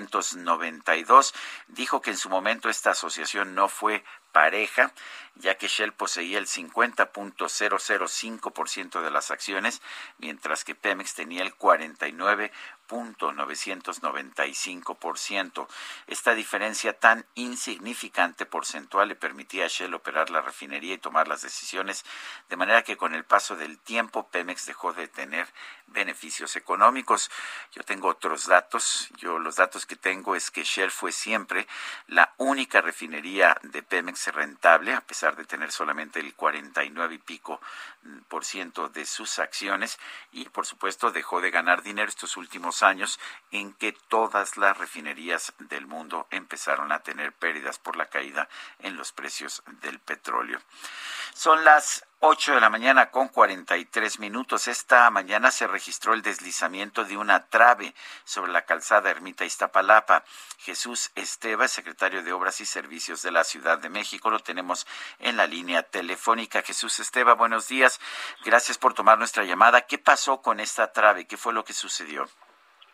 1992. 0.05 1.35
Dijo 1.69 2.01
que 2.01 2.11
en 2.11 2.17
su 2.17 2.29
momento 2.29 2.69
esta 2.69 2.91
asociación 2.93 3.55
no 3.55 3.69
fue 3.69 4.05
pareja, 4.33 4.93
ya 5.37 5.57
que 5.57 5.69
Shell 5.69 5.93
poseía 5.93 6.39
el 6.39 6.47
50.005% 6.47 9.01
de 9.01 9.11
las 9.11 9.31
acciones, 9.31 9.81
mientras 10.19 10.65
que 10.65 10.75
Pemex 10.75 11.15
tenía 11.15 11.43
el 11.43 11.55
49.995%. 12.89 15.66
Esta 16.06 16.35
diferencia 16.35 16.98
tan 16.98 17.27
insignificante 17.35 18.47
porcentual 18.47 19.09
le 19.09 19.16
permitía 19.16 19.66
a 19.66 19.69
Shell 19.69 19.93
operar 19.94 20.31
la 20.31 20.40
refinería 20.40 20.94
y 20.94 20.98
tomar 20.98 21.28
las 21.28 21.43
decisiones, 21.43 22.05
de 22.48 22.56
manera 22.56 22.82
que 22.82 22.97
con 22.97 23.15
el 23.15 23.24
paso 23.24 23.56
del 23.56 23.78
tiempo 23.78 24.28
Pemex 24.28 24.66
dejó 24.66 24.93
de 24.93 25.09
tener 25.09 25.48
beneficios 25.86 26.56
económicos. 26.56 27.31
Yo 27.73 27.82
tengo 27.82 28.09
otros 28.09 28.47
datos. 28.47 29.09
Yo 29.16 29.39
los 29.39 29.56
datos 29.56 29.86
que 29.86 29.97
tengo 29.97 30.35
es 30.35 30.51
que 30.51 30.65
Shell 30.65 30.90
fue 30.90 31.12
siempre 31.12 31.66
la 32.06 32.35
única 32.39 32.81
refinería 32.81 33.56
de 33.62 33.82
Pemex 33.82 34.32
rentable, 34.35 34.94
a 34.94 35.01
pesar 35.01 35.36
de 35.36 35.44
tener 35.44 35.73
solamente 35.73 36.20
el 36.20 36.35
49 36.35 37.15
y 37.15 37.19
pico 37.19 37.61
por 38.28 38.44
ciento 38.44 38.89
de 38.89 39.06
sus 39.06 39.39
acciones 39.39 39.98
y 40.32 40.48
por 40.48 40.66
supuesto 40.66 41.11
dejó 41.11 41.40
de 41.40 41.51
ganar 41.51 41.82
dinero 41.82 42.09
estos 42.09 42.36
últimos 42.36 42.74
años 42.83 43.21
en 43.51 43.73
que 43.73 43.93
todas 43.93 44.57
las 44.57 44.77
refinerías 44.77 45.53
del 45.59 45.87
mundo 45.87 46.27
empezaron 46.31 46.93
a 46.93 47.01
tener 47.01 47.33
pérdidas 47.33 47.79
por 47.79 47.97
la 47.97 48.07
caída 48.07 48.49
en 48.81 48.97
los 48.97 49.13
precios 49.13 49.63
del 49.81 50.01
petróleo. 50.01 50.61
Son 51.35 51.65
las 51.65 52.05
8 52.27 52.55
de 52.55 52.61
la 52.61 52.71
mañana 52.71 53.11
con 53.11 53.29
43 53.29 54.19
minutos. 54.19 54.67
Esta 54.67 55.11
mañana 55.11 55.51
se 55.51 55.67
registró 55.67 56.15
el 56.15 56.23
deslizamiento 56.23 57.05
de 57.05 57.19
una 57.19 57.47
trave 57.49 57.95
sobre 58.25 58.51
la 58.51 58.63
calzada 58.63 59.11
Ermita 59.11 59.45
Iztapalapa. 59.45 60.25
Jesús 60.59 61.11
Esteva, 61.15 61.69
secretario 61.69 62.23
de 62.23 62.33
Obras 62.33 62.63
y 62.63 62.67
Servicios 62.67 63.21
de 63.21 63.31
la 63.31 63.45
Ciudad 63.45 63.79
de 63.79 63.91
México, 63.91 64.31
lo 64.31 64.41
tenemos 64.41 64.87
en 65.19 65.37
la 65.37 65.47
línea 65.47 65.83
telefónica. 65.83 66.63
Jesús 66.63 66.99
Esteva, 66.99 67.35
buenos 67.35 67.69
días. 67.69 68.01
Gracias 68.43 68.79
por 68.79 68.95
tomar 68.95 69.19
nuestra 69.19 69.45
llamada. 69.45 69.83
¿Qué 69.83 69.99
pasó 69.99 70.41
con 70.41 70.61
esta 70.61 70.93
trave? 70.93 71.27
¿Qué 71.27 71.37
fue 71.37 71.53
lo 71.53 71.65
que 71.65 71.75
sucedió? 71.75 72.27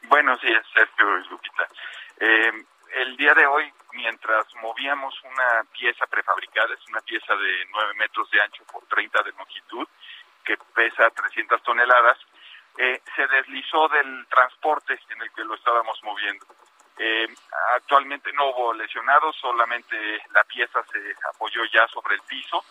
Buenos 0.09 0.40
días, 0.40 0.64
Sergio 0.74 1.18
y 1.18 1.28
Lupita. 1.28 1.68
Eh, 2.18 2.52
el 2.94 3.16
día 3.16 3.35
de 3.35 3.47
hoy, 3.47 3.72
mientras 3.93 4.47
movíamos 4.56 5.14
una 5.24 5.64
pieza 5.72 6.06
prefabricada, 6.06 6.74
es 6.74 6.89
una 6.89 7.01
pieza 7.01 7.35
de 7.36 7.66
9 7.70 7.94
metros 7.94 8.31
de 8.31 8.40
ancho 8.40 8.64
por 8.64 8.85
30 8.86 9.22
de 9.22 9.32
longitud, 9.32 9.86
que 10.44 10.56
pesa 10.74 11.10
300 11.10 11.62
toneladas, 11.62 12.18
eh, 12.78 13.01
se 13.14 13.27
deslizó 13.27 13.89
del 13.89 14.27
transporte 14.28 14.98
en 15.10 15.22
el 15.22 15.31
que 15.32 15.44
lo 15.44 15.55
estábamos 15.55 16.02
moviendo. 16.02 16.47
Eh, 16.98 17.28
actualmente 17.77 18.32
no 18.32 18.51
hubo 18.51 18.74
lesionados, 18.74 19.36
solamente 19.36 19.97
la 20.32 20.44
pieza 20.44 20.82
se 20.93 21.14
apoyó 21.35 21.64
ya 21.72 21.86
sobre 21.89 22.16
el 22.16 22.22
piso 22.22 22.64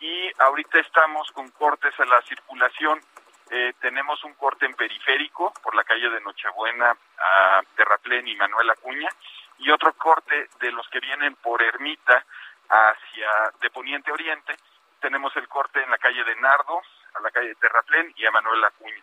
y 0.00 0.30
ahorita 0.38 0.80
estamos 0.80 1.30
con 1.32 1.50
cortes 1.50 1.94
en 1.98 2.08
la 2.08 2.20
circulación. 2.22 3.00
Eh, 3.52 3.74
tenemos 3.80 4.22
un 4.22 4.34
corte 4.34 4.64
en 4.64 4.74
periférico 4.74 5.52
por 5.60 5.74
la 5.74 5.82
calle 5.82 6.08
de 6.08 6.20
Nochebuena 6.20 6.96
a 7.18 7.60
Terraplén 7.74 8.28
y 8.28 8.36
Manuel 8.36 8.70
Acuña 8.70 9.08
y 9.58 9.70
otro 9.70 9.92
corte 9.94 10.48
de 10.60 10.70
los 10.70 10.88
que 10.88 11.00
vienen 11.00 11.34
por 11.34 11.60
Ermita 11.60 12.24
hacia 12.68 13.52
de 13.60 13.70
Poniente 13.70 14.12
Oriente. 14.12 14.54
Tenemos 15.00 15.34
el 15.34 15.48
corte 15.48 15.82
en 15.82 15.90
la 15.90 15.98
calle 15.98 16.22
de 16.22 16.36
Nardo, 16.36 16.80
a 17.14 17.20
la 17.20 17.30
calle 17.32 17.48
de 17.48 17.54
Terraplén 17.56 18.12
y 18.16 18.24
a 18.24 18.30
Manuel 18.30 18.62
Acuña. 18.62 19.02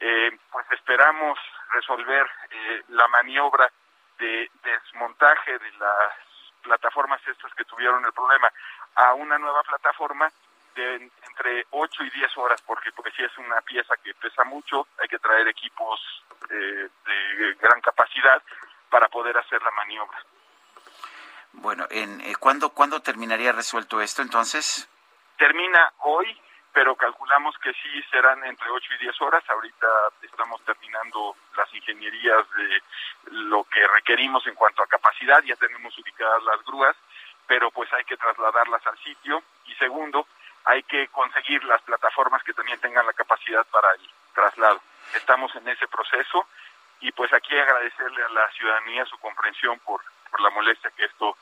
Eh, 0.00 0.36
pues 0.50 0.66
esperamos 0.72 1.38
resolver 1.70 2.26
eh, 2.50 2.82
la 2.88 3.06
maniobra 3.06 3.70
de 4.18 4.50
desmontaje 4.64 5.56
de 5.56 5.70
las 5.72 6.14
plataformas 6.62 7.20
estas 7.28 7.54
que 7.54 7.64
tuvieron 7.64 8.04
el 8.04 8.12
problema 8.12 8.50
a 8.96 9.14
una 9.14 9.38
nueva 9.38 9.62
plataforma 9.62 10.28
de 10.74 11.10
entre 11.28 11.66
8 11.70 12.04
y 12.04 12.10
10 12.10 12.36
horas, 12.38 12.62
porque 12.62 12.90
pues 12.92 13.14
si 13.14 13.22
es 13.22 13.36
una 13.38 13.60
pieza 13.62 13.94
que 14.02 14.14
pesa 14.14 14.44
mucho, 14.44 14.86
hay 15.00 15.08
que 15.08 15.18
traer 15.18 15.48
equipos 15.48 16.00
eh, 16.50 16.88
de 17.06 17.54
gran 17.60 17.80
capacidad 17.80 18.42
para 18.90 19.08
poder 19.08 19.36
hacer 19.36 19.62
la 19.62 19.70
maniobra. 19.72 20.18
Bueno, 21.54 21.86
en, 21.90 22.20
eh, 22.20 22.34
¿cuándo, 22.38 22.70
¿cuándo 22.70 23.00
terminaría 23.00 23.52
resuelto 23.52 24.00
esto 24.00 24.22
entonces? 24.22 24.88
Termina 25.38 25.92
hoy, 26.00 26.40
pero 26.72 26.96
calculamos 26.96 27.56
que 27.58 27.72
sí 27.74 28.02
serán 28.10 28.44
entre 28.44 28.68
8 28.68 28.94
y 28.94 29.04
10 29.04 29.20
horas. 29.22 29.44
Ahorita 29.48 29.86
estamos 30.22 30.62
terminando 30.64 31.36
las 31.56 31.72
ingenierías 31.72 32.44
de 32.56 32.82
lo 33.30 33.64
que 33.64 33.86
requerimos 33.86 34.46
en 34.46 34.54
cuanto 34.54 34.82
a 34.82 34.86
capacidad. 34.86 35.42
Ya 35.44 35.56
tenemos 35.56 35.96
ubicadas 35.96 36.42
las 36.42 36.64
grúas, 36.64 36.96
pero 37.46 37.70
pues 37.70 37.92
hay 37.92 38.04
que 38.04 38.16
trasladarlas 38.16 38.84
al 38.86 38.98
sitio. 38.98 39.42
Y 39.66 39.74
segundo, 39.76 40.26
hay 40.64 40.82
que 40.84 41.08
conseguir 41.08 41.62
las 41.64 41.82
plataformas 41.82 42.42
que 42.42 42.54
también 42.54 42.80
tengan 42.80 43.06
la 43.06 43.12
capacidad 43.12 43.64
para 43.66 43.92
el 43.92 44.10
traslado. 44.34 44.80
Estamos 45.14 45.54
en 45.56 45.68
ese 45.68 45.86
proceso 45.88 46.46
y 47.00 47.12
pues 47.12 47.32
aquí 47.32 47.56
agradecerle 47.56 48.22
a 48.22 48.28
la 48.30 48.50
ciudadanía 48.52 49.04
su 49.06 49.18
comprensión 49.18 49.78
por, 49.80 50.00
por 50.30 50.40
la 50.40 50.50
molestia 50.50 50.90
que 50.96 51.04
esto 51.04 51.36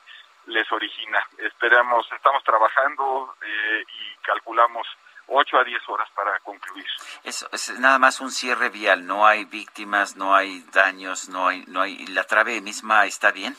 les 0.47 0.69
origina. 0.71 1.25
Esperamos, 1.37 2.05
estamos 2.11 2.43
trabajando 2.43 3.35
eh, 3.41 3.83
y 3.87 4.15
calculamos 4.23 4.87
8 5.27 5.57
a 5.57 5.63
10 5.63 5.89
horas 5.89 6.09
para 6.13 6.37
concluir. 6.39 6.85
Es, 7.23 7.47
es 7.51 7.79
nada 7.79 7.97
más 7.97 8.19
un 8.19 8.31
cierre 8.31 8.69
vial, 8.69 9.05
no 9.07 9.25
hay 9.25 9.45
víctimas, 9.45 10.15
no 10.17 10.35
hay 10.35 10.61
daños, 10.73 11.29
no 11.29 11.47
hay, 11.47 11.63
no 11.67 11.81
hay, 11.81 12.05
la 12.07 12.25
trave 12.25 12.59
misma 12.61 13.05
está 13.05 13.31
bien. 13.31 13.55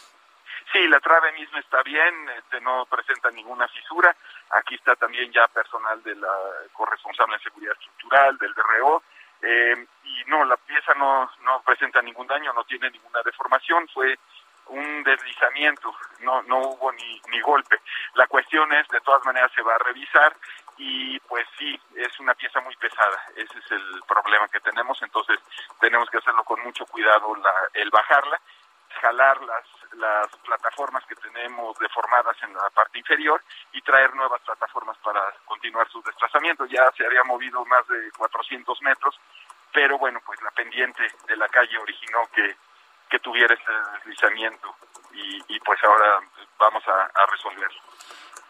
Sí, 0.73 0.87
la 0.89 1.01
trave 1.01 1.33
misma 1.33 1.61
está 1.61 1.83
bien, 1.83 2.29
este, 2.37 2.61
no 2.61 2.85
presenta 2.87 3.31
ninguna 3.31 3.69
fisura. 3.69 4.15
Aquí 4.55 4.77
está 4.77 4.95
también 4.97 5.33
ya 5.33 5.47
personal 5.49 6.03
de 6.03 6.15
la 6.15 6.33
corresponsable 6.73 7.35
en 7.37 7.43
seguridad 7.43 7.73
estructural, 7.73 8.39
del 8.39 8.55
DRO, 8.55 9.03
eh, 9.43 9.87
y 10.05 10.31
no, 10.31 10.45
la 10.45 10.57
pieza 10.57 10.95
no, 10.95 11.31
no 11.43 11.61
presenta 11.63 12.01
ningún 12.01 12.27
daño, 12.27 12.53
no 12.53 12.65
tiene 12.65 12.91
ninguna 12.91 13.21
deformación, 13.25 13.89
fue 13.89 14.19
un 14.69 15.03
deslizamiento, 15.03 15.95
no, 16.21 16.43
no 16.45 16.59
hubo 16.59 16.93
ni, 16.93 17.21
ni 17.31 17.41
golpe. 17.41 17.81
La 18.15 18.27
cuestión 18.27 18.73
es, 18.73 18.89
de 18.89 19.01
todas 19.01 19.25
maneras, 19.25 19.51
se 19.55 19.63
va 19.63 19.75
a 19.75 19.79
revisar 19.79 20.35
y 20.77 21.19
pues 21.21 21.47
sí, 21.59 21.79
es 21.97 22.19
una 22.21 22.35
pieza 22.35 22.61
muy 22.61 22.75
pesada, 22.77 23.23
ese 23.37 23.59
es 23.59 23.73
el 23.73 24.03
problema 24.09 24.49
que 24.49 24.61
tenemos, 24.61 25.01
entonces 25.03 25.39
tenemos 25.81 26.09
que 26.11 26.19
hacerlo 26.19 26.43
con 26.45 26.61
mucho 26.63 26.87
cuidado 26.87 27.35
la, 27.37 27.53
el 27.75 27.91
bajarla, 27.91 28.41
jalar 29.01 29.41
las, 29.43 29.65
las 29.97 30.29
plataformas 30.45 31.05
que 31.07 31.15
tenemos 31.17 31.79
deformadas 31.79 32.37
en 32.43 32.53
la 32.55 32.71
parte 32.71 32.99
inferior 32.99 33.43
y 33.73 33.81
traer 33.83 34.15
nuevas 34.15 34.41
plataformas 34.43 34.97
para 34.99 35.21
continuar 35.45 35.89
su 35.91 36.03
desplazamiento. 36.03 36.67
Ya 36.67 36.91
se 36.97 37.07
había 37.07 37.25
movido 37.25 37.65
más 37.65 37.87
de 37.89 38.11
400 38.17 38.83
metros, 38.83 39.19
pero 39.73 39.99
bueno, 39.99 40.21
pues 40.25 40.41
la 40.43 40.51
pendiente 40.51 41.03
de 41.27 41.37
la 41.37 41.49
calle 41.49 41.79
originó 41.79 42.29
que, 42.33 42.57
que 43.11 43.19
tuviera 43.21 43.55
este 43.55 43.73
deslizamiento 43.97 44.75
y, 45.13 45.43
y 45.49 45.61
pues 45.61 45.83
ahora 45.85 46.21
vamos 46.59 46.87
a, 46.89 47.03
a 47.05 47.27
resolverlo. 47.27 47.81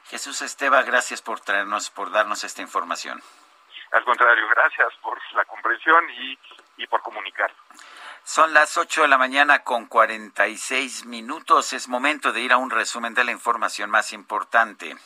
Jesús 0.06 0.42
Esteba, 0.42 0.82
gracias 0.82 1.22
por 1.22 1.40
traernos, 1.40 1.90
por 1.90 2.10
darnos 2.10 2.44
esta 2.44 2.62
información. 2.62 3.22
Al 3.92 4.04
contrario, 4.04 4.46
gracias 4.48 4.88
por 5.00 5.18
la 5.34 5.44
comprensión 5.44 6.10
y, 6.10 6.38
y 6.78 6.86
por 6.86 7.00
comunicar. 7.02 7.52
Son 8.26 8.54
las 8.54 8.78
8 8.78 9.02
de 9.02 9.08
la 9.08 9.18
mañana 9.18 9.64
con 9.64 9.84
46 9.84 11.04
minutos. 11.04 11.74
Es 11.74 11.88
momento 11.88 12.32
de 12.32 12.40
ir 12.40 12.54
a 12.54 12.56
un 12.56 12.70
resumen 12.70 13.12
de 13.12 13.22
la 13.22 13.32
información 13.32 13.90
más 13.90 14.14
importante. 14.14 14.96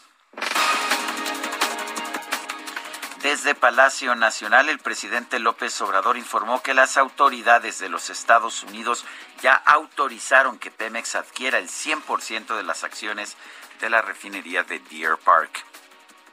Desde 3.20 3.56
Palacio 3.56 4.14
Nacional, 4.14 4.68
el 4.68 4.78
presidente 4.78 5.40
López 5.40 5.80
Obrador 5.80 6.16
informó 6.16 6.62
que 6.62 6.74
las 6.74 6.96
autoridades 6.96 7.80
de 7.80 7.88
los 7.88 8.08
Estados 8.08 8.62
Unidos 8.62 9.04
ya 9.42 9.54
autorizaron 9.54 10.60
que 10.60 10.70
Pemex 10.70 11.16
adquiera 11.16 11.58
el 11.58 11.68
100% 11.68 12.56
de 12.56 12.62
las 12.62 12.84
acciones 12.84 13.36
de 13.80 13.90
la 13.90 14.00
refinería 14.00 14.62
de 14.62 14.78
Deer 14.78 15.16
Park. 15.16 15.64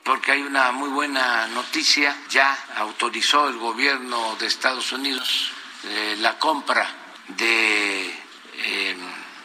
Porque 0.04 0.34
hay 0.34 0.44
una 0.44 0.72
muy 0.72 0.90
buena 0.90 1.48
noticia, 1.48 2.16
ya 2.30 2.56
autorizó 2.78 3.50
el 3.50 3.58
gobierno 3.58 4.36
de 4.36 4.46
Estados 4.46 4.92
Unidos 4.92 5.52
eh, 5.88 6.16
la 6.20 6.38
compra 6.40 6.88
de 7.28 8.08
eh, 8.58 8.98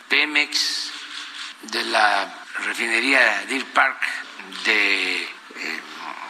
Pemex, 0.08 0.90
de 1.62 1.84
la 1.84 2.44
refinería 2.60 3.44
Deer 3.46 3.66
Park 3.66 4.00
de 4.64 5.22
eh, 5.22 5.28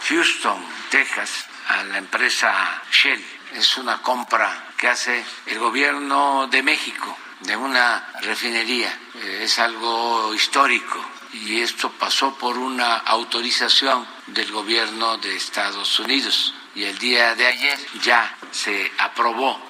Houston, 0.08 0.64
Texas, 0.90 1.46
a 1.68 1.84
la 1.84 1.98
empresa 1.98 2.82
Shell. 2.90 3.24
Es 3.54 3.76
una 3.76 4.02
compra 4.02 4.72
que 4.76 4.88
hace 4.88 5.24
el 5.46 5.58
gobierno 5.58 6.48
de 6.48 6.62
México 6.62 7.16
de 7.40 7.56
una 7.56 8.12
refinería. 8.20 8.96
es 9.22 9.58
algo 9.58 10.34
histórico 10.34 11.04
y 11.32 11.60
esto 11.60 11.90
pasó 11.92 12.34
por 12.34 12.58
una 12.58 12.96
autorización 12.98 14.06
del 14.26 14.50
gobierno 14.50 15.18
de 15.18 15.36
Estados 15.36 15.98
Unidos 16.00 16.54
y 16.74 16.84
el 16.84 16.98
día 16.98 17.34
de 17.34 17.46
ayer 17.46 17.78
ya 18.02 18.36
se 18.50 18.92
aprobó 18.98 19.69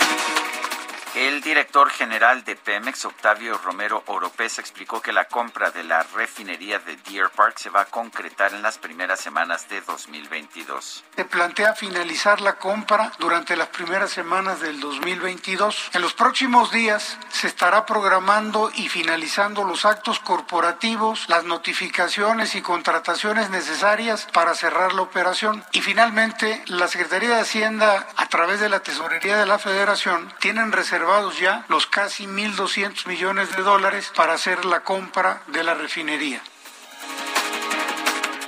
el 1.15 1.41
director 1.41 1.89
general 1.89 2.45
de 2.45 2.55
Pemex, 2.55 3.03
Octavio 3.03 3.57
Romero 3.57 4.01
Oropés, 4.07 4.59
explicó 4.59 5.01
que 5.01 5.11
la 5.11 5.25
compra 5.25 5.69
de 5.71 5.83
la 5.83 6.03
refinería 6.03 6.79
de 6.79 6.95
Deer 6.97 7.29
Park 7.29 7.57
se 7.57 7.69
va 7.69 7.81
a 7.81 7.85
concretar 7.85 8.53
en 8.53 8.61
las 8.61 8.77
primeras 8.77 9.19
semanas 9.19 9.67
de 9.67 9.81
2022. 9.81 11.03
Se 11.15 11.25
plantea 11.25 11.73
finalizar 11.73 12.39
la 12.39 12.53
compra 12.53 13.11
durante 13.19 13.57
las 13.57 13.67
primeras 13.67 14.11
semanas 14.11 14.61
del 14.61 14.79
2022. 14.79 15.91
En 15.93 16.01
los 16.01 16.13
próximos 16.13 16.71
días 16.71 17.17
se 17.29 17.47
estará 17.47 17.85
programando 17.85 18.71
y 18.73 18.87
finalizando 18.87 19.65
los 19.65 19.83
actos 19.83 20.19
corporativos, 20.19 21.27
las 21.27 21.43
notificaciones 21.43 22.55
y 22.55 22.61
contrataciones 22.61 23.49
necesarias 23.49 24.27
para 24.31 24.55
cerrar 24.55 24.93
la 24.93 25.01
operación. 25.01 25.63
Y 25.73 25.81
finalmente, 25.81 26.63
la 26.67 26.87
Secretaría 26.87 27.35
de 27.35 27.41
Hacienda, 27.41 28.07
a 28.15 28.27
través 28.27 28.61
de 28.61 28.69
la 28.69 28.79
Tesorería 28.79 29.37
de 29.37 29.45
la 29.45 29.59
Federación, 29.59 30.33
tienen 30.39 30.71
reservados 31.01 31.39
ya 31.39 31.65
los 31.67 31.87
casi 31.87 32.27
1.200 32.27 33.07
millones 33.07 33.55
de 33.55 33.63
dólares 33.63 34.11
para 34.15 34.33
hacer 34.33 34.65
la 34.65 34.83
compra 34.83 35.41
de 35.47 35.63
la 35.63 35.73
refinería. 35.73 36.39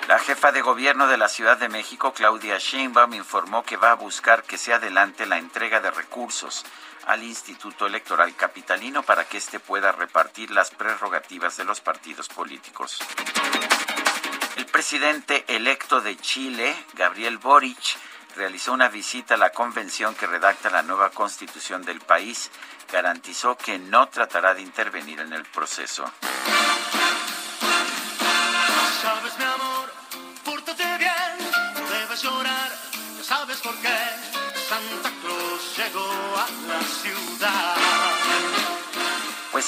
La 0.08 0.20
jefa 0.20 0.52
de 0.52 0.62
gobierno 0.62 1.08
de 1.08 1.18
la 1.18 1.30
Ciudad 1.30 1.58
de 1.58 1.68
México, 1.68 2.14
Claudia 2.14 2.60
Sheinbaum, 2.60 3.16
informó 3.16 3.64
que 3.64 3.76
va 3.76 3.90
a 3.90 3.96
buscar 3.96 4.44
que 4.44 4.60
se 4.60 4.72
adelante 4.72 5.26
la 5.26 5.40
entrega 5.40 5.80
de 5.80 5.90
recursos 5.90 6.64
al 7.08 7.24
Instituto 7.24 7.88
Electoral 7.88 8.36
Capitalino 8.36 9.02
para 9.02 9.26
que 9.26 9.38
éste 9.38 9.60
pueda 9.60 9.92
repartir 9.92 10.52
las 10.52 10.70
prerrogativas 10.70 11.58
de 11.58 11.64
los 11.64 11.82
partidos 11.82 12.28
políticos. 12.28 13.00
El 14.58 14.68
presidente 14.68 15.44
electo 15.48 16.02
de 16.02 16.18
Chile, 16.18 16.76
Gabriel 16.94 17.40
Boric, 17.40 17.98
realizó 18.36 18.74
una 18.74 18.90
visita 18.90 19.36
a 19.36 19.38
la 19.38 19.52
convención 19.52 20.16
que 20.16 20.28
redacta 20.28 20.70
la 20.70 20.82
nueva 20.82 21.10
constitución 21.10 21.84
del 21.84 22.00
país. 22.00 22.50
Garantizó 22.92 23.58
que 23.58 23.80
no 23.80 24.10
tratará 24.10 24.54
de 24.54 24.62
intervenir 24.62 25.20
en 25.20 25.34
el 25.34 25.44
proceso. 25.44 26.06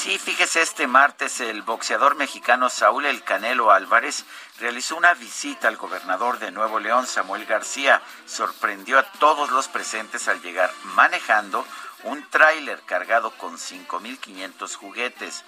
Sí, 0.06 0.19
fíjese, 0.19 0.61
este 0.61 0.86
martes 0.86 1.40
el 1.40 1.64
boxeador 1.64 2.14
mexicano 2.14 2.69
Saúl 2.69 3.07
El 3.07 3.23
Canelo 3.23 3.72
Álvarez 3.72 4.23
realizó 4.60 4.98
una 4.98 5.15
visita 5.15 5.68
al 5.68 5.77
gobernador 5.77 6.38
de 6.38 6.52
Nuevo 6.52 6.80
León, 6.80 7.07
Samuel 7.07 7.48
García. 7.48 8.03
Sorprendió 8.27 8.99
a 8.99 9.11
todos 9.14 9.49
los 9.49 9.68
presentes 9.68 10.27
al 10.27 10.44
llegar 10.44 10.72
manejando 10.94 11.65
un 12.03 12.23
tráiler 12.30 12.80
cargado 12.86 13.32
con 13.32 13.57
5.500 13.57 14.76
juguetes. 14.76 15.44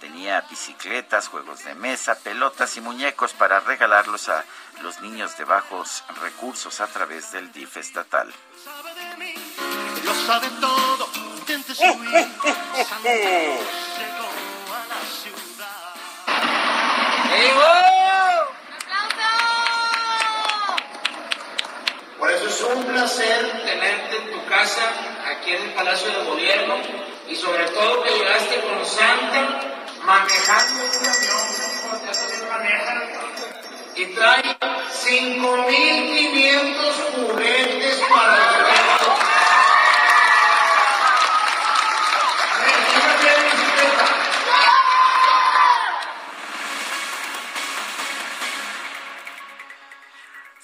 Tenía 0.00 0.40
bicicletas, 0.50 1.28
juegos 1.28 1.62
de 1.62 1.76
mesa, 1.76 2.18
pelotas 2.18 2.76
y 2.76 2.80
muñecos 2.80 3.34
para 3.34 3.60
regalarlos 3.60 4.28
a 4.28 4.44
los 4.82 5.00
niños 5.00 5.38
de 5.38 5.44
bajos 5.44 6.02
recursos 6.20 6.80
a 6.80 6.88
través 6.88 7.30
del 7.30 7.52
DIF 7.52 7.76
estatal. 7.76 8.34
Lo 10.04 10.14
sabe 10.26 10.48
todo, 10.60 11.08
Por 22.18 22.30
eso 22.30 22.46
es 22.46 22.60
un 22.62 22.84
placer 22.84 23.62
tenerte 23.64 24.16
en 24.16 24.32
tu 24.32 24.44
casa, 24.46 24.82
aquí 25.30 25.54
en 25.54 25.62
el 25.62 25.70
Palacio 25.70 26.08
de 26.08 26.24
Gobierno, 26.24 26.76
y 27.28 27.34
sobre 27.34 27.64
todo 27.70 28.02
que 28.02 28.10
llegaste 28.10 28.60
con 28.60 28.84
Santa 28.86 29.60
manejando 30.04 30.84
un 30.84 30.92
sí 30.92 31.00
maneja, 32.48 33.02
y 33.96 34.06
trae 34.14 34.56
5.500 34.60 36.92
juguetes 37.14 38.02
para 38.08 38.61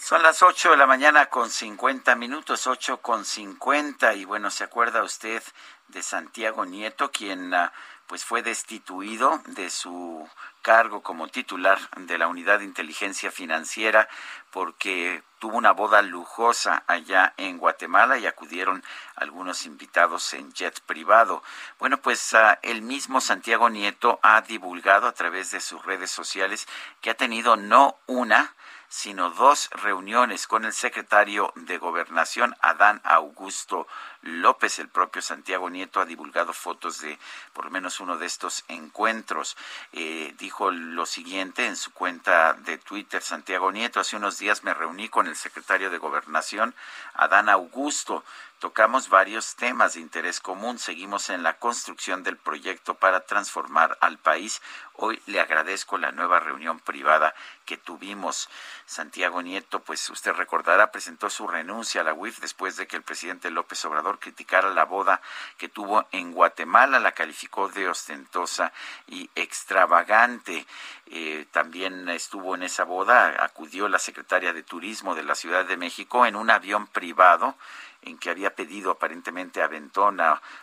Son 0.08 0.22
las 0.22 0.42
8 0.42 0.70
de 0.70 0.78
la 0.78 0.86
mañana 0.86 1.26
con 1.26 1.50
50 1.50 2.14
minutos, 2.14 2.66
8 2.66 3.02
con 3.02 3.26
50. 3.26 4.14
Y 4.14 4.24
bueno, 4.24 4.50
¿se 4.50 4.64
acuerda 4.64 5.02
usted 5.02 5.42
de 5.88 6.02
Santiago 6.02 6.64
Nieto, 6.64 7.10
quien 7.10 7.52
ah, 7.52 7.74
pues 8.06 8.24
fue 8.24 8.42
destituido 8.42 9.42
de 9.48 9.68
su 9.68 10.26
cargo 10.62 11.02
como 11.02 11.28
titular 11.28 11.78
de 11.94 12.16
la 12.16 12.26
Unidad 12.26 12.60
de 12.60 12.64
Inteligencia 12.64 13.30
Financiera 13.30 14.08
porque 14.50 15.22
tuvo 15.40 15.58
una 15.58 15.72
boda 15.72 16.00
lujosa 16.00 16.84
allá 16.86 17.34
en 17.36 17.58
Guatemala 17.58 18.16
y 18.16 18.26
acudieron 18.26 18.82
algunos 19.14 19.66
invitados 19.66 20.32
en 20.32 20.50
jet 20.54 20.80
privado. 20.80 21.42
Bueno, 21.78 21.98
pues 21.98 22.32
ah, 22.32 22.58
el 22.62 22.80
mismo 22.80 23.20
Santiago 23.20 23.68
Nieto 23.68 24.20
ha 24.22 24.40
divulgado 24.40 25.06
a 25.06 25.12
través 25.12 25.50
de 25.50 25.60
sus 25.60 25.84
redes 25.84 26.10
sociales 26.10 26.66
que 27.02 27.10
ha 27.10 27.14
tenido 27.14 27.56
no 27.56 27.98
una, 28.06 28.54
sino 28.88 29.30
dos 29.30 29.68
reuniones 29.70 30.46
con 30.46 30.64
el 30.64 30.72
secretario 30.72 31.52
de 31.56 31.78
Gobernación, 31.78 32.56
Adán 32.60 33.00
Augusto 33.04 33.86
López. 34.22 34.78
El 34.78 34.88
propio 34.88 35.20
Santiago 35.20 35.68
Nieto 35.68 36.00
ha 36.00 36.06
divulgado 36.06 36.52
fotos 36.52 37.00
de 37.00 37.18
por 37.52 37.66
lo 37.66 37.70
menos 37.70 38.00
uno 38.00 38.16
de 38.16 38.26
estos 38.26 38.64
encuentros. 38.68 39.56
Eh, 39.92 40.34
dijo 40.38 40.70
lo 40.70 41.06
siguiente 41.06 41.66
en 41.66 41.76
su 41.76 41.92
cuenta 41.92 42.54
de 42.54 42.78
Twitter, 42.78 43.22
Santiago 43.22 43.70
Nieto, 43.72 44.00
hace 44.00 44.16
unos 44.16 44.38
días 44.38 44.64
me 44.64 44.74
reuní 44.74 45.08
con 45.08 45.26
el 45.26 45.36
secretario 45.36 45.90
de 45.90 45.98
Gobernación, 45.98 46.74
Adán 47.14 47.48
Augusto. 47.48 48.24
Tocamos 48.58 49.08
varios 49.08 49.54
temas 49.54 49.94
de 49.94 50.00
interés 50.00 50.40
común. 50.40 50.80
Seguimos 50.80 51.30
en 51.30 51.44
la 51.44 51.58
construcción 51.58 52.24
del 52.24 52.36
proyecto 52.36 52.96
para 52.96 53.20
transformar 53.20 53.96
al 54.00 54.18
país. 54.18 54.60
Hoy 54.94 55.22
le 55.26 55.38
agradezco 55.38 55.96
la 55.96 56.10
nueva 56.10 56.40
reunión 56.40 56.80
privada 56.80 57.36
que 57.64 57.76
tuvimos. 57.76 58.48
Santiago 58.84 59.42
Nieto, 59.42 59.78
pues 59.84 60.10
usted 60.10 60.32
recordará, 60.32 60.90
presentó 60.90 61.30
su 61.30 61.46
renuncia 61.46 62.00
a 62.00 62.04
la 62.04 62.14
UIF 62.14 62.40
después 62.40 62.76
de 62.76 62.88
que 62.88 62.96
el 62.96 63.04
presidente 63.04 63.52
López 63.52 63.84
Obrador 63.84 64.18
criticara 64.18 64.70
la 64.70 64.86
boda 64.86 65.20
que 65.56 65.68
tuvo 65.68 66.08
en 66.10 66.32
Guatemala. 66.32 66.98
La 66.98 67.12
calificó 67.12 67.68
de 67.68 67.88
ostentosa 67.88 68.72
y 69.06 69.30
extravagante. 69.36 70.66
Eh, 71.06 71.46
también 71.52 72.08
estuvo 72.08 72.56
en 72.56 72.64
esa 72.64 72.82
boda, 72.82 73.36
acudió 73.44 73.88
la 73.88 74.00
secretaria 74.00 74.52
de 74.52 74.64
Turismo 74.64 75.14
de 75.14 75.22
la 75.22 75.36
Ciudad 75.36 75.64
de 75.64 75.76
México 75.76 76.26
en 76.26 76.34
un 76.34 76.50
avión 76.50 76.88
privado 76.88 77.56
en 78.02 78.18
que 78.18 78.30
había 78.30 78.54
pedido 78.54 78.90
aparentemente 78.90 79.62
a 79.62 79.68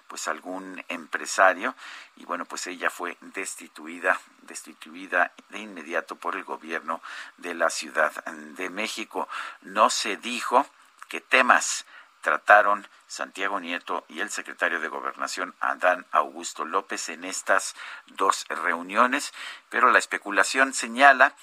pues 0.08 0.28
algún 0.28 0.84
empresario 0.88 1.76
y 2.16 2.26
bueno 2.26 2.46
pues 2.46 2.68
ella 2.68 2.90
fue 2.90 3.18
destituida 3.22 4.20
destituida 4.42 5.32
de 5.50 5.60
inmediato 5.60 6.16
por 6.16 6.36
el 6.36 6.44
gobierno 6.44 7.02
de 7.38 7.54
la 7.54 7.70
Ciudad 7.70 8.12
de 8.26 8.70
México. 8.70 9.28
No 9.62 9.90
se 9.90 10.18
dijo 10.18 10.66
qué 11.10 11.22
temas 11.22 11.86
trataron 12.22 12.88
Santiago 13.08 13.60
Nieto 13.60 14.04
y 14.10 14.20
el 14.20 14.32
secretario 14.32 14.80
de 14.80 14.88
Gobernación 14.88 15.54
Adán 15.60 16.08
Augusto 16.12 16.66
López 16.66 17.10
en 17.10 17.24
estas 17.24 17.76
dos 18.08 18.46
reuniones, 18.50 19.32
pero 19.70 19.92
la 19.92 20.00
especulación 20.00 20.74
señala 20.74 21.36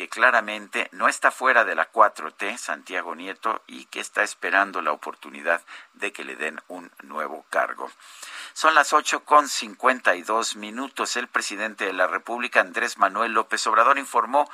que 0.00 0.08
claramente 0.08 0.88
no 0.92 1.08
está 1.08 1.30
fuera 1.30 1.66
de 1.66 1.74
la 1.74 1.92
4T, 1.92 2.56
Santiago 2.56 3.14
Nieto, 3.14 3.60
y 3.66 3.84
que 3.84 4.00
está 4.00 4.22
esperando 4.22 4.80
la 4.80 4.92
oportunidad 4.92 5.60
de 5.92 6.10
que 6.10 6.24
le 6.24 6.36
den 6.36 6.58
un 6.68 6.90
nuevo 7.02 7.44
cargo. 7.50 7.90
Son 8.54 8.74
las 8.74 8.94
ocho 8.94 9.26
con 9.26 9.46
cincuenta 9.46 10.14
y 10.14 10.22
dos 10.22 10.56
minutos. 10.56 11.16
El 11.16 11.28
presidente 11.28 11.84
de 11.84 11.92
la 11.92 12.06
República, 12.06 12.60
Andrés 12.60 12.96
Manuel 12.96 13.34
López 13.34 13.66
Obrador, 13.66 13.98
informó 13.98 14.50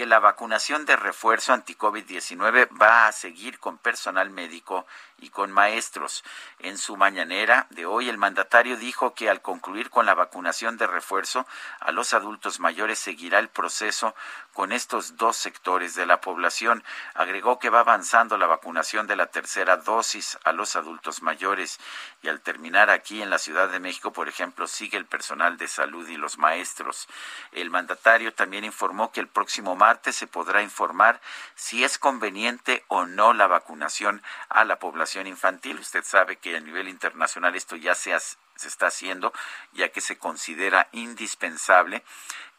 que 0.00 0.06
la 0.06 0.18
vacunación 0.18 0.86
de 0.86 0.96
refuerzo 0.96 1.52
anti-COVID-19 1.52 2.70
va 2.80 3.06
a 3.06 3.12
seguir 3.12 3.58
con 3.58 3.76
personal 3.76 4.30
médico 4.30 4.86
y 5.18 5.28
con 5.28 5.52
maestros. 5.52 6.24
En 6.58 6.78
su 6.78 6.96
mañanera 6.96 7.66
de 7.68 7.84
hoy, 7.84 8.08
el 8.08 8.16
mandatario 8.16 8.78
dijo 8.78 9.12
que 9.12 9.28
al 9.28 9.42
concluir 9.42 9.90
con 9.90 10.06
la 10.06 10.14
vacunación 10.14 10.78
de 10.78 10.86
refuerzo 10.86 11.46
a 11.80 11.92
los 11.92 12.14
adultos 12.14 12.60
mayores 12.60 12.98
seguirá 12.98 13.38
el 13.40 13.50
proceso 13.50 14.14
con 14.54 14.72
estos 14.72 15.16
dos 15.16 15.36
sectores 15.36 15.94
de 15.94 16.06
la 16.06 16.20
población. 16.20 16.82
Agregó 17.14 17.58
que 17.58 17.70
va 17.70 17.80
avanzando 17.80 18.38
la 18.38 18.46
vacunación 18.46 19.06
de 19.06 19.16
la 19.16 19.26
tercera 19.26 19.76
dosis 19.76 20.38
a 20.44 20.52
los 20.52 20.76
adultos 20.76 21.22
mayores 21.22 21.78
y 22.22 22.28
al 22.28 22.40
terminar 22.40 22.90
aquí 22.90 23.22
en 23.22 23.30
la 23.30 23.38
Ciudad 23.38 23.68
de 23.68 23.80
México, 23.80 24.12
por 24.12 24.28
ejemplo, 24.28 24.66
sigue 24.66 24.96
el 24.96 25.06
personal 25.06 25.58
de 25.58 25.68
salud 25.68 26.08
y 26.08 26.16
los 26.16 26.38
maestros. 26.38 27.06
El 27.52 27.70
mandatario 27.70 28.32
también 28.32 28.64
informó 28.64 29.12
que 29.12 29.20
el 29.20 29.28
próximo 29.28 29.76
se 30.12 30.26
podrá 30.26 30.62
informar 30.62 31.20
si 31.54 31.84
es 31.84 31.98
conveniente 31.98 32.84
o 32.88 33.06
no 33.06 33.32
la 33.32 33.46
vacunación 33.46 34.22
a 34.48 34.64
la 34.64 34.78
población 34.78 35.26
infantil. 35.26 35.78
Usted 35.78 36.04
sabe 36.04 36.36
que 36.36 36.56
a 36.56 36.60
nivel 36.60 36.88
internacional 36.88 37.56
esto 37.56 37.76
ya 37.76 37.94
se, 37.94 38.18
se 38.18 38.68
está 38.68 38.86
haciendo, 38.86 39.32
ya 39.72 39.90
que 39.90 40.00
se 40.00 40.18
considera 40.18 40.88
indispensable 40.92 42.04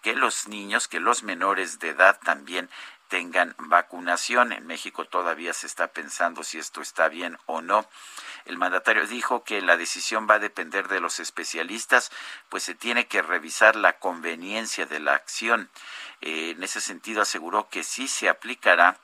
que 0.02 0.16
los 0.16 0.48
niños, 0.48 0.88
que 0.88 1.00
los 1.00 1.24
menores 1.24 1.80
de 1.80 1.90
edad 1.90 2.20
también 2.24 2.70
tengan 3.12 3.54
vacunación. 3.58 4.54
En 4.54 4.66
México 4.66 5.04
todavía 5.04 5.54
se 5.54 5.68
está 5.68 5.90
pensando 5.90 6.44
si 6.44 6.60
esto 6.60 6.82
está 6.82 7.10
bien 7.10 7.38
o 7.46 7.62
no. 7.62 7.86
El 8.46 8.58
mandatario 8.58 9.06
dijo 9.06 9.44
que 9.44 9.62
la 9.62 9.76
decisión 9.76 10.28
va 10.30 10.36
a 10.36 10.40
depender 10.40 10.88
de 10.88 11.02
los 11.02 11.20
especialistas, 11.20 12.10
pues 12.48 12.64
se 12.64 12.74
tiene 12.74 13.08
que 13.08 13.22
revisar 13.22 13.76
la 13.76 14.00
conveniencia 14.00 14.86
de 14.86 15.02
la 15.02 15.14
acción. 15.14 15.70
Eh, 16.22 16.52
en 16.52 16.64
ese 16.64 16.80
sentido 16.80 17.22
aseguró 17.22 17.68
que 17.68 17.84
sí 17.84 18.08
se 18.08 18.30
aplicará 18.30 18.98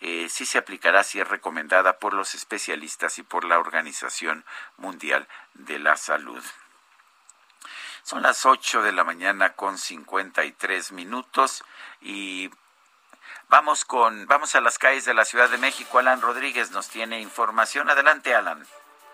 eh, 0.00 0.28
sí 0.28 0.46
se 0.46 0.58
aplicará 0.58 1.04
si 1.04 1.20
es 1.20 1.28
recomendada 1.28 1.98
por 1.98 2.12
los 2.12 2.34
especialistas 2.34 3.18
y 3.18 3.22
por 3.22 3.44
la 3.44 3.60
Organización 3.60 4.44
Mundial 4.76 5.28
de 5.54 5.78
la 5.78 5.96
Salud. 5.96 6.42
Son 8.02 8.20
las 8.20 8.44
8 8.44 8.82
de 8.82 8.90
la 8.90 9.04
mañana 9.04 9.52
con 9.52 9.78
53 9.78 10.90
minutos 10.90 11.62
y 12.00 12.50
Vamos 13.52 13.84
con, 13.84 14.26
vamos 14.28 14.54
a 14.54 14.62
las 14.62 14.78
calles 14.78 15.04
de 15.04 15.12
la 15.12 15.26
Ciudad 15.26 15.50
de 15.50 15.58
México. 15.58 15.98
Alan 15.98 16.22
Rodríguez 16.22 16.70
nos 16.70 16.88
tiene 16.88 17.20
información. 17.20 17.90
Adelante, 17.90 18.34
Alan. 18.34 18.64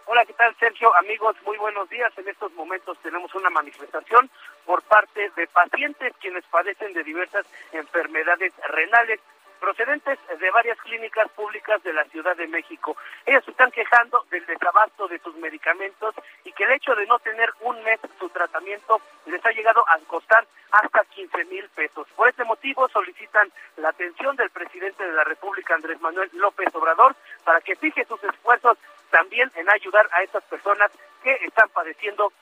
Hola, 0.06 0.24
¿qué 0.24 0.32
tal, 0.35 0.55
Sergio? 0.60 0.94
Amigos, 0.94 1.35
muy 1.44 1.59
buenos 1.59 1.89
días. 1.89 2.12
En 2.16 2.28
estos 2.28 2.52
momentos 2.52 2.97
tenemos 3.02 3.35
una 3.35 3.51
manifestación 3.51 4.31
por 4.65 4.81
parte 4.82 5.32
de 5.35 5.48
pacientes 5.48 6.15
quienes 6.20 6.44
padecen 6.44 6.93
de 6.93 7.02
diversas 7.02 7.47
enfermedades 7.73 8.52
renales 8.69 9.19
procedentes 9.59 10.18
de 10.39 10.51
varias 10.51 10.78
clínicas 10.80 11.28
públicas 11.32 11.82
de 11.82 11.93
la 11.93 12.05
Ciudad 12.05 12.36
de 12.36 12.47
México. 12.48 12.97
Ellos 13.26 13.44
se 13.44 13.51
están 13.51 13.70
quejando 13.70 14.24
del 14.30 14.44
desabasto 14.47 15.09
de 15.09 15.18
sus 15.18 15.35
medicamentos 15.36 16.14
y 16.44 16.52
que 16.52 16.64
el 16.64 16.72
hecho 16.72 16.94
de 16.94 17.06
no 17.06 17.18
tener 17.18 17.51
un 17.60 17.82
mes 17.82 18.01
su 18.18 18.28
tratamiento 18.30 19.01
les 19.26 19.44
ha 19.44 19.51
llegado 19.51 19.85
a 19.89 19.98
costar 20.06 20.47
hasta 20.70 21.05
15 21.05 21.44
mil 21.47 21.68
pesos. 21.70 22.06
Por 22.16 22.28
este 22.28 22.44
motivo 22.44 22.89
solicitan 22.89 23.51
la 23.76 23.90
atención 23.90 24.36
del 24.36 24.51
presidente 24.51 25.05
de 25.05 25.12
la 25.12 25.24
República, 25.24 25.74
Andrés 25.74 26.01
Manuel 26.01 26.30
López 26.35 26.74
Obrador, 26.74 27.14
para 27.44 27.60
que 27.60 27.76
fije 27.76 28.05
sus 28.05 28.22
esfuerzos 28.24 28.78
también 29.10 29.51
en 29.55 29.70
ayudar 29.70 30.09
a 30.12 30.22
estas 30.22 30.44
personas 30.44 30.90
que 31.22 31.32
están 31.44 31.68
padeciendo 31.70 32.32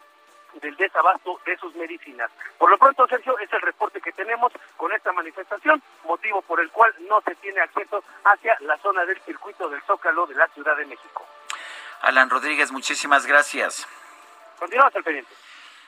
del 0.61 0.77
desabasto 0.77 1.39
de 1.45 1.57
sus 1.59 1.75
medicinas. 1.77 2.31
Por 2.59 2.71
lo 2.71 2.79
pronto, 2.79 3.07
Sergio, 3.07 3.39
es 3.39 3.53
el 3.53 3.61
reporte 3.61 4.01
que 4.01 4.13
tenemos 4.13 4.53
con 4.77 4.93
esta 4.93 5.13
manifestación, 5.13 5.83
motivo 6.37 6.43
por 6.43 6.61
el 6.61 6.71
cual 6.71 6.95
no 7.09 7.21
se 7.23 7.35
tiene 7.37 7.61
acceso 7.61 8.03
hacia 8.25 8.57
la 8.61 8.77
zona 8.79 9.05
del 9.05 9.21
circuito 9.23 9.69
del 9.69 9.83
Zócalo 9.83 10.27
de 10.27 10.35
la 10.35 10.49
Ciudad 10.49 10.77
de 10.77 10.87
México. 10.87 11.27
Alan 12.03 12.31
Rodríguez, 12.31 12.73
muchísimas 12.73 13.27
gracias. 13.27 13.87
Continuamos 14.59 14.95
al 14.95 15.05
pendiente. 15.05 15.33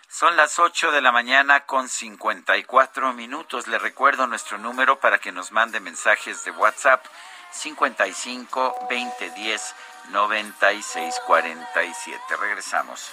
Son 0.08 0.36
las 0.36 0.58
8 0.58 0.90
de 0.90 1.02
la 1.02 1.12
mañana 1.12 1.66
con 1.66 1.88
54 1.88 3.12
minutos. 3.12 3.68
Le 3.68 3.78
recuerdo 3.78 4.26
nuestro 4.26 4.56
número 4.56 4.98
para 5.00 5.18
que 5.18 5.32
nos 5.32 5.52
mande 5.52 5.80
mensajes 5.80 6.44
de 6.44 6.50
WhatsApp 6.52 7.04
55 7.50 8.86
20 8.88 9.30
10 9.30 9.74
96 10.10 11.20
47. 11.26 12.36
Regresamos. 12.40 13.12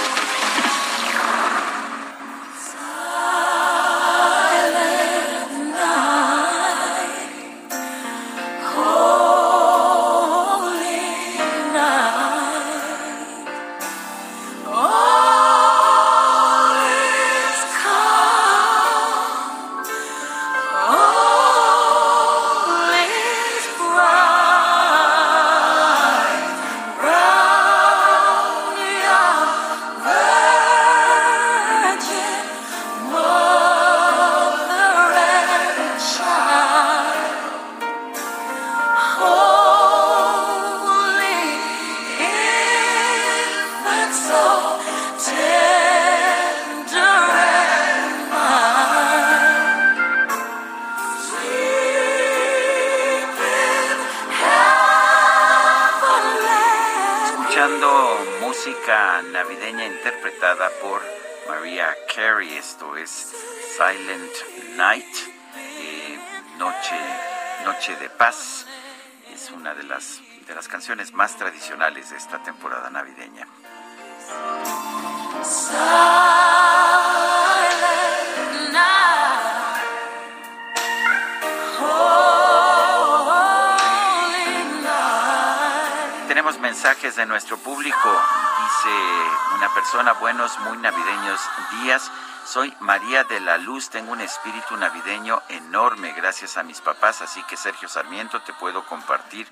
Soy 92.51 92.75
María 92.81 93.23
de 93.23 93.39
la 93.39 93.57
Luz, 93.57 93.89
tengo 93.89 94.11
un 94.11 94.19
espíritu 94.19 94.75
navideño 94.75 95.41
enorme 95.47 96.11
gracias 96.11 96.57
a 96.57 96.63
mis 96.63 96.81
papás, 96.81 97.21
así 97.21 97.41
que 97.43 97.55
Sergio 97.55 97.87
Sarmiento 97.87 98.41
te 98.41 98.51
puedo 98.51 98.85
compartir 98.87 99.47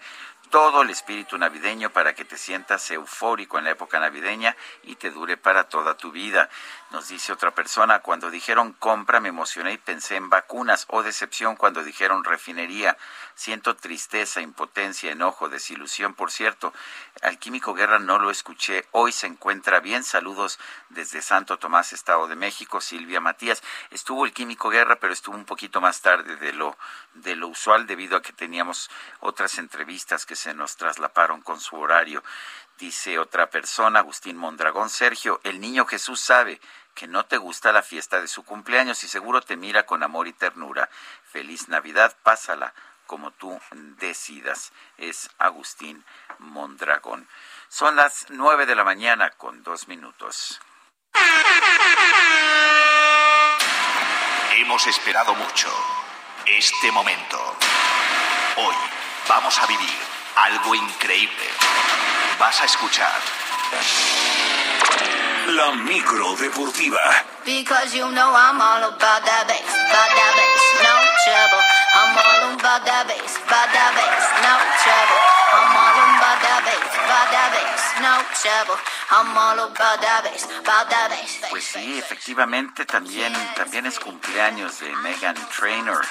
todo 0.50 0.82
el 0.82 0.90
espíritu 0.90 1.38
navideño 1.38 1.92
para 1.92 2.14
que 2.14 2.26
te 2.26 2.38
sientas 2.38 2.92
eufórico 2.92 3.58
en 3.58 3.66
la 3.66 3.72
época 3.72 4.00
navideña 4.00 4.56
y 4.84 4.96
te 4.96 5.12
dure 5.12 5.38
para 5.38 5.70
toda 5.70 5.96
tu 5.96 6.12
vida. 6.12 6.50
Nos 6.92 7.08
dice 7.08 7.32
otra 7.32 7.52
persona, 7.52 8.00
cuando 8.00 8.30
dijeron 8.30 8.74
compra 8.74 9.20
me 9.20 9.30
emocioné 9.30 9.74
y 9.74 9.78
pensé 9.78 10.16
en 10.16 10.30
vacunas 10.30 10.86
o 10.90 11.04
decepción 11.04 11.56
cuando 11.56 11.84
dijeron 11.84 12.24
refinería. 12.24 12.98
Siento 13.40 13.78
tristeza, 13.78 14.42
impotencia, 14.42 15.14
enojo, 15.14 15.48
desilusión. 15.48 16.14
Por 16.14 16.30
cierto, 16.30 16.74
al 17.22 17.40
Químico 17.40 17.74
Guerra 17.74 17.98
no 17.98 18.20
lo 18.20 18.32
escuché. 18.32 18.86
Hoy 18.92 19.14
se 19.14 19.28
encuentra 19.28 19.80
bien. 19.80 20.04
Saludos 20.04 20.60
desde 20.90 21.22
Santo 21.22 21.58
Tomás, 21.58 21.94
Estado 21.94 22.28
de 22.28 22.36
México. 22.36 22.82
Silvia 22.82 23.22
Matías. 23.22 23.64
Estuvo 23.92 24.26
el 24.26 24.34
Químico 24.34 24.70
Guerra, 24.70 24.98
pero 24.98 25.14
estuvo 25.14 25.38
un 25.38 25.46
poquito 25.46 25.80
más 25.80 26.02
tarde 26.02 26.36
de 26.36 26.52
lo, 26.52 26.78
de 27.14 27.38
lo 27.38 27.48
usual 27.48 27.88
debido 27.88 28.18
a 28.18 28.22
que 28.22 28.34
teníamos 28.34 28.92
otras 29.22 29.58
entrevistas 29.58 30.26
que 30.26 30.36
se 30.36 30.54
nos 30.54 30.76
traslaparon 30.76 31.40
con 31.42 31.62
su 31.62 31.78
horario. 31.78 32.22
Dice 32.78 33.20
otra 33.20 33.50
persona, 33.50 34.00
Agustín 34.00 34.36
Mondragón, 34.36 34.90
Sergio, 34.90 35.40
el 35.46 35.62
niño 35.62 35.86
Jesús 35.86 36.20
sabe 36.20 36.60
que 36.94 37.08
no 37.08 37.26
te 37.26 37.38
gusta 37.38 37.72
la 37.72 37.84
fiesta 37.84 38.20
de 38.20 38.28
su 38.28 38.44
cumpleaños 38.44 39.02
y 39.06 39.08
seguro 39.08 39.40
te 39.40 39.56
mira 39.56 39.86
con 39.86 40.04
amor 40.04 40.28
y 40.28 40.34
ternura. 40.34 40.90
Feliz 41.24 41.70
Navidad, 41.70 42.18
pásala 42.22 42.74
como 43.10 43.32
tú 43.32 43.60
decidas. 43.98 44.72
Es 44.98 45.32
Agustín 45.40 46.06
Mondragón. 46.38 47.28
Son 47.68 47.96
las 47.96 48.28
nueve 48.30 48.68
de 48.68 48.76
la 48.76 48.84
mañana 48.84 49.32
con 49.32 49.64
dos 49.64 49.88
minutos. 49.88 50.62
Hemos 54.52 54.86
esperado 54.86 55.34
mucho 55.34 55.70
este 56.46 56.92
momento. 56.92 57.38
Hoy 58.58 58.76
vamos 59.28 59.58
a 59.58 59.66
vivir 59.66 59.98
algo 60.36 60.76
increíble. 60.76 61.48
Vas 62.40 62.62
a 62.62 62.66
escuchar 62.66 63.20
La 65.48 65.72
micro 65.72 66.36
deportiva. 66.36 67.02
Because 67.44 67.96
you 67.96 68.08
know 68.12 68.36
I'm 68.36 68.62
all 68.62 68.84
about 68.84 69.26
that 69.26 69.46
bass, 69.48 69.66
about 69.66 70.12
that 70.14 70.34
bass, 70.38 70.84
no 70.84 70.94
trouble. 71.26 71.79
I'm 71.96 72.14
all 72.14 72.54
about 72.54 72.86
that 72.86 73.06
bass, 73.10 73.34
no. 74.46 74.54
I'm 74.54 75.74
all 75.74 75.98
about 76.18 76.38
that 76.46 76.62
bass, 76.62 77.84
no 77.98 78.14
trouble. 78.38 78.78
I'm 79.10 79.34
all 79.34 79.60
about 79.68 80.00
that 80.02 80.22
bass. 80.24 80.46
Pues 81.50 81.64
sí, 81.64 81.98
efectivamente 81.98 82.86
también, 82.86 83.34
también 83.56 83.88
es 83.88 84.00
cumpleaños 84.00 84.80
de 84.80 84.96
Megan 84.98 85.36
Trainor. 85.58 86.06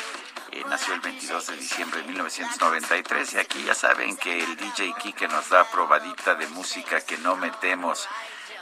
Eh, 0.51 0.65
nació 0.69 0.95
el 0.95 1.01
22 1.01 1.47
de 1.47 1.57
diciembre 1.57 2.01
de 2.01 2.09
1993 2.09 3.35
y 3.35 3.39
aquí 3.39 3.63
ya 3.65 3.75
saben 3.75 4.17
que 4.17 4.43
el 4.43 4.57
DJ 4.57 4.95
Kike 5.01 5.29
nos 5.29 5.49
da 5.51 5.65
probadita 5.71 6.35
de 6.35 6.49
música 6.49 7.01
que 7.03 7.19
no 7.19 7.37
metemos 7.37 8.09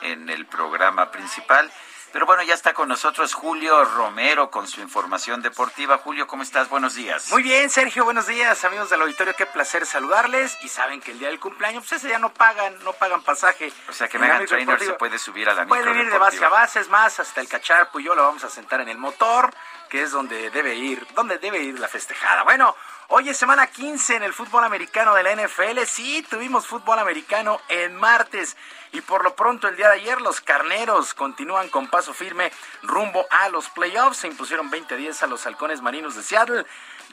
en 0.03 0.29
el 0.29 0.45
programa 0.47 1.11
principal. 1.11 1.73
Pero 2.17 2.25
bueno, 2.25 2.43
ya 2.45 2.55
está 2.55 2.73
con 2.73 2.89
nosotros 2.89 3.35
Julio 3.35 3.85
Romero 3.85 4.51
con 4.51 4.67
su 4.67 4.81
información 4.81 5.43
deportiva. 5.43 5.99
Julio, 5.99 6.27
¿cómo 6.27 6.45
estás? 6.45 6.71
Buenos 6.71 6.95
días. 6.95 7.31
Muy 7.31 7.43
bien, 7.43 7.69
Sergio, 7.69 8.07
buenos 8.07 8.27
días, 8.27 8.65
amigos 8.65 8.89
del 8.89 9.03
auditorio, 9.03 9.35
qué 9.37 9.45
placer 9.45 9.85
saludarles. 9.85 10.57
Y 10.65 10.69
saben 10.69 11.03
que 11.03 11.11
el 11.11 11.19
día 11.19 11.29
del 11.29 11.39
cumpleaños, 11.39 11.83
pues 11.83 12.01
ese 12.01 12.09
día 12.09 12.19
no 12.19 12.33
pagan, 12.33 12.83
no 12.85 12.95
pagan 12.95 13.21
pasaje. 13.21 13.71
O 13.91 13.93
sea 13.93 14.09
que 14.09 14.19
Megan 14.19 14.47
Trainor 14.47 14.81
se 14.81 14.95
puede 14.95 15.19
subir 15.19 15.47
a 15.51 15.53
la 15.53 15.67
micro 15.67 15.79
Puede 15.79 16.05
ir 16.05 16.11
de 16.11 16.17
base 16.17 16.43
a 16.43 16.49
base, 16.49 16.81
es 16.81 16.89
más, 16.89 17.21
hasta 17.21 17.43
el 17.43 17.49
cacharpo 17.49 18.01
y 18.01 18.05
yo 18.05 18.15
lo 18.15 18.23
vamos 18.23 18.43
a 18.45 18.49
sentar 18.49 18.81
en 18.81 18.89
el 18.89 18.97
motor, 18.97 19.53
que 19.91 20.01
es 20.01 20.11
donde 20.11 20.49
debe 20.49 20.75
ir, 20.75 21.07
donde 21.15 21.37
debe 21.37 21.59
ir 21.59 21.79
la 21.79 21.87
festejada. 21.87 22.45
Bueno, 22.45 22.75
hoy 23.09 23.29
es 23.29 23.37
semana 23.37 23.67
15 23.67 24.17
en 24.17 24.23
el 24.23 24.33
fútbol 24.33 24.65
americano 24.65 25.15
de 25.15 25.23
la 25.23 25.35
NFL. 25.35 25.81
Sí, 25.87 26.25
tuvimos 26.29 26.67
fútbol 26.67 26.99
americano 26.99 27.61
en 27.69 27.97
martes. 27.97 28.57
Y 28.93 29.01
por 29.01 29.25
lo 29.25 29.35
pronto 29.35 29.69
el 29.69 29.77
día 29.77 29.89
de 29.89 30.01
ayer 30.01 30.21
los 30.21 30.41
carneros 30.41 31.15
continúan 31.15 31.69
con 31.69 31.89
paso 31.89 32.15
firme 32.15 32.53
rumbo 32.83 33.27
a 33.31 33.49
los 33.49 33.69
playoffs. 33.71 34.19
Se 34.19 34.29
impusieron 34.29 34.71
20-10 34.71 35.23
a 35.23 35.27
los 35.27 35.47
halcones 35.47 35.83
marinos 35.83 36.15
de 36.15 36.23
Seattle. 36.23 36.67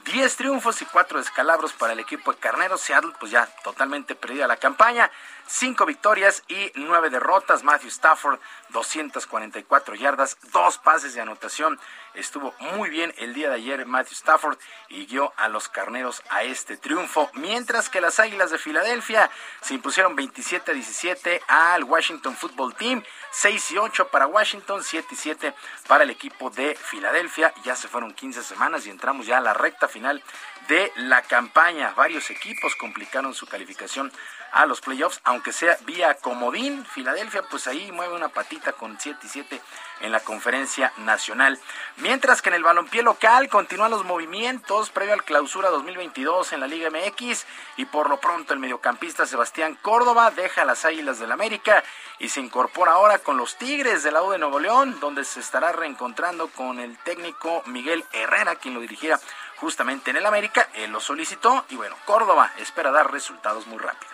10 0.05 0.35
triunfos 0.35 0.81
y 0.81 0.85
4 0.85 1.19
descalabros 1.19 1.73
para 1.73 1.93
el 1.93 1.99
equipo 1.99 2.33
de 2.33 2.39
Carneros. 2.39 2.81
Seattle, 2.81 3.13
pues 3.19 3.31
ya 3.31 3.45
totalmente 3.63 4.15
perdida 4.15 4.47
la 4.47 4.57
campaña. 4.57 5.09
5 5.47 5.85
victorias 5.85 6.43
y 6.47 6.71
9 6.75 7.09
derrotas. 7.09 7.63
Matthew 7.63 7.89
Stafford, 7.89 8.39
244 8.69 9.95
yardas, 9.95 10.37
2 10.51 10.77
pases 10.79 11.13
de 11.13 11.21
anotación. 11.21 11.79
Estuvo 12.13 12.53
muy 12.59 12.89
bien 12.89 13.13
el 13.17 13.33
día 13.33 13.49
de 13.49 13.55
ayer 13.55 13.85
Matthew 13.85 14.13
Stafford 14.13 14.57
y 14.89 15.07
guió 15.07 15.33
a 15.37 15.47
los 15.47 15.67
Carneros 15.67 16.21
a 16.29 16.43
este 16.43 16.77
triunfo. 16.77 17.29
Mientras 17.33 17.89
que 17.89 18.01
las 18.01 18.19
Águilas 18.19 18.51
de 18.51 18.57
Filadelfia 18.57 19.29
se 19.61 19.73
impusieron 19.73 20.15
27 20.15 20.71
a 20.71 20.73
17 20.73 21.41
al 21.47 21.83
Washington 21.83 22.35
Football 22.35 22.75
Team. 22.75 23.03
6 23.31 23.71
y 23.71 23.77
8 23.77 24.09
para 24.09 24.27
Washington, 24.27 24.83
7 24.83 25.07
y 25.11 25.15
7 25.15 25.53
para 25.87 26.03
el 26.03 26.11
equipo 26.11 26.51
de 26.51 26.75
Filadelfia. 26.75 27.51
Ya 27.63 27.75
se 27.75 27.87
fueron 27.87 28.13
15 28.13 28.43
semanas 28.43 28.85
y 28.85 28.91
entramos 28.91 29.25
ya 29.25 29.39
a 29.39 29.41
la 29.41 29.55
recta 29.55 29.87
final 29.87 30.23
de 30.67 30.91
la 30.95 31.23
campaña. 31.23 31.93
Varios 31.95 32.29
equipos 32.29 32.75
complicaron 32.75 33.33
su 33.33 33.47
calificación 33.47 34.11
a 34.53 34.65
los 34.67 34.81
playoffs, 34.81 35.19
aunque 35.23 35.51
sea 35.51 35.77
vía 35.85 36.13
comodín. 36.13 36.85
Filadelfia, 36.85 37.41
pues 37.49 37.67
ahí 37.67 37.91
mueve 37.91 38.15
una 38.15 38.29
patita 38.29 38.71
con 38.73 38.99
7 38.99 39.19
y 39.23 39.29
7 39.29 39.61
en 40.01 40.11
la 40.11 40.19
conferencia 40.19 40.93
nacional. 40.97 41.59
Mientras 41.97 42.41
que 42.41 42.49
en 42.49 42.55
el 42.55 42.63
balompié 42.63 43.01
local 43.01 43.49
continúan 43.49 43.91
los 43.91 44.05
movimientos 44.05 44.91
previo 44.91 45.13
al 45.13 45.23
clausura 45.23 45.69
2022 45.69 46.53
en 46.53 46.59
la 46.59 46.67
Liga 46.67 46.89
MX 46.89 47.45
y 47.77 47.85
por 47.85 48.09
lo 48.09 48.17
pronto 48.17 48.53
el 48.53 48.59
mediocampista 48.59 49.25
Sebastián 49.25 49.77
Córdoba 49.81 50.29
deja 50.31 50.65
las 50.65 50.85
Águilas 50.85 51.19
del 51.19 51.31
América 51.31 51.83
y 52.19 52.29
se 52.29 52.39
incorpora 52.39 52.93
ahora 52.93 53.19
con 53.19 53.37
los 53.37 53.57
Tigres 53.57 54.03
del 54.03 54.13
lado 54.13 54.31
de 54.31 54.37
Nuevo 54.37 54.59
León, 54.59 54.99
donde 54.99 55.25
se 55.25 55.39
estará 55.39 55.71
reencontrando 55.71 56.47
con 56.49 56.79
el 56.79 56.97
técnico 56.99 57.63
Miguel 57.65 58.05
Herrera, 58.13 58.55
quien 58.55 58.75
lo 58.75 58.81
dirigirá 58.81 59.19
justamente 59.57 60.11
en 60.11 60.17
el 60.17 60.25
América. 60.25 60.69
Él 60.75 60.91
lo 60.91 60.99
solicitó 60.99 61.65
y 61.69 61.75
bueno, 61.75 61.95
Córdoba 62.05 62.51
espera 62.57 62.91
dar 62.91 63.11
resultados 63.11 63.65
muy 63.65 63.79
rápido. 63.79 64.12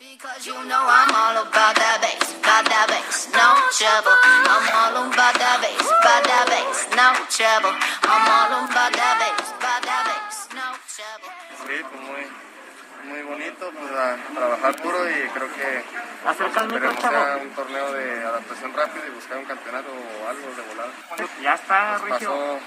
Because 0.00 0.48
you 0.48 0.56
know 0.64 0.80
I'm 0.80 1.12
all 1.12 1.44
about 1.44 1.76
that 1.76 2.00
bass, 2.00 2.32
about 2.40 2.64
that 2.72 2.88
bass, 2.88 3.28
no 3.36 3.52
trouble. 3.68 4.16
I'm 4.48 4.64
all 4.72 4.96
about 5.12 5.36
that 5.36 5.60
bass, 5.60 5.76
about 5.76 6.24
that 6.24 6.48
bass, 6.48 6.88
no 6.96 7.08
trouble. 7.28 7.76
I'm 8.08 8.24
all 8.24 8.64
about 8.64 8.96
that 8.96 9.14
bass, 9.20 9.52
about 9.60 9.84
that 9.84 10.02
bass, 10.08 10.48
no 10.56 10.72
trouble. 10.88 11.28
Sí, 11.68 11.76
pues 11.84 12.00
muy, 12.00 12.24
muy 13.12 13.22
bonito, 13.28 13.68
pues 13.76 13.92
a 13.92 14.16
trabajar 14.32 14.72
duro 14.80 15.04
y 15.04 15.20
creo 15.36 15.52
que 15.52 15.84
esperemos 15.84 16.96
ya 16.96 17.36
un 17.36 17.50
torneo 17.52 17.92
de 17.92 18.24
adaptación 18.24 18.72
rápido 18.72 19.04
y 19.04 19.10
buscar 19.10 19.36
un 19.36 19.44
campeonato 19.44 19.92
o 19.92 20.28
algo 20.32 20.48
de 20.48 20.62
volada. 20.64 20.92
Ya 21.44 21.54
está, 21.60 21.98
Regio. 21.98 22.16
pasó 22.16 22.58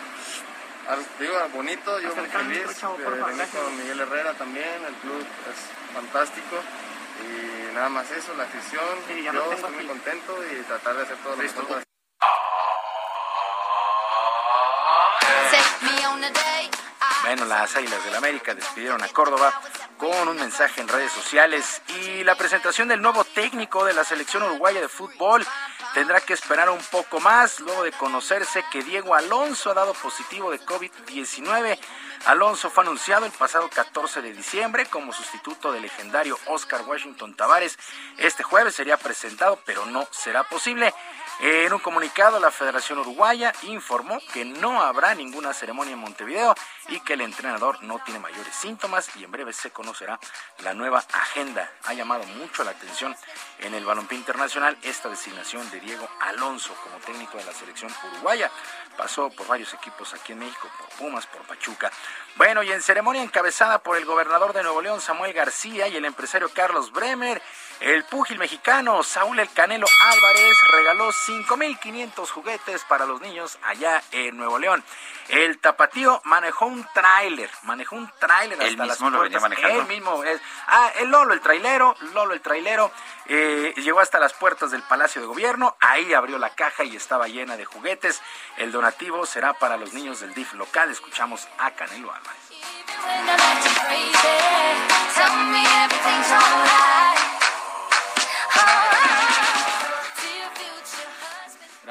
algo, 0.86 1.06
digo, 1.18 1.34
bonito, 1.50 2.00
yo 2.00 2.16
muy 2.16 2.28
feliz 2.28 2.78
chavo, 2.78 2.96
de 2.96 3.10
venir 3.10 3.48
con 3.50 3.76
Miguel 3.76 4.02
Herrera 4.02 4.34
también, 4.36 4.86
el 4.86 4.94
club 5.02 5.26
es 5.50 5.94
fantástico 5.96 6.62
y 7.24 7.74
nada 7.74 7.90
más 7.90 8.10
eso, 8.12 8.34
la 8.36 8.44
afición, 8.44 8.84
lo 9.10 9.34
yo 9.34 9.54
estoy 9.54 9.72
muy 9.72 9.86
contento 9.86 10.38
y 10.52 10.62
tratar 10.64 10.96
de 10.96 11.04
hacer 11.04 11.18
todo 11.18 11.36
lo 11.36 11.44
mejor 11.44 11.68
para. 11.68 11.84
Bueno, 17.24 17.46
las 17.46 17.74
Águilas 17.78 18.04
del 18.04 18.16
América 18.16 18.54
despidieron 18.54 19.02
a 19.02 19.08
Córdoba 19.08 19.54
con 19.98 20.28
un 20.28 20.36
mensaje 20.36 20.82
en 20.82 20.90
redes 20.90 21.12
sociales 21.12 21.82
y 21.88 22.24
la 22.26 22.36
presentación 22.36 22.90
del 22.90 23.02
nuevo 23.02 23.24
técnico 23.24 23.86
de 23.86 23.94
la 23.94 24.04
selección 24.04 24.44
uruguaya 24.44 24.82
de 24.82 24.90
fútbol 24.90 25.46
tendrá 25.94 26.20
que 26.20 26.34
esperar 26.34 26.70
un 26.70 26.84
poco 26.92 27.22
más 27.22 27.62
luego 27.62 27.84
de 27.84 27.94
conocerse 27.94 28.66
que 28.70 28.84
Diego 28.84 29.16
Alonso 29.16 29.72
ha 29.72 29.74
dado 29.74 29.94
positivo 29.94 30.52
de 30.52 30.60
COVID-19. 30.60 31.80
Alonso 32.26 32.70
fue 32.70 32.84
anunciado 32.84 33.26
el 33.26 33.34
pasado 33.34 33.70
14 33.70 34.22
de 34.22 34.32
diciembre 34.32 34.86
como 34.86 35.12
sustituto 35.12 35.74
del 35.74 35.82
legendario 35.82 36.40
Oscar 36.46 36.82
Washington 36.88 37.36
Tavares. 37.36 37.78
Este 38.18 38.44
jueves 38.44 38.76
sería 38.76 38.96
presentado, 38.96 39.60
pero 39.66 39.86
no 39.86 40.08
será 40.12 40.44
posible. 40.44 40.94
En 41.40 41.74
un 41.74 41.80
comunicado, 41.80 42.40
la 42.40 42.52
Federación 42.52 43.00
Uruguaya 43.00 43.54
informó 43.64 44.20
que 44.32 44.46
no 44.46 44.82
habrá 44.82 45.16
ninguna 45.16 45.54
ceremonia 45.54 45.94
en 45.94 46.00
Montevideo 46.00 46.56
y 46.88 47.00
que 47.02 47.14
el 47.14 47.22
entrenador 47.22 47.84
no 47.84 48.00
tiene 48.00 48.20
mayores 48.20 48.56
síntomas 48.56 49.10
y 49.16 49.24
en 49.24 49.32
breve 49.32 49.52
se 49.52 49.72
conocerá 49.72 50.20
la 50.60 50.74
nueva 50.74 51.00
agenda. 51.00 51.70
Ha 51.86 51.94
llamado 51.94 52.24
mucho 52.26 52.64
la 52.64 52.72
atención 52.72 53.16
en 53.60 53.74
el 53.74 53.84
balompié 53.84 54.18
internacional 54.18 54.78
esta 54.84 55.10
designación 55.10 55.70
de 55.72 55.80
Diego 55.80 56.08
Alonso 56.22 56.74
como 56.84 56.98
técnico 57.00 57.38
de 57.38 57.46
la 57.46 57.54
selección 57.54 57.92
uruguaya. 58.14 58.52
Pasó 58.96 59.30
por 59.32 59.48
varios 59.48 59.74
equipos 59.74 60.14
aquí 60.14 60.34
en 60.34 60.40
México, 60.40 60.70
por 60.78 60.88
Pumas, 60.98 61.26
por 61.26 61.42
Pachuca. 61.42 61.92
Bueno, 62.36 62.64
y 62.64 62.72
en 62.72 62.82
ceremonia 62.82 63.24
encabezada 63.24 63.80
por 63.80 63.98
el 63.98 64.06
gobernador 64.06 64.54
de 64.54 64.64
Nuevo 64.64 64.82
León, 64.82 65.02
Samuel 65.02 65.34
García, 65.34 65.88
y 65.88 65.98
el 65.98 66.06
empresario 66.06 66.50
Carlos 66.54 66.92
Bremer, 66.92 67.42
el 67.80 68.04
púgil 68.06 68.38
mexicano 68.40 69.04
Saúl 69.04 69.40
El 69.40 69.50
Canelo 69.52 69.88
Álvarez 70.02 70.56
regaló 70.72 71.12
5.500 71.12 72.30
juguetes 72.30 72.84
para 72.86 73.06
los 73.06 73.22
niños 73.22 73.58
allá 73.64 74.02
en 74.12 74.38
Nuevo 74.38 74.60
León. 74.60 74.84
El 75.30 75.60
tapatío 75.60 76.22
manejó 76.26 76.66
un 76.66 76.86
tráiler, 76.94 77.50
manejó 77.64 77.96
un 77.96 78.12
tráiler 78.20 78.62
hasta 78.62 78.86
las 78.86 79.00
mismo 79.00 79.10
lo 79.10 79.22
venía 79.22 79.40
manejando. 79.40 79.82
Él 79.82 79.88
mismo 79.88 80.24
es. 80.24 80.42
Ah, 80.68 80.92
el 81.00 81.10
Lolo, 81.10 81.34
el 81.34 81.42
trailero, 81.42 81.96
Lolo, 82.14 82.34
el 82.34 82.42
trailero, 82.42 82.92
eh, 83.26 83.74
llegó 83.78 84.00
hasta 84.00 84.20
las 84.20 84.34
puertas 84.34 84.72
del 84.72 84.84
Palacio 84.84 85.22
de 85.22 85.28
Gobierno. 85.28 85.78
Ahí 85.80 86.14
abrió 86.14 86.38
la 86.38 86.50
caja 86.50 86.84
y 86.84 86.96
estaba 86.96 87.28
llena 87.28 87.58
de 87.58 87.66
juguetes. 87.66 88.22
El 88.58 88.72
donativo 88.72 89.26
será 89.26 89.54
para 89.54 89.78
los 89.78 89.94
niños 89.94 90.20
del 90.20 90.34
DIF 90.34 90.54
local. 90.54 90.92
Escuchamos 90.92 91.48
a 91.58 91.72
Canelo 91.72 92.12
Álvarez. 92.12 92.44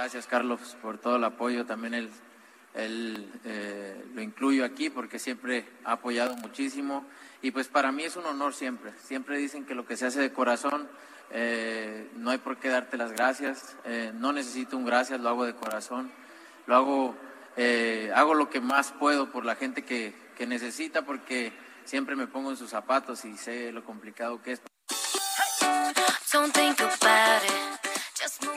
Gracias, 0.03 0.27
Carlos, 0.27 0.59
por 0.83 0.99
todo 0.99 1.15
el 1.15 1.23
apoyo. 1.23 1.65
También 1.65 1.95
él, 1.95 2.11
él 2.75 3.31
eh, 3.45 4.05
lo 4.13 4.21
incluyo 4.21 4.65
aquí 4.65 4.91
porque 4.91 5.21
siempre 5.21 5.65
ha 5.85 5.93
apoyado 5.93 6.35
muchísimo. 6.39 7.07
Y 7.41 7.53
pues 7.53 7.69
para 7.69 7.93
mí 7.93 8.03
es 8.03 8.17
un 8.17 8.27
honor 8.27 8.53
siempre. 8.53 8.91
Siempre 9.05 9.39
dicen 9.39 9.65
que 9.65 9.77
lo 9.77 9.87
que 9.87 9.97
se 9.97 10.07
hace 10.07 10.19
de 10.19 10.33
corazón, 10.33 10.89
eh, 11.31 12.11
no 12.17 12.31
hay 12.31 12.39
por 12.39 12.57
qué 12.57 12.69
darte 12.69 12.97
las 12.97 13.13
gracias. 13.13 13.77
Eh, 13.85 14.11
no 14.17 14.33
necesito 14.33 14.77
un 14.77 14.85
gracias, 14.85 15.21
lo 15.21 15.29
hago 15.29 15.45
de 15.45 15.55
corazón. 15.55 16.11
Lo 16.67 16.75
hago, 16.75 17.17
hago 18.13 18.35
lo 18.35 18.51
que 18.51 18.61
más 18.61 18.91
puedo 18.91 19.31
por 19.31 19.45
la 19.45 19.55
gente 19.55 19.85
que, 19.85 20.17
que 20.37 20.49
necesita 20.49 21.03
porque 21.03 21.53
siempre 21.85 22.17
me 22.17 22.27
pongo 22.27 22.51
en 22.51 22.57
sus 22.57 22.71
zapatos 22.71 23.25
y 23.25 23.37
sé 23.37 23.71
lo 23.71 23.85
complicado 23.85 24.43
que 24.43 24.55
es. 24.55 24.63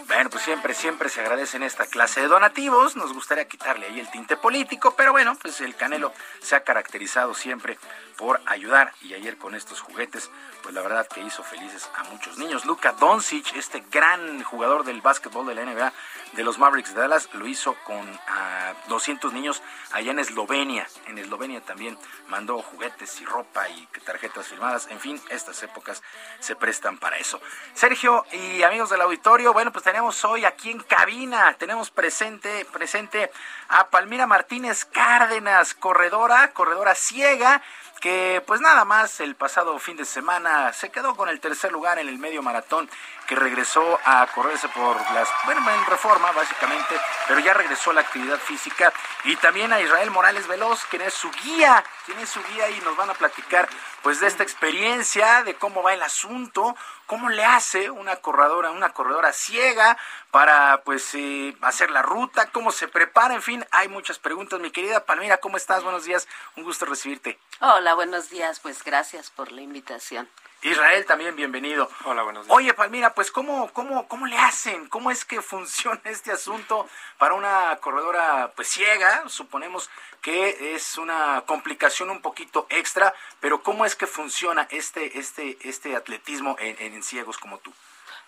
Bueno, 0.08 0.30
pues 0.30 0.44
siempre, 0.44 0.74
siempre 0.74 1.10
se 1.10 1.22
agradecen 1.22 1.64
esta 1.64 1.86
clase 1.86 2.22
de 2.22 2.28
donativos. 2.28 2.96
Nos 2.96 3.14
gustaría 3.14 3.48
quitarle 3.48 3.88
ahí 3.88 4.00
el 4.00 4.10
tinte 4.12 4.38
político, 4.38 4.96
pero 4.96 5.12
bueno, 5.12 5.38
pues 5.42 5.60
el 5.62 5.76
Canelo 5.76 6.14
se 6.42 6.56
ha 6.56 6.64
caracterizado 6.64 7.34
siempre 7.34 7.78
por 8.18 8.42
ayudar 8.46 8.94
y 9.02 9.14
ayer 9.14 9.38
con 9.38 9.56
estos 9.56 9.82
juguetes, 9.82 10.30
pues 10.64 10.74
la 10.74 10.82
verdad 10.82 11.08
que 11.08 11.22
hizo 11.22 11.44
felices 11.44 11.90
a 11.96 12.04
muchos 12.06 12.38
niños. 12.38 12.66
Luka 12.66 12.94
Doncic, 12.94 13.56
este 13.56 13.84
gran 13.92 14.44
jugador 14.44 14.84
del 14.84 15.02
básquetbol 15.02 15.46
de 15.48 15.56
la 15.56 15.66
NBA 15.66 15.94
de 16.34 16.44
los 16.44 16.58
Mavericks 16.58 16.94
de 16.94 17.02
Dallas, 17.02 17.30
lo 17.34 17.48
hizo 17.48 17.76
con 17.86 18.20
ah, 18.28 18.74
200 18.88 19.34
niños 19.34 19.62
allá 19.92 20.12
en 20.12 20.20
Eslovenia. 20.20 20.88
En 21.08 21.18
Eslovenia 21.18 21.62
también 21.62 21.98
mandó 22.28 22.62
juguetes 22.62 23.22
y 23.22 23.26
ropa 23.26 23.68
y 23.70 23.88
tarjetas 24.06 24.48
firmadas. 24.48 24.88
En 24.90 25.00
fin, 25.00 25.22
estas 25.30 25.62
épocas 25.64 26.02
se 26.40 26.56
prestan 26.56 26.98
para 26.98 27.18
eso. 27.18 27.40
Sergio 27.74 28.26
y 28.32 28.64
amigos 28.64 28.90
del 28.90 29.02
auditorio, 29.02 29.54
bueno, 29.54 29.72
pues 29.72 29.84
tenemos 29.84 30.24
hoy 30.26 30.46
aquí 30.46 30.72
en 30.72 30.80
cabina, 30.80 31.54
tenemos 31.58 31.92
presente, 31.92 32.66
presente 32.66 33.32
a 33.70 33.88
Palmira 33.90 34.28
Martínez 34.28 34.86
Cárdenas, 34.86 35.74
corredora, 35.74 36.52
corredora 36.54 36.96
ciega, 36.96 37.62
que 38.06 38.44
pues 38.46 38.62
nada 38.62 38.86
más 38.86 39.20
el 39.20 39.34
pasado 39.34 39.80
fin 39.80 39.98
de 39.98 40.06
semana 40.06 40.72
se 40.74 40.92
quedó 40.92 41.16
con 41.16 41.28
el 41.28 41.40
tercer 41.40 41.72
lugar 41.72 41.98
en 41.98 42.08
el 42.08 42.20
medio 42.20 42.44
maratón 42.44 42.88
que 43.28 43.36
regresó 43.36 44.00
a 44.06 44.28
correrse 44.28 44.68
por 44.70 44.96
las, 45.14 45.30
bueno, 45.46 45.62
en 45.70 45.86
reforma 45.86 46.32
básicamente, 46.32 47.00
pero 47.28 47.40
ya 47.40 47.54
regresó 47.54 47.92
a 47.92 47.96
la 47.96 48.02
actividad 48.02 48.38
física 48.38 48.94
y 49.24 49.36
también 49.38 49.74
a 49.74 49.82
Israel 49.82 50.12
Morales 50.12 50.48
Veloz, 50.48 50.86
quien 50.86 51.02
es 51.02 51.14
su 51.14 51.32
guía, 51.32 51.84
quien 52.06 52.20
es 52.20 52.30
su 52.30 52.42
guía 52.44 52.70
y 52.70 52.80
nos 52.82 52.96
van 52.96 53.10
a 53.10 53.14
platicar 53.14 53.68
pues 54.04 54.20
de 54.20 54.28
esta 54.28 54.44
experiencia, 54.44 55.44
de 55.44 55.56
cómo 55.56 55.82
va 55.82 55.94
el 55.94 56.04
asunto, 56.04 56.76
cómo 57.08 57.30
le 57.30 57.44
hace 57.44 57.90
una 57.90 58.18
corredora, 58.18 58.72
una 58.72 58.94
corredora 58.94 59.34
ciega 59.34 59.98
para 60.30 60.82
pues 60.84 61.16
eh, 61.16 61.56
hacer 61.62 61.90
la 61.90 62.04
ruta, 62.04 62.52
cómo 62.52 62.72
se 62.72 62.88
prepara, 62.88 63.34
en 63.34 63.42
fin, 63.42 63.66
hay 63.72 63.88
muchas 63.88 64.20
preguntas. 64.20 64.60
Mi 64.60 64.70
querida 64.70 65.06
Palmira, 65.06 65.38
¿cómo 65.38 65.58
estás? 65.58 65.84
Buenos 65.84 66.06
días, 66.06 66.28
un 66.56 66.64
gusto 66.64 66.86
recibirte. 66.86 67.40
Hola, 67.62 67.96
buenos 67.96 68.30
días. 68.30 68.60
Pues 68.60 68.84
gracias 68.84 69.32
por 69.32 69.52
la 69.52 69.62
invitación. 69.62 70.30
Israel 70.70 71.06
también, 71.06 71.36
bienvenido. 71.36 71.88
Hola, 72.06 72.24
buenos 72.24 72.46
días. 72.48 72.56
Oye, 72.58 72.74
Palmira, 72.74 73.14
pues 73.14 73.30
¿cómo, 73.30 73.72
cómo, 73.72 74.08
cómo 74.08 74.26
le 74.26 74.36
hacen? 74.38 74.88
¿Cómo 74.88 75.12
es 75.12 75.24
que 75.24 75.44
funciona 75.44 76.02
este 76.06 76.32
asunto 76.32 76.90
para 77.20 77.36
una 77.36 77.78
corredora 77.82 78.52
pues 78.56 78.70
ciega? 78.70 79.30
Suponemos 79.30 79.92
que 80.22 80.74
es 80.74 80.98
una 80.98 81.44
complicación 81.46 82.10
un 82.10 82.20
poquito 82.22 82.66
extra, 82.72 83.14
pero 83.40 83.62
¿cómo 83.62 83.86
es 83.86 83.96
que 83.96 84.08
funciona 84.08 84.68
este, 84.72 85.20
este, 85.20 85.56
este 85.62 85.96
atletismo 85.96 86.56
en, 86.60 86.94
en 86.94 87.04
ciegos 87.04 87.38
como 87.38 87.60
tú? 87.60 87.72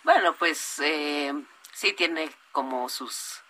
Bueno, 0.03 0.33
pues 0.35 0.77
eh, 0.79 1.33
sí 1.73 1.93
tiene 1.93 2.29
como 2.51 2.87
sus 2.89 3.41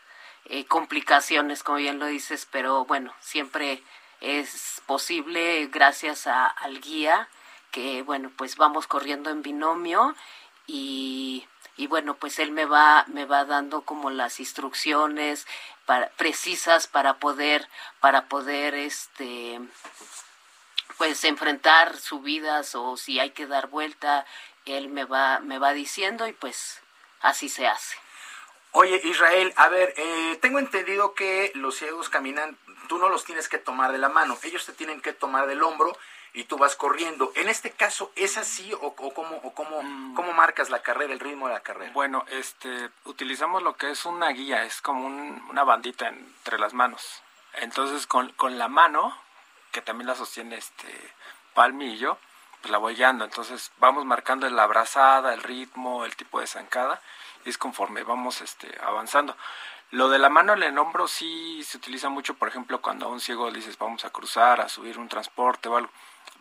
eh, 0.46 0.66
complicaciones, 0.66 1.62
como 1.62 1.80
bien 1.80 2.00
lo 2.00 2.06
dices, 2.06 2.48
pero 2.50 2.86
bueno, 2.86 3.14
siempre 3.20 3.84
es 4.22 4.82
posible 4.86 5.68
gracias 5.68 6.26
a- 6.26 6.48
al 6.48 6.80
guía 6.80 7.28
que 7.72 8.02
bueno 8.02 8.32
pues 8.36 8.56
vamos 8.56 8.88
corriendo 8.88 9.30
en 9.30 9.42
binomio 9.42 10.16
y, 10.66 11.48
y 11.76 11.88
bueno 11.88 12.16
pues 12.16 12.40
él 12.40 12.52
me 12.52 12.66
va 12.66 13.06
me 13.08 13.26
va 13.26 13.46
dando 13.46 13.82
como 13.82 14.10
las 14.10 14.40
instrucciones 14.40 15.48
para, 15.86 16.10
precisas 16.10 16.88
para 16.88 17.16
poder 17.16 17.68
para 18.00 18.26
poder 18.28 18.76
este 18.76 19.60
pues 20.98 21.24
enfrentar 21.24 21.98
subidas 21.98 22.76
o 22.76 22.98
si 22.98 23.20
hay 23.20 23.32
que 23.32 23.48
dar 23.48 23.68
vuelta 23.68 24.26
él 24.66 24.90
me 24.90 25.06
va 25.06 25.40
me 25.40 25.60
va 25.60 25.74
diciendo 25.74 26.28
y 26.28 26.34
pues 26.34 26.82
así 27.22 27.50
se 27.50 27.68
hace. 27.68 27.98
Oye, 28.72 29.02
Israel, 29.06 29.54
a 29.56 29.70
ver, 29.70 29.94
eh, 29.98 30.38
tengo 30.42 30.60
entendido 30.60 31.14
que 31.14 31.52
los 31.56 31.78
ciegos 31.78 32.10
caminan, 32.10 32.58
tú 32.88 32.98
no 32.98 33.10
los 33.10 33.24
tienes 33.24 33.50
que 33.50 33.58
tomar 33.58 33.92
de 33.92 33.98
la 33.98 34.10
mano, 34.10 34.38
ellos 34.44 34.66
te 34.66 34.74
tienen 34.74 35.02
que 35.02 35.14
tomar 35.14 35.48
del 35.48 35.64
hombro 35.64 35.98
y 36.38 36.44
tú 36.44 36.58
vas 36.58 36.76
corriendo. 36.76 37.32
En 37.36 37.50
este 37.50 37.72
caso, 37.72 38.12
¿es 38.16 38.38
así 38.38 38.72
o, 38.74 38.78
o 38.96 39.14
cómo, 39.14 39.38
o 39.38 39.54
cómo, 39.56 39.78
cómo 40.16 40.34
marcas 40.34 40.70
la 40.70 40.84
carrera, 40.84 41.12
el 41.12 41.20
ritmo 41.20 41.48
de 41.48 41.56
la 41.56 41.62
carrera? 41.62 41.92
Bueno, 41.94 42.26
este, 42.30 42.92
utilizamos 43.06 43.64
lo 43.64 43.76
que 43.76 43.90
es 43.90 44.06
una 44.06 44.30
guía, 44.30 44.64
es 44.64 44.80
como 44.82 45.08
un- 45.08 45.44
una 45.50 45.64
bandita 45.64 46.08
entre 46.10 46.60
las 46.60 46.74
manos. 46.74 47.24
Entonces, 47.54 48.06
con, 48.06 48.30
con 48.34 48.60
la 48.60 48.68
mano, 48.68 49.18
que 49.72 49.82
también 49.82 50.08
la 50.08 50.14
sostiene 50.16 50.58
este 50.58 50.88
palmillo, 51.56 52.20
pues 52.62 52.72
la 52.72 52.78
voy 52.78 52.94
guiando. 52.96 53.26
Entonces, 53.26 53.72
vamos 53.80 54.06
marcando 54.06 54.48
la 54.50 54.62
abrazada, 54.64 55.34
el 55.34 55.42
ritmo, 55.42 56.06
el 56.06 56.16
tipo 56.16 56.40
de 56.40 56.46
zancada, 56.46 57.02
y 57.46 57.50
es 57.50 57.58
conforme 57.58 58.04
vamos 58.04 58.42
este, 58.42 58.78
avanzando. 58.84 59.36
Lo 59.90 60.10
de 60.10 60.20
la 60.20 60.30
mano 60.30 60.54
en 60.54 60.62
el 60.64 60.78
hombro 60.78 61.08
sí 61.08 61.64
se 61.64 61.78
utiliza 61.78 62.10
mucho, 62.10 62.36
por 62.36 62.48
ejemplo, 62.50 62.82
cuando 62.82 63.06
a 63.08 63.10
un 63.10 63.22
ciego 63.22 63.50
le 63.50 63.56
dices 63.58 63.78
vamos 63.78 64.06
a 64.06 64.10
cruzar, 64.12 64.62
a 64.62 64.70
subir 64.70 65.00
un 65.00 65.08
transporte 65.08 65.70
o 65.70 65.78
algo. 65.78 65.92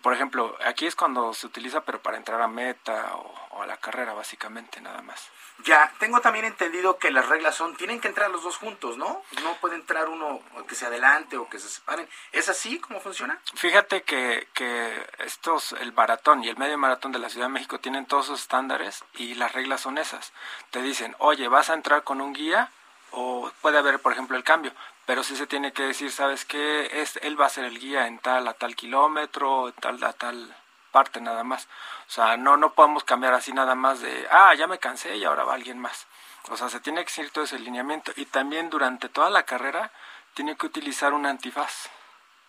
Por 0.03 0.13
ejemplo, 0.13 0.57
aquí 0.65 0.87
es 0.87 0.95
cuando 0.95 1.35
se 1.35 1.47
utiliza, 1.47 1.83
pero 1.83 2.01
para 2.01 2.17
entrar 2.17 2.41
a 2.41 2.49
meta 2.49 3.17
o, 3.17 3.35
o 3.57 3.63
a 3.63 3.67
la 3.67 3.77
carrera, 3.77 4.13
básicamente, 4.13 4.81
nada 4.81 5.03
más. 5.03 5.31
Ya, 5.65 5.91
tengo 5.99 6.21
también 6.21 6.45
entendido 6.45 6.99
que 6.99 7.11
las 7.11 7.29
reglas 7.29 7.55
son, 7.55 7.77
tienen 7.77 8.01
que 8.01 8.09
entrar 8.09 8.31
los 8.31 8.43
dos 8.43 8.59
juntos, 8.59 8.99
¿no? 8.99 9.23
No 9.43 9.55
puede 9.61 9.75
entrar 9.77 10.09
uno 10.09 10.41
que 10.69 10.75
se 10.75 10.87
adelante 10.87 11.39
o 11.39 11.49
que 11.49 11.59
se 11.59 11.69
separen. 11.69 12.09
¿Es 12.33 12.49
así 12.49 12.79
cómo 12.79 13.01
funciona? 13.01 13.41
Fíjate 13.55 14.03
que, 14.03 14.49
que 14.53 15.07
estos, 15.21 15.73
el 15.73 15.93
maratón 15.93 16.45
y 16.45 16.49
el 16.49 16.59
medio 16.59 16.77
maratón 16.77 17.13
de 17.13 17.19
la 17.19 17.31
Ciudad 17.31 17.47
de 17.47 17.53
México 17.53 17.81
tienen 17.81 18.07
todos 18.07 18.27
sus 18.27 18.43
estándares 18.43 19.05
y 19.15 19.35
las 19.35 19.53
reglas 19.53 19.81
son 19.81 19.97
esas. 19.97 20.33
Te 20.71 20.83
dicen, 20.83 21.17
oye, 21.19 21.49
vas 21.49 21.71
a 21.71 21.75
entrar 21.75 22.05
con 22.05 22.21
un 22.21 22.35
guía 22.35 22.71
o 23.13 23.51
puede 23.63 23.79
haber, 23.79 23.99
por 23.99 24.13
ejemplo, 24.13 24.37
el 24.37 24.45
cambio, 24.45 24.73
pero 25.07 25.23
sí 25.23 25.37
se 25.37 25.47
tiene 25.47 25.73
que 25.73 25.85
decir, 25.85 26.12
¿sabes 26.12 26.45
qué? 26.45 27.01
Es, 27.01 27.16
él 27.23 27.41
va 27.41 27.47
a 27.47 27.51
ser 27.51 27.65
el 27.65 27.78
guía 27.78 28.07
en 28.07 28.19
tal 28.19 28.47
a 28.49 28.55
tal 28.55 28.77
kilómetro, 28.77 29.73
tal 29.81 30.03
a 30.05 30.12
tal 30.12 30.55
parte 30.91 31.20
nada 31.20 31.45
más. 31.45 31.69
O 32.09 32.11
sea, 32.11 32.37
no, 32.37 32.57
no 32.57 32.74
podemos 32.74 33.05
cambiar 33.05 33.35
así 33.35 33.53
nada 33.53 33.74
más 33.74 34.01
de, 34.01 34.27
ah, 34.31 34.55
ya 34.55 34.66
me 34.66 34.78
cansé 34.78 35.16
y 35.16 35.24
ahora 35.24 35.45
va 35.45 35.55
alguien 35.55 35.78
más. 35.78 36.07
O 36.51 36.57
sea, 36.57 36.69
se 36.69 36.81
tiene 36.81 37.05
que 37.05 37.11
seguir 37.11 37.31
todo 37.31 37.45
ese 37.45 37.59
lineamiento 37.59 38.12
y 38.16 38.27
también 38.27 38.70
durante 38.70 39.09
toda 39.09 39.31
la 39.31 39.45
carrera 39.45 39.91
tiene 40.35 40.57
que 40.57 40.66
utilizar 40.66 41.15
un 41.15 41.24
antifaz 41.24 41.89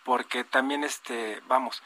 porque 0.08 0.44
también 0.44 0.84
este 0.84 1.42
vamos 1.46 1.82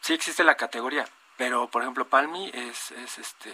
sí 0.00 0.12
existe 0.12 0.44
la 0.44 0.56
categoría 0.56 1.06
pero 1.36 1.68
por 1.68 1.82
ejemplo 1.82 2.08
Palmi 2.08 2.50
es, 2.54 2.90
es 2.90 3.18
este 3.18 3.52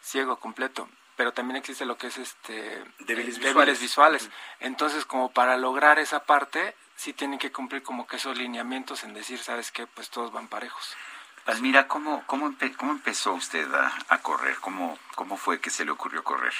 ciego 0.00 0.38
completo 0.38 0.88
pero 1.16 1.32
también 1.32 1.56
existe 1.56 1.84
lo 1.84 1.96
que 1.98 2.08
es 2.08 2.18
este 2.18 2.84
Débiles 3.00 3.36
eh, 3.38 3.40
visuales. 3.40 3.80
visuales 3.80 4.30
entonces 4.60 5.04
como 5.04 5.30
para 5.32 5.56
lograr 5.56 5.98
esa 5.98 6.24
parte 6.24 6.74
sí 6.96 7.12
tienen 7.12 7.38
que 7.38 7.52
cumplir 7.52 7.82
como 7.82 8.06
que 8.06 8.16
esos 8.16 8.36
lineamientos 8.38 9.04
en 9.04 9.14
decir 9.14 9.38
sabes 9.38 9.70
qué 9.72 9.86
pues 9.86 10.10
todos 10.10 10.32
van 10.32 10.48
parejos 10.48 10.94
Palmira, 11.44 11.86
¿cómo, 11.86 12.24
cómo, 12.26 12.48
empe- 12.50 12.74
cómo 12.76 12.90
empezó 12.90 13.32
usted 13.34 13.72
a, 13.72 13.92
a 14.08 14.18
correr? 14.18 14.56
¿Cómo, 14.60 14.98
¿Cómo 15.14 15.36
fue 15.36 15.60
que 15.60 15.70
se 15.70 15.84
le 15.84 15.92
ocurrió 15.92 16.24
correr? 16.24 16.52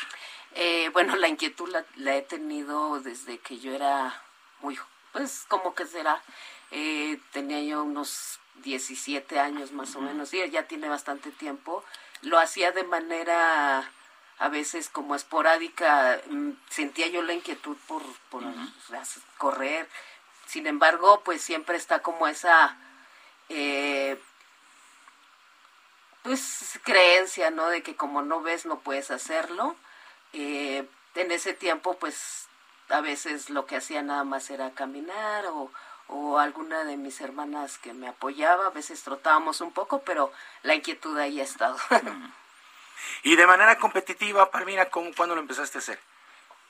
Eh, 0.52 0.90
bueno, 0.92 1.16
la 1.16 1.26
inquietud 1.26 1.68
la, 1.70 1.84
la 1.96 2.14
he 2.14 2.22
tenido 2.22 3.00
desde 3.00 3.38
que 3.38 3.58
yo 3.58 3.74
era 3.74 4.22
muy, 4.60 4.78
pues 5.12 5.44
como 5.48 5.74
que 5.74 5.86
será, 5.86 6.22
eh, 6.70 7.18
tenía 7.32 7.60
yo 7.62 7.82
unos 7.82 8.38
17 8.62 9.40
años 9.40 9.72
más 9.72 9.96
o 9.96 10.00
menos, 10.00 10.28
sí, 10.28 10.38
ya 10.52 10.68
tiene 10.68 10.88
bastante 10.88 11.32
tiempo. 11.32 11.84
Lo 12.22 12.38
hacía 12.38 12.70
de 12.70 12.84
manera 12.84 13.90
a 14.38 14.48
veces 14.48 14.88
como 14.88 15.14
esporádica, 15.14 16.20
mm, 16.28 16.50
sentía 16.68 17.08
yo 17.08 17.22
la 17.22 17.32
inquietud 17.32 17.76
por, 17.86 18.02
por 18.30 18.42
correr. 19.38 19.88
Sin 20.46 20.66
embargo, 20.66 21.22
pues 21.24 21.42
siempre 21.42 21.76
está 21.76 22.00
como 22.00 22.26
esa... 22.26 22.76
Eh, 23.48 24.20
pues 26.22 26.80
creencia, 26.82 27.50
¿no? 27.50 27.68
De 27.68 27.82
que 27.82 27.94
como 27.94 28.22
no 28.22 28.40
ves 28.42 28.66
no 28.66 28.80
puedes 28.80 29.10
hacerlo. 29.10 29.76
Eh, 30.32 30.86
en 31.14 31.30
ese 31.30 31.54
tiempo, 31.54 31.96
pues 31.98 32.48
a 32.88 33.00
veces 33.00 33.48
lo 33.48 33.66
que 33.66 33.76
hacía 33.76 34.02
nada 34.02 34.24
más 34.24 34.50
era 34.50 34.72
caminar 34.72 35.46
o, 35.46 35.70
o 36.08 36.38
alguna 36.38 36.84
de 36.84 36.96
mis 36.96 37.20
hermanas 37.20 37.78
que 37.78 37.94
me 37.94 38.08
apoyaba, 38.08 38.66
a 38.66 38.70
veces 38.70 39.02
trotábamos 39.02 39.60
un 39.60 39.72
poco, 39.72 40.02
pero 40.02 40.32
la 40.62 40.74
inquietud 40.74 41.16
ahí 41.18 41.40
ha 41.40 41.44
estado. 41.44 41.76
Y 43.22 43.36
de 43.36 43.46
manera 43.46 43.78
competitiva, 43.78 44.50
Palmira, 44.50 44.90
¿cómo, 44.90 45.10
¿cuándo 45.16 45.34
lo 45.34 45.40
empezaste 45.40 45.78
a 45.78 45.80
hacer? 45.80 45.98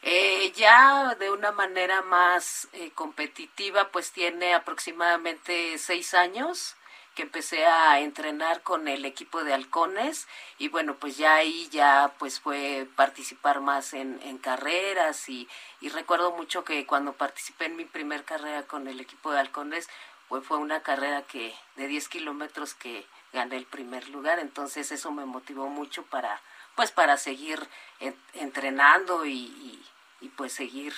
Eh, 0.02 0.52
ya 0.54 1.14
de 1.16 1.30
una 1.30 1.52
manera 1.52 2.02
más 2.02 2.68
eh, 2.72 2.90
competitiva, 2.94 3.88
pues 3.88 4.12
tiene 4.12 4.54
aproximadamente 4.54 5.78
seis 5.78 6.14
años 6.14 6.76
que 7.16 7.22
empecé 7.22 7.64
a 7.66 7.98
entrenar 8.00 8.62
con 8.62 8.88
el 8.88 9.06
equipo 9.06 9.42
de 9.42 9.54
halcones 9.54 10.28
y 10.58 10.68
bueno, 10.68 10.96
pues 10.96 11.16
ya 11.16 11.36
ahí 11.36 11.66
ya 11.70 12.14
pues 12.18 12.40
fue 12.40 12.86
participar 12.94 13.60
más 13.60 13.94
en, 13.94 14.38
carreras 14.38 15.28
y, 15.30 15.48
y 15.80 15.88
recuerdo 15.88 16.32
mucho 16.32 16.62
que 16.62 16.84
cuando 16.86 17.14
participé 17.14 17.64
en 17.64 17.76
mi 17.76 17.86
primer 17.86 18.24
carrera 18.24 18.64
con 18.64 18.86
el 18.86 19.00
equipo 19.00 19.32
de 19.32 19.40
halcones, 19.40 19.88
pues 20.28 20.44
fue 20.44 20.58
una 20.58 20.82
carrera 20.82 21.22
que 21.22 21.54
de 21.76 21.88
10 21.88 22.08
kilómetros 22.08 22.74
que 22.74 23.06
gané 23.32 23.56
el 23.56 23.66
primer 23.66 24.08
lugar, 24.08 24.38
entonces 24.38 24.90
eso 24.92 25.10
me 25.12 25.24
motivó 25.24 25.68
mucho 25.68 26.02
para 26.04 26.40
pues 26.74 26.92
para 26.92 27.16
seguir 27.16 27.66
en- 28.00 28.16
entrenando 28.34 29.24
y, 29.24 29.32
y, 29.32 29.86
y, 30.20 30.28
pues 30.28 30.52
seguir 30.52 30.94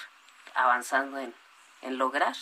avanzando 0.54 1.18
en, 1.18 1.32
en 1.82 1.98
lograr. 1.98 2.34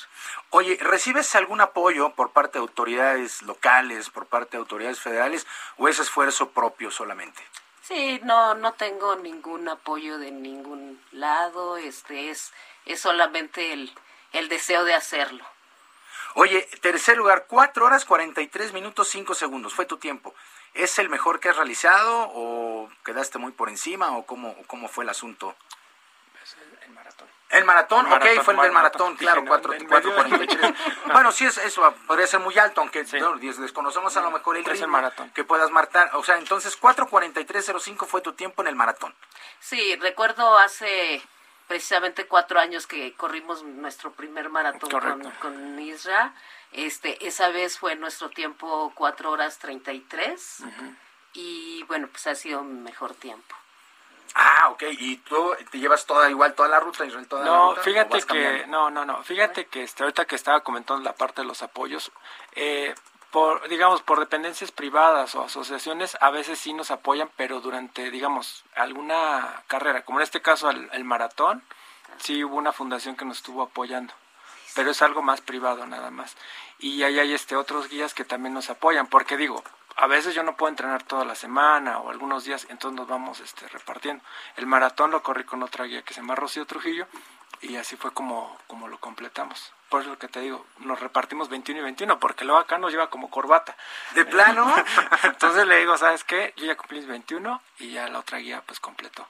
Oye, 0.50 0.78
¿recibes 0.80 1.34
algún 1.34 1.60
apoyo 1.60 2.14
por 2.14 2.30
parte 2.30 2.58
de 2.58 2.62
autoridades 2.62 3.42
locales, 3.42 4.08
por 4.08 4.24
parte 4.26 4.52
de 4.56 4.62
autoridades 4.62 5.00
federales 5.00 5.46
o 5.76 5.86
es 5.86 5.98
esfuerzo 5.98 6.50
propio 6.50 6.90
solamente? 6.90 7.42
Sí, 7.82 8.20
no, 8.24 8.54
no 8.54 8.72
tengo 8.72 9.16
ningún 9.16 9.68
apoyo 9.68 10.18
de 10.18 10.30
ningún 10.30 11.00
lado, 11.12 11.76
este 11.76 12.30
es, 12.30 12.52
es 12.86 13.00
solamente 13.00 13.74
el, 13.74 13.92
el 14.32 14.48
deseo 14.48 14.84
de 14.84 14.94
hacerlo. 14.94 15.44
Oye, 16.34 16.62
tercer 16.82 17.16
lugar, 17.16 17.46
4 17.48 17.84
horas 17.86 18.04
43 18.04 18.72
minutos 18.72 19.08
5 19.08 19.34
segundos, 19.34 19.74
fue 19.74 19.86
tu 19.86 19.96
tiempo. 19.98 20.34
¿Es 20.74 20.98
el 20.98 21.08
mejor 21.08 21.40
que 21.40 21.48
has 21.48 21.56
realizado 21.56 22.30
o 22.34 22.90
quedaste 23.04 23.38
muy 23.38 23.52
por 23.52 23.68
encima 23.70 24.16
o 24.16 24.26
cómo, 24.26 24.54
cómo 24.66 24.88
fue 24.88 25.04
el 25.04 25.10
asunto? 25.10 25.56
El 26.82 26.90
maratón. 26.92 27.28
El 27.48 27.64
maratón, 27.64 28.00
El 28.06 28.10
maratón, 28.10 28.38
ok, 28.38 28.44
fue 28.44 28.54
el 28.54 28.60
del 28.60 28.72
maratón, 28.72 28.72
maratón. 28.72 29.16
claro, 29.16 29.40
Dije, 29.40 29.48
cuatro- 29.48 29.72
en 29.72 29.86
cuatro 29.86 30.10
medio- 30.10 30.28
cuarenta 30.28 30.44
y 30.44 30.56
tres. 30.56 30.74
Bueno, 31.12 31.32
sí, 31.32 31.46
es, 31.46 31.56
eso 31.58 31.94
podría 32.06 32.26
ser 32.26 32.40
muy 32.40 32.58
alto, 32.58 32.80
aunque 32.80 33.04
no, 33.20 33.36
des- 33.38 33.58
desconocemos 33.58 34.16
a 34.16 34.20
lo 34.20 34.30
mejor 34.32 34.56
el 34.56 34.62
Es 34.62 34.68
el 34.68 34.72
ritmo 34.74 34.88
maratón. 34.88 35.30
que 35.30 35.44
puedas 35.44 35.70
marcar. 35.70 36.10
O 36.14 36.24
sea, 36.24 36.36
entonces 36.38 36.78
4.43.05 36.80 38.06
fue 38.06 38.20
tu 38.20 38.32
tiempo 38.34 38.62
en 38.62 38.68
el 38.68 38.74
maratón. 38.76 39.14
Sí, 39.60 39.96
recuerdo 39.96 40.58
hace 40.58 41.22
precisamente 41.66 42.26
cuatro 42.26 42.60
años 42.60 42.86
que 42.86 43.12
corrimos 43.14 43.62
nuestro 43.62 44.12
primer 44.12 44.48
maratón 44.48 44.90
con, 44.90 45.00
Correcto. 45.00 45.32
con 45.40 45.78
Isra. 45.78 46.34
Este, 46.72 47.26
esa 47.26 47.48
vez 47.50 47.78
fue 47.78 47.96
nuestro 47.96 48.28
tiempo 48.30 48.92
cuatro 48.94 49.30
horas 49.30 49.58
treinta 49.58 49.92
y 49.92 50.00
tres 50.00 50.62
y 51.32 51.82
bueno, 51.84 52.08
pues 52.08 52.26
ha 52.26 52.34
sido 52.34 52.62
mi 52.62 52.80
mejor 52.80 53.14
tiempo. 53.14 53.54
Ah, 54.34 54.68
ok, 54.70 54.82
y 54.98 55.16
tú 55.18 55.54
te 55.70 55.78
llevas 55.78 56.04
toda 56.04 56.28
igual 56.28 56.54
toda 56.54 56.68
la 56.68 56.78
ruta, 56.78 57.06
Israel, 57.06 57.26
toda 57.26 57.44
la 57.44 57.68
ruta. 57.68 57.80
¿o 57.80 57.84
fíjate 57.84 58.22
que, 58.22 58.66
no, 58.66 58.90
no, 58.90 59.06
no, 59.06 59.22
fíjate 59.22 59.66
que 59.66 59.82
este, 59.82 60.02
ahorita 60.02 60.26
que 60.26 60.36
estaba 60.36 60.60
comentando 60.60 61.02
la 61.02 61.14
parte 61.14 61.40
de 61.40 61.46
los 61.46 61.62
apoyos, 61.62 62.12
eh, 62.52 62.94
por, 63.30 63.68
digamos, 63.68 64.02
por 64.02 64.20
dependencias 64.20 64.70
privadas 64.70 65.34
o 65.34 65.44
asociaciones, 65.44 66.16
a 66.20 66.30
veces 66.30 66.58
sí 66.58 66.72
nos 66.72 66.90
apoyan, 66.90 67.30
pero 67.36 67.60
durante, 67.60 68.10
digamos, 68.10 68.64
alguna 68.74 69.62
carrera, 69.66 70.04
como 70.04 70.18
en 70.18 70.24
este 70.24 70.40
caso 70.40 70.70
el, 70.70 71.04
maratón, 71.04 71.62
sí 72.18 72.42
hubo 72.44 72.56
una 72.56 72.72
fundación 72.72 73.16
que 73.16 73.24
nos 73.24 73.38
estuvo 73.38 73.62
apoyando, 73.62 74.14
pero 74.74 74.90
es 74.90 75.02
algo 75.02 75.22
más 75.22 75.40
privado 75.40 75.86
nada 75.86 76.10
más. 76.10 76.36
Y 76.78 77.02
ahí 77.02 77.18
hay 77.18 77.32
este 77.34 77.56
otros 77.56 77.88
guías 77.88 78.14
que 78.14 78.24
también 78.24 78.54
nos 78.54 78.70
apoyan, 78.70 79.06
porque 79.06 79.36
digo, 79.36 79.62
a 79.96 80.06
veces 80.06 80.34
yo 80.34 80.42
no 80.42 80.56
puedo 80.56 80.70
entrenar 80.70 81.02
toda 81.02 81.24
la 81.24 81.34
semana 81.34 81.98
o 81.98 82.10
algunos 82.10 82.44
días, 82.44 82.66
entonces 82.68 82.96
nos 82.98 83.08
vamos 83.08 83.40
este, 83.40 83.66
repartiendo. 83.68 84.22
El 84.56 84.66
maratón 84.66 85.10
lo 85.10 85.22
corrí 85.22 85.44
con 85.44 85.62
otra 85.62 85.86
guía 85.86 86.02
que 86.02 86.14
se 86.14 86.20
llama 86.20 86.34
Rocío 86.34 86.66
Trujillo 86.66 87.06
y 87.62 87.76
así 87.76 87.96
fue 87.96 88.12
como, 88.12 88.56
como 88.66 88.88
lo 88.88 88.98
completamos. 88.98 89.72
Por 89.88 90.00
eso 90.00 90.10
lo 90.10 90.18
que 90.18 90.28
te 90.28 90.40
digo, 90.40 90.66
nos 90.80 90.98
repartimos 91.00 91.48
21 91.48 91.80
y 91.80 91.84
21, 91.84 92.18
porque 92.18 92.44
luego 92.44 92.58
acá 92.60 92.76
nos 92.78 92.90
lleva 92.90 93.08
como 93.08 93.30
corbata. 93.30 93.76
¿De 94.14 94.24
plano? 94.24 94.72
entonces 95.22 95.66
le 95.66 95.78
digo, 95.78 95.96
¿sabes 95.96 96.24
qué? 96.24 96.52
Yo 96.56 96.66
ya 96.66 96.76
cumplí 96.76 96.98
mis 96.98 97.06
21 97.08 97.62
y 97.78 97.92
ya 97.92 98.08
la 98.08 98.18
otra 98.18 98.38
guía 98.38 98.62
pues 98.66 98.80
completó. 98.80 99.26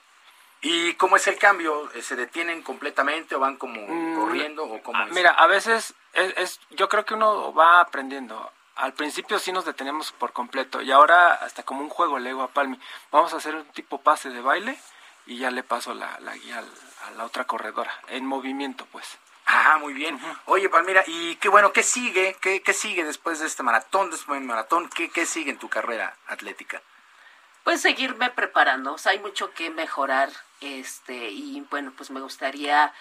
¿Y 0.61 0.95
cómo 0.95 1.15
es 1.17 1.27
el 1.27 1.37
cambio? 1.37 1.89
¿Se 2.01 2.15
detienen 2.15 2.63
completamente 2.63 3.35
o 3.35 3.39
van 3.39 3.57
como 3.57 3.79
Mm, 3.87 4.15
corriendo 4.19 4.63
o 4.65 4.81
cómo 4.81 5.03
es? 5.05 5.11
Mira, 5.13 5.29
a 5.29 5.45
veces 5.45 5.93
es, 6.13 6.33
es- 6.37 6.59
yo 6.71 6.89
creo 6.89 7.05
que 7.05 7.13
uno 7.13 7.53
va 7.53 7.79
aprendiendo. 7.79 8.51
Al 8.75 8.93
principio 8.93 9.37
sí 9.39 9.51
nos 9.51 9.65
deteníamos 9.65 10.11
por 10.11 10.33
completo 10.33 10.81
y 10.81 10.91
ahora 10.91 11.33
hasta 11.33 11.61
como 11.63 11.81
un 11.81 11.89
juego 11.89 12.17
le 12.19 12.29
digo 12.29 12.41
a 12.43 12.47
Palmi, 12.47 12.79
vamos 13.11 13.33
a 13.33 13.37
hacer 13.37 13.55
un 13.55 13.65
tipo 13.65 13.99
pase 14.01 14.29
de 14.31 14.41
baile 14.41 14.79
y 15.27 15.37
ya 15.37 15.51
le 15.51 15.61
paso 15.63 15.93
la, 15.93 16.19
la 16.21 16.35
guía 16.35 16.59
al- 16.59 16.73
a 17.07 17.11
la 17.11 17.25
otra 17.25 17.43
corredora, 17.45 17.93
en 18.07 18.25
movimiento 18.25 18.85
pues. 18.91 19.17
Ah, 19.45 19.77
muy 19.79 19.93
bien. 19.93 20.19
Oye, 20.45 20.67
Palmira, 20.67 21.03
y 21.07 21.35
qué 21.37 21.47
bueno, 21.47 21.71
¿qué 21.71 21.81
sigue? 21.83 22.35
¿Qué, 22.41 22.61
qué 22.61 22.73
sigue 22.73 23.05
después 23.05 23.39
de 23.39 23.47
este 23.47 23.63
maratón, 23.63 24.11
después 24.11 24.39
del 24.39 24.47
maratón? 24.47 24.89
¿Qué, 24.89 25.09
¿Qué 25.09 25.25
sigue 25.25 25.51
en 25.51 25.57
tu 25.59 25.69
carrera 25.69 26.17
atlética? 26.27 26.81
Pues 27.63 27.81
seguirme 27.81 28.29
preparando, 28.31 28.93
o 28.93 28.97
sea, 28.97 29.13
hay 29.13 29.19
mucho 29.19 29.53
que 29.53 29.69
mejorar, 29.69 30.29
este, 30.61 31.29
y 31.29 31.61
bueno, 31.69 31.93
pues 31.95 32.09
me 32.11 32.19
gustaría 32.21 32.93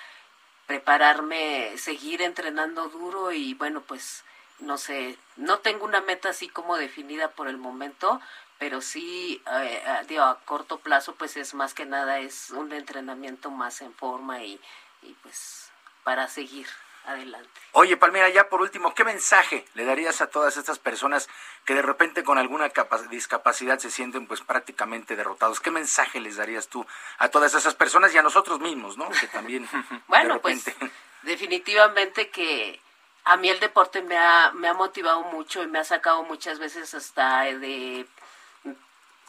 prepararme, 0.67 1.77
seguir 1.79 2.23
entrenando 2.23 2.89
duro 2.89 3.33
y 3.33 3.55
bueno, 3.55 3.81
pues 3.83 4.25
no 4.59 4.79
sé, 4.79 5.17
no 5.37 5.59
tengo 5.59 5.85
una 5.85 6.01
meta 6.01 6.31
así 6.31 6.49
como 6.49 6.77
definida 6.77 7.29
por 7.31 7.47
el 7.49 7.59
momento, 7.59 8.21
pero 8.59 8.81
sí, 8.81 9.43
eh, 9.61 9.83
a- 9.87 10.03
digo, 10.05 10.23
a 10.25 10.39
corto 10.41 10.79
plazo, 10.79 11.15
pues 11.15 11.37
es 11.37 11.55
más 11.55 11.75
que 11.75 11.85
nada, 11.87 12.19
es 12.21 12.51
un 12.51 12.73
entrenamiento 12.73 13.51
más 13.51 13.81
en 13.83 13.93
forma 13.95 14.43
y, 14.43 14.61
y 15.03 15.13
pues 15.23 15.71
para 16.05 16.29
seguir 16.29 16.67
adelante. 17.05 17.49
Oye, 17.73 17.97
Palmira, 17.97 18.29
ya 18.31 18.49
por 18.49 18.61
último, 18.63 18.93
¿qué 18.95 19.05
mensaje 19.05 19.65
le 19.75 19.85
darías 19.85 20.21
a 20.23 20.27
todas 20.29 20.57
estas 20.57 20.79
personas 20.81 21.29
que 21.65 21.75
de 21.75 21.83
repente 21.83 22.25
con 22.25 22.37
alguna 22.39 22.71
capa- 22.71 23.03
discapacidad 23.11 23.79
se 23.79 23.91
sienten 23.93 24.27
pues 24.27 24.41
prácticamente 24.41 25.15
derrotados? 25.15 25.61
¿Qué 25.61 25.71
mensaje 25.71 26.19
les 26.21 26.37
darías 26.37 26.67
tú 26.69 26.85
a 27.19 27.29
todas 27.29 27.55
esas 27.55 27.75
personas 27.75 28.13
y 28.15 28.19
a 28.19 28.23
nosotros 28.23 28.59
mismos, 28.61 28.97
¿no? 28.97 29.09
Que 29.11 29.29
también 29.29 29.69
Bueno, 30.09 30.35
de 30.35 30.41
pues 30.41 30.65
definitivamente 31.23 32.31
que 32.31 32.81
a 33.25 33.37
mí 33.37 33.49
el 33.51 33.61
deporte 33.61 34.03
me 34.03 34.17
ha, 34.17 34.51
me 34.53 34.69
ha 34.69 34.75
motivado 34.75 35.23
mucho 35.25 35.63
y 35.63 35.67
me 35.67 35.79
ha 35.79 35.85
sacado 35.85 36.23
muchas 36.25 36.59
veces 36.59 36.95
hasta 36.95 37.43
de 37.43 38.07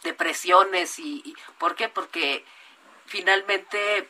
depresiones 0.03 0.99
y, 0.99 1.21
y 1.25 1.35
¿por 1.57 1.75
qué? 1.75 1.89
Porque 1.89 2.45
finalmente 3.05 4.09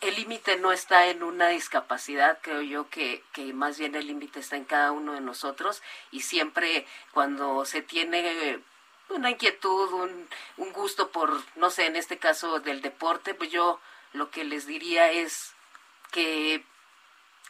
el 0.00 0.14
límite 0.14 0.56
no 0.56 0.72
está 0.72 1.08
en 1.08 1.22
una 1.22 1.48
discapacidad, 1.48 2.38
creo 2.40 2.62
yo 2.62 2.88
que, 2.88 3.24
que 3.32 3.52
más 3.52 3.78
bien 3.78 3.94
el 3.94 4.06
límite 4.06 4.40
está 4.40 4.56
en 4.56 4.64
cada 4.64 4.92
uno 4.92 5.12
de 5.12 5.20
nosotros 5.20 5.82
y 6.10 6.20
siempre 6.20 6.86
cuando 7.12 7.64
se 7.64 7.82
tiene 7.82 8.60
una 9.08 9.30
inquietud, 9.30 9.92
un, 9.92 10.28
un 10.56 10.72
gusto 10.72 11.10
por, 11.10 11.42
no 11.56 11.70
sé, 11.70 11.86
en 11.86 11.96
este 11.96 12.18
caso 12.18 12.60
del 12.60 12.80
deporte, 12.80 13.34
pues 13.34 13.50
yo 13.50 13.80
lo 14.12 14.30
que 14.30 14.44
les 14.44 14.66
diría 14.66 15.10
es 15.10 15.54
que 16.12 16.64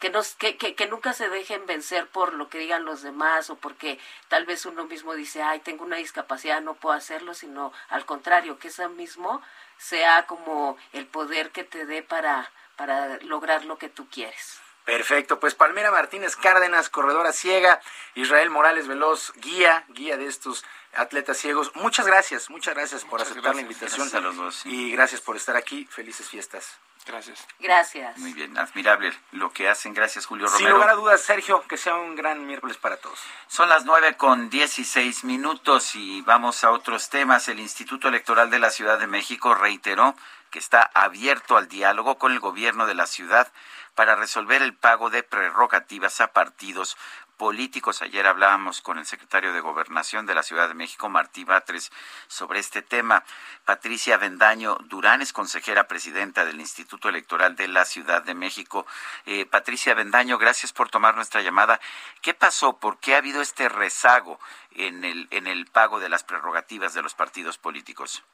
que, 0.01 0.11
nos, 0.11 0.35
que, 0.35 0.57
que, 0.57 0.75
que 0.75 0.87
nunca 0.87 1.13
se 1.13 1.29
dejen 1.29 1.67
vencer 1.67 2.07
por 2.07 2.33
lo 2.35 2.49
que 2.49 2.59
digan 2.59 2.85
los 2.85 3.03
demás 3.03 3.51
o 3.51 3.57
porque 3.57 3.99
tal 4.29 4.47
vez 4.47 4.67
uno 4.67 4.85
mismo 4.85 5.15
dice, 5.15 5.43
ay, 5.43 5.61
tengo 5.61 5.85
una 5.85 5.97
discapacidad, 5.97 6.61
no 6.61 6.75
puedo 6.75 6.95
hacerlo, 6.95 7.35
sino 7.35 7.73
al 7.89 8.05
contrario, 8.05 8.59
que 8.59 8.69
ese 8.69 8.89
mismo 8.89 9.43
sea 9.77 10.27
como 10.27 10.77
el 10.93 11.07
poder 11.07 11.51
que 11.51 11.65
te 11.65 11.87
dé 11.87 12.03
para, 12.03 12.51
para 12.77 13.19
lograr 13.21 13.65
lo 13.65 13.79
que 13.79 13.89
tú 13.89 14.09
quieres. 14.09 14.61
Perfecto, 14.85 15.39
pues 15.39 15.55
Palmira 15.55 15.91
Martínez 15.91 16.35
Cárdenas, 16.35 16.89
corredora 16.89 17.33
ciega, 17.33 17.79
Israel 18.15 18.49
Morales 18.49 18.89
Veloz, 18.89 19.33
guía, 19.37 19.85
guía 19.89 20.17
de 20.17 20.27
estos 20.27 20.65
atletas 20.95 21.37
ciegos. 21.37 21.73
Muchas 21.75 22.07
gracias, 22.07 22.49
muchas 22.49 22.75
gracias 22.75 23.05
por 23.05 23.21
aceptar 23.21 23.55
la 23.55 23.61
invitación. 23.61 24.09
Gracias 24.09 24.15
a 24.15 24.25
los 24.25 24.37
dos, 24.37 24.55
sí. 24.57 24.71
Y 24.71 24.93
gracias 24.93 25.21
por 25.21 25.37
estar 25.37 25.57
aquí. 25.57 25.87
Felices 25.91 26.31
fiestas. 26.31 26.79
Gracias. 27.09 27.47
Gracias. 27.59 28.19
Muy 28.19 28.33
bien, 28.35 28.57
admirable 28.59 29.13
lo 29.33 29.51
que 29.51 29.69
hacen. 29.69 29.95
Gracias, 29.95 30.27
Julio 30.27 30.47
Sin 30.49 30.59
Romero. 30.59 30.77
lugar 30.77 30.91
a 30.91 30.95
dudas, 30.95 31.21
Sergio, 31.23 31.63
que 31.67 31.77
sea 31.77 31.97
un 31.97 32.15
gran 32.15 32.47
miércoles 32.47 32.77
para 32.77 32.99
todos. 32.99 33.19
Son 33.49 33.69
las 33.69 33.85
nueve 33.85 34.17
con 34.17 34.51
dieciséis 34.51 35.25
minutos 35.25 35.95
y 35.95 36.21
vamos 36.23 36.63
a 36.65 36.71
otros 36.71 37.09
temas. 37.09 37.49
El 37.49 37.61
Instituto 37.61 38.09
Electoral 38.09 38.51
de 38.51 38.59
la 38.59 38.71
Ciudad 38.71 38.99
de 38.99 39.07
México 39.07 39.55
reiteró 39.55 40.15
que 40.51 40.59
está 40.59 40.91
abierto 40.95 41.57
al 41.57 41.69
diálogo 41.69 42.19
con 42.19 42.33
el 42.33 42.41
gobierno 42.41 42.87
de 42.87 42.95
la 42.95 43.07
ciudad 43.07 43.51
para 43.95 44.15
resolver 44.15 44.63
el 44.63 44.75
pago 44.75 45.11
de 45.11 45.23
prerrogativas 45.23 46.21
a 46.21 46.29
partidos 46.29 46.97
políticos. 47.39 48.03
Ayer 48.03 48.27
hablábamos 48.27 48.83
con 48.83 48.99
el 48.99 49.07
secretario 49.07 49.55
de 49.55 49.61
Gobernación 49.61 50.27
de 50.27 50.35
la 50.35 50.43
Ciudad 50.43 50.69
de 50.69 50.75
México, 50.75 51.09
Martí 51.09 51.45
Batres, 51.45 51.91
sobre 52.27 52.59
este 52.59 52.83
tema. 52.83 53.25
Patricia 53.65 54.19
Vendaño 54.19 54.77
Durán 54.87 55.23
es 55.23 55.33
consejera 55.33 55.89
presidenta 55.89 56.45
del 56.45 56.61
Instituto 56.61 57.09
Electoral 57.09 57.57
de 57.57 57.69
la 57.69 57.87
Ciudad 57.87 58.23
de 58.23 58.35
México. 58.35 58.87
Eh, 59.25 59.47
Patricia 59.47 59.95
Vendaño, 59.95 60.37
gracias 60.37 60.73
por 60.73 60.91
tomar 60.91 61.15
nuestra 61.15 61.41
llamada. 61.41 61.81
¿Qué 62.21 62.35
pasó? 62.35 62.79
¿Por 62.79 62.99
qué 62.99 63.15
ha 63.15 63.19
habido 63.19 63.41
este 63.41 63.69
rezago 63.69 64.39
en 64.73 65.05
el, 65.05 65.29
en 65.31 65.47
el 65.47 65.67
pago 65.67 66.01
de 66.01 66.09
las 66.09 66.25
prerrogativas 66.25 66.93
de 66.93 67.03
los 67.03 67.15
partidos 67.15 67.57
políticos? 67.57 68.25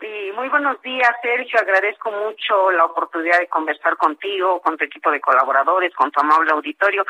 Sí, 0.00 0.32
muy 0.34 0.48
buenos 0.48 0.82
días, 0.82 1.10
Sergio. 1.22 1.60
Agradezco 1.60 2.10
mucho 2.10 2.70
la 2.72 2.84
oportunidad 2.84 3.38
de 3.38 3.46
conversar 3.46 3.96
contigo, 3.96 4.60
con 4.60 4.76
tu 4.76 4.84
equipo 4.84 5.10
de 5.10 5.20
colaboradores, 5.20 5.94
con 5.94 6.10
tu 6.10 6.20
amable 6.20 6.50
auditorio. 6.50 7.04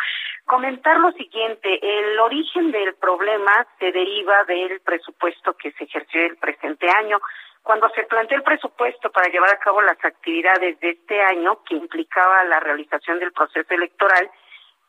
Comentar 0.45 1.01
lo 1.01 1.11
siguiente, 1.13 1.79
el 1.83 2.19
origen 2.21 2.71
del 2.73 2.95
problema 2.97 3.67
se 3.79 3.91
deriva 3.91 4.45
del 4.45 4.81
presupuesto 4.81 5.55
que 5.55 5.73
se 5.73 5.85
ejerció 5.85 6.27
el 6.27 6.37
presente 6.37 6.89
año. 6.91 7.19
Cuando 7.63 7.89
se 7.91 8.05
planteó 8.05 8.37
el 8.37 8.45
presupuesto 8.45 9.11
para 9.11 9.29
llevar 9.29 9.51
a 9.51 9.59
cabo 9.59 9.81
las 9.81 10.03
actividades 10.05 10.79
de 10.81 10.91
este 10.91 11.23
año, 11.23 11.63
que 11.65 11.77
implicaba 11.77 12.45
la 12.45 12.61
realización 12.61 13.19
del 13.19 13.33
proceso 13.33 13.73
electoral, 13.73 14.31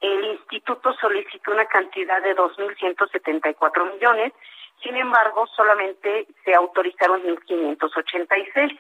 el 0.02 0.26
instituto 0.26 0.94
solicitó 1.00 1.52
una 1.52 1.66
cantidad 1.66 2.22
de 2.22 2.36
2.174 2.36 3.94
millones, 3.94 4.34
sin 4.86 4.96
embargo, 4.98 5.48
solamente 5.56 6.28
se 6.44 6.54
autorizaron 6.54 7.24
1.586. 7.24 8.80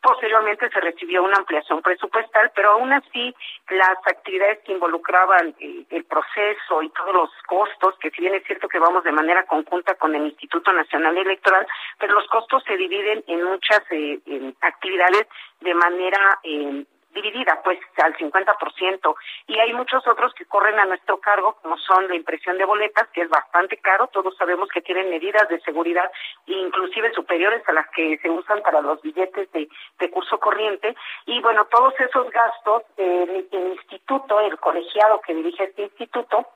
Posteriormente 0.00 0.68
se 0.70 0.80
recibió 0.80 1.22
una 1.22 1.36
ampliación 1.36 1.82
presupuestal, 1.82 2.50
pero 2.54 2.70
aún 2.70 2.92
así 2.92 3.34
las 3.70 3.98
actividades 4.06 4.60
que 4.64 4.72
involucraban 4.72 5.54
eh, 5.58 5.84
el 5.90 6.04
proceso 6.04 6.82
y 6.82 6.90
todos 6.90 7.14
los 7.14 7.30
costos, 7.46 7.96
que 7.98 8.10
si 8.10 8.20
bien 8.20 8.34
es 8.34 8.44
cierto 8.44 8.68
que 8.68 8.78
vamos 8.78 9.04
de 9.04 9.12
manera 9.12 9.44
conjunta 9.46 9.94
con 9.96 10.14
el 10.14 10.26
Instituto 10.26 10.72
Nacional 10.72 11.16
Electoral, 11.18 11.66
pero 11.98 12.14
los 12.14 12.26
costos 12.28 12.62
se 12.64 12.76
dividen 12.76 13.22
en 13.26 13.44
muchas 13.44 13.80
eh, 13.90 14.20
actividades 14.60 15.26
de 15.60 15.74
manera 15.74 16.38
eh, 16.42 16.84
dividida 17.12 17.60
pues 17.62 17.78
al 18.02 18.16
50% 18.16 19.14
y 19.46 19.58
hay 19.58 19.72
muchos 19.72 20.06
otros 20.06 20.32
que 20.34 20.46
corren 20.46 20.78
a 20.78 20.84
nuestro 20.84 21.18
cargo 21.18 21.56
como 21.62 21.76
son 21.78 22.08
la 22.08 22.16
impresión 22.16 22.58
de 22.58 22.64
boletas 22.64 23.08
que 23.12 23.22
es 23.22 23.28
bastante 23.28 23.76
caro, 23.78 24.08
todos 24.08 24.36
sabemos 24.36 24.68
que 24.68 24.82
tienen 24.82 25.10
medidas 25.10 25.48
de 25.48 25.60
seguridad 25.60 26.10
inclusive 26.46 27.12
superiores 27.12 27.62
a 27.68 27.72
las 27.72 27.88
que 27.90 28.18
se 28.18 28.30
usan 28.30 28.62
para 28.62 28.80
los 28.80 29.00
billetes 29.02 29.50
de, 29.52 29.68
de 29.98 30.10
curso 30.10 30.38
corriente. 30.38 30.94
Y 31.26 31.40
bueno, 31.40 31.66
todos 31.66 31.94
esos 32.00 32.30
gastos 32.30 32.82
eh, 32.96 33.46
el 33.50 33.68
instituto, 33.68 34.40
el 34.40 34.58
colegiado 34.58 35.20
que 35.20 35.34
dirige 35.34 35.64
este 35.64 35.82
instituto 35.82 36.46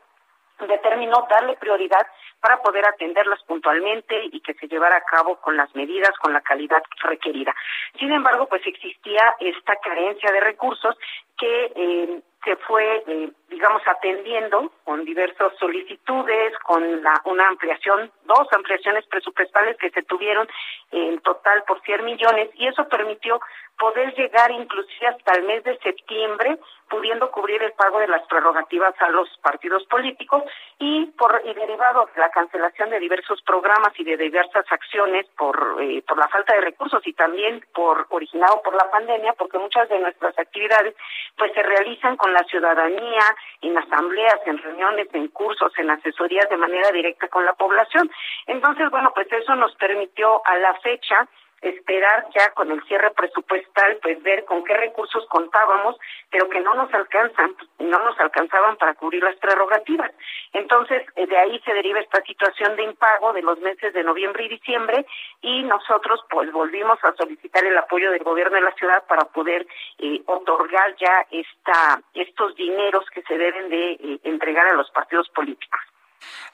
determinó 0.61 1.27
darle 1.29 1.57
prioridad 1.57 2.07
para 2.41 2.63
poder 2.63 2.87
atenderlas 2.87 3.43
puntualmente 3.45 4.15
y 4.33 4.41
que 4.41 4.55
se 4.55 4.69
llevara 4.69 4.97
a 4.97 5.05
cabo 5.05 5.37
con 5.37 5.57
las 5.57 5.75
medidas, 5.75 6.13
con 6.21 6.33
la 6.33 6.41
calidad 6.41 6.83
requerida. 7.03 7.55
Sin 7.99 8.13
embargo, 8.13 8.47
pues 8.47 8.67
existía 8.67 9.35
esta 9.41 9.77
carencia 9.77 10.31
de 10.33 10.41
recursos 10.41 10.97
que 11.37 11.73
eh, 11.75 12.23
se 12.47 12.57
fue, 12.57 13.03
eh, 13.09 13.31
digamos, 13.49 13.83
atendiendo 13.87 14.71
con 14.85 15.05
diversas 15.05 15.53
solicitudes, 15.59 16.57
con 16.61 17.03
la, 17.03 17.21
una 17.25 17.49
ampliación, 17.49 18.13
dos 18.25 18.47
ampliaciones 18.53 19.05
presupuestales 19.07 19.77
que 19.79 19.91
se 19.91 20.05
tuvieron 20.05 20.49
en 20.93 21.19
total 21.21 21.65
por 21.67 21.83
100 21.83 22.05
millones 22.05 22.51
y 22.55 22.69
eso 22.69 22.89
permitió 22.89 23.41
poder 23.79 24.15
llegar 24.15 24.51
inclusive 24.51 25.09
hasta 25.09 25.33
el 25.35 25.45
mes 25.45 25.65
de 25.65 25.77
septiembre, 25.79 26.59
pudiendo 26.89 27.31
cubrir 27.31 27.63
el 27.63 27.73
pago 27.73 27.99
de 27.99 28.09
las 28.09 28.23
prerrogativas 28.27 28.95
a 29.01 29.11
los 29.11 29.29
partidos 29.43 29.85
políticos 29.87 30.45
y 30.79 31.07
por 31.19 31.43
y 31.45 31.53
derivado 31.53 32.09
de 32.15 32.21
la 32.21 32.31
cancelación 32.31 32.91
de 32.91 33.01
diversos 33.01 33.43
programas 33.43 33.93
y 33.99 34.05
de 34.05 34.17
diversas 34.17 34.65
acciones 34.71 35.27
por 35.37 35.77
eh, 35.81 36.03
por 36.07 36.17
la 36.17 36.29
falta 36.29 36.55
de 36.55 36.61
recursos 36.61 37.05
y 37.07 37.13
también 37.13 37.65
por 37.75 38.07
originado 38.11 38.63
por 38.63 38.75
la 38.75 38.91
pandemia, 38.91 39.35
porque 39.35 39.59
muchas 39.59 39.89
de 39.89 39.99
nuestras 39.99 40.39
actividades 40.39 40.95
pues 41.37 41.53
se 41.53 41.63
realizan 41.63 42.17
con 42.17 42.33
la 42.37 42.45
ciudadanía, 42.45 43.25
en 43.63 43.79
asambleas, 43.79 44.41
en 44.47 44.59
reuniones, 44.59 45.09
en 45.13 45.29
cursos, 45.29 45.73
en 45.79 45.91
asesorías 45.91 46.49
de 46.49 46.57
manera 46.57 46.91
directa 46.91 47.29
con 47.29 47.45
la 47.45 47.55
población. 47.55 48.11
Entonces, 48.47 48.91
bueno, 48.91 49.13
pues 49.15 49.29
eso 49.33 49.55
nos 49.57 49.75
permitió 49.77 50.43
a 50.45 50.57
la 50.57 50.75
fecha 50.75 51.29
esperar 51.69 52.27
ya 52.35 52.51
con 52.51 52.71
el 52.71 52.83
cierre 52.85 53.11
presupuestal, 53.11 53.99
pues 54.03 54.23
ver 54.23 54.45
con 54.45 54.65
qué 54.65 54.75
recursos 54.77 55.27
contábamos, 55.29 55.97
pero 56.31 56.49
que 56.49 56.61
no 56.61 56.75
nos 56.75 56.93
alcanzan, 56.93 57.55
no 57.79 57.99
nos 57.99 58.19
alcanzaban 58.21 58.77
para 58.77 58.95
cubrir 58.95 59.23
las 59.23 59.37
prerrogativas. 59.37 60.11
Entonces, 60.53 61.03
eh, 61.17 61.27
de 61.27 61.37
ahí 61.37 61.61
se 61.65 61.75
deriva 61.75 62.01
esta 62.01 62.23
situación 62.23 62.77
de 62.77 62.85
impago 62.85 63.33
de 63.33 63.43
los 63.43 63.59
meses 63.61 63.93
de 63.93 64.05
noviembre 64.05 64.45
y 64.45 64.49
diciembre 64.49 65.07
y 65.43 65.63
nosotros 65.65 66.21
pues 66.31 66.51
volvimos 66.53 66.99
a 67.05 67.15
solicitar 67.15 67.65
el 67.65 67.77
apoyo 67.77 68.11
del 68.11 68.23
gobierno 68.23 68.57
de 68.57 68.63
la 68.63 68.73
ciudad 68.73 69.05
para 69.07 69.25
poder 69.27 69.67
eh, 69.99 70.23
otorgar 70.27 70.95
ya 70.97 71.27
esta, 71.31 72.01
estos 72.15 72.55
dineros 72.57 73.05
que 73.11 73.23
se 73.23 73.37
deben 73.37 73.69
de 73.69 73.93
eh, 73.93 74.21
entregar 74.25 74.67
a 74.69 74.75
los 74.75 74.91
partidos 74.91 75.29
políticos. 75.31 75.81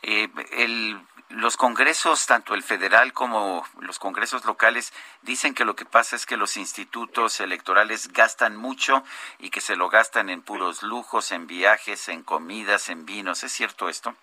El 0.03 1.01
los 1.33 1.57
congresos, 1.57 2.27
tanto 2.27 2.55
el 2.55 2.63
federal 2.63 3.13
como 3.13 3.65
los 3.81 3.99
congresos 3.99 4.45
locales, 4.45 4.93
dicen 5.23 5.55
que 5.55 5.65
lo 5.65 5.75
que 5.75 5.85
pasa 5.85 6.17
es 6.17 6.27
que 6.27 6.37
los 6.37 6.57
institutos 6.57 7.41
electorales 7.41 8.13
gastan 8.13 8.57
mucho 8.57 9.03
y 9.39 9.51
que 9.51 9.61
se 9.61 9.77
lo 9.77 9.89
gastan 9.89 10.29
en 10.29 10.43
puros 10.43 10.83
lujos, 10.83 11.33
en 11.33 11.47
viajes, 11.47 12.09
en 12.09 12.23
comidas, 12.23 12.91
en 12.91 13.07
vinos. 13.07 13.43
¿Es 13.45 13.53
cierto 13.53 13.89
esto? 13.89 14.15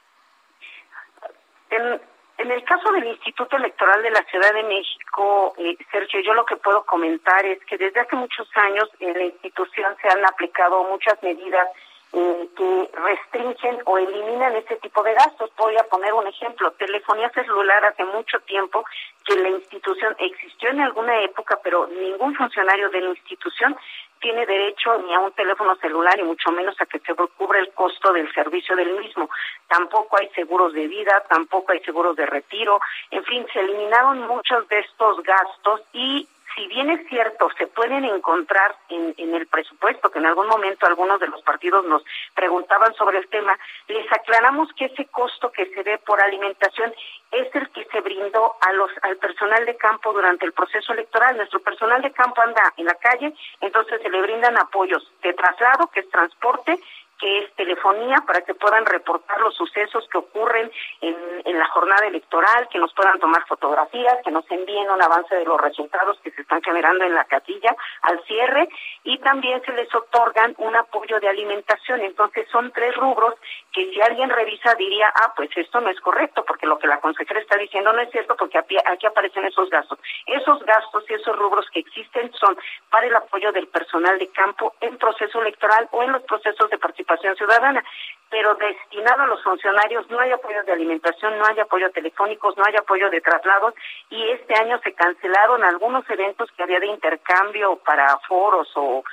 En, 1.71 1.99
en 2.38 2.51
el 2.51 2.63
caso 2.63 2.91
del 2.91 3.05
Instituto 3.05 3.57
Electoral 3.57 4.03
de 4.03 4.11
la 4.11 4.23
Ciudad 4.26 4.53
de 4.53 4.63
México, 4.63 5.53
eh, 5.57 5.77
Sergio, 5.91 6.21
yo 6.21 6.34
lo 6.34 6.45
que 6.45 6.57
puedo 6.57 6.85
comentar 6.85 7.45
es 7.45 7.59
que 7.65 7.77
desde 7.77 8.01
hace 8.01 8.15
muchos 8.15 8.47
años 8.55 8.89
en 8.99 9.13
la 9.13 9.23
institución 9.23 9.95
se 10.01 10.09
han 10.09 10.26
aplicado 10.26 10.84
muchas 10.84 11.21
medidas 11.23 11.67
eh, 12.11 12.49
que 12.56 12.90
restringen 12.94 13.81
o 13.86 13.98
eliminan 13.98 14.56
ese 14.56 14.77
tipo 14.77 15.03
de 15.03 15.14
gastos. 15.14 15.52
Voy 15.57 15.77
a 15.77 15.84
poner 15.84 16.14
un 16.14 16.26
ejemplo. 16.26 16.72
Telefonía 16.72 17.30
celular 17.30 17.86
hace 17.86 18.03
mucho 18.06 18.40
tiempo 18.41 18.84
que 19.26 19.36
la 19.36 19.49
institución 19.49 20.15
existió 20.18 20.69
en 20.69 20.81
alguna 20.81 21.22
época, 21.22 21.60
pero 21.64 21.88
ningún 21.88 22.36
funcionario 22.36 22.90
de 22.90 23.02
la 23.02 23.10
institución 23.10 23.77
tiene 24.19 24.45
derecho 24.45 24.98
ni 25.06 25.14
a 25.14 25.19
un 25.19 25.31
teléfono 25.34 25.76
celular 25.76 26.19
y 26.19 26.23
mucho 26.23 26.52
menos 26.52 26.76
a 26.81 26.86
que 26.86 26.99
se 26.99 27.14
cubra 27.14 27.60
el 27.60 27.72
costo 27.73 28.11
del 28.11 28.31
servicio 28.34 28.76
del 28.76 28.99
mismo. 28.99 29.30
Tampoco 29.68 30.18
hay 30.19 30.30
seguros 30.30 30.73
de 30.73 30.88
vida, 30.88 31.23
tampoco 31.30 31.72
hay 31.72 31.80
seguros 31.81 32.15
de 32.15 32.26
retiro. 32.26 32.80
En 33.11 33.23
fin, 33.23 33.45
se 33.53 33.60
eliminaron 33.60 34.27
muchos 34.27 34.68
de 34.68 34.80
estos 34.80 35.22
gastos 35.23 35.81
y 35.94 36.27
si 36.55 36.67
bien 36.67 36.89
es 36.89 37.07
cierto, 37.07 37.49
se 37.57 37.67
pueden 37.67 38.05
encontrar 38.05 38.76
en, 38.89 39.13
en, 39.17 39.35
el 39.35 39.47
presupuesto, 39.47 40.09
que 40.09 40.19
en 40.19 40.26
algún 40.26 40.47
momento 40.47 40.85
algunos 40.85 41.19
de 41.19 41.27
los 41.27 41.41
partidos 41.43 41.85
nos 41.85 42.03
preguntaban 42.34 42.93
sobre 42.95 43.19
el 43.19 43.27
tema, 43.30 43.57
les 43.88 44.11
aclaramos 44.11 44.71
que 44.73 44.85
ese 44.85 45.05
costo 45.05 45.51
que 45.51 45.67
se 45.67 45.84
ve 45.84 45.97
por 45.99 46.21
alimentación 46.21 46.93
es 47.31 47.53
el 47.53 47.69
que 47.69 47.85
se 47.85 48.01
brindó 48.01 48.55
a 48.61 48.71
los, 48.73 48.91
al 49.03 49.17
personal 49.17 49.65
de 49.65 49.77
campo 49.77 50.13
durante 50.13 50.45
el 50.45 50.53
proceso 50.53 50.93
electoral. 50.93 51.38
Nuestro 51.38 51.59
personal 51.59 52.01
de 52.01 52.11
campo 52.11 52.41
anda 52.41 52.73
en 52.77 52.85
la 52.85 52.95
calle, 52.95 53.34
entonces 53.61 54.01
se 54.01 54.09
le 54.09 54.21
brindan 54.21 54.57
apoyos 54.57 55.11
de 55.21 55.34
traslado, 55.34 55.88
que 55.88 56.01
es 56.01 56.09
transporte, 56.09 56.80
que 57.19 57.39
es 57.39 57.53
telefonía 57.55 58.17
para 58.25 58.41
que 58.41 58.53
puedan 58.55 58.85
reportar 58.85 59.39
los 59.41 59.53
sucesos 59.55 60.07
que 60.09 60.17
ocurren 60.17 60.71
en, 61.01 61.59
la 61.59 61.67
jornada 61.67 62.07
electoral, 62.07 62.69
que 62.69 62.79
nos 62.79 62.93
puedan 62.93 63.19
tomar 63.19 63.45
fotografías, 63.45 64.17
que 64.23 64.31
nos 64.31 64.49
envíen 64.49 64.89
un 64.89 65.01
avance 65.01 65.35
de 65.35 65.43
los 65.43 65.59
resultados 65.59 66.17
que 66.23 66.31
se 66.31 66.41
están 66.41 66.61
generando 66.61 67.03
en 67.03 67.13
la 67.13 67.25
casilla 67.25 67.75
al 68.03 68.23
cierre 68.23 68.69
y 69.03 69.17
también 69.17 69.61
se 69.65 69.73
les 69.73 69.93
otorgan 69.93 70.55
un 70.57 70.73
apoyo 70.77 71.19
de 71.19 71.27
alimentación. 71.27 71.99
Entonces 71.99 72.47
son 72.49 72.71
tres 72.71 72.95
rubros 72.95 73.35
que 73.73 73.91
si 73.91 74.01
alguien 74.01 74.29
revisa 74.29 74.73
diría, 74.75 75.11
ah, 75.13 75.33
pues 75.35 75.49
esto 75.57 75.81
no 75.81 75.89
es 75.89 75.99
correcto 75.99 76.45
porque 76.47 76.65
lo 76.65 76.79
que 76.79 76.87
la 76.87 77.01
consejera 77.01 77.41
está 77.41 77.57
diciendo 77.57 77.91
no 77.91 77.99
es 77.99 78.09
cierto 78.11 78.37
porque 78.37 78.57
aquí 78.57 79.05
aparecen 79.05 79.43
esos 79.45 79.69
gastos. 79.69 79.99
Esos 80.25 80.63
gastos 80.63 81.03
y 81.09 81.13
esos 81.15 81.35
rubros 81.35 81.65
que 81.71 81.79
existen 81.79 82.31
son 82.39 82.57
para 82.89 83.07
el 83.07 83.15
apoyo 83.15 83.51
del 83.51 83.67
personal 83.67 84.17
de 84.17 84.29
campo 84.29 84.73
en 84.79 84.97
proceso 84.97 85.41
electoral 85.41 85.89
o 85.91 86.03
en 86.03 86.13
los 86.13 86.23
procesos 86.23 86.69
de 86.69 86.77
participación 86.77 87.09
ciudadana, 87.18 87.84
pero 88.30 88.56
destinado 88.56 89.23
a 89.23 89.27
los 89.27 89.44
funcionarios 89.44 90.10
no 90.10 90.19
hay 90.19 90.31
apoyo 90.31 90.64
de 90.64 90.72
alimentación, 90.72 91.38
no 91.38 91.45
hay 91.45 91.60
apoyo 91.60 91.90
telefónicos, 91.91 92.56
no 92.57 92.64
hay 92.65 92.76
apoyo 92.76 93.10
de 93.10 93.22
traslados 93.22 93.73
y 94.10 94.30
este 94.30 94.53
año 94.56 94.80
se 94.84 94.94
cancelaron 94.94 95.64
algunos 95.64 96.07
eventos 96.10 96.49
que 96.52 96.64
había 96.64 96.80
de 96.80 96.88
intercambio 96.88 97.77
para 97.77 98.18
foros 98.27 98.69
o 98.76 99.03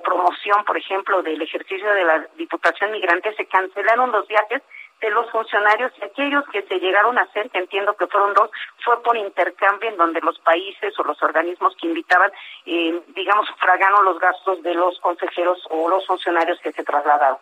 promoción, 0.00 0.64
por 0.64 0.76
ejemplo, 0.76 1.22
del 1.22 1.40
ejercicio 1.40 1.90
de 1.92 2.04
la 2.04 2.26
Diputación 2.36 2.92
Migrante, 2.92 3.34
se 3.34 3.46
cancelaron 3.46 4.12
los 4.12 4.26
viajes 4.26 4.62
de 5.00 5.10
los 5.10 5.30
funcionarios 5.30 5.92
y 6.00 6.04
aquellos 6.04 6.44
que 6.50 6.62
se 6.62 6.78
llegaron 6.78 7.18
a 7.18 7.22
hacer, 7.22 7.50
que 7.50 7.58
entiendo 7.58 7.94
que 7.96 8.06
fueron 8.06 8.34
dos, 8.34 8.50
fue 8.84 9.02
por 9.02 9.16
intercambio 9.16 9.90
en 9.90 9.96
donde 9.96 10.20
los 10.20 10.38
países 10.40 10.98
o 10.98 11.04
los 11.04 11.22
organismos 11.22 11.74
que 11.80 11.86
invitaban, 11.88 12.30
eh, 12.64 13.02
digamos, 13.08 13.46
sufragaron 13.48 14.04
los 14.04 14.18
gastos 14.18 14.62
de 14.62 14.74
los 14.74 14.98
consejeros 15.00 15.58
o 15.70 15.88
los 15.88 16.06
funcionarios 16.06 16.58
que 16.60 16.72
se 16.72 16.84
trasladaron. 16.84 17.38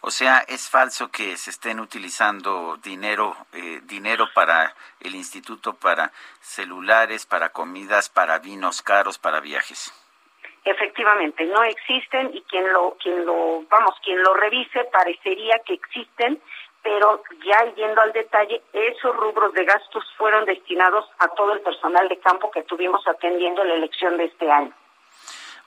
O 0.00 0.10
sea, 0.12 0.44
es 0.46 0.68
falso 0.68 1.10
que 1.10 1.36
se 1.36 1.50
estén 1.50 1.80
utilizando 1.80 2.76
dinero, 2.76 3.36
eh, 3.52 3.80
dinero 3.82 4.28
para 4.32 4.74
el 5.00 5.16
instituto, 5.16 5.74
para 5.74 6.12
celulares, 6.40 7.26
para 7.26 7.48
comidas, 7.48 8.08
para 8.08 8.38
vinos 8.38 8.80
caros, 8.80 9.18
para 9.18 9.40
viajes. 9.40 9.92
Efectivamente, 10.70 11.46
no 11.46 11.62
existen 11.62 12.30
y 12.34 12.42
quien 12.42 12.70
lo, 12.70 12.94
quien 13.02 13.24
lo, 13.24 13.62
vamos, 13.70 13.94
quien 14.04 14.22
lo 14.22 14.34
revise 14.34 14.84
parecería 14.92 15.58
que 15.64 15.72
existen, 15.72 16.42
pero 16.82 17.22
ya 17.42 17.64
yendo 17.74 18.02
al 18.02 18.12
detalle, 18.12 18.60
esos 18.74 19.16
rubros 19.16 19.54
de 19.54 19.64
gastos 19.64 20.04
fueron 20.18 20.44
destinados 20.44 21.06
a 21.20 21.28
todo 21.28 21.54
el 21.54 21.60
personal 21.60 22.06
de 22.10 22.18
campo 22.18 22.50
que 22.50 22.64
tuvimos 22.64 23.00
atendiendo 23.08 23.64
la 23.64 23.76
elección 23.76 24.18
de 24.18 24.26
este 24.26 24.50
año. 24.50 24.74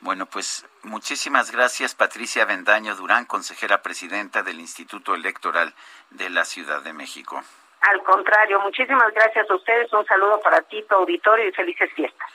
Bueno, 0.02 0.28
pues 0.28 0.68
muchísimas 0.84 1.52
gracias 1.52 1.95
Patricia 1.95 2.45
Vendaño 2.45 2.95
Durán, 2.95 3.26
consejera 3.26 3.82
presidenta 3.82 4.44
del 4.44 4.60
Instituto 4.60 5.15
Electoral 5.15 5.73
de 6.11 6.30
la 6.30 6.45
Ciudad 6.45 6.84
de 6.84 6.94
México. 6.94 7.41
Al 7.82 8.03
contrario, 8.03 8.60
muchísimas 8.60 9.11
gracias 9.15 9.49
a 9.49 9.56
ustedes, 9.56 9.91
un 9.94 10.06
saludo 10.06 10.40
para 10.41 10.61
ti, 10.61 10.84
tu 10.88 10.94
auditorio 10.94 11.48
y 11.48 11.52
felices 11.53 11.91
fiestas. 11.95 12.30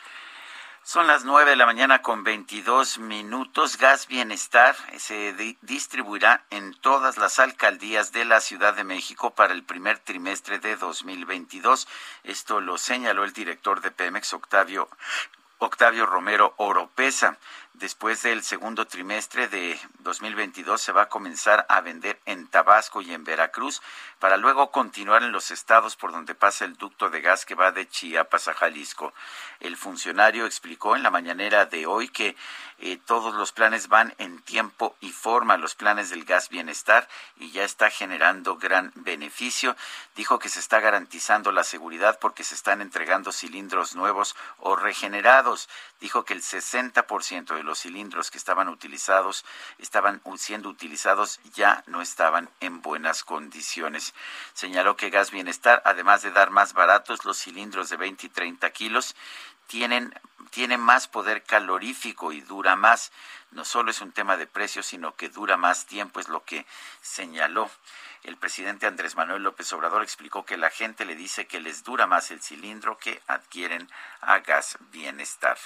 Son 0.88 1.08
las 1.08 1.24
nueve 1.24 1.50
de 1.50 1.56
la 1.56 1.66
mañana 1.66 2.00
con 2.00 2.22
22 2.22 2.98
minutos. 2.98 3.76
Gas 3.76 4.06
Bienestar 4.06 4.76
se 4.98 5.32
di- 5.32 5.58
distribuirá 5.62 6.44
en 6.50 6.74
todas 6.74 7.16
las 7.18 7.40
alcaldías 7.40 8.12
de 8.12 8.24
la 8.24 8.40
Ciudad 8.40 8.72
de 8.72 8.84
México 8.84 9.34
para 9.34 9.52
el 9.52 9.64
primer 9.64 9.98
trimestre 9.98 10.60
de 10.60 10.76
2022. 10.76 11.88
Esto 12.22 12.60
lo 12.60 12.78
señaló 12.78 13.24
el 13.24 13.32
director 13.32 13.80
de 13.80 13.90
Pemex, 13.90 14.32
Octavio 14.32 14.88
Octavio 15.58 16.06
Romero 16.06 16.54
Oropesa. 16.58 17.36
Después 17.78 18.22
del 18.22 18.42
segundo 18.42 18.86
trimestre 18.86 19.48
de 19.48 19.78
2022 19.98 20.80
se 20.80 20.92
va 20.92 21.02
a 21.02 21.08
comenzar 21.10 21.66
a 21.68 21.82
vender 21.82 22.18
en 22.24 22.46
Tabasco 22.46 23.02
y 23.02 23.12
en 23.12 23.22
Veracruz 23.22 23.82
para 24.18 24.38
luego 24.38 24.70
continuar 24.70 25.22
en 25.22 25.30
los 25.30 25.50
estados 25.50 25.94
por 25.94 26.10
donde 26.10 26.34
pasa 26.34 26.64
el 26.64 26.78
ducto 26.78 27.10
de 27.10 27.20
gas 27.20 27.44
que 27.44 27.54
va 27.54 27.72
de 27.72 27.86
Chiapas 27.86 28.48
a 28.48 28.54
Jalisco. 28.54 29.12
El 29.60 29.76
funcionario 29.76 30.46
explicó 30.46 30.96
en 30.96 31.02
la 31.02 31.10
mañanera 31.10 31.66
de 31.66 31.84
hoy 31.84 32.08
que 32.08 32.34
eh, 32.78 32.98
todos 33.04 33.34
los 33.34 33.52
planes 33.52 33.88
van 33.88 34.14
en 34.16 34.40
tiempo 34.40 34.96
y 35.00 35.12
forma, 35.12 35.58
los 35.58 35.74
planes 35.74 36.08
del 36.08 36.24
gas 36.24 36.48
bienestar, 36.48 37.08
y 37.36 37.50
ya 37.50 37.64
está 37.64 37.90
generando 37.90 38.56
gran 38.56 38.92
beneficio. 38.94 39.76
Dijo 40.14 40.38
que 40.38 40.48
se 40.48 40.60
está 40.60 40.80
garantizando 40.80 41.52
la 41.52 41.64
seguridad 41.64 42.18
porque 42.20 42.42
se 42.42 42.54
están 42.54 42.80
entregando 42.80 43.32
cilindros 43.32 43.94
nuevos 43.96 44.34
o 44.58 44.76
regenerados. 44.76 45.68
Dijo 46.00 46.24
que 46.24 46.34
el 46.34 46.42
60% 46.42 47.54
de 47.54 47.62
los 47.62 47.80
cilindros 47.80 48.30
que 48.30 48.38
estaban 48.38 48.68
utilizados, 48.68 49.44
estaban 49.78 50.20
siendo 50.36 50.68
utilizados, 50.68 51.40
ya 51.54 51.82
no 51.86 52.02
estaban 52.02 52.50
en 52.60 52.82
buenas 52.82 53.24
condiciones. 53.24 54.14
Señaló 54.52 54.96
que 54.96 55.10
Gas 55.10 55.30
Bienestar, 55.30 55.82
además 55.84 56.22
de 56.22 56.32
dar 56.32 56.50
más 56.50 56.74
baratos 56.74 57.24
los 57.24 57.38
cilindros 57.38 57.88
de 57.88 57.96
20 57.96 58.26
y 58.26 58.28
30 58.28 58.70
kilos, 58.70 59.16
tienen, 59.66 60.14
tienen 60.50 60.80
más 60.80 61.08
poder 61.08 61.42
calorífico 61.42 62.32
y 62.32 62.40
dura 62.40 62.76
más. 62.76 63.12
No 63.50 63.64
solo 63.64 63.90
es 63.90 64.00
un 64.00 64.12
tema 64.12 64.36
de 64.36 64.46
precio, 64.46 64.82
sino 64.82 65.14
que 65.14 65.28
dura 65.28 65.56
más 65.56 65.86
tiempo, 65.86 66.20
es 66.20 66.28
lo 66.28 66.44
que 66.44 66.66
señaló. 67.00 67.70
El 68.26 68.36
presidente 68.36 68.88
Andrés 68.88 69.14
Manuel 69.14 69.44
López 69.44 69.72
Obrador 69.72 70.02
explicó 70.02 70.44
que 70.44 70.56
la 70.56 70.68
gente 70.68 71.04
le 71.04 71.14
dice 71.14 71.46
que 71.46 71.60
les 71.60 71.84
dura 71.84 72.08
más 72.08 72.32
el 72.32 72.42
cilindro 72.42 72.98
que 72.98 73.22
adquieren 73.28 73.88
a 74.20 74.40
gas 74.40 74.78
bienestar. 74.90 75.56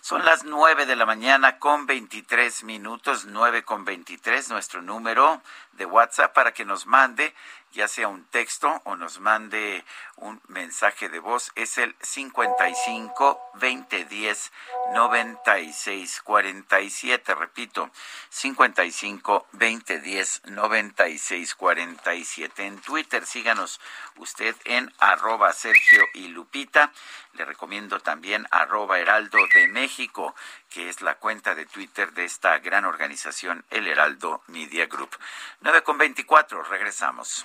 Son 0.00 0.24
las 0.24 0.42
nueve 0.42 0.86
de 0.86 0.96
la 0.96 1.06
mañana 1.06 1.60
con 1.60 1.86
23 1.86 2.64
minutos, 2.64 3.26
nueve 3.26 3.62
con 3.62 3.84
23, 3.84 4.50
nuestro 4.50 4.82
número 4.82 5.40
de 5.74 5.86
WhatsApp 5.86 6.34
para 6.34 6.52
que 6.52 6.64
nos 6.64 6.86
mande 6.86 7.32
ya 7.72 7.88
sea 7.88 8.08
un 8.08 8.24
texto 8.24 8.80
o 8.84 8.96
nos 8.96 9.18
mande 9.18 9.84
un 10.16 10.40
mensaje 10.48 11.08
de 11.08 11.18
voz 11.18 11.52
es 11.54 11.78
el 11.78 11.94
55 12.00 13.40
2010 13.54 14.52
96 14.94 16.22
47 16.22 17.34
repito 17.34 17.90
55 18.28 19.46
2010 19.52 20.42
96 20.46 21.54
47 21.54 22.66
en 22.66 22.80
Twitter 22.80 23.26
síganos 23.26 23.80
usted 24.16 24.54
en 24.64 24.92
arroba 24.98 25.52
Sergio 25.52 26.04
y 26.14 26.28
Lupita 26.28 26.92
le 27.34 27.44
recomiendo 27.44 28.00
también 28.00 28.46
arroba 28.50 28.98
Heraldo 28.98 29.38
de 29.54 29.66
México 29.68 30.34
que 30.70 30.88
es 30.88 31.02
la 31.02 31.16
cuenta 31.16 31.54
de 31.54 31.66
Twitter 31.66 32.12
de 32.12 32.24
esta 32.24 32.58
gran 32.58 32.84
organización 32.84 33.64
El 33.70 33.86
Heraldo 33.86 34.42
Media 34.46 34.86
Group. 34.86 35.10
9 35.60 35.82
con 35.82 35.98
24 35.98 36.62
regresamos 36.64 37.44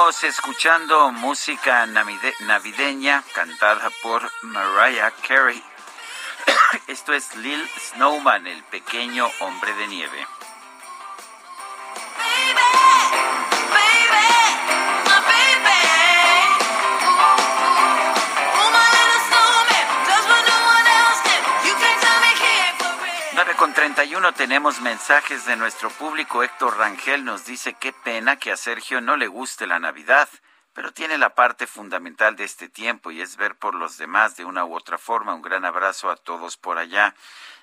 Seguimos 0.00 0.24
escuchando 0.24 1.12
música 1.12 1.84
navide- 1.84 2.34
navideña 2.40 3.22
cantada 3.34 3.90
por 4.02 4.22
Mariah 4.40 5.12
Carey. 5.28 5.62
Esto 6.86 7.12
es 7.12 7.36
Lil 7.36 7.68
Snowman, 7.78 8.46
el 8.46 8.64
pequeño 8.64 9.30
hombre 9.40 9.74
de 9.74 9.86
nieve. 9.88 10.26
Con 23.60 23.74
31 23.74 24.32
tenemos 24.32 24.80
mensajes 24.80 25.44
de 25.44 25.54
nuestro 25.54 25.90
público. 25.90 26.42
Héctor 26.42 26.78
Rangel 26.78 27.26
nos 27.26 27.44
dice 27.44 27.74
qué 27.74 27.92
pena 27.92 28.36
que 28.36 28.50
a 28.50 28.56
Sergio 28.56 29.02
no 29.02 29.18
le 29.18 29.26
guste 29.26 29.66
la 29.66 29.78
Navidad, 29.78 30.30
pero 30.72 30.94
tiene 30.94 31.18
la 31.18 31.34
parte 31.34 31.66
fundamental 31.66 32.36
de 32.36 32.44
este 32.44 32.70
tiempo 32.70 33.10
y 33.10 33.20
es 33.20 33.36
ver 33.36 33.56
por 33.56 33.74
los 33.74 33.98
demás 33.98 34.34
de 34.38 34.46
una 34.46 34.64
u 34.64 34.74
otra 34.74 34.96
forma. 34.96 35.34
Un 35.34 35.42
gran 35.42 35.66
abrazo 35.66 36.10
a 36.10 36.16
todos 36.16 36.56
por 36.56 36.78
allá. 36.78 37.14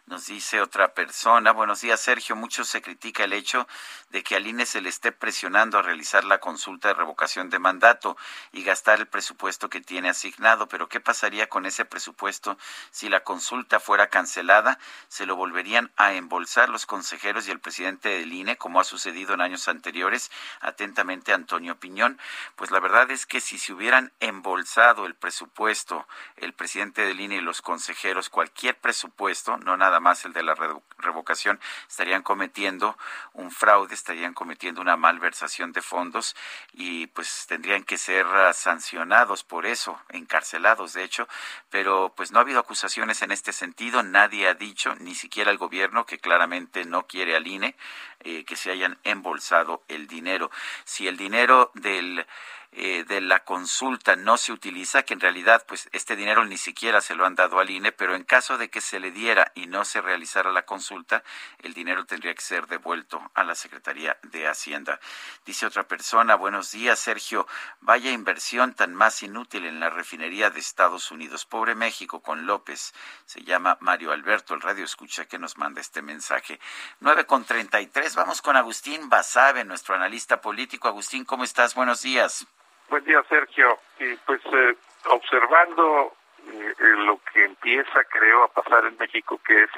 Nos 0.07 0.27
dice 0.27 0.61
otra 0.61 0.93
persona, 0.93 1.51
buenos 1.51 1.81
días 1.81 1.99
Sergio, 1.99 2.37
mucho 2.37 2.63
se 2.63 2.81
critica 2.81 3.25
el 3.25 3.33
hecho 3.33 3.67
de 4.09 4.23
que 4.23 4.37
al 4.37 4.47
INE 4.47 4.65
se 4.65 4.79
le 4.79 4.87
esté 4.87 5.11
presionando 5.11 5.77
a 5.77 5.81
realizar 5.81 6.23
la 6.23 6.37
consulta 6.37 6.87
de 6.87 6.93
revocación 6.93 7.49
de 7.49 7.59
mandato 7.59 8.15
y 8.53 8.63
gastar 8.63 8.99
el 8.99 9.07
presupuesto 9.07 9.69
que 9.69 9.81
tiene 9.81 10.07
asignado, 10.07 10.69
pero 10.69 10.87
¿qué 10.87 11.01
pasaría 11.01 11.49
con 11.49 11.65
ese 11.65 11.83
presupuesto 11.83 12.57
si 12.89 13.09
la 13.09 13.25
consulta 13.25 13.81
fuera 13.81 14.07
cancelada? 14.07 14.79
¿Se 15.09 15.25
lo 15.25 15.35
volverían 15.35 15.91
a 15.97 16.13
embolsar 16.13 16.69
los 16.69 16.85
consejeros 16.85 17.45
y 17.49 17.51
el 17.51 17.59
presidente 17.59 18.07
del 18.07 18.31
INE, 18.31 18.55
como 18.55 18.79
ha 18.79 18.85
sucedido 18.85 19.33
en 19.33 19.41
años 19.41 19.67
anteriores? 19.67 20.31
Atentamente, 20.61 21.33
Antonio 21.33 21.81
Piñón. 21.81 22.17
Pues 22.55 22.71
la 22.71 22.79
verdad 22.79 23.11
es 23.11 23.25
que 23.25 23.41
si 23.41 23.57
se 23.57 23.73
hubieran 23.73 24.13
embolsado 24.21 25.05
el 25.05 25.15
presupuesto, 25.15 26.07
el 26.37 26.53
presidente 26.53 27.01
del 27.01 27.19
INE 27.19 27.35
y 27.35 27.41
los 27.41 27.61
consejeros, 27.61 28.29
cualquier 28.29 28.77
presupuesto, 28.77 29.57
no 29.57 29.75
nada 29.75 29.96
más 29.99 30.25
el 30.25 30.33
de 30.33 30.43
la 30.43 30.55
revocación, 30.97 31.59
estarían 31.87 32.23
cometiendo 32.23 32.97
un 33.33 33.51
fraude, 33.51 33.93
estarían 33.93 34.33
cometiendo 34.33 34.81
una 34.81 34.97
malversación 34.97 35.71
de 35.71 35.81
fondos 35.81 36.35
y 36.73 37.07
pues 37.07 37.45
tendrían 37.47 37.83
que 37.83 37.97
ser 37.97 38.25
ah, 38.25 38.53
sancionados 38.53 39.43
por 39.43 39.65
eso, 39.65 39.99
encarcelados 40.09 40.93
de 40.93 41.03
hecho, 41.03 41.27
pero 41.69 42.13
pues 42.15 42.31
no 42.31 42.39
ha 42.39 42.41
habido 42.41 42.59
acusaciones 42.59 43.21
en 43.21 43.31
este 43.31 43.53
sentido, 43.53 44.03
nadie 44.03 44.47
ha 44.47 44.53
dicho, 44.53 44.95
ni 44.99 45.15
siquiera 45.15 45.51
el 45.51 45.57
gobierno, 45.57 46.05
que 46.05 46.19
claramente 46.19 46.85
no 46.85 47.07
quiere 47.07 47.35
al 47.35 47.47
INE, 47.47 47.75
eh, 48.21 48.45
que 48.45 48.55
se 48.55 48.71
hayan 48.71 48.97
embolsado 49.03 49.83
el 49.87 50.07
dinero. 50.07 50.49
Si 50.83 51.07
el 51.07 51.17
dinero 51.17 51.71
del 51.75 52.25
eh, 52.73 53.05
de 53.07 53.21
la 53.21 53.43
consulta 53.43 54.15
no 54.15 54.37
se 54.37 54.51
utiliza, 54.51 55.03
que 55.03 55.13
en 55.13 55.19
realidad 55.19 55.65
pues 55.67 55.89
este 55.93 56.15
dinero 56.15 56.45
ni 56.45 56.57
siquiera 56.57 57.01
se 57.01 57.15
lo 57.15 57.25
han 57.25 57.35
dado 57.35 57.59
al 57.59 57.69
INE, 57.69 57.91
pero 57.91 58.15
en 58.15 58.23
caso 58.23 58.57
de 58.57 58.69
que 58.69 58.81
se 58.81 58.99
le 58.99 59.11
diera 59.11 59.51
y 59.55 59.67
no 59.67 59.85
se 59.85 60.01
realizara 60.01 60.51
la 60.51 60.65
consulta, 60.65 61.23
el 61.59 61.73
dinero 61.73 62.05
tendría 62.05 62.35
que 62.35 62.41
ser 62.41 62.67
devuelto 62.67 63.31
a 63.33 63.43
la 63.43 63.55
Secretaría 63.55 64.17
de 64.23 64.47
Hacienda. 64.47 64.99
Dice 65.45 65.65
otra 65.65 65.87
persona, 65.87 66.35
buenos 66.35 66.71
días 66.71 66.99
Sergio, 66.99 67.47
vaya 67.79 68.11
inversión 68.11 68.73
tan 68.73 68.93
más 68.93 69.23
inútil 69.23 69.65
en 69.65 69.79
la 69.79 69.89
refinería 69.89 70.49
de 70.49 70.59
Estados 70.59 71.11
Unidos. 71.11 71.45
Pobre 71.45 71.75
México 71.75 72.21
con 72.21 72.45
López. 72.45 72.93
Se 73.25 73.41
llama 73.43 73.77
Mario 73.79 74.11
Alberto, 74.11 74.53
el 74.53 74.61
radio 74.61 74.85
escucha 74.85 75.25
que 75.25 75.39
nos 75.39 75.57
manda 75.57 75.81
este 75.81 76.01
mensaje. 76.01 76.59
9 76.99 77.25
con 77.25 77.45
33, 77.45 78.15
vamos 78.15 78.41
con 78.41 78.55
Agustín 78.55 79.09
Basabe, 79.09 79.63
nuestro 79.63 79.95
analista 79.95 80.41
político. 80.41 80.87
Agustín, 80.87 81.25
¿cómo 81.25 81.43
estás? 81.43 81.75
Buenos 81.75 82.01
días. 82.01 82.45
Buen 82.89 83.03
día, 83.03 83.21
Sergio. 83.27 83.79
Y 83.99 84.15
pues 84.25 84.41
eh, 84.45 84.75
observando 85.09 86.13
eh, 86.47 86.73
lo 87.05 87.19
que 87.33 87.43
empieza, 87.43 88.03
creo, 88.05 88.43
a 88.43 88.47
pasar 88.47 88.85
en 88.85 88.97
México, 88.97 89.39
que 89.45 89.63
es 89.63 89.69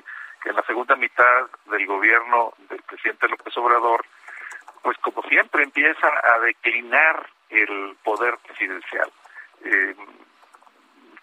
que 0.43 0.49
en 0.49 0.55
la 0.55 0.63
segunda 0.63 0.95
mitad 0.95 1.47
del 1.65 1.85
gobierno 1.87 2.53
del 2.69 2.81
presidente 2.83 3.27
López 3.27 3.57
Obrador, 3.57 4.05
pues 4.83 4.97
como 4.99 5.21
siempre 5.23 5.63
empieza 5.63 6.07
a 6.07 6.39
declinar 6.39 7.27
el 7.49 7.97
poder 8.03 8.37
presidencial. 8.37 9.11
Eh, 9.63 9.95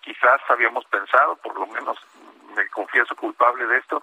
quizás 0.00 0.40
habíamos 0.48 0.84
pensado, 0.86 1.36
por 1.36 1.58
lo 1.58 1.66
menos 1.68 1.98
me 2.56 2.68
confieso 2.68 3.14
culpable 3.14 3.66
de 3.66 3.78
esto, 3.78 4.02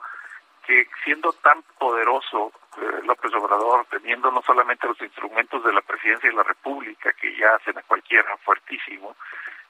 que 0.65 0.87
siendo 1.03 1.33
tan 1.33 1.61
poderoso 1.77 2.47
eh, 2.47 2.62
López 3.03 3.33
Obrador, 3.33 3.85
teniendo 3.89 4.31
no 4.31 4.41
solamente 4.41 4.87
los 4.87 5.01
instrumentos 5.01 5.63
de 5.63 5.73
la 5.73 5.81
presidencia 5.81 6.29
de 6.29 6.35
la 6.35 6.43
República, 6.43 7.11
que 7.13 7.35
ya 7.35 7.55
hacen 7.55 7.77
a 7.77 7.83
cualquiera 7.83 8.35
fuertísimo, 8.37 9.15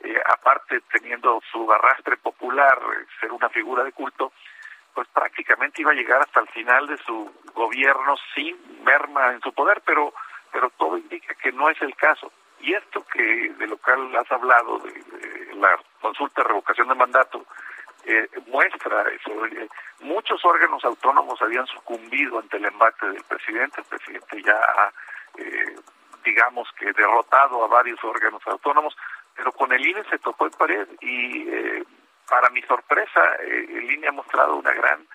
eh, 0.01 0.19
aparte 0.25 0.81
teniendo 0.91 1.41
su 1.51 1.71
arrastre 1.71 2.17
popular, 2.17 2.77
eh, 2.77 3.05
ser 3.19 3.31
una 3.31 3.49
figura 3.49 3.83
de 3.83 3.91
culto, 3.91 4.31
pues 4.93 5.07
prácticamente 5.07 5.81
iba 5.81 5.91
a 5.91 5.95
llegar 5.95 6.21
hasta 6.21 6.39
el 6.41 6.47
final 6.49 6.87
de 6.87 6.97
su 6.97 7.31
gobierno 7.53 8.15
sin 8.35 8.83
merma 8.83 9.31
en 9.31 9.41
su 9.41 9.53
poder, 9.53 9.81
pero 9.85 10.13
pero 10.51 10.69
todo 10.77 10.97
indica 10.97 11.33
que 11.33 11.51
no 11.51 11.67
es 11.69 11.81
el 11.81 11.95
caso. 11.95 12.31
Y 12.59 12.73
esto 12.73 13.03
que 13.11 13.49
de 13.57 13.67
lo 13.67 13.75
cual 13.77 14.15
has 14.15 14.31
hablado, 14.31 14.77
de, 14.79 14.91
de 14.91 15.55
la 15.55 15.77
consulta 15.99 16.43
de 16.43 16.47
revocación 16.47 16.87
de 16.87 16.95
mandato, 16.95 17.43
eh, 18.05 18.29
muestra 18.47 19.03
eso. 19.09 19.45
Eh, 19.45 19.67
muchos 20.01 20.43
órganos 20.43 20.83
autónomos 20.83 21.41
habían 21.41 21.65
sucumbido 21.67 22.39
ante 22.39 22.57
el 22.57 22.65
embate 22.65 23.07
del 23.09 23.23
presidente. 23.23 23.81
El 23.81 23.87
presidente 23.87 24.41
ya 24.43 24.55
ha, 24.55 24.93
eh, 25.37 25.75
digamos 26.23 26.69
que, 26.77 26.91
derrotado 26.93 27.63
a 27.63 27.67
varios 27.67 28.03
órganos 28.03 28.41
autónomos, 28.45 28.95
pero 29.35 29.51
con 29.51 29.71
el 29.71 29.85
INE 29.85 30.03
se 30.09 30.19
tocó 30.19 30.45
en 30.45 30.51
pared 30.51 30.87
y, 31.01 31.47
para 32.29 32.49
mi 32.49 32.61
sorpresa, 32.63 33.35
el 33.41 33.91
INE 33.91 34.07
ha 34.07 34.11
mostrado 34.11 34.55
una 34.55 34.71
gran, 34.71 35.05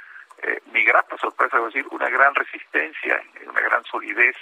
mi 0.73 0.85
grata 0.85 1.16
sorpresa, 1.19 1.59
es 1.59 1.65
decir, 1.66 1.86
una 1.90 2.09
gran 2.09 2.35
resistencia, 2.35 3.23
una 3.47 3.60
gran 3.60 3.85
solidez. 3.85 4.36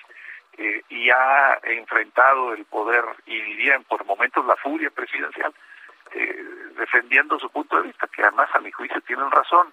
y 0.89 1.11
ha 1.11 1.59
enfrentado 1.63 2.55
el 2.55 2.65
poder 2.65 3.05
y 3.27 3.39
diría 3.43 3.79
por 3.81 4.05
momentos 4.07 4.47
la 4.47 4.57
furia 4.57 4.91
presidencial 4.91 5.53
eh, 6.13 6.45
defendiendo 6.77 7.39
su 7.39 7.51
punto 7.51 7.77
de 7.77 7.83
vista, 7.83 8.07
que 8.09 8.23
además 8.23 8.49
a 8.55 8.61
mi 8.61 8.71
juicio 8.71 9.01
tienen 9.03 9.31
razón. 9.31 9.73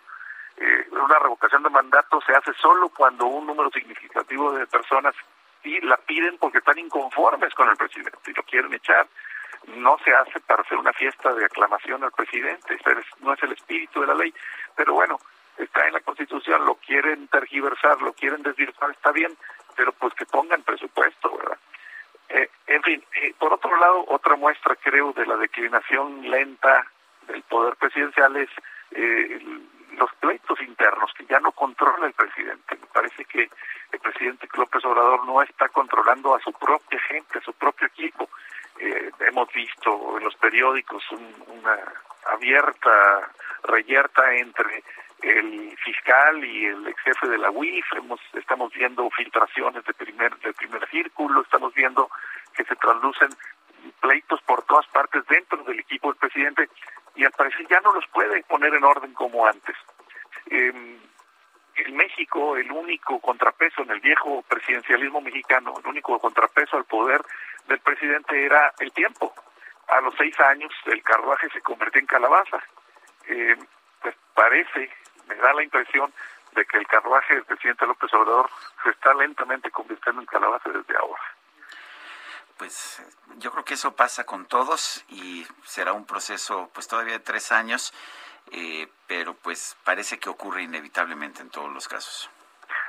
Eh, 0.57 0.88
una 0.91 1.19
revocación 1.19 1.63
de 1.63 1.69
mandato 1.69 2.21
se 2.21 2.34
hace 2.34 2.53
solo 2.53 2.89
cuando 2.89 3.25
un 3.25 3.47
número 3.47 3.69
significativo 3.71 4.51
de 4.53 4.67
personas 4.67 5.15
y 5.63 5.80
la 5.81 5.97
piden 5.97 6.38
porque 6.38 6.59
están 6.59 6.77
inconformes 6.77 7.53
con 7.53 7.69
el 7.69 7.77
presidente 7.77 8.19
y 8.27 8.34
lo 8.34 8.43
quieren 8.43 8.73
echar. 8.73 9.07
No 9.75 9.97
se 10.03 10.13
hace 10.13 10.39
para 10.41 10.61
hacer 10.61 10.77
una 10.77 10.93
fiesta 10.93 11.34
de 11.34 11.45
aclamación 11.45 12.03
al 12.03 12.11
presidente, 12.11 12.77
no 13.21 13.34
es 13.34 13.43
el 13.43 13.53
espíritu 13.53 14.01
de 14.01 14.07
la 14.07 14.13
ley. 14.13 14.34
Pero 14.75 14.93
bueno, 14.93 15.19
está 15.57 15.88
en 15.88 15.93
la 15.93 16.01
Constitución, 16.01 16.65
lo 16.65 16.75
quieren 16.75 17.27
tergiversar, 17.27 18.01
lo 18.01 18.13
quieren 18.13 18.43
desvirtuar, 18.43 18.91
está 18.91 19.11
bien, 19.11 19.35
pero 19.75 19.93
pues 19.93 20.13
que 20.15 20.25
pongan 20.25 20.63
presupuesto, 20.63 21.38
¿verdad? 21.38 21.57
Eh, 22.30 22.49
en 22.67 22.84
fin, 22.84 23.03
eh, 23.21 23.34
por 23.38 23.53
otro 23.53 23.75
lado, 23.77 24.05
otra 24.07 24.35
muestra, 24.35 24.75
creo, 24.75 25.13
de 25.13 25.25
la 25.25 25.38
declinación 25.38 26.30
lenta 26.30 26.88
del 27.27 27.41
poder 27.43 27.75
presidencial 27.75 28.35
es 28.37 28.49
eh, 28.91 29.39
los 29.97 30.13
pleitos 30.15 30.59
internos 30.61 31.11
que 31.17 31.25
ya 31.25 31.39
no 31.39 31.51
controla 31.51 32.07
el 32.07 32.13
presidente. 32.13 32.75
Me 32.75 32.87
parece 32.87 33.25
que 33.25 33.49
el 33.91 33.99
presidente 33.99 34.47
López 34.55 34.83
Obrador 34.85 35.25
no 35.25 35.41
está 35.41 35.69
controlando 35.69 36.35
a 36.35 36.39
su 36.39 36.51
propia 36.53 36.99
gente, 36.99 37.39
a 37.39 37.41
su 37.41 37.53
propio 37.53 37.87
equipo. 37.87 38.29
hemos 39.19 39.51
visto 39.53 40.17
en 40.17 40.23
los 40.23 40.35
periódicos 40.35 41.03
una 41.47 41.77
abierta 42.31 43.29
reyerta 43.63 44.35
entre 44.35 44.83
el 45.21 45.77
fiscal 45.77 46.43
y 46.43 46.65
el 46.65 46.87
ex 46.87 46.99
jefe 47.01 47.27
de 47.29 47.37
la 47.37 47.49
UIF, 47.49 47.85
hemos, 47.95 48.19
estamos 48.33 48.73
viendo 48.73 49.09
filtraciones 49.11 49.83
de 49.85 49.93
primer, 49.93 50.35
de 50.39 50.53
primer 50.53 50.87
círculo, 50.89 51.41
estamos 51.41 51.73
viendo 51.73 52.09
que 52.53 52.65
se 52.65 52.75
traducen 52.75 53.29
pleitos 54.01 54.41
por 54.41 54.63
todas 54.63 54.85
partes 54.87 55.25
dentro 55.27 55.63
del 55.63 55.79
equipo 55.79 56.09
del 56.09 56.17
presidente 56.17 56.69
y 57.15 57.26
al 57.26 57.31
parecer 57.31 57.68
ya 57.68 57.80
no 57.81 57.94
los 57.94 58.06
puede 58.07 58.44
poner 58.44 58.73
en 58.73 58.84
orden 58.84 59.14
como 59.14 59.45
antes. 59.45 59.76
en 60.48 61.95
México, 61.95 62.56
el 62.56 62.72
único 62.72 63.19
contrapeso 63.19 63.81
en 63.81 63.91
el 63.91 63.99
viejo 63.99 64.44
presidencialismo 64.48 65.22
mexicano, 65.22 65.73
el 65.80 65.88
único 65.88 66.19
contrapeso 66.19 66.77
al 66.77 66.85
poder 66.85 67.22
del 67.68 67.80
presidente 67.80 68.45
era 68.45 68.73
el 68.80 68.91
tiempo. 68.91 69.34
A 69.88 70.02
los 70.02 70.14
seis 70.18 70.40
años 70.40 70.72
el 70.85 71.02
carruaje 71.03 71.49
se 71.49 71.61
convirtió 71.61 71.99
en 71.99 72.07
calabaza. 72.07 72.64
Eh, 73.27 73.56
pues 74.02 74.15
parece 74.34 74.90
me 75.27 75.35
da 75.35 75.53
la 75.53 75.64
impresión 75.64 76.14
de 76.56 76.65
que 76.65 76.77
el 76.77 76.88
carruaje 76.88 77.35
del 77.35 77.45
presidente 77.45 77.85
López 77.85 78.14
Obrador 78.14 78.49
se 78.84 78.90
está 78.91 79.14
lentamente 79.14 79.72
convirtiendo 79.72 80.22
en 80.22 80.27
calabaza 80.27 80.69
desde 80.69 80.98
ahora. 80.98 81.22
Pues 82.64 83.03
yo 83.40 83.52
creo 83.52 83.65
que 83.65 83.73
eso 83.73 83.94
pasa 83.94 84.23
con 84.23 84.45
todos 84.45 85.03
y 85.10 85.45
será 85.65 85.91
un 85.91 86.06
proceso 86.06 86.69
pues 86.73 86.88
todavía 86.88 87.11
de 87.11 87.19
tres 87.19 87.52
años, 87.52 87.94
eh, 88.53 88.88
pero 89.06 89.34
pues 89.34 89.76
parece 89.84 90.18
que 90.18 90.30
ocurre 90.30 90.64
inevitablemente 90.64 91.41
en 91.41 91.49
todos 91.49 91.69
los 91.73 91.90
casos. 91.90 92.30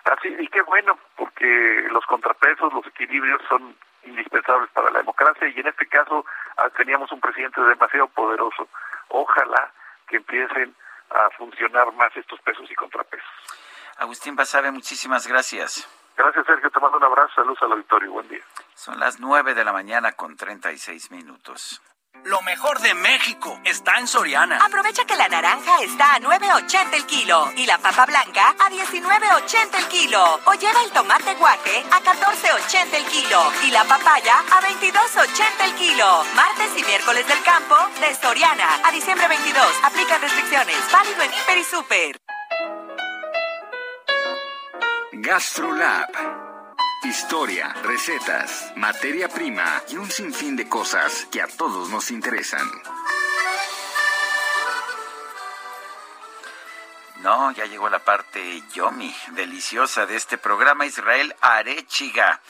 Así, 0.04 0.28
y 0.38 0.46
qué 0.46 0.62
bueno, 0.62 0.96
porque 1.16 1.88
los 1.90 2.06
contrapesos, 2.06 2.72
los 2.72 2.86
equilibrios 2.86 3.42
son 3.48 3.76
indispensables 4.04 4.70
para 4.70 4.92
la 4.92 5.00
democracia 5.00 5.48
y 5.48 5.58
en 5.58 5.66
este 5.66 5.88
caso 5.88 6.24
ah, 6.56 6.70
teníamos 6.76 7.10
un 7.10 7.18
presidente 7.18 7.60
demasiado 7.60 8.06
poderoso. 8.06 8.68
Ojalá 9.08 9.72
que 10.06 10.18
empiecen 10.18 10.72
a 11.10 11.30
funcionar 11.30 11.92
más 11.94 12.16
estos 12.16 12.40
pesos 12.42 12.70
y 12.70 12.76
contrapesos. 12.76 13.28
Agustín 13.96 14.36
Basabe, 14.36 14.70
muchísimas 14.70 15.26
gracias. 15.26 15.88
Gracias, 16.16 16.46
Sergio. 16.46 16.70
Te 16.70 16.78
mando 16.78 16.98
un 16.98 17.04
abrazo. 17.04 17.34
Saludos 17.34 17.58
al 17.62 17.72
auditorio. 17.72 18.12
Buen 18.12 18.28
día. 18.28 18.44
Son 18.74 18.98
las 18.98 19.20
nueve 19.20 19.54
de 19.54 19.64
la 19.64 19.72
mañana 19.72 20.12
con 20.12 20.36
treinta 20.36 20.72
y 20.72 20.78
seis 20.78 21.10
minutos. 21.10 21.80
Lo 22.24 22.40
mejor 22.42 22.80
de 22.80 22.94
México 22.94 23.60
está 23.64 23.98
en 23.98 24.06
Soriana. 24.06 24.58
Aprovecha 24.64 25.04
que 25.04 25.14
la 25.14 25.28
naranja 25.28 25.82
está 25.82 26.14
a 26.14 26.20
9.80 26.20 26.94
el 26.94 27.04
kilo 27.06 27.52
y 27.54 27.66
la 27.66 27.76
papa 27.76 28.06
blanca 28.06 28.54
a 28.58 28.70
19.80 28.70 29.76
el 29.76 29.88
kilo. 29.88 30.40
O 30.46 30.54
lleva 30.54 30.82
el 30.84 30.90
tomate 30.90 31.34
guaje 31.34 31.84
a 31.90 32.00
14.80 32.00 32.94
el 32.94 33.04
kilo 33.06 33.52
y 33.66 33.70
la 33.70 33.84
papaya 33.84 34.38
a 34.38 34.62
22.80 34.62 35.64
el 35.64 35.74
kilo. 35.74 36.24
Martes 36.34 36.70
y 36.78 36.84
miércoles 36.84 37.28
del 37.28 37.42
campo 37.42 37.76
de 38.00 38.14
Soriana 38.14 38.80
a 38.86 38.90
diciembre 38.90 39.28
22. 39.28 39.66
Aplican 39.82 40.22
restricciones. 40.22 40.78
Válido 40.90 41.22
en 41.22 41.30
Hiper 41.30 41.58
y 41.58 41.64
Super. 41.64 42.16
GastroLab. 45.12 46.43
Historia, 47.04 47.68
recetas, 47.82 48.72
materia 48.76 49.28
prima 49.28 49.82
y 49.90 49.96
un 49.96 50.10
sinfín 50.10 50.56
de 50.56 50.66
cosas 50.66 51.26
que 51.30 51.42
a 51.42 51.46
todos 51.46 51.90
nos 51.90 52.10
interesan. 52.10 52.66
No, 57.20 57.52
ya 57.52 57.66
llegó 57.66 57.90
la 57.90 57.98
parte 57.98 58.62
yomi, 58.72 59.14
deliciosa 59.32 60.06
de 60.06 60.16
este 60.16 60.38
programa. 60.38 60.86
Israel 60.86 61.36
Arechiga, 61.42 62.40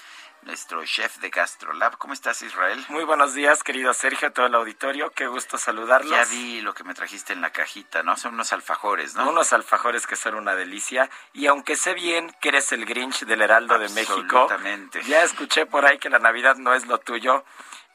nuestro 0.45 0.85
chef 0.85 1.19
de 1.19 1.31
GastroLab. 1.31 1.97
¿Cómo 1.99 2.13
estás, 2.13 2.43
Israel? 2.43 2.85
Muy 2.89 3.05
buenos 3.05 3.35
días, 3.35 3.63
querido 3.63 3.95
Sergio, 3.95 4.33
todo 4.33 4.47
el 4.47 4.55
auditorio. 4.55 5.11
Qué 5.11 5.27
gusto 5.27 5.59
saludarlos. 5.59 6.11
Ya 6.11 6.25
vi 6.25 6.61
lo 6.61 6.75
que 6.75 6.85
me 6.85 6.95
trajiste 6.95 7.33
en 7.33 7.41
la 7.41 7.51
cajita, 7.51 8.03
¿no? 8.03 8.17
Son 8.17 8.35
unos 8.35 8.53
alfajores, 8.53 9.15
¿no? 9.15 9.29
Unos 9.29 9.53
alfajores 9.53 10.07
que 10.07 10.17
son 10.17 10.35
una 10.35 10.55
delicia. 10.55 11.11
Y 11.33 11.47
aunque 11.47 11.77
sé 11.77 11.95
bien 11.95 12.35
que 12.41 12.51
eres 12.51 12.73
el 12.73 12.85
Grinch 12.85 13.25
del 13.25 13.43
Heraldo 13.43 13.79
de 13.79 13.89
México, 13.91 14.49
ya 15.07 15.23
escuché 15.23 15.67
por 15.67 15.87
ahí 15.87 15.99
que 15.99 16.11
la 16.11 16.19
Navidad 16.19 16.57
no 16.57 16.75
es 16.75 16.87
lo 16.87 16.99
tuyo. 16.99 17.45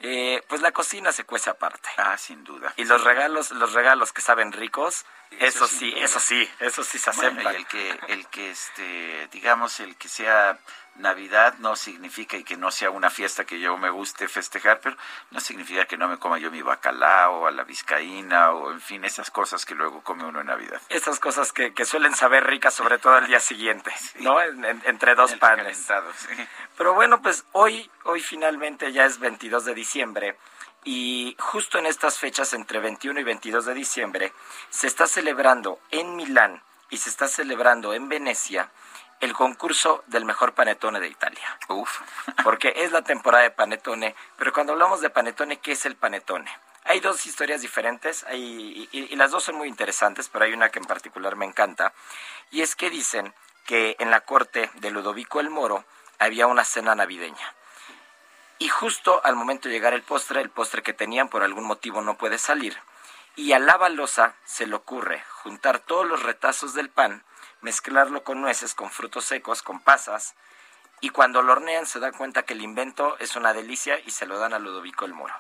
Eh, 0.02 0.42
pues 0.48 0.62
la 0.62 0.72
cocina 0.72 1.12
se 1.12 1.26
cuece 1.26 1.50
aparte. 1.50 1.90
Ah, 1.98 2.18
sin 2.18 2.46
duda. 2.46 2.74
Y 2.78 2.86
los 2.86 3.04
regalos, 3.04 3.52
los 3.52 3.74
regalos 3.74 4.14
que 4.14 4.22
saben 4.22 4.54
ricos, 4.54 5.06
eso, 5.40 5.68
sí, 5.68 5.94
eso 5.98 6.20
sí, 6.22 6.50
eso 6.60 6.84
sí 6.84 6.98
se 6.98 7.12
Bueno, 7.12 7.52
y 7.52 7.56
el 7.56 7.68
que, 7.68 8.00
el 8.08 8.28
que, 8.28 8.50
este, 8.50 9.28
digamos, 9.32 9.80
el 9.82 9.98
que 9.98 10.08
sea 10.08 10.58
Navidad 11.00 11.56
no 11.60 11.76
significa 11.76 12.38
y 12.38 12.44
que 12.44 12.58
no 12.58 12.72
sea 12.72 12.90
una 12.92 13.10
fiesta 13.10 13.46
que 13.46 13.60
yo 13.60 13.78
me 13.78 13.90
guste 13.90 14.28
festejar, 14.28 14.80
pero 14.82 14.96
no 15.32 15.40
significa 15.40 15.86
que 15.86 15.98
no 15.98 16.08
me 16.08 16.18
coma 16.18 16.38
yo 16.38 16.52
mi 16.52 16.62
bacalao, 16.62 17.48
a 17.48 17.52
la 17.52 17.64
vizcaína 17.64 18.52
o 18.52 18.72
en 18.72 18.82
fin, 18.82 19.04
esas 19.06 19.32
cosas 19.32 19.66
que 19.66 19.76
luego 19.76 20.02
come 20.04 20.26
uno 20.26 20.42
en 20.42 20.48
Navidad. 20.48 20.82
Estas 20.90 21.20
cosas 21.20 21.52
que, 21.52 21.74
que 21.74 21.86
suelen 21.86 22.16
saber 22.16 22.46
ricas, 22.46 22.74
sobre 22.74 22.98
todo 23.00 23.14
al 23.16 23.28
día 23.28 23.40
siguiente, 23.40 23.92
¿no? 24.20 24.42
En- 24.42 24.64
en- 24.66 24.82
entre 24.86 25.16
dos 25.16 25.32
El 25.32 25.40
panes. 25.40 25.78
sí. 26.18 26.48
Pero 26.78 26.94
bueno, 26.94 27.22
pues 27.22 27.46
hoy, 27.54 27.90
hoy 28.04 28.22
finalmente 28.22 28.92
ya 28.92 29.06
es 29.06 29.20
22 29.20 29.66
de 29.66 29.74
diciembre 29.74 30.38
y 30.84 31.36
justo 31.40 31.78
en 31.78 31.86
estas 31.86 32.18
fechas, 32.20 32.54
entre 32.54 32.80
21 32.80 33.20
y 33.20 33.24
22 33.24 33.66
de 33.66 33.74
diciembre, 33.74 34.34
se 34.70 34.88
está 34.88 35.08
celebrando 35.08 35.80
en 35.92 36.16
Milán 36.16 36.62
y 36.90 36.98
se 36.98 37.10
está 37.10 37.28
celebrando 37.28 37.94
en 37.94 38.08
Venecia 38.10 38.72
el 39.20 39.34
concurso 39.34 40.04
del 40.08 40.26
mejor 40.26 40.54
panetone 40.54 41.00
de 41.00 41.08
Italia. 41.08 41.58
Uf. 41.68 42.00
Porque 42.44 42.74
es 42.78 42.92
la 42.92 43.02
temporada 43.02 43.44
de 43.44 43.52
panetone, 43.52 44.16
pero 44.38 44.54
cuando 44.54 44.74
hablamos 44.74 45.02
de 45.02 45.10
panetone, 45.10 45.58
¿qué 45.60 45.74
es 45.74 45.86
el 45.86 45.96
panetone? 45.96 46.50
Hay 46.86 47.02
dos 47.02 47.26
historias 47.26 47.62
diferentes 47.62 48.24
hay- 48.24 48.90
y, 48.92 48.98
y- 48.98 49.14
y 49.14 49.16
las 49.16 49.32
dos 49.32 49.44
son 49.44 49.56
muy 49.56 49.68
interesantes, 49.68 50.30
pero 50.30 50.46
hay 50.46 50.54
una 50.54 50.70
que 50.70 50.80
en 50.80 50.86
particular 50.86 51.36
me 51.36 51.46
encanta. 51.46 51.94
Y 52.52 52.62
es 52.62 52.76
que 52.76 52.90
dicen 52.90 53.34
que 53.66 53.96
en 54.00 54.10
la 54.10 54.22
corte 54.22 54.72
de 54.76 54.90
Ludovico 54.90 55.40
el 55.40 55.50
Moro 55.50 55.84
había 56.18 56.48
una 56.48 56.64
cena 56.66 56.96
navideña. 56.96 57.54
Y 58.58 58.68
justo 58.70 59.22
al 59.24 59.36
momento 59.36 59.68
de 59.70 59.76
llegar 59.76 59.94
el 59.94 60.02
postre, 60.02 60.42
el 60.42 60.50
postre 60.50 60.82
que 60.82 60.94
tenían 60.94 61.30
por 61.30 61.44
algún 61.44 61.64
motivo 61.66 62.02
no 62.02 62.18
puede 62.18 62.38
salir. 62.38 62.78
Y 63.36 63.54
a 63.54 63.60
la 63.60 63.78
balosa 63.78 64.34
se 64.46 64.66
le 64.68 64.76
ocurre 64.76 65.24
juntar 65.44 65.80
todos 65.80 66.06
los 66.08 66.24
retazos 66.24 66.74
del 66.74 66.90
pan, 66.90 67.24
mezclarlo 67.62 68.24
con 68.24 68.42
nueces, 68.42 68.74
con 68.74 68.90
frutos 68.90 69.26
secos, 69.26 69.62
con 69.62 69.80
pasas, 69.80 70.36
y 71.02 71.10
cuando 71.10 71.42
lo 71.42 71.54
hornean 71.54 71.86
se 71.86 72.00
dan 72.00 72.14
cuenta 72.14 72.44
que 72.44 72.54
el 72.54 72.62
invento 72.62 73.18
es 73.20 73.36
una 73.36 73.54
delicia 73.54 74.00
y 74.06 74.12
se 74.12 74.26
lo 74.26 74.38
dan 74.38 74.54
a 74.54 74.60
Ludovico 74.60 75.06
el 75.06 75.14
Moro. 75.14 75.34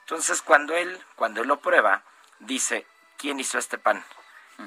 Entonces 0.00 0.42
cuando 0.42 0.76
él, 0.76 1.02
cuando 1.16 1.42
él 1.42 1.48
lo 1.48 1.60
prueba, 1.60 2.02
dice, 2.40 2.86
¿quién 3.16 3.40
hizo 3.40 3.58
este 3.58 3.78
pan? 3.78 4.04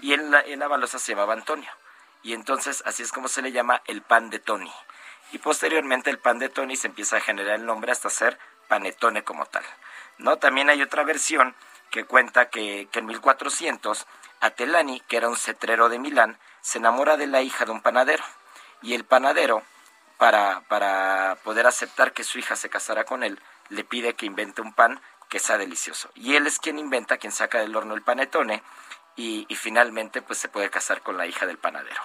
Y 0.01 0.13
en 0.13 0.31
la, 0.31 0.41
en 0.41 0.59
la 0.59 0.67
balosa 0.67 0.99
se 0.99 1.11
llamaba 1.11 1.33
Antonio. 1.33 1.69
Y 2.23 2.33
entonces 2.33 2.83
así 2.85 3.03
es 3.03 3.11
como 3.11 3.27
se 3.27 3.41
le 3.41 3.51
llama 3.51 3.81
el 3.85 4.01
pan 4.01 4.29
de 4.29 4.39
Tony. 4.39 4.71
Y 5.31 5.37
posteriormente 5.37 6.09
el 6.09 6.19
pan 6.19 6.39
de 6.39 6.49
Tony 6.49 6.75
se 6.75 6.87
empieza 6.87 7.17
a 7.17 7.21
generar 7.21 7.55
el 7.55 7.65
nombre 7.65 7.91
hasta 7.91 8.09
ser 8.09 8.37
panetone 8.67 9.23
como 9.23 9.45
tal. 9.45 9.63
¿No? 10.17 10.37
También 10.37 10.69
hay 10.69 10.81
otra 10.81 11.03
versión 11.03 11.55
que 11.89 12.05
cuenta 12.05 12.49
que, 12.49 12.87
que 12.91 12.99
en 12.99 13.05
1400 13.05 14.07
Atelani, 14.39 15.01
que 15.01 15.17
era 15.17 15.29
un 15.29 15.37
cetrero 15.37 15.89
de 15.89 15.99
Milán, 15.99 16.37
se 16.61 16.77
enamora 16.77 17.17
de 17.17 17.27
la 17.27 17.41
hija 17.41 17.65
de 17.65 17.71
un 17.71 17.81
panadero. 17.81 18.23
Y 18.81 18.93
el 18.93 19.03
panadero, 19.03 19.63
para, 20.17 20.61
para 20.61 21.37
poder 21.43 21.67
aceptar 21.67 22.13
que 22.13 22.23
su 22.23 22.39
hija 22.39 22.55
se 22.55 22.69
casara 22.69 23.05
con 23.05 23.23
él, 23.23 23.39
le 23.69 23.83
pide 23.83 24.15
que 24.15 24.25
invente 24.25 24.61
un 24.61 24.73
pan 24.73 25.01
que 25.29 25.39
sea 25.39 25.57
delicioso. 25.57 26.09
Y 26.15 26.35
él 26.35 26.45
es 26.45 26.59
quien 26.59 26.77
inventa, 26.77 27.17
quien 27.17 27.31
saca 27.31 27.59
del 27.59 27.75
horno 27.75 27.93
el 27.93 28.01
panetone 28.01 28.63
y, 29.15 29.45
y 29.49 29.55
finalmente 29.55 30.21
pues 30.21 30.39
se 30.39 30.47
puede 30.47 30.69
casar 30.69 31.01
con 31.01 31.17
la 31.17 31.27
hija 31.27 31.45
del 31.45 31.57
panadero. 31.57 32.01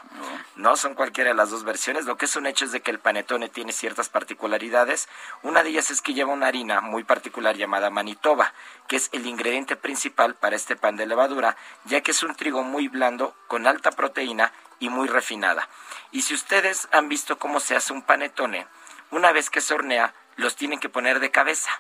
No 0.57 0.77
son 0.77 0.95
cualquiera 0.95 1.31
de 1.31 1.37
las 1.37 1.51
dos 1.51 1.65
versiones. 1.65 2.05
Lo 2.05 2.17
que 2.17 2.25
es 2.25 2.37
un 2.37 2.47
hecho 2.47 2.65
es 2.65 2.73
de 2.73 2.81
que 2.81 2.91
el 2.91 2.99
panetone 2.99 3.49
tiene 3.49 3.73
ciertas 3.73 4.09
particularidades. 4.09 5.09
Una 5.43 5.63
de 5.63 5.71
ellas 5.71 5.91
es 5.91 6.03
que 6.03 6.15
lleva 6.15 6.33
una 6.33 6.49
harina 6.49 6.81
muy 6.81 7.05
particular 7.05 7.57
llamada 7.57 7.91
manitoba, 7.91 8.53
que 8.89 8.97
es 8.97 9.09
el 9.13 9.27
ingrediente 9.27 9.77
principal 9.77 10.35
para 10.35 10.57
este 10.57 10.77
pan 10.77 10.97
de 10.97 11.07
levadura, 11.07 11.57
ya 11.85 12.01
que 12.01 12.11
es 12.11 12.23
un 12.23 12.35
trigo 12.35 12.63
muy 12.63 12.89
blando, 12.89 13.35
con 13.47 13.67
alta 13.67 13.91
proteína 13.93 14.53
y 14.79 14.89
muy 14.89 15.09
refinada. 15.09 15.69
Y 16.11 16.23
si 16.23 16.35
ustedes 16.35 16.89
han 16.93 17.09
visto 17.09 17.39
cómo 17.39 17.61
se 17.61 17.77
hace 17.77 17.93
un 17.93 18.03
panetone, 18.03 18.67
una 19.11 19.33
vez 19.33 19.51
que 19.51 19.61
se 19.61 19.75
hornea, 19.75 20.15
los 20.37 20.57
tienen 20.57 20.81
que 20.81 20.89
poner 20.89 21.21
de 21.21 21.31
cabeza. 21.31 21.71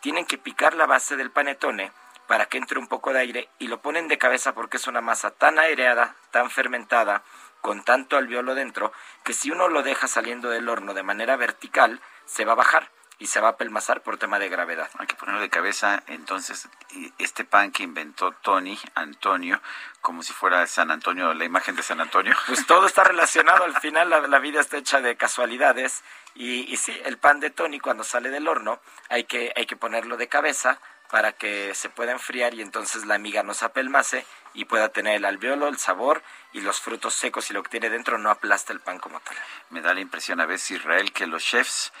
Tienen 0.00 0.26
que 0.26 0.36
picar 0.36 0.74
la 0.74 0.86
base 0.86 1.16
del 1.16 1.30
panetone 1.30 1.92
para 2.32 2.46
que 2.46 2.56
entre 2.56 2.78
un 2.78 2.86
poco 2.86 3.12
de 3.12 3.20
aire 3.20 3.50
y 3.58 3.68
lo 3.68 3.82
ponen 3.82 4.08
de 4.08 4.16
cabeza 4.16 4.54
porque 4.54 4.78
es 4.78 4.86
una 4.86 5.02
masa 5.02 5.32
tan 5.32 5.58
aireada, 5.58 6.16
tan 6.30 6.48
fermentada, 6.48 7.24
con 7.60 7.84
tanto 7.84 8.16
alveolo 8.16 8.54
dentro, 8.54 8.90
que 9.22 9.34
si 9.34 9.50
uno 9.50 9.68
lo 9.68 9.82
deja 9.82 10.08
saliendo 10.08 10.48
del 10.48 10.66
horno 10.70 10.94
de 10.94 11.02
manera 11.02 11.36
vertical, 11.36 12.00
se 12.24 12.46
va 12.46 12.52
a 12.52 12.54
bajar 12.54 12.88
y 13.18 13.26
se 13.26 13.42
va 13.42 13.48
a 13.48 13.56
pelmazar 13.58 14.00
por 14.00 14.16
tema 14.16 14.38
de 14.38 14.48
gravedad. 14.48 14.88
Hay 14.96 15.06
que 15.06 15.14
ponerlo 15.14 15.42
de 15.42 15.50
cabeza, 15.50 16.02
entonces, 16.06 16.70
este 17.18 17.44
pan 17.44 17.70
que 17.70 17.82
inventó 17.82 18.32
Tony, 18.32 18.78
Antonio, 18.94 19.60
como 20.00 20.22
si 20.22 20.32
fuera 20.32 20.66
San 20.66 20.90
Antonio, 20.90 21.34
la 21.34 21.44
imagen 21.44 21.76
de 21.76 21.82
San 21.82 22.00
Antonio. 22.00 22.34
Pues 22.46 22.66
todo 22.66 22.86
está 22.86 23.04
relacionado, 23.04 23.64
al 23.64 23.78
final 23.78 24.08
la, 24.08 24.20
la 24.26 24.38
vida 24.38 24.62
está 24.62 24.78
hecha 24.78 25.02
de 25.02 25.16
casualidades 25.16 26.02
y, 26.34 26.72
y 26.72 26.78
sí, 26.78 26.98
el 27.04 27.18
pan 27.18 27.40
de 27.40 27.50
Tony 27.50 27.78
cuando 27.78 28.04
sale 28.04 28.30
del 28.30 28.48
horno 28.48 28.80
hay 29.10 29.24
que, 29.24 29.52
hay 29.54 29.66
que 29.66 29.76
ponerlo 29.76 30.16
de 30.16 30.28
cabeza 30.28 30.80
para 31.12 31.32
que 31.32 31.74
se 31.74 31.90
pueda 31.90 32.12
enfriar 32.12 32.54
y 32.54 32.62
entonces 32.62 33.04
la 33.04 33.18
miga 33.18 33.42
no 33.42 33.52
se 33.52 33.66
apelmace 33.66 34.24
y 34.54 34.64
pueda 34.64 34.88
tener 34.88 35.16
el 35.16 35.26
alveolo, 35.26 35.68
el 35.68 35.76
sabor 35.76 36.22
y 36.54 36.62
los 36.62 36.80
frutos 36.80 37.12
secos 37.12 37.50
y 37.50 37.52
lo 37.52 37.62
que 37.62 37.68
tiene 37.68 37.90
dentro 37.90 38.16
no 38.16 38.30
aplasta 38.30 38.72
el 38.72 38.80
pan 38.80 38.98
como 38.98 39.20
tal. 39.20 39.36
Me 39.68 39.82
da 39.82 39.92
la 39.92 40.00
impresión 40.00 40.40
a 40.40 40.46
veces, 40.46 40.70
Israel, 40.70 41.12
que 41.12 41.26
los 41.26 41.44
chefs, 41.44 41.92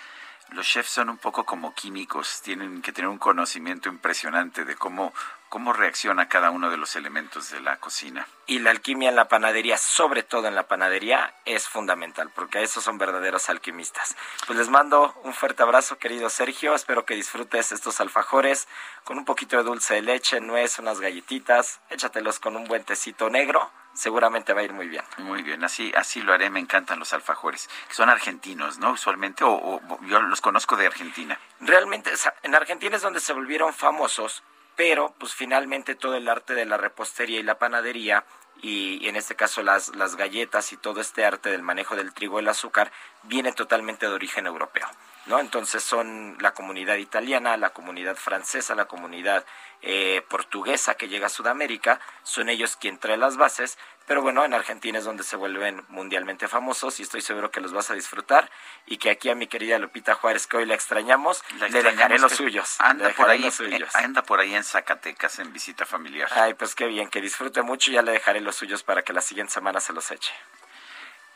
los 0.52 0.66
chefs 0.66 0.88
son 0.88 1.10
un 1.10 1.18
poco 1.18 1.44
como 1.44 1.74
químicos, 1.74 2.40
tienen 2.40 2.80
que 2.80 2.90
tener 2.92 3.10
un 3.10 3.18
conocimiento 3.18 3.90
impresionante 3.90 4.64
de 4.64 4.76
cómo, 4.76 5.12
cómo 5.52 5.74
reacciona 5.74 6.30
cada 6.30 6.50
uno 6.50 6.70
de 6.70 6.78
los 6.78 6.96
elementos 6.96 7.50
de 7.50 7.60
la 7.60 7.76
cocina. 7.76 8.26
Y 8.46 8.60
la 8.60 8.70
alquimia 8.70 9.10
en 9.10 9.16
la 9.16 9.28
panadería, 9.28 9.76
sobre 9.76 10.22
todo 10.22 10.48
en 10.48 10.54
la 10.54 10.66
panadería, 10.66 11.34
es 11.44 11.68
fundamental, 11.68 12.30
porque 12.34 12.62
esos 12.62 12.82
son 12.82 12.96
verdaderos 12.96 13.50
alquimistas. 13.50 14.16
Pues 14.46 14.58
les 14.58 14.70
mando 14.70 15.14
un 15.24 15.34
fuerte 15.34 15.62
abrazo, 15.62 15.98
querido 15.98 16.30
Sergio. 16.30 16.74
Espero 16.74 17.04
que 17.04 17.16
disfrutes 17.16 17.70
estos 17.70 18.00
alfajores 18.00 18.66
con 19.04 19.18
un 19.18 19.26
poquito 19.26 19.58
de 19.58 19.64
dulce 19.64 19.92
de 19.92 20.00
leche, 20.00 20.40
nuez, 20.40 20.78
unas 20.78 21.00
galletitas. 21.00 21.82
Échatelos 21.90 22.40
con 22.40 22.56
un 22.56 22.64
buen 22.64 22.84
tecito 22.84 23.28
negro. 23.28 23.70
Seguramente 23.92 24.54
va 24.54 24.62
a 24.62 24.64
ir 24.64 24.72
muy 24.72 24.88
bien. 24.88 25.04
Muy 25.18 25.42
bien, 25.42 25.62
así, 25.64 25.92
así 25.94 26.22
lo 26.22 26.32
haré. 26.32 26.48
Me 26.48 26.60
encantan 26.60 26.98
los 26.98 27.12
alfajores, 27.12 27.68
que 27.88 27.94
son 27.94 28.08
argentinos, 28.08 28.78
¿no? 28.78 28.92
Usualmente, 28.92 29.44
o, 29.44 29.52
o 29.52 30.00
yo 30.06 30.22
los 30.22 30.40
conozco 30.40 30.76
de 30.76 30.86
Argentina. 30.86 31.38
Realmente, 31.60 32.10
en 32.42 32.54
Argentina 32.54 32.96
es 32.96 33.02
donde 33.02 33.20
se 33.20 33.34
volvieron 33.34 33.74
famosos, 33.74 34.42
pero 34.76 35.14
pues 35.18 35.34
finalmente 35.34 35.94
todo 35.94 36.14
el 36.14 36.28
arte 36.28 36.54
de 36.54 36.64
la 36.64 36.76
repostería 36.76 37.40
y 37.40 37.42
la 37.42 37.58
panadería 37.58 38.24
y 38.60 39.06
en 39.08 39.16
este 39.16 39.34
caso 39.34 39.62
las, 39.62 39.94
las 39.96 40.16
galletas 40.16 40.72
y 40.72 40.76
todo 40.76 41.00
este 41.00 41.24
arte 41.24 41.50
del 41.50 41.62
manejo 41.62 41.96
del 41.96 42.14
trigo 42.14 42.38
y 42.38 42.42
el 42.42 42.48
azúcar 42.48 42.92
viene 43.24 43.52
totalmente 43.52 44.06
de 44.06 44.12
origen 44.12 44.46
europeo. 44.46 44.86
¿No? 45.26 45.38
Entonces 45.40 45.82
son 45.82 46.36
la 46.40 46.52
comunidad 46.52 46.96
italiana, 46.96 47.56
la 47.56 47.70
comunidad 47.70 48.16
francesa, 48.16 48.74
la 48.74 48.86
comunidad 48.86 49.44
eh, 49.82 50.24
portuguesa 50.28 50.94
que 50.94 51.08
llega 51.08 51.26
a 51.26 51.30
Sudamérica, 51.30 52.00
son 52.22 52.48
ellos 52.48 52.76
quien 52.76 52.98
trae 52.98 53.16
las 53.16 53.36
bases, 53.36 53.78
pero 54.06 54.20
bueno, 54.20 54.44
en 54.44 54.52
Argentina 54.52 54.98
es 54.98 55.04
donde 55.04 55.22
se 55.22 55.36
vuelven 55.36 55.84
mundialmente 55.88 56.48
famosos 56.48 56.98
y 56.98 57.04
estoy 57.04 57.20
seguro 57.20 57.50
que 57.50 57.60
los 57.60 57.72
vas 57.72 57.90
a 57.90 57.94
disfrutar 57.94 58.50
y 58.86 58.98
que 58.98 59.10
aquí 59.10 59.30
a 59.30 59.34
mi 59.34 59.46
querida 59.46 59.78
Lupita 59.78 60.14
Juárez, 60.14 60.46
que 60.46 60.56
hoy 60.56 60.66
la 60.66 60.74
extrañamos, 60.74 61.44
La 61.58 61.68
le 61.68 61.82
dejaré 61.82 62.18
los 62.18 62.32
suyos. 62.32 62.76
Anda 62.80 63.10
por, 63.10 63.30
ahí, 63.30 63.40
los 63.40 63.54
suyos. 63.54 63.94
eh, 63.94 63.98
anda 63.98 64.22
por 64.22 64.40
ahí 64.40 64.54
en 64.54 64.64
Zacatecas 64.64 65.38
en 65.38 65.52
visita 65.52 65.86
familiar. 65.86 66.28
Ay, 66.32 66.54
pues 66.54 66.74
qué 66.74 66.86
bien, 66.86 67.08
que 67.08 67.20
disfrute 67.20 67.62
mucho 67.62 67.90
y 67.90 67.94
ya 67.94 68.02
le 68.02 68.12
dejaré 68.12 68.40
los 68.40 68.56
suyos 68.56 68.82
para 68.82 69.02
que 69.02 69.12
la 69.12 69.20
siguiente 69.20 69.52
semana 69.52 69.80
se 69.80 69.92
los 69.92 70.10
eche. 70.10 70.32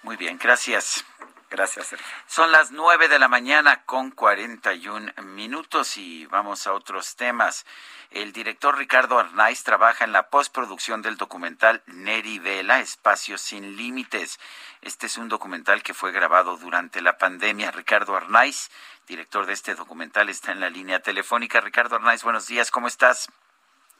Muy 0.02 0.16
bien, 0.16 0.39
gracias. 0.39 1.05
Gracias, 1.49 1.86
Sergio. 1.86 2.07
Son 2.26 2.50
las 2.50 2.73
nueve 2.73 3.07
de 3.07 3.20
la 3.20 3.28
mañana 3.28 3.84
con 3.84 4.10
41 4.10 5.12
minutos 5.23 5.97
y 5.97 6.26
vamos 6.26 6.66
a 6.66 6.73
otros 6.73 7.15
temas. 7.15 7.65
El 8.10 8.33
director 8.33 8.76
Ricardo 8.76 9.18
Arnaiz 9.18 9.62
trabaja 9.62 10.05
en 10.05 10.12
la 10.12 10.28
postproducción 10.28 11.02
del 11.02 11.16
documental 11.16 11.84
Neri 11.86 12.41
Vela, 12.41 12.81
Espacios 12.81 13.42
sin 13.42 13.76
Límites. 13.76 14.41
Este 14.83 15.07
es 15.07 15.18
un 15.18 15.28
documental 15.28 15.84
que 15.84 15.94
fue 15.94 16.10
grabado 16.10 16.57
durante 16.57 17.00
la 17.00 17.16
pandemia. 17.16 17.70
Ricardo 17.70 18.16
Arnaiz, 18.16 18.68
director 19.07 19.47
de 19.47 19.52
este 19.52 19.76
documental, 19.76 20.28
está 20.28 20.50
en 20.50 20.58
la 20.58 20.68
línea 20.68 20.99
telefónica. 20.99 21.60
Ricardo 21.60 21.94
Arnaiz, 21.94 22.25
buenos 22.25 22.49
días, 22.49 22.73
¿cómo 22.73 22.89
estás? 22.89 23.28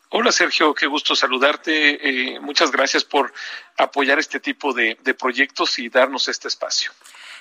Hola 0.09 0.33
Sergio, 0.33 0.75
qué 0.75 0.87
gusto 0.87 1.15
saludarte. 1.15 2.35
Eh, 2.35 2.41
muchas 2.41 2.73
gracias 2.73 3.05
por 3.05 3.33
apoyar 3.77 4.19
este 4.19 4.41
tipo 4.41 4.73
de 4.73 4.97
proyectos 5.19 5.79
y 5.79 5.89
darnos 5.89 6.27
este 6.27 6.49
espacio. 6.49 6.91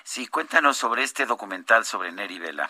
Sí, 0.07 0.27
cuéntanos 0.27 0.77
sobre 0.77 1.01
este 1.01 1.25
documental 1.25 1.83
sobre 1.83 2.11
Neri 2.11 2.37
Vela. 2.37 2.69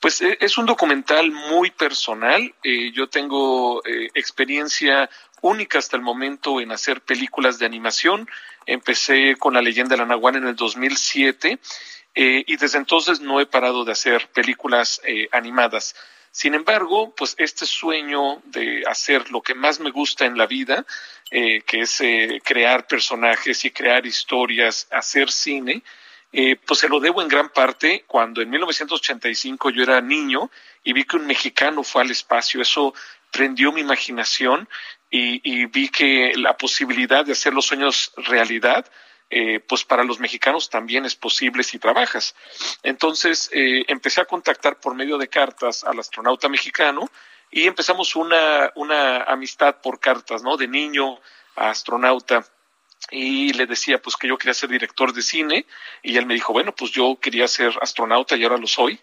Pues 0.00 0.20
eh, 0.22 0.36
es 0.40 0.58
un 0.58 0.66
documental 0.66 1.30
muy 1.30 1.70
personal. 1.70 2.52
Eh, 2.64 2.90
yo 2.90 3.08
tengo 3.08 3.80
eh, 3.84 4.10
experiencia 4.14 5.08
única 5.40 5.78
hasta 5.78 5.96
el 5.96 6.02
momento 6.02 6.60
en 6.60 6.72
hacer 6.72 7.00
películas 7.02 7.60
de 7.60 7.66
animación. 7.66 8.28
Empecé 8.66 9.36
con 9.36 9.54
La 9.54 9.62
leyenda 9.62 9.94
de 9.94 9.98
la 9.98 10.06
Nahuana 10.06 10.38
en 10.38 10.48
el 10.48 10.56
2007 10.56 11.60
eh, 12.16 12.44
y 12.44 12.56
desde 12.56 12.78
entonces 12.78 13.20
no 13.20 13.40
he 13.40 13.46
parado 13.46 13.84
de 13.84 13.92
hacer 13.92 14.26
películas 14.32 15.00
eh, 15.04 15.28
animadas. 15.30 15.94
Sin 16.32 16.54
embargo, 16.54 17.14
pues 17.14 17.36
este 17.38 17.66
sueño 17.66 18.42
de 18.46 18.82
hacer 18.88 19.30
lo 19.30 19.42
que 19.42 19.54
más 19.54 19.78
me 19.78 19.92
gusta 19.92 20.26
en 20.26 20.36
la 20.36 20.46
vida, 20.46 20.84
que 21.28 21.62
es 21.70 22.02
crear 22.44 22.86
personajes 22.86 23.64
y 23.64 23.70
crear 23.72 24.06
historias, 24.06 24.86
hacer 24.92 25.30
cine, 25.30 25.82
eh, 26.32 26.56
pues 26.64 26.80
se 26.80 26.88
lo 26.88 27.00
debo 27.00 27.22
en 27.22 27.28
gran 27.28 27.48
parte 27.48 28.04
cuando 28.06 28.40
en 28.40 28.50
1985 28.50 29.70
yo 29.70 29.82
era 29.82 30.00
niño 30.00 30.50
y 30.84 30.92
vi 30.92 31.04
que 31.04 31.16
un 31.16 31.26
mexicano 31.26 31.82
fue 31.82 32.02
al 32.02 32.10
espacio. 32.10 32.62
Eso 32.62 32.94
prendió 33.32 33.72
mi 33.72 33.80
imaginación 33.80 34.68
y, 35.10 35.66
vi 35.66 35.88
que 35.88 36.32
la 36.36 36.56
posibilidad 36.56 37.24
de 37.24 37.32
hacer 37.32 37.52
los 37.52 37.66
sueños 37.66 38.12
realidad, 38.16 38.86
eh, 39.28 39.58
pues 39.58 39.84
para 39.84 40.04
los 40.04 40.20
mexicanos 40.20 40.70
también 40.70 41.04
es 41.04 41.16
posible 41.16 41.64
si 41.64 41.80
trabajas. 41.80 42.36
Entonces 42.84 43.50
eh, 43.52 43.84
empecé 43.88 44.20
a 44.20 44.26
contactar 44.26 44.78
por 44.78 44.94
medio 44.94 45.18
de 45.18 45.28
cartas 45.28 45.82
al 45.82 45.98
astronauta 45.98 46.48
mexicano 46.48 47.10
y 47.50 47.66
empezamos 47.66 48.14
una, 48.14 48.70
una 48.76 49.24
amistad 49.24 49.80
por 49.80 49.98
cartas, 49.98 50.44
¿no? 50.44 50.56
De 50.56 50.68
niño 50.68 51.18
a 51.56 51.70
astronauta 51.70 52.46
y 53.10 53.52
le 53.52 53.66
decía 53.66 54.00
pues 54.00 54.16
que 54.16 54.28
yo 54.28 54.38
quería 54.38 54.54
ser 54.54 54.68
director 54.68 55.12
de 55.12 55.22
cine 55.22 55.66
y 56.02 56.16
él 56.16 56.26
me 56.26 56.34
dijo, 56.34 56.52
bueno, 56.52 56.74
pues 56.74 56.90
yo 56.90 57.18
quería 57.20 57.48
ser 57.48 57.76
astronauta 57.80 58.36
y 58.36 58.44
ahora 58.44 58.58
lo 58.58 58.66
soy. 58.66 59.00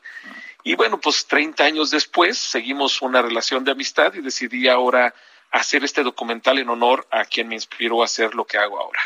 Y 0.64 0.76
bueno, 0.76 1.00
pues 1.00 1.26
30 1.28 1.64
años 1.64 1.92
después 1.92 2.38
seguimos 2.38 3.02
una 3.02 3.22
relación 3.22 3.64
de 3.64 3.72
amistad 3.72 4.14
y 4.14 4.22
decidí 4.22 4.68
ahora 4.68 5.14
hacer 5.52 5.84
este 5.84 6.04
documental 6.04 6.60
en 6.60 6.70
honor 6.70 7.08
a 7.12 7.26
quien 7.26 7.48
me 7.48 7.56
inspiró 7.56 8.02
a 8.02 8.06
hacer 8.06 8.36
lo 8.36 8.46
que 8.46 8.58
hago 8.58 8.80
ahora. 8.80 9.02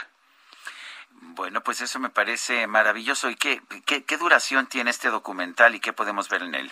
Bueno, 1.12 1.64
pues 1.64 1.82
eso 1.82 2.00
me 2.00 2.10
parece 2.10 2.66
maravilloso. 2.68 3.30
¿Y 3.30 3.36
qué, 3.36 3.62
qué, 3.86 4.04
qué 4.04 4.18
duración 4.18 4.68
tiene 4.68 4.90
este 4.90 5.10
documental 5.10 5.76
y 5.76 5.80
qué 5.80 5.94
podemos 5.94 6.30
ver 6.30 6.42
en 6.42 6.56
él? 6.56 6.72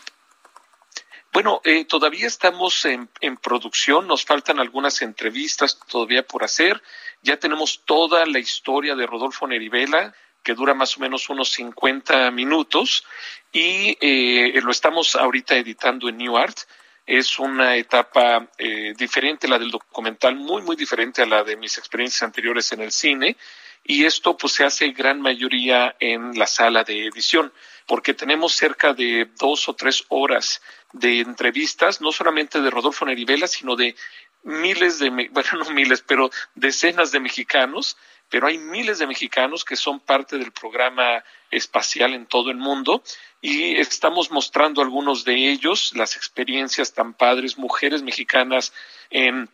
Bueno, 1.31 1.61
eh, 1.64 1.85
todavía 1.85 2.25
estamos 2.25 2.85
en, 2.85 3.07
en 3.22 3.38
producción, 3.38 4.07
nos 4.07 4.25
faltan 4.25 4.59
algunas 4.59 5.03
entrevistas 5.03 5.80
todavía 5.88 6.23
por 6.25 6.43
hacer. 6.43 6.81
Ya 7.22 7.38
tenemos 7.38 7.83
toda 7.85 8.25
la 8.25 8.39
historia 8.39 8.95
de 8.95 9.06
Rodolfo 9.06 9.48
Nerivela, 9.48 10.14
que 10.43 10.53
dura 10.53 10.73
más 10.73 10.98
o 10.98 11.01
menos 11.01 11.30
unos 11.30 11.49
50 11.51 12.31
minutos, 12.31 13.03
y 13.51 13.98
eh, 13.99 14.59
lo 14.61 14.72
estamos 14.72 15.15
ahorita 15.15 15.56
editando 15.56 16.07
en 16.07 16.17
New 16.17 16.38
Art. 16.38 16.57
Es 17.06 17.39
una 17.39 17.75
etapa 17.75 18.49
eh, 18.57 18.93
diferente, 18.98 19.48
la 19.48 19.59
del 19.59 19.72
documental, 19.72 20.35
muy, 20.35 20.61
muy 20.61 20.75
diferente 20.75 21.23
a 21.23 21.25
la 21.25 21.43
de 21.43 21.57
mis 21.57 21.77
experiencias 21.77 22.23
anteriores 22.23 22.72
en 22.72 22.81
el 22.81 22.91
cine, 22.91 23.35
y 23.83 24.06
esto 24.06 24.38
pues 24.38 24.53
se 24.53 24.65
hace 24.65 24.89
gran 24.89 25.19
mayoría 25.22 25.95
en 25.99 26.38
la 26.38 26.45
sala 26.45 26.83
de 26.83 27.07
edición, 27.07 27.51
porque 27.88 28.14
tenemos 28.14 28.53
cerca 28.53 28.93
de 28.93 29.30
dos 29.39 29.67
o 29.67 29.73
tres 29.73 30.06
horas 30.09 30.61
de 30.93 31.22
entrevistas, 31.22 32.01
no 32.01 32.11
solamente 32.11 32.61
de 32.61 32.69
Rodolfo 32.69 33.06
Nerivela, 33.06 33.48
sino 33.48 33.75
de 33.75 33.95
miles 34.43 34.99
de, 34.99 35.09
bueno, 35.31 35.49
no 35.57 35.69
miles, 35.71 36.03
pero 36.05 36.29
decenas 36.55 37.11
de 37.11 37.19
mexicanos, 37.19 37.97
pero 38.29 38.47
hay 38.47 38.57
miles 38.57 38.99
de 38.99 39.07
mexicanos 39.07 39.65
que 39.65 39.75
son 39.75 39.99
parte 39.99 40.37
del 40.37 40.51
programa 40.51 41.23
espacial 41.49 42.13
en 42.13 42.27
todo 42.27 42.51
el 42.51 42.57
mundo 42.57 43.03
y 43.41 43.75
estamos 43.77 44.31
mostrando 44.31 44.81
algunos 44.81 45.23
de 45.25 45.49
ellos, 45.49 45.93
las 45.95 46.15
experiencias 46.15 46.93
tan 46.93 47.13
padres, 47.13 47.57
mujeres 47.57 48.03
mexicanas 48.03 48.73
en 49.09 49.49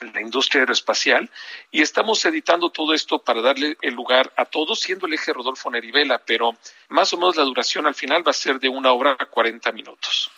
la 0.00 0.20
industria 0.20 0.62
aeroespacial 0.62 1.30
y 1.70 1.82
estamos 1.82 2.24
editando 2.24 2.70
todo 2.70 2.94
esto 2.94 3.20
para 3.20 3.40
darle 3.40 3.76
el 3.80 3.94
lugar 3.94 4.32
a 4.36 4.44
todos, 4.44 4.80
siendo 4.80 5.06
el 5.06 5.14
eje 5.14 5.32
Rodolfo 5.32 5.70
Nerivela, 5.70 6.18
pero 6.18 6.56
más 6.88 7.12
o 7.12 7.16
menos 7.16 7.36
la 7.36 7.44
duración 7.44 7.86
al 7.86 7.94
final 7.94 8.26
va 8.26 8.30
a 8.30 8.34
ser 8.34 8.60
de 8.60 8.68
una 8.68 8.92
hora 8.92 9.16
a 9.18 9.26
40 9.26 9.72
minutos. 9.72 10.30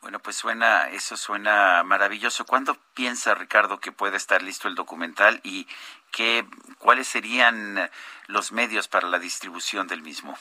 Bueno, 0.00 0.20
pues 0.20 0.36
suena, 0.36 0.88
eso 0.90 1.16
suena 1.16 1.82
maravilloso. 1.82 2.44
¿Cuándo 2.44 2.76
piensa 2.94 3.34
Ricardo 3.34 3.80
que 3.80 3.92
puede 3.92 4.16
estar 4.16 4.42
listo 4.42 4.68
el 4.68 4.74
documental 4.74 5.40
y 5.42 5.66
qué, 6.12 6.46
cuáles 6.78 7.08
serían 7.08 7.90
los 8.26 8.52
medios 8.52 8.88
para 8.88 9.08
la 9.08 9.18
distribución 9.18 9.88
del 9.88 10.02
mismo? 10.02 10.38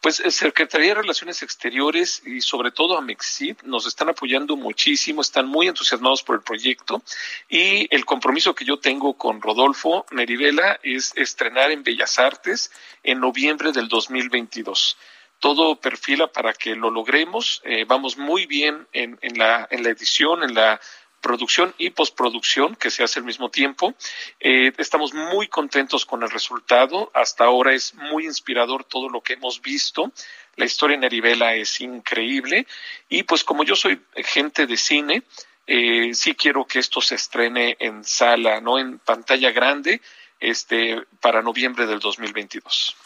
Pues 0.00 0.20
eh, 0.20 0.30
Secretaría 0.30 0.88
de 0.88 1.02
Relaciones 1.02 1.42
Exteriores 1.42 2.22
y 2.24 2.40
sobre 2.40 2.70
todo 2.70 2.96
Amexid 2.96 3.56
nos 3.62 3.86
están 3.86 4.08
apoyando 4.08 4.56
muchísimo, 4.56 5.20
están 5.20 5.46
muy 5.46 5.68
entusiasmados 5.68 6.22
por 6.22 6.36
el 6.36 6.42
proyecto 6.42 7.02
y 7.48 7.94
el 7.94 8.04
compromiso 8.04 8.54
que 8.54 8.64
yo 8.64 8.78
tengo 8.78 9.14
con 9.18 9.42
Rodolfo 9.42 10.06
Nerivela 10.10 10.78
es 10.82 11.12
estrenar 11.16 11.70
en 11.70 11.82
Bellas 11.82 12.18
Artes 12.18 12.70
en 13.02 13.20
noviembre 13.20 13.72
del 13.72 13.88
2022. 13.88 14.96
Todo 15.40 15.76
perfila 15.76 16.28
para 16.28 16.52
que 16.52 16.76
lo 16.76 16.90
logremos. 16.90 17.60
eh, 17.64 17.84
vamos 17.86 18.16
muy 18.16 18.46
bien 18.46 18.86
en, 18.92 19.18
la, 19.36 19.66
en 19.70 19.82
la 19.82 19.90
edición, 19.90 20.42
en 20.42 20.54
la 20.54 20.80
producción 21.20 21.74
y 21.78 21.90
postproducción 21.90 22.76
que 22.76 22.90
se 22.90 23.02
hace 23.02 23.18
al 23.18 23.24
mismo 23.24 23.50
tiempo. 23.50 23.94
Eh, 24.38 24.72
estamos 24.78 25.12
muy 25.12 25.48
contentos 25.48 26.06
con 26.06 26.22
el 26.22 26.30
resultado. 26.30 27.10
Hasta 27.14 27.44
ahora 27.44 27.74
es 27.74 27.94
muy 27.94 28.24
inspirador 28.24 28.84
todo 28.84 29.08
lo 29.08 29.20
que 29.20 29.34
hemos 29.34 29.60
visto. 29.60 30.12
La 30.56 30.64
historia 30.64 30.96
en 30.96 31.04
Arivela 31.04 31.54
es 31.54 31.80
increíble. 31.80 32.66
Y 33.08 33.22
pues 33.24 33.44
como 33.44 33.64
yo 33.64 33.76
soy 33.76 34.00
gente 34.14 34.66
de 34.66 34.76
cine, 34.76 35.22
eh, 35.66 36.10
sí 36.14 36.34
quiero 36.34 36.66
que 36.66 36.78
esto 36.78 37.00
se 37.00 37.14
estrene 37.14 37.76
en 37.80 38.04
sala, 38.04 38.60
no 38.60 38.78
en 38.78 38.98
pantalla 38.98 39.52
grande, 39.52 40.00
este, 40.38 41.00
para 41.20 41.42
noviembre 41.42 41.86
del 41.86 42.00
2022. 42.00 42.96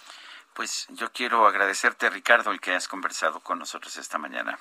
Pues 0.54 0.86
yo 0.90 1.12
quiero 1.12 1.46
agradecerte, 1.46 2.08
Ricardo, 2.10 2.52
el 2.52 2.60
que 2.60 2.74
has 2.74 2.86
conversado 2.86 3.40
con 3.40 3.58
nosotros 3.58 3.96
esta 3.96 4.18
mañana. 4.18 4.58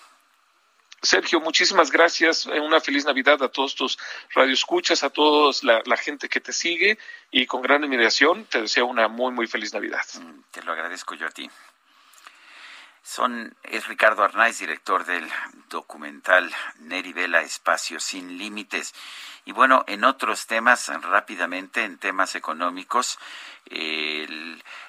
Sergio, 1.03 1.39
muchísimas 1.39 1.91
gracias. 1.91 2.47
Eh, 2.47 2.59
Una 2.59 2.79
feliz 2.79 3.05
Navidad 3.05 3.43
a 3.43 3.49
todos 3.49 3.75
tus 3.75 3.99
radioescuchas, 4.33 5.03
a 5.03 5.11
todos 5.11 5.63
la, 5.63 5.83
la 5.85 5.97
gente 5.97 6.29
que 6.29 6.39
te 6.39 6.53
sigue 6.53 6.97
y 7.29 7.45
con 7.45 7.61
gran 7.61 7.83
admiración 7.83 8.45
te 8.45 8.61
deseo 8.61 8.87
una 8.87 9.07
muy, 9.07 9.31
muy 9.31 9.45
feliz 9.45 9.73
Navidad. 9.73 10.05
Te 10.49 10.63
lo 10.63 10.71
agradezco 10.71 11.13
yo 11.13 11.27
a 11.27 11.31
ti. 11.31 11.49
Son, 13.03 13.53
es 13.63 13.85
Ricardo 13.87 14.23
Arnaiz, 14.23 14.59
director 14.59 15.05
del 15.05 15.29
documental 15.67 16.49
Neri 16.79 17.11
Vela, 17.11 17.41
Espacio 17.41 17.99
Sin 17.99 18.37
Límites. 18.37 18.95
Y 19.45 19.51
bueno, 19.51 19.83
en 19.87 20.03
otros 20.03 20.47
temas, 20.47 20.89
rápidamente, 21.03 21.83
en 21.83 21.97
temas 21.97 22.35
económicos, 22.35 23.19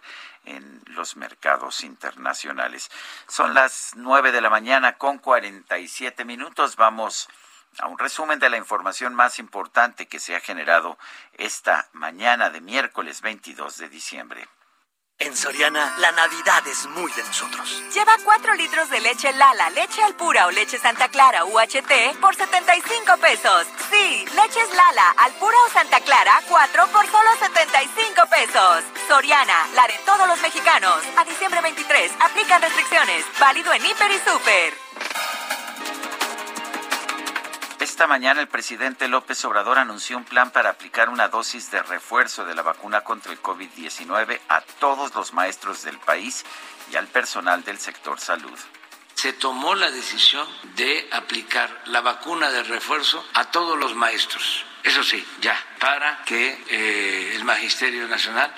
en 0.44 0.82
los 0.86 1.16
mercados 1.16 1.84
internacionales. 1.84 2.90
Son 3.26 3.52
las 3.54 3.92
nueve 3.96 4.32
de 4.32 4.40
la 4.40 4.48
mañana 4.50 4.96
con 4.96 5.18
47 5.18 6.24
minutos. 6.24 6.76
Vamos 6.76 7.28
a 7.78 7.86
un 7.86 7.98
resumen 7.98 8.38
de 8.38 8.48
la 8.48 8.56
información 8.56 9.14
más 9.14 9.38
importante 9.38 10.08
que 10.08 10.20
se 10.20 10.34
ha 10.34 10.40
generado 10.40 10.96
esta 11.34 11.88
mañana 11.92 12.48
de 12.50 12.62
miércoles 12.62 13.20
22 13.20 13.76
de 13.76 13.88
diciembre. 13.88 14.48
En 15.20 15.36
Soriana, 15.36 15.96
la 15.98 16.12
Navidad 16.12 16.64
es 16.68 16.86
muy 16.86 17.10
de 17.10 17.24
nosotros. 17.24 17.82
Lleva 17.92 18.16
4 18.22 18.54
litros 18.54 18.88
de 18.88 19.00
leche 19.00 19.32
Lala, 19.32 19.68
leche 19.70 20.00
al 20.00 20.14
pura 20.14 20.46
o 20.46 20.52
leche 20.52 20.78
Santa 20.78 21.08
Clara 21.08 21.44
UHT 21.44 22.20
por 22.20 22.36
75 22.36 23.16
pesos. 23.16 23.66
Sí, 23.90 24.24
leches 24.32 24.70
Lala, 24.76 25.10
al 25.16 25.32
pura 25.32 25.56
o 25.66 25.72
Santa 25.72 25.98
Clara, 26.02 26.40
4 26.48 26.86
por 26.92 27.04
solo 27.08 27.30
75 27.40 28.26
pesos. 28.30 28.84
Soriana, 29.08 29.66
la 29.74 29.88
de 29.88 29.98
todos 30.06 30.28
los 30.28 30.40
mexicanos. 30.40 31.02
A 31.16 31.24
diciembre 31.24 31.62
23, 31.62 32.12
aplican 32.20 32.62
restricciones. 32.62 33.24
Válido 33.40 33.72
en 33.72 33.84
Hiper 33.84 34.12
y 34.12 34.18
Super. 34.20 34.74
Esta 37.98 38.06
mañana 38.06 38.40
el 38.40 38.46
presidente 38.46 39.08
López 39.08 39.44
Obrador 39.44 39.76
anunció 39.76 40.16
un 40.16 40.24
plan 40.24 40.52
para 40.52 40.70
aplicar 40.70 41.08
una 41.08 41.26
dosis 41.26 41.72
de 41.72 41.82
refuerzo 41.82 42.44
de 42.44 42.54
la 42.54 42.62
vacuna 42.62 43.00
contra 43.00 43.32
el 43.32 43.42
COVID-19 43.42 44.38
a 44.48 44.60
todos 44.60 45.12
los 45.16 45.32
maestros 45.32 45.82
del 45.82 45.98
país 45.98 46.44
y 46.92 46.96
al 46.96 47.08
personal 47.08 47.64
del 47.64 47.80
sector 47.80 48.20
salud. 48.20 48.56
Se 49.14 49.32
tomó 49.32 49.74
la 49.74 49.90
decisión 49.90 50.46
de 50.76 51.08
aplicar 51.10 51.76
la 51.86 52.00
vacuna 52.00 52.52
de 52.52 52.62
refuerzo 52.62 53.26
a 53.34 53.50
todos 53.50 53.76
los 53.76 53.96
maestros. 53.96 54.64
Eso 54.84 55.02
sí, 55.02 55.26
ya, 55.40 55.60
para 55.80 56.22
que 56.22 56.56
eh, 56.68 57.32
el 57.34 57.42
Magisterio 57.44 58.06
Nacional 58.06 58.54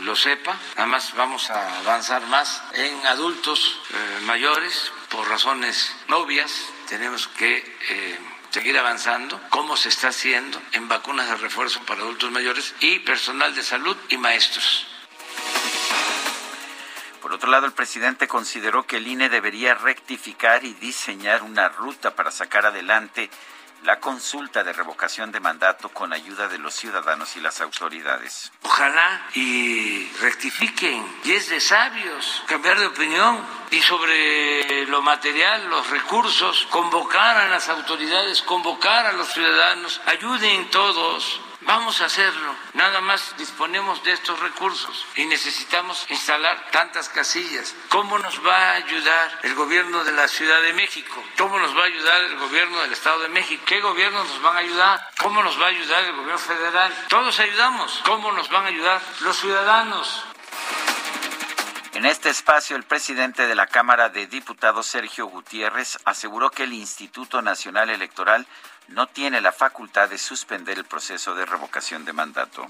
lo 0.00 0.16
sepa. 0.16 0.56
Además, 0.76 1.12
vamos 1.14 1.48
a 1.48 1.78
avanzar 1.78 2.26
más 2.26 2.60
en 2.74 3.06
adultos 3.06 3.78
eh, 3.94 4.20
mayores 4.22 4.90
por 5.10 5.28
razones 5.28 5.94
obvias. 6.08 6.52
Tenemos 6.88 7.28
que 7.28 7.58
eh, 7.88 8.18
seguir 8.50 8.76
avanzando, 8.78 9.40
cómo 9.50 9.76
se 9.76 9.88
está 9.88 10.08
haciendo 10.08 10.60
en 10.72 10.88
vacunas 10.88 11.28
de 11.28 11.36
refuerzo 11.36 11.80
para 11.86 12.02
adultos 12.02 12.30
mayores 12.30 12.74
y 12.80 12.98
personal 13.00 13.54
de 13.54 13.62
salud 13.62 13.96
y 14.08 14.16
maestros. 14.16 14.86
Por 17.22 17.32
otro 17.32 17.50
lado, 17.50 17.66
el 17.66 17.72
presidente 17.72 18.26
consideró 18.26 18.86
que 18.86 18.96
el 18.96 19.06
INE 19.06 19.28
debería 19.28 19.74
rectificar 19.74 20.64
y 20.64 20.74
diseñar 20.74 21.42
una 21.42 21.68
ruta 21.68 22.16
para 22.16 22.30
sacar 22.30 22.66
adelante 22.66 23.30
la 23.84 23.98
consulta 24.00 24.62
de 24.62 24.72
revocación 24.72 25.32
de 25.32 25.40
mandato 25.40 25.88
con 25.88 26.12
ayuda 26.12 26.48
de 26.48 26.58
los 26.58 26.74
ciudadanos 26.74 27.36
y 27.36 27.40
las 27.40 27.60
autoridades. 27.60 28.52
Ojalá 28.62 29.26
y 29.34 30.10
rectifiquen, 30.20 31.04
y 31.24 31.32
es 31.32 31.48
de 31.48 31.60
sabios 31.60 32.42
cambiar 32.46 32.78
de 32.78 32.86
opinión 32.86 33.44
y 33.70 33.80
sobre 33.80 34.86
lo 34.86 35.02
material, 35.02 35.68
los 35.68 35.88
recursos, 35.90 36.66
convocar 36.70 37.36
a 37.36 37.48
las 37.48 37.68
autoridades, 37.68 38.42
convocar 38.42 39.06
a 39.06 39.12
los 39.12 39.28
ciudadanos, 39.28 40.00
ayuden 40.06 40.70
todos. 40.70 41.40
Vamos 41.62 42.00
a 42.00 42.06
hacerlo. 42.06 42.54
Nada 42.72 43.00
más 43.02 43.36
disponemos 43.36 44.02
de 44.02 44.12
estos 44.12 44.40
recursos 44.40 45.06
y 45.16 45.26
necesitamos 45.26 46.06
instalar 46.08 46.70
tantas 46.70 47.08
casillas. 47.10 47.74
¿Cómo 47.90 48.18
nos 48.18 48.44
va 48.46 48.56
a 48.56 48.74
ayudar 48.76 49.38
el 49.42 49.54
gobierno 49.54 50.02
de 50.04 50.12
la 50.12 50.26
Ciudad 50.26 50.62
de 50.62 50.72
México? 50.72 51.22
¿Cómo 51.36 51.58
nos 51.58 51.76
va 51.76 51.82
a 51.82 51.86
ayudar 51.86 52.22
el 52.22 52.38
gobierno 52.38 52.80
del 52.80 52.92
Estado 52.92 53.20
de 53.20 53.28
México? 53.28 53.62
¿Qué 53.66 53.80
gobiernos 53.80 54.26
nos 54.26 54.42
van 54.42 54.56
a 54.56 54.60
ayudar? 54.60 55.10
¿Cómo 55.18 55.42
nos 55.42 55.60
va 55.60 55.66
a 55.66 55.68
ayudar 55.68 56.04
el 56.04 56.12
gobierno 56.12 56.38
federal? 56.38 56.94
Todos 57.08 57.38
ayudamos. 57.38 58.00
¿Cómo 58.06 58.32
nos 58.32 58.48
van 58.48 58.64
a 58.64 58.68
ayudar 58.68 59.02
los 59.20 59.36
ciudadanos? 59.36 60.24
En 61.92 62.06
este 62.06 62.30
espacio, 62.30 62.76
el 62.76 62.84
presidente 62.84 63.46
de 63.46 63.54
la 63.54 63.66
Cámara 63.66 64.08
de 64.08 64.26
Diputados, 64.26 64.86
Sergio 64.86 65.26
Gutiérrez, 65.26 65.98
aseguró 66.06 66.50
que 66.50 66.62
el 66.62 66.72
Instituto 66.72 67.42
Nacional 67.42 67.90
Electoral 67.90 68.46
no 68.90 69.06
tiene 69.06 69.40
la 69.40 69.52
facultad 69.52 70.08
de 70.08 70.18
suspender 70.18 70.78
el 70.78 70.84
proceso 70.84 71.34
de 71.34 71.46
revocación 71.46 72.04
de 72.04 72.12
mandato. 72.12 72.66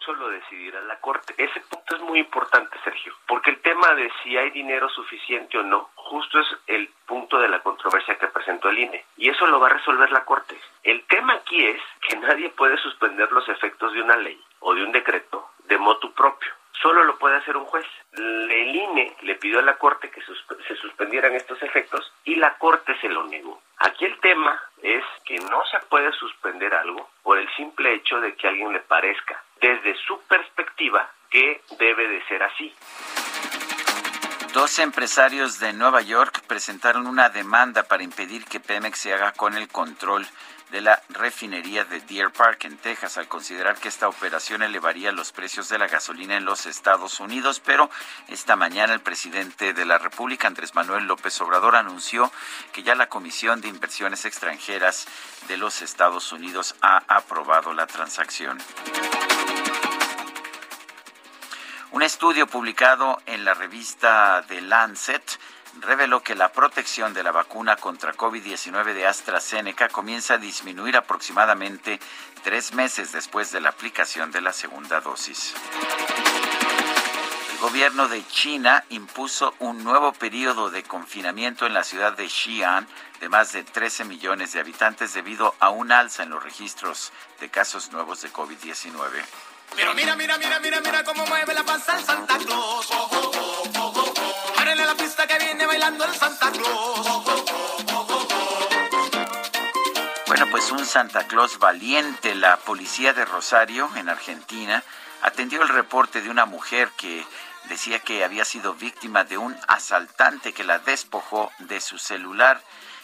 Eso 0.00 0.12
lo 0.14 0.30
decidirá 0.30 0.80
la 0.82 0.98
Corte. 0.98 1.32
Ese 1.38 1.60
punto 1.60 1.94
es 1.94 2.02
muy 2.02 2.18
importante, 2.18 2.76
Sergio, 2.82 3.14
porque 3.28 3.50
el 3.50 3.60
tema 3.60 3.94
de 3.94 4.10
si 4.22 4.36
hay 4.36 4.50
dinero 4.50 4.88
suficiente 4.88 5.58
o 5.58 5.62
no, 5.62 5.90
justo 5.94 6.40
es 6.40 6.46
el 6.66 6.88
punto 7.06 7.38
de 7.38 7.48
la 7.48 7.60
controversia 7.60 8.18
que 8.18 8.26
presentó 8.26 8.68
el 8.70 8.80
INE. 8.80 9.04
Y 9.16 9.28
eso 9.28 9.46
lo 9.46 9.60
va 9.60 9.68
a 9.68 9.74
resolver 9.74 10.10
la 10.10 10.24
Corte. 10.24 10.60
El 10.82 11.04
tema 11.06 11.34
aquí 11.34 11.64
es 11.64 11.80
que 12.08 12.16
nadie 12.16 12.50
puede 12.50 12.76
suspender 12.78 13.30
los 13.30 13.48
efectos 13.48 13.92
de 13.92 14.02
una 14.02 14.16
ley 14.16 14.42
o 14.58 14.74
de 14.74 14.82
un 14.82 14.90
decreto 14.90 15.50
de 15.66 15.78
motu 15.78 16.12
propio. 16.12 16.50
Solo 16.82 17.04
lo 17.04 17.16
puede 17.16 17.36
hacer 17.36 17.56
un 17.56 17.66
juez. 17.66 17.86
El 18.12 18.74
INE 18.74 19.16
le 19.22 19.36
pidió 19.36 19.60
a 19.60 19.62
la 19.62 19.78
Corte 19.78 20.10
que 20.10 20.20
se 20.20 20.76
suspendieran 20.76 21.32
estos 21.34 21.62
efectos 21.62 22.12
y 22.24 22.34
la 22.34 22.58
Corte 22.58 22.98
se 23.00 23.08
lo 23.08 23.22
negó. 23.24 23.62
Aquí 23.78 24.04
el 24.04 24.18
tema 24.18 24.60
es 24.82 25.04
que 25.24 25.36
no 25.38 25.64
se 25.70 25.78
puede 25.88 26.12
suspender 26.12 26.74
algo 26.74 27.08
por 27.22 27.38
el 27.38 27.48
simple 27.54 27.94
hecho 27.94 28.20
de 28.20 28.34
que 28.34 28.46
a 28.46 28.50
alguien 28.50 28.72
le 28.72 28.80
parezca, 28.80 29.42
desde 29.60 29.94
su 30.06 30.20
perspectiva, 30.22 31.10
que 31.30 31.62
debe 31.78 32.08
de 32.08 32.24
ser 32.26 32.42
así. 32.42 32.74
Dos 34.52 34.78
empresarios 34.80 35.60
de 35.60 35.72
Nueva 35.72 36.02
York 36.02 36.42
presentaron 36.46 37.06
una 37.06 37.30
demanda 37.30 37.84
para 37.84 38.02
impedir 38.02 38.44
que 38.44 38.60
Pemex 38.60 38.98
se 38.98 39.14
haga 39.14 39.32
con 39.32 39.56
el 39.56 39.68
control 39.68 40.26
de 40.72 40.80
la 40.80 41.02
refinería 41.10 41.84
de 41.84 42.00
Deer 42.00 42.32
Park 42.32 42.64
en 42.64 42.78
Texas 42.78 43.18
al 43.18 43.28
considerar 43.28 43.76
que 43.76 43.88
esta 43.88 44.08
operación 44.08 44.62
elevaría 44.62 45.12
los 45.12 45.30
precios 45.30 45.68
de 45.68 45.78
la 45.78 45.86
gasolina 45.86 46.34
en 46.34 46.46
los 46.46 46.64
Estados 46.64 47.20
Unidos, 47.20 47.60
pero 47.60 47.90
esta 48.28 48.56
mañana 48.56 48.94
el 48.94 49.00
presidente 49.00 49.74
de 49.74 49.84
la 49.84 49.98
República, 49.98 50.48
Andrés 50.48 50.74
Manuel 50.74 51.04
López 51.04 51.38
Obrador, 51.42 51.76
anunció 51.76 52.32
que 52.72 52.82
ya 52.82 52.94
la 52.94 53.10
Comisión 53.10 53.60
de 53.60 53.68
Inversiones 53.68 54.24
Extranjeras 54.24 55.06
de 55.46 55.58
los 55.58 55.82
Estados 55.82 56.32
Unidos 56.32 56.74
ha 56.80 57.02
aprobado 57.06 57.74
la 57.74 57.86
transacción. 57.86 58.58
Un 61.90 62.02
estudio 62.02 62.46
publicado 62.46 63.20
en 63.26 63.44
la 63.44 63.52
revista 63.52 64.42
The 64.48 64.62
Lancet 64.62 65.38
reveló 65.80 66.22
que 66.22 66.34
la 66.34 66.52
protección 66.52 67.14
de 67.14 67.22
la 67.22 67.32
vacuna 67.32 67.76
contra 67.76 68.14
COVID-19 68.14 68.94
de 68.94 69.06
AstraZeneca 69.06 69.88
comienza 69.88 70.34
a 70.34 70.38
disminuir 70.38 70.96
aproximadamente 70.96 71.98
tres 72.42 72.72
meses 72.74 73.12
después 73.12 73.52
de 73.52 73.60
la 73.60 73.70
aplicación 73.70 74.30
de 74.30 74.40
la 74.40 74.52
segunda 74.52 75.00
dosis. 75.00 75.54
El 77.52 77.58
gobierno 77.58 78.08
de 78.08 78.26
China 78.26 78.84
impuso 78.90 79.54
un 79.60 79.84
nuevo 79.84 80.12
periodo 80.12 80.70
de 80.70 80.82
confinamiento 80.82 81.64
en 81.66 81.74
la 81.74 81.84
ciudad 81.84 82.16
de 82.16 82.28
Xi'an 82.28 82.86
de 83.20 83.28
más 83.28 83.52
de 83.52 83.62
13 83.62 84.04
millones 84.04 84.52
de 84.52 84.60
habitantes 84.60 85.14
debido 85.14 85.54
a 85.60 85.70
un 85.70 85.92
alza 85.92 86.24
en 86.24 86.30
los 86.30 86.42
registros 86.42 87.12
de 87.38 87.48
casos 87.50 87.92
nuevos 87.92 88.20
de 88.20 88.32
COVID-19. 88.32 89.51
Mira, 89.76 89.94
mira, 89.94 90.16
mira, 90.16 90.38
mira, 90.38 90.60
mira, 90.60 90.80
mira 90.80 91.04
cómo 91.04 91.26
mueve 91.26 91.54
la 91.54 91.64
panza 91.64 91.98
el 91.98 92.04
Santa 92.04 92.38
Claus. 92.38 92.88
Ábrele 94.58 94.84
la 94.84 94.94
pista 94.94 95.26
que 95.26 95.38
viene 95.38 95.66
bailando 95.66 96.04
el 96.04 96.14
Santa 96.14 96.50
Claus. 96.50 97.06
Bueno, 100.26 100.46
pues 100.50 100.70
un 100.70 100.84
Santa 100.84 101.26
Claus 101.26 101.58
valiente, 101.58 102.34
la 102.34 102.56
policía 102.58 103.12
de 103.12 103.24
Rosario, 103.24 103.90
en 103.96 104.08
Argentina, 104.08 104.82
atendió 105.22 105.62
el 105.62 105.68
reporte 105.68 106.20
de 106.20 106.30
una 106.30 106.46
mujer 106.46 106.90
que 106.96 107.24
decía 107.68 108.00
que 108.00 108.24
había 108.24 108.44
sido 108.44 108.74
víctima 108.74 109.24
de 109.24 109.38
un 109.38 109.56
asaltante 109.68 110.52
que 110.52 110.64
la 110.64 110.78
despojó 110.78 111.50
de 111.58 111.80
su 111.80 111.98
celular 111.98 112.60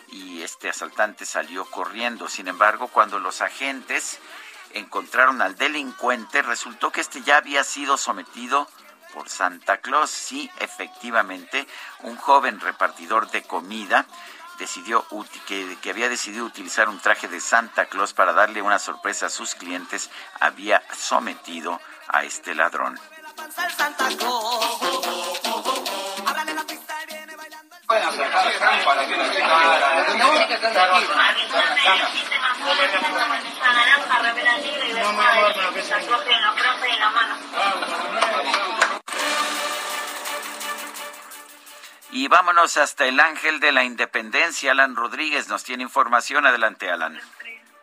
y 0.09 0.43
este 0.43 0.69
asaltante 0.69 1.27
salió 1.27 1.65
corriendo. 1.67 2.29
Sin 2.29 2.49
embargo, 2.49 2.89
cuando 2.89 3.19
los 3.19 3.41
agentes 3.41 4.19
encontraron 4.75 5.43
al 5.43 5.57
delincuente, 5.57 6.43
resultó 6.43 6.91
que 6.91 7.01
este 7.01 7.23
ya 7.23 7.39
había 7.39 7.65
sido 7.65 7.97
sometido 7.97 8.69
por 9.13 9.29
Santa 9.29 9.79
Claus. 9.79 10.11
Sí, 10.11 10.51
efectivamente, 10.61 11.67
un 12.03 12.17
joven 12.17 12.61
repartidor 12.61 13.31
de 13.31 13.43
comida 13.43 14.07
decidió 14.59 15.07
que, 15.47 15.77
que 15.81 15.91
había 15.91 16.09
decidido 16.09 16.45
utilizar 16.45 16.89
un 16.89 16.99
traje 17.01 17.29
de 17.29 17.41
Santa 17.41 17.87
Claus 17.87 18.13
para 18.13 18.33
darle 18.33 18.61
una 18.61 18.79
sorpresa 18.79 19.27
a 19.27 19.31
sus 19.31 19.55
clientes, 19.55 20.11
había 20.41 20.83
sometido 20.97 21.81
a 22.09 22.25
este 22.25 22.55
ladrón. 22.55 22.99
Y 42.11 42.27
vámonos 42.27 42.77
hasta 42.77 43.05
el 43.05 43.21
Ángel 43.21 43.61
de 43.61 43.71
la 43.71 43.85
Independencia. 43.85 44.73
Alan 44.73 44.97
Rodríguez 44.97 45.49
nos 45.49 45.63
tiene 45.63 45.83
información. 45.83 46.47
Adelante, 46.47 46.91
Alan. 46.91 47.21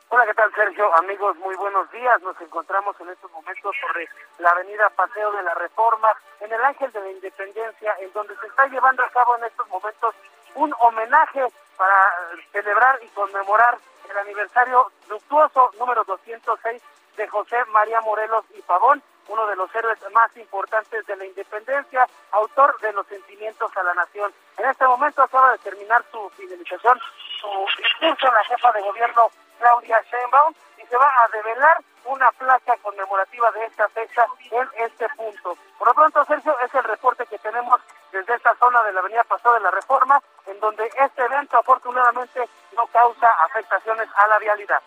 Hola, 0.10 0.26
¿qué 0.26 0.34
tal, 0.34 0.54
Sergio? 0.54 0.94
Amigos, 0.96 1.38
muy 1.38 1.56
buenos 1.56 1.90
días. 1.92 2.22
Nos 2.22 2.40
encontramos 2.42 2.96
en 3.00 3.10
estos 3.10 3.32
momentos 3.32 3.76
sobre 3.80 4.08
la 4.40 4.50
avenida 4.50 4.90
Paseo 4.90 5.32
de 5.32 5.44
la 5.44 5.54
Reforma, 5.56 6.10
en 6.42 6.52
el 6.52 6.62
Ángel 6.64 6.92
de 6.92 7.00
la 7.00 7.12
Independencia, 7.12 7.96
en 8.00 8.12
donde 8.14 8.36
se 8.38 8.48
está 8.48 8.68
llevando 8.68 9.04
a 9.04 9.10
cabo 9.10 9.38
en 9.38 9.46
estos 9.46 9.68
momentos 9.70 10.16
un 10.56 10.74
homenaje 10.80 11.46
para 11.78 12.14
celebrar 12.52 13.00
y 13.04 13.08
conmemorar 13.08 13.78
el 14.10 14.18
aniversario 14.18 14.92
luctuoso 15.10 15.72
número 15.80 16.04
206 16.04 16.82
de 17.18 17.28
José 17.28 17.64
María 17.66 18.02
Morelos 18.02 18.46
y 18.56 18.62
Pavón, 18.62 19.02
uno 19.28 19.48
de 19.48 19.56
los 19.56 19.74
héroes 19.74 19.98
más 20.14 20.36
importantes 20.38 21.06
de 21.06 21.16
la 21.16 21.26
independencia, 21.26 22.08
autor 22.32 22.80
de 22.82 22.94
los 22.94 23.08
sentimientos 23.08 23.76
a 23.76 23.84
la 23.84 23.94
nación. 23.94 24.32
En 24.58 24.66
este 24.70 24.86
momento 24.86 25.24
acaba 25.24 25.52
de 25.54 25.58
terminar 25.60 26.04
su 26.12 26.30
finalización, 26.32 27.00
su 27.40 27.48
discurso 27.78 28.32
la 28.32 28.44
jefa 28.44 28.72
de 28.74 28.82
gobierno 28.82 29.30
Claudia 29.60 30.02
Sheinbaum 30.10 30.54
y 30.78 30.86
se 30.88 30.98
va 30.98 31.12
a 31.24 31.28
develar 31.30 31.82
una 32.06 32.32
placa 32.32 32.78
conmemorativa 32.82 33.52
de 33.52 33.66
esta 33.66 33.88
fecha 33.90 34.26
en 34.52 34.70
este 34.78 35.08
punto. 35.10 35.58
Por 35.78 35.88
lo 35.88 35.94
pronto, 35.94 36.24
Sergio, 36.26 36.56
es 36.60 36.74
el 36.74 36.84
reporte 36.84 37.26
que 37.26 37.38
tenemos 37.40 37.82
desde 38.12 38.36
esta 38.36 38.56
zona 38.56 38.84
de 38.84 38.94
la 38.94 39.00
avenida 39.00 39.24
Paseo 39.24 39.54
de 39.54 39.60
la 39.62 39.72
Reforma, 39.72 40.22
en 40.46 40.60
donde 40.60 40.90
este 41.00 41.24
evento 41.24 41.58
afortunadamente 41.58 42.48
no 42.76 42.86
causa 42.88 43.28
afectaciones 43.46 44.08
a 44.16 44.28
la 44.28 44.40
vialidad. 44.40 44.82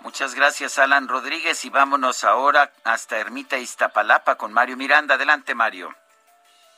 Muchas 0.00 0.34
gracias, 0.34 0.78
Alan 0.78 1.08
Rodríguez. 1.08 1.64
Y 1.64 1.70
vámonos 1.70 2.24
ahora 2.24 2.72
hasta 2.84 3.18
Ermita 3.18 3.56
Iztapalapa 3.56 4.36
con 4.36 4.52
Mario 4.52 4.76
Miranda. 4.76 5.14
Adelante, 5.14 5.54
Mario. 5.54 5.94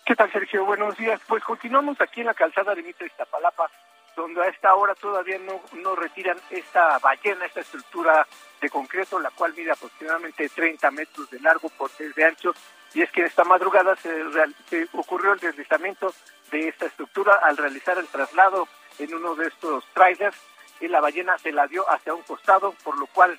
¿Qué 0.05 0.15
tal, 0.15 0.31
Sergio? 0.31 0.67
Buenos 0.67 0.97
días. 0.99 1.19
Pues 1.27 1.43
continuamos 1.43 1.99
aquí 2.01 2.21
en 2.21 2.27
la 2.27 2.35
calzada 2.35 2.75
de 2.75 2.83
Mitra 2.83 3.07
Iztapalapa, 3.07 3.71
donde 4.17 4.43
a 4.43 4.49
esta 4.49 4.75
hora 4.75 4.95
todavía 4.95 5.39
no, 5.39 5.61
no 5.73 5.97
retiran 5.97 6.39
esta 6.51 6.99
ballena, 6.99 7.47
esta 7.47 7.61
estructura 7.61 8.27
de 8.61 8.71
concreto, 8.71 9.19
la 9.19 9.31
cual 9.31 9.53
mide 9.57 9.73
aproximadamente 9.73 10.49
30 10.49 10.91
metros 10.91 11.29
de 11.31 11.41
largo 11.41 11.69
por 11.71 11.91
6 11.91 12.15
de 12.15 12.25
ancho. 12.25 12.55
Y 12.95 13.03
es 13.03 13.11
que 13.11 13.25
esta 13.25 13.45
madrugada 13.45 13.97
se, 13.97 14.11
real- 14.25 14.55
ocurrió 14.93 15.33
el 15.33 15.41
deslizamiento 15.41 16.15
de 16.51 16.69
esta 16.69 16.87
estructura 16.87 17.35
al 17.43 17.57
realizar 17.57 17.99
el 17.99 18.07
traslado 18.07 18.69
en 18.99 19.13
uno 19.15 19.35
de 19.35 19.49
estos 19.49 19.85
trailers 19.93 20.37
y 20.81 20.87
la 20.89 21.01
ballena 21.01 21.37
se 21.39 21.51
la 21.51 21.67
dio 21.67 21.89
hacia 21.91 22.15
un 22.15 22.23
costado, 22.23 22.73
por 22.85 22.97
lo 22.99 23.07
cual 23.09 23.39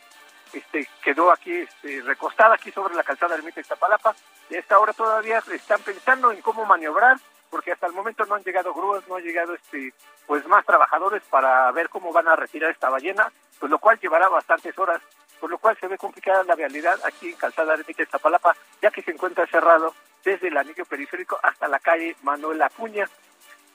este, 0.52 0.88
quedó 1.02 1.32
aquí 1.32 1.52
este, 1.54 2.02
recostada 2.02 2.56
aquí 2.56 2.72
sobre 2.72 2.96
la 2.96 3.04
calzada 3.04 3.36
del 3.36 3.44
Mita 3.46 3.62
Iztapalapa. 3.62 4.14
Y 4.50 4.56
a 4.56 4.60
esta 4.60 4.78
hora 4.80 4.92
todavía 4.94 5.42
están 5.52 5.82
pensando 5.82 6.32
en 6.32 6.42
cómo 6.42 6.66
maniobrar, 6.66 7.18
porque 7.50 7.72
hasta 7.72 7.88
el 7.88 7.94
momento 7.94 8.26
no 8.26 8.36
han 8.36 8.44
llegado 8.44 8.74
grúas, 8.74 9.08
no 9.08 9.16
han 9.16 9.24
llegado 9.24 9.54
este, 9.54 9.94
pues 10.26 10.46
más 10.48 10.66
trabajadores 10.66 11.24
para 11.30 11.72
ver 11.72 11.90
cómo 11.90 12.12
van 12.12 12.28
a 12.28 12.36
retirar 12.36 12.72
esta 12.72 12.90
ballena, 12.90 13.32
pues 13.60 13.70
lo 13.70 13.80
cual 13.80 14.00
llevará 14.00 14.28
bastantes 14.30 14.78
horas, 14.78 15.02
por 15.40 15.50
lo 15.50 15.58
cual 15.58 15.78
se 15.80 15.88
ve 15.88 15.98
complicada 15.98 16.44
la 16.44 16.56
vialidad 16.56 17.00
aquí 17.04 17.30
en 17.30 17.38
calzada 17.38 17.76
del 17.76 17.86
Mita 17.88 18.04
Iztapalapa, 18.04 18.56
ya 18.82 18.92
que 18.92 19.02
se 19.02 19.12
encuentra 19.12 19.46
cerrado 19.48 19.94
desde 20.24 20.48
el 20.48 20.58
anillo 20.58 20.86
periférico 20.86 21.40
hasta 21.42 21.68
la 21.68 21.80
calle 21.80 22.16
Manuel 22.24 22.62
Acuña. 22.62 23.08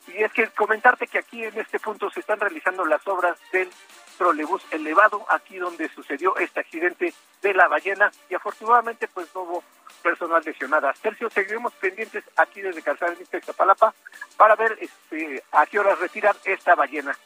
Y 0.08 0.22
es 0.22 0.32
que 0.32 0.48
comentarte 0.48 1.06
que 1.06 1.18
aquí 1.18 1.44
en 1.44 1.58
este 1.58 1.78
punto 1.78 2.10
se 2.10 2.20
están 2.20 2.40
realizando 2.40 2.84
las 2.84 3.06
obras 3.06 3.38
del 3.52 3.70
trolebús 4.18 4.62
elevado, 4.70 5.24
aquí 5.30 5.56
donde 5.56 5.88
sucedió 5.88 6.36
este 6.36 6.60
accidente 6.60 7.14
de 7.42 7.54
la 7.54 7.68
ballena 7.68 8.10
y 8.28 8.34
afortunadamente 8.34 9.08
pues 9.08 9.28
no 9.34 9.42
hubo 9.42 9.64
personas 10.02 10.44
lesionadas. 10.44 10.98
Sergio, 10.98 11.30
seguiremos 11.30 11.72
pendientes 11.74 12.24
aquí 12.36 12.60
desde 12.60 12.82
Calzada 12.82 13.12
de 13.12 13.22
Iztapalapa 13.22 13.94
para 14.36 14.56
ver 14.56 14.76
este, 14.80 15.42
a 15.52 15.66
qué 15.66 15.78
horas 15.78 15.98
retiran 15.98 16.36
esta 16.44 16.74
ballena. 16.74 17.16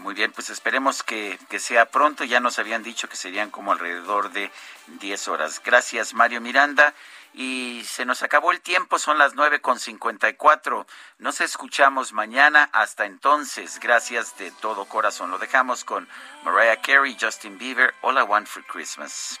Muy 0.00 0.14
bien, 0.14 0.32
pues 0.32 0.50
esperemos 0.50 1.02
que, 1.02 1.38
que 1.48 1.60
sea 1.60 1.86
pronto. 1.86 2.24
Ya 2.24 2.40
nos 2.40 2.58
habían 2.58 2.82
dicho 2.82 3.08
que 3.08 3.16
serían 3.16 3.50
como 3.50 3.72
alrededor 3.72 4.32
de 4.32 4.50
10 5.00 5.28
horas. 5.28 5.62
Gracias, 5.64 6.14
Mario 6.14 6.40
Miranda. 6.40 6.94
Y 7.36 7.82
se 7.84 8.04
nos 8.04 8.22
acabó 8.22 8.52
el 8.52 8.60
tiempo, 8.60 8.98
son 9.00 9.18
las 9.18 9.34
9 9.34 9.60
con 9.60 9.80
54. 9.80 10.86
Nos 11.18 11.40
escuchamos 11.40 12.12
mañana. 12.12 12.70
Hasta 12.72 13.06
entonces, 13.06 13.80
gracias 13.80 14.38
de 14.38 14.52
todo 14.52 14.84
corazón. 14.84 15.32
Lo 15.32 15.38
dejamos 15.38 15.84
con 15.84 16.08
Mariah 16.44 16.80
Carey, 16.80 17.16
Justin 17.20 17.58
Bieber, 17.58 17.92
All 18.02 18.18
I 18.18 18.22
Want 18.22 18.46
for 18.46 18.64
Christmas. 18.64 19.40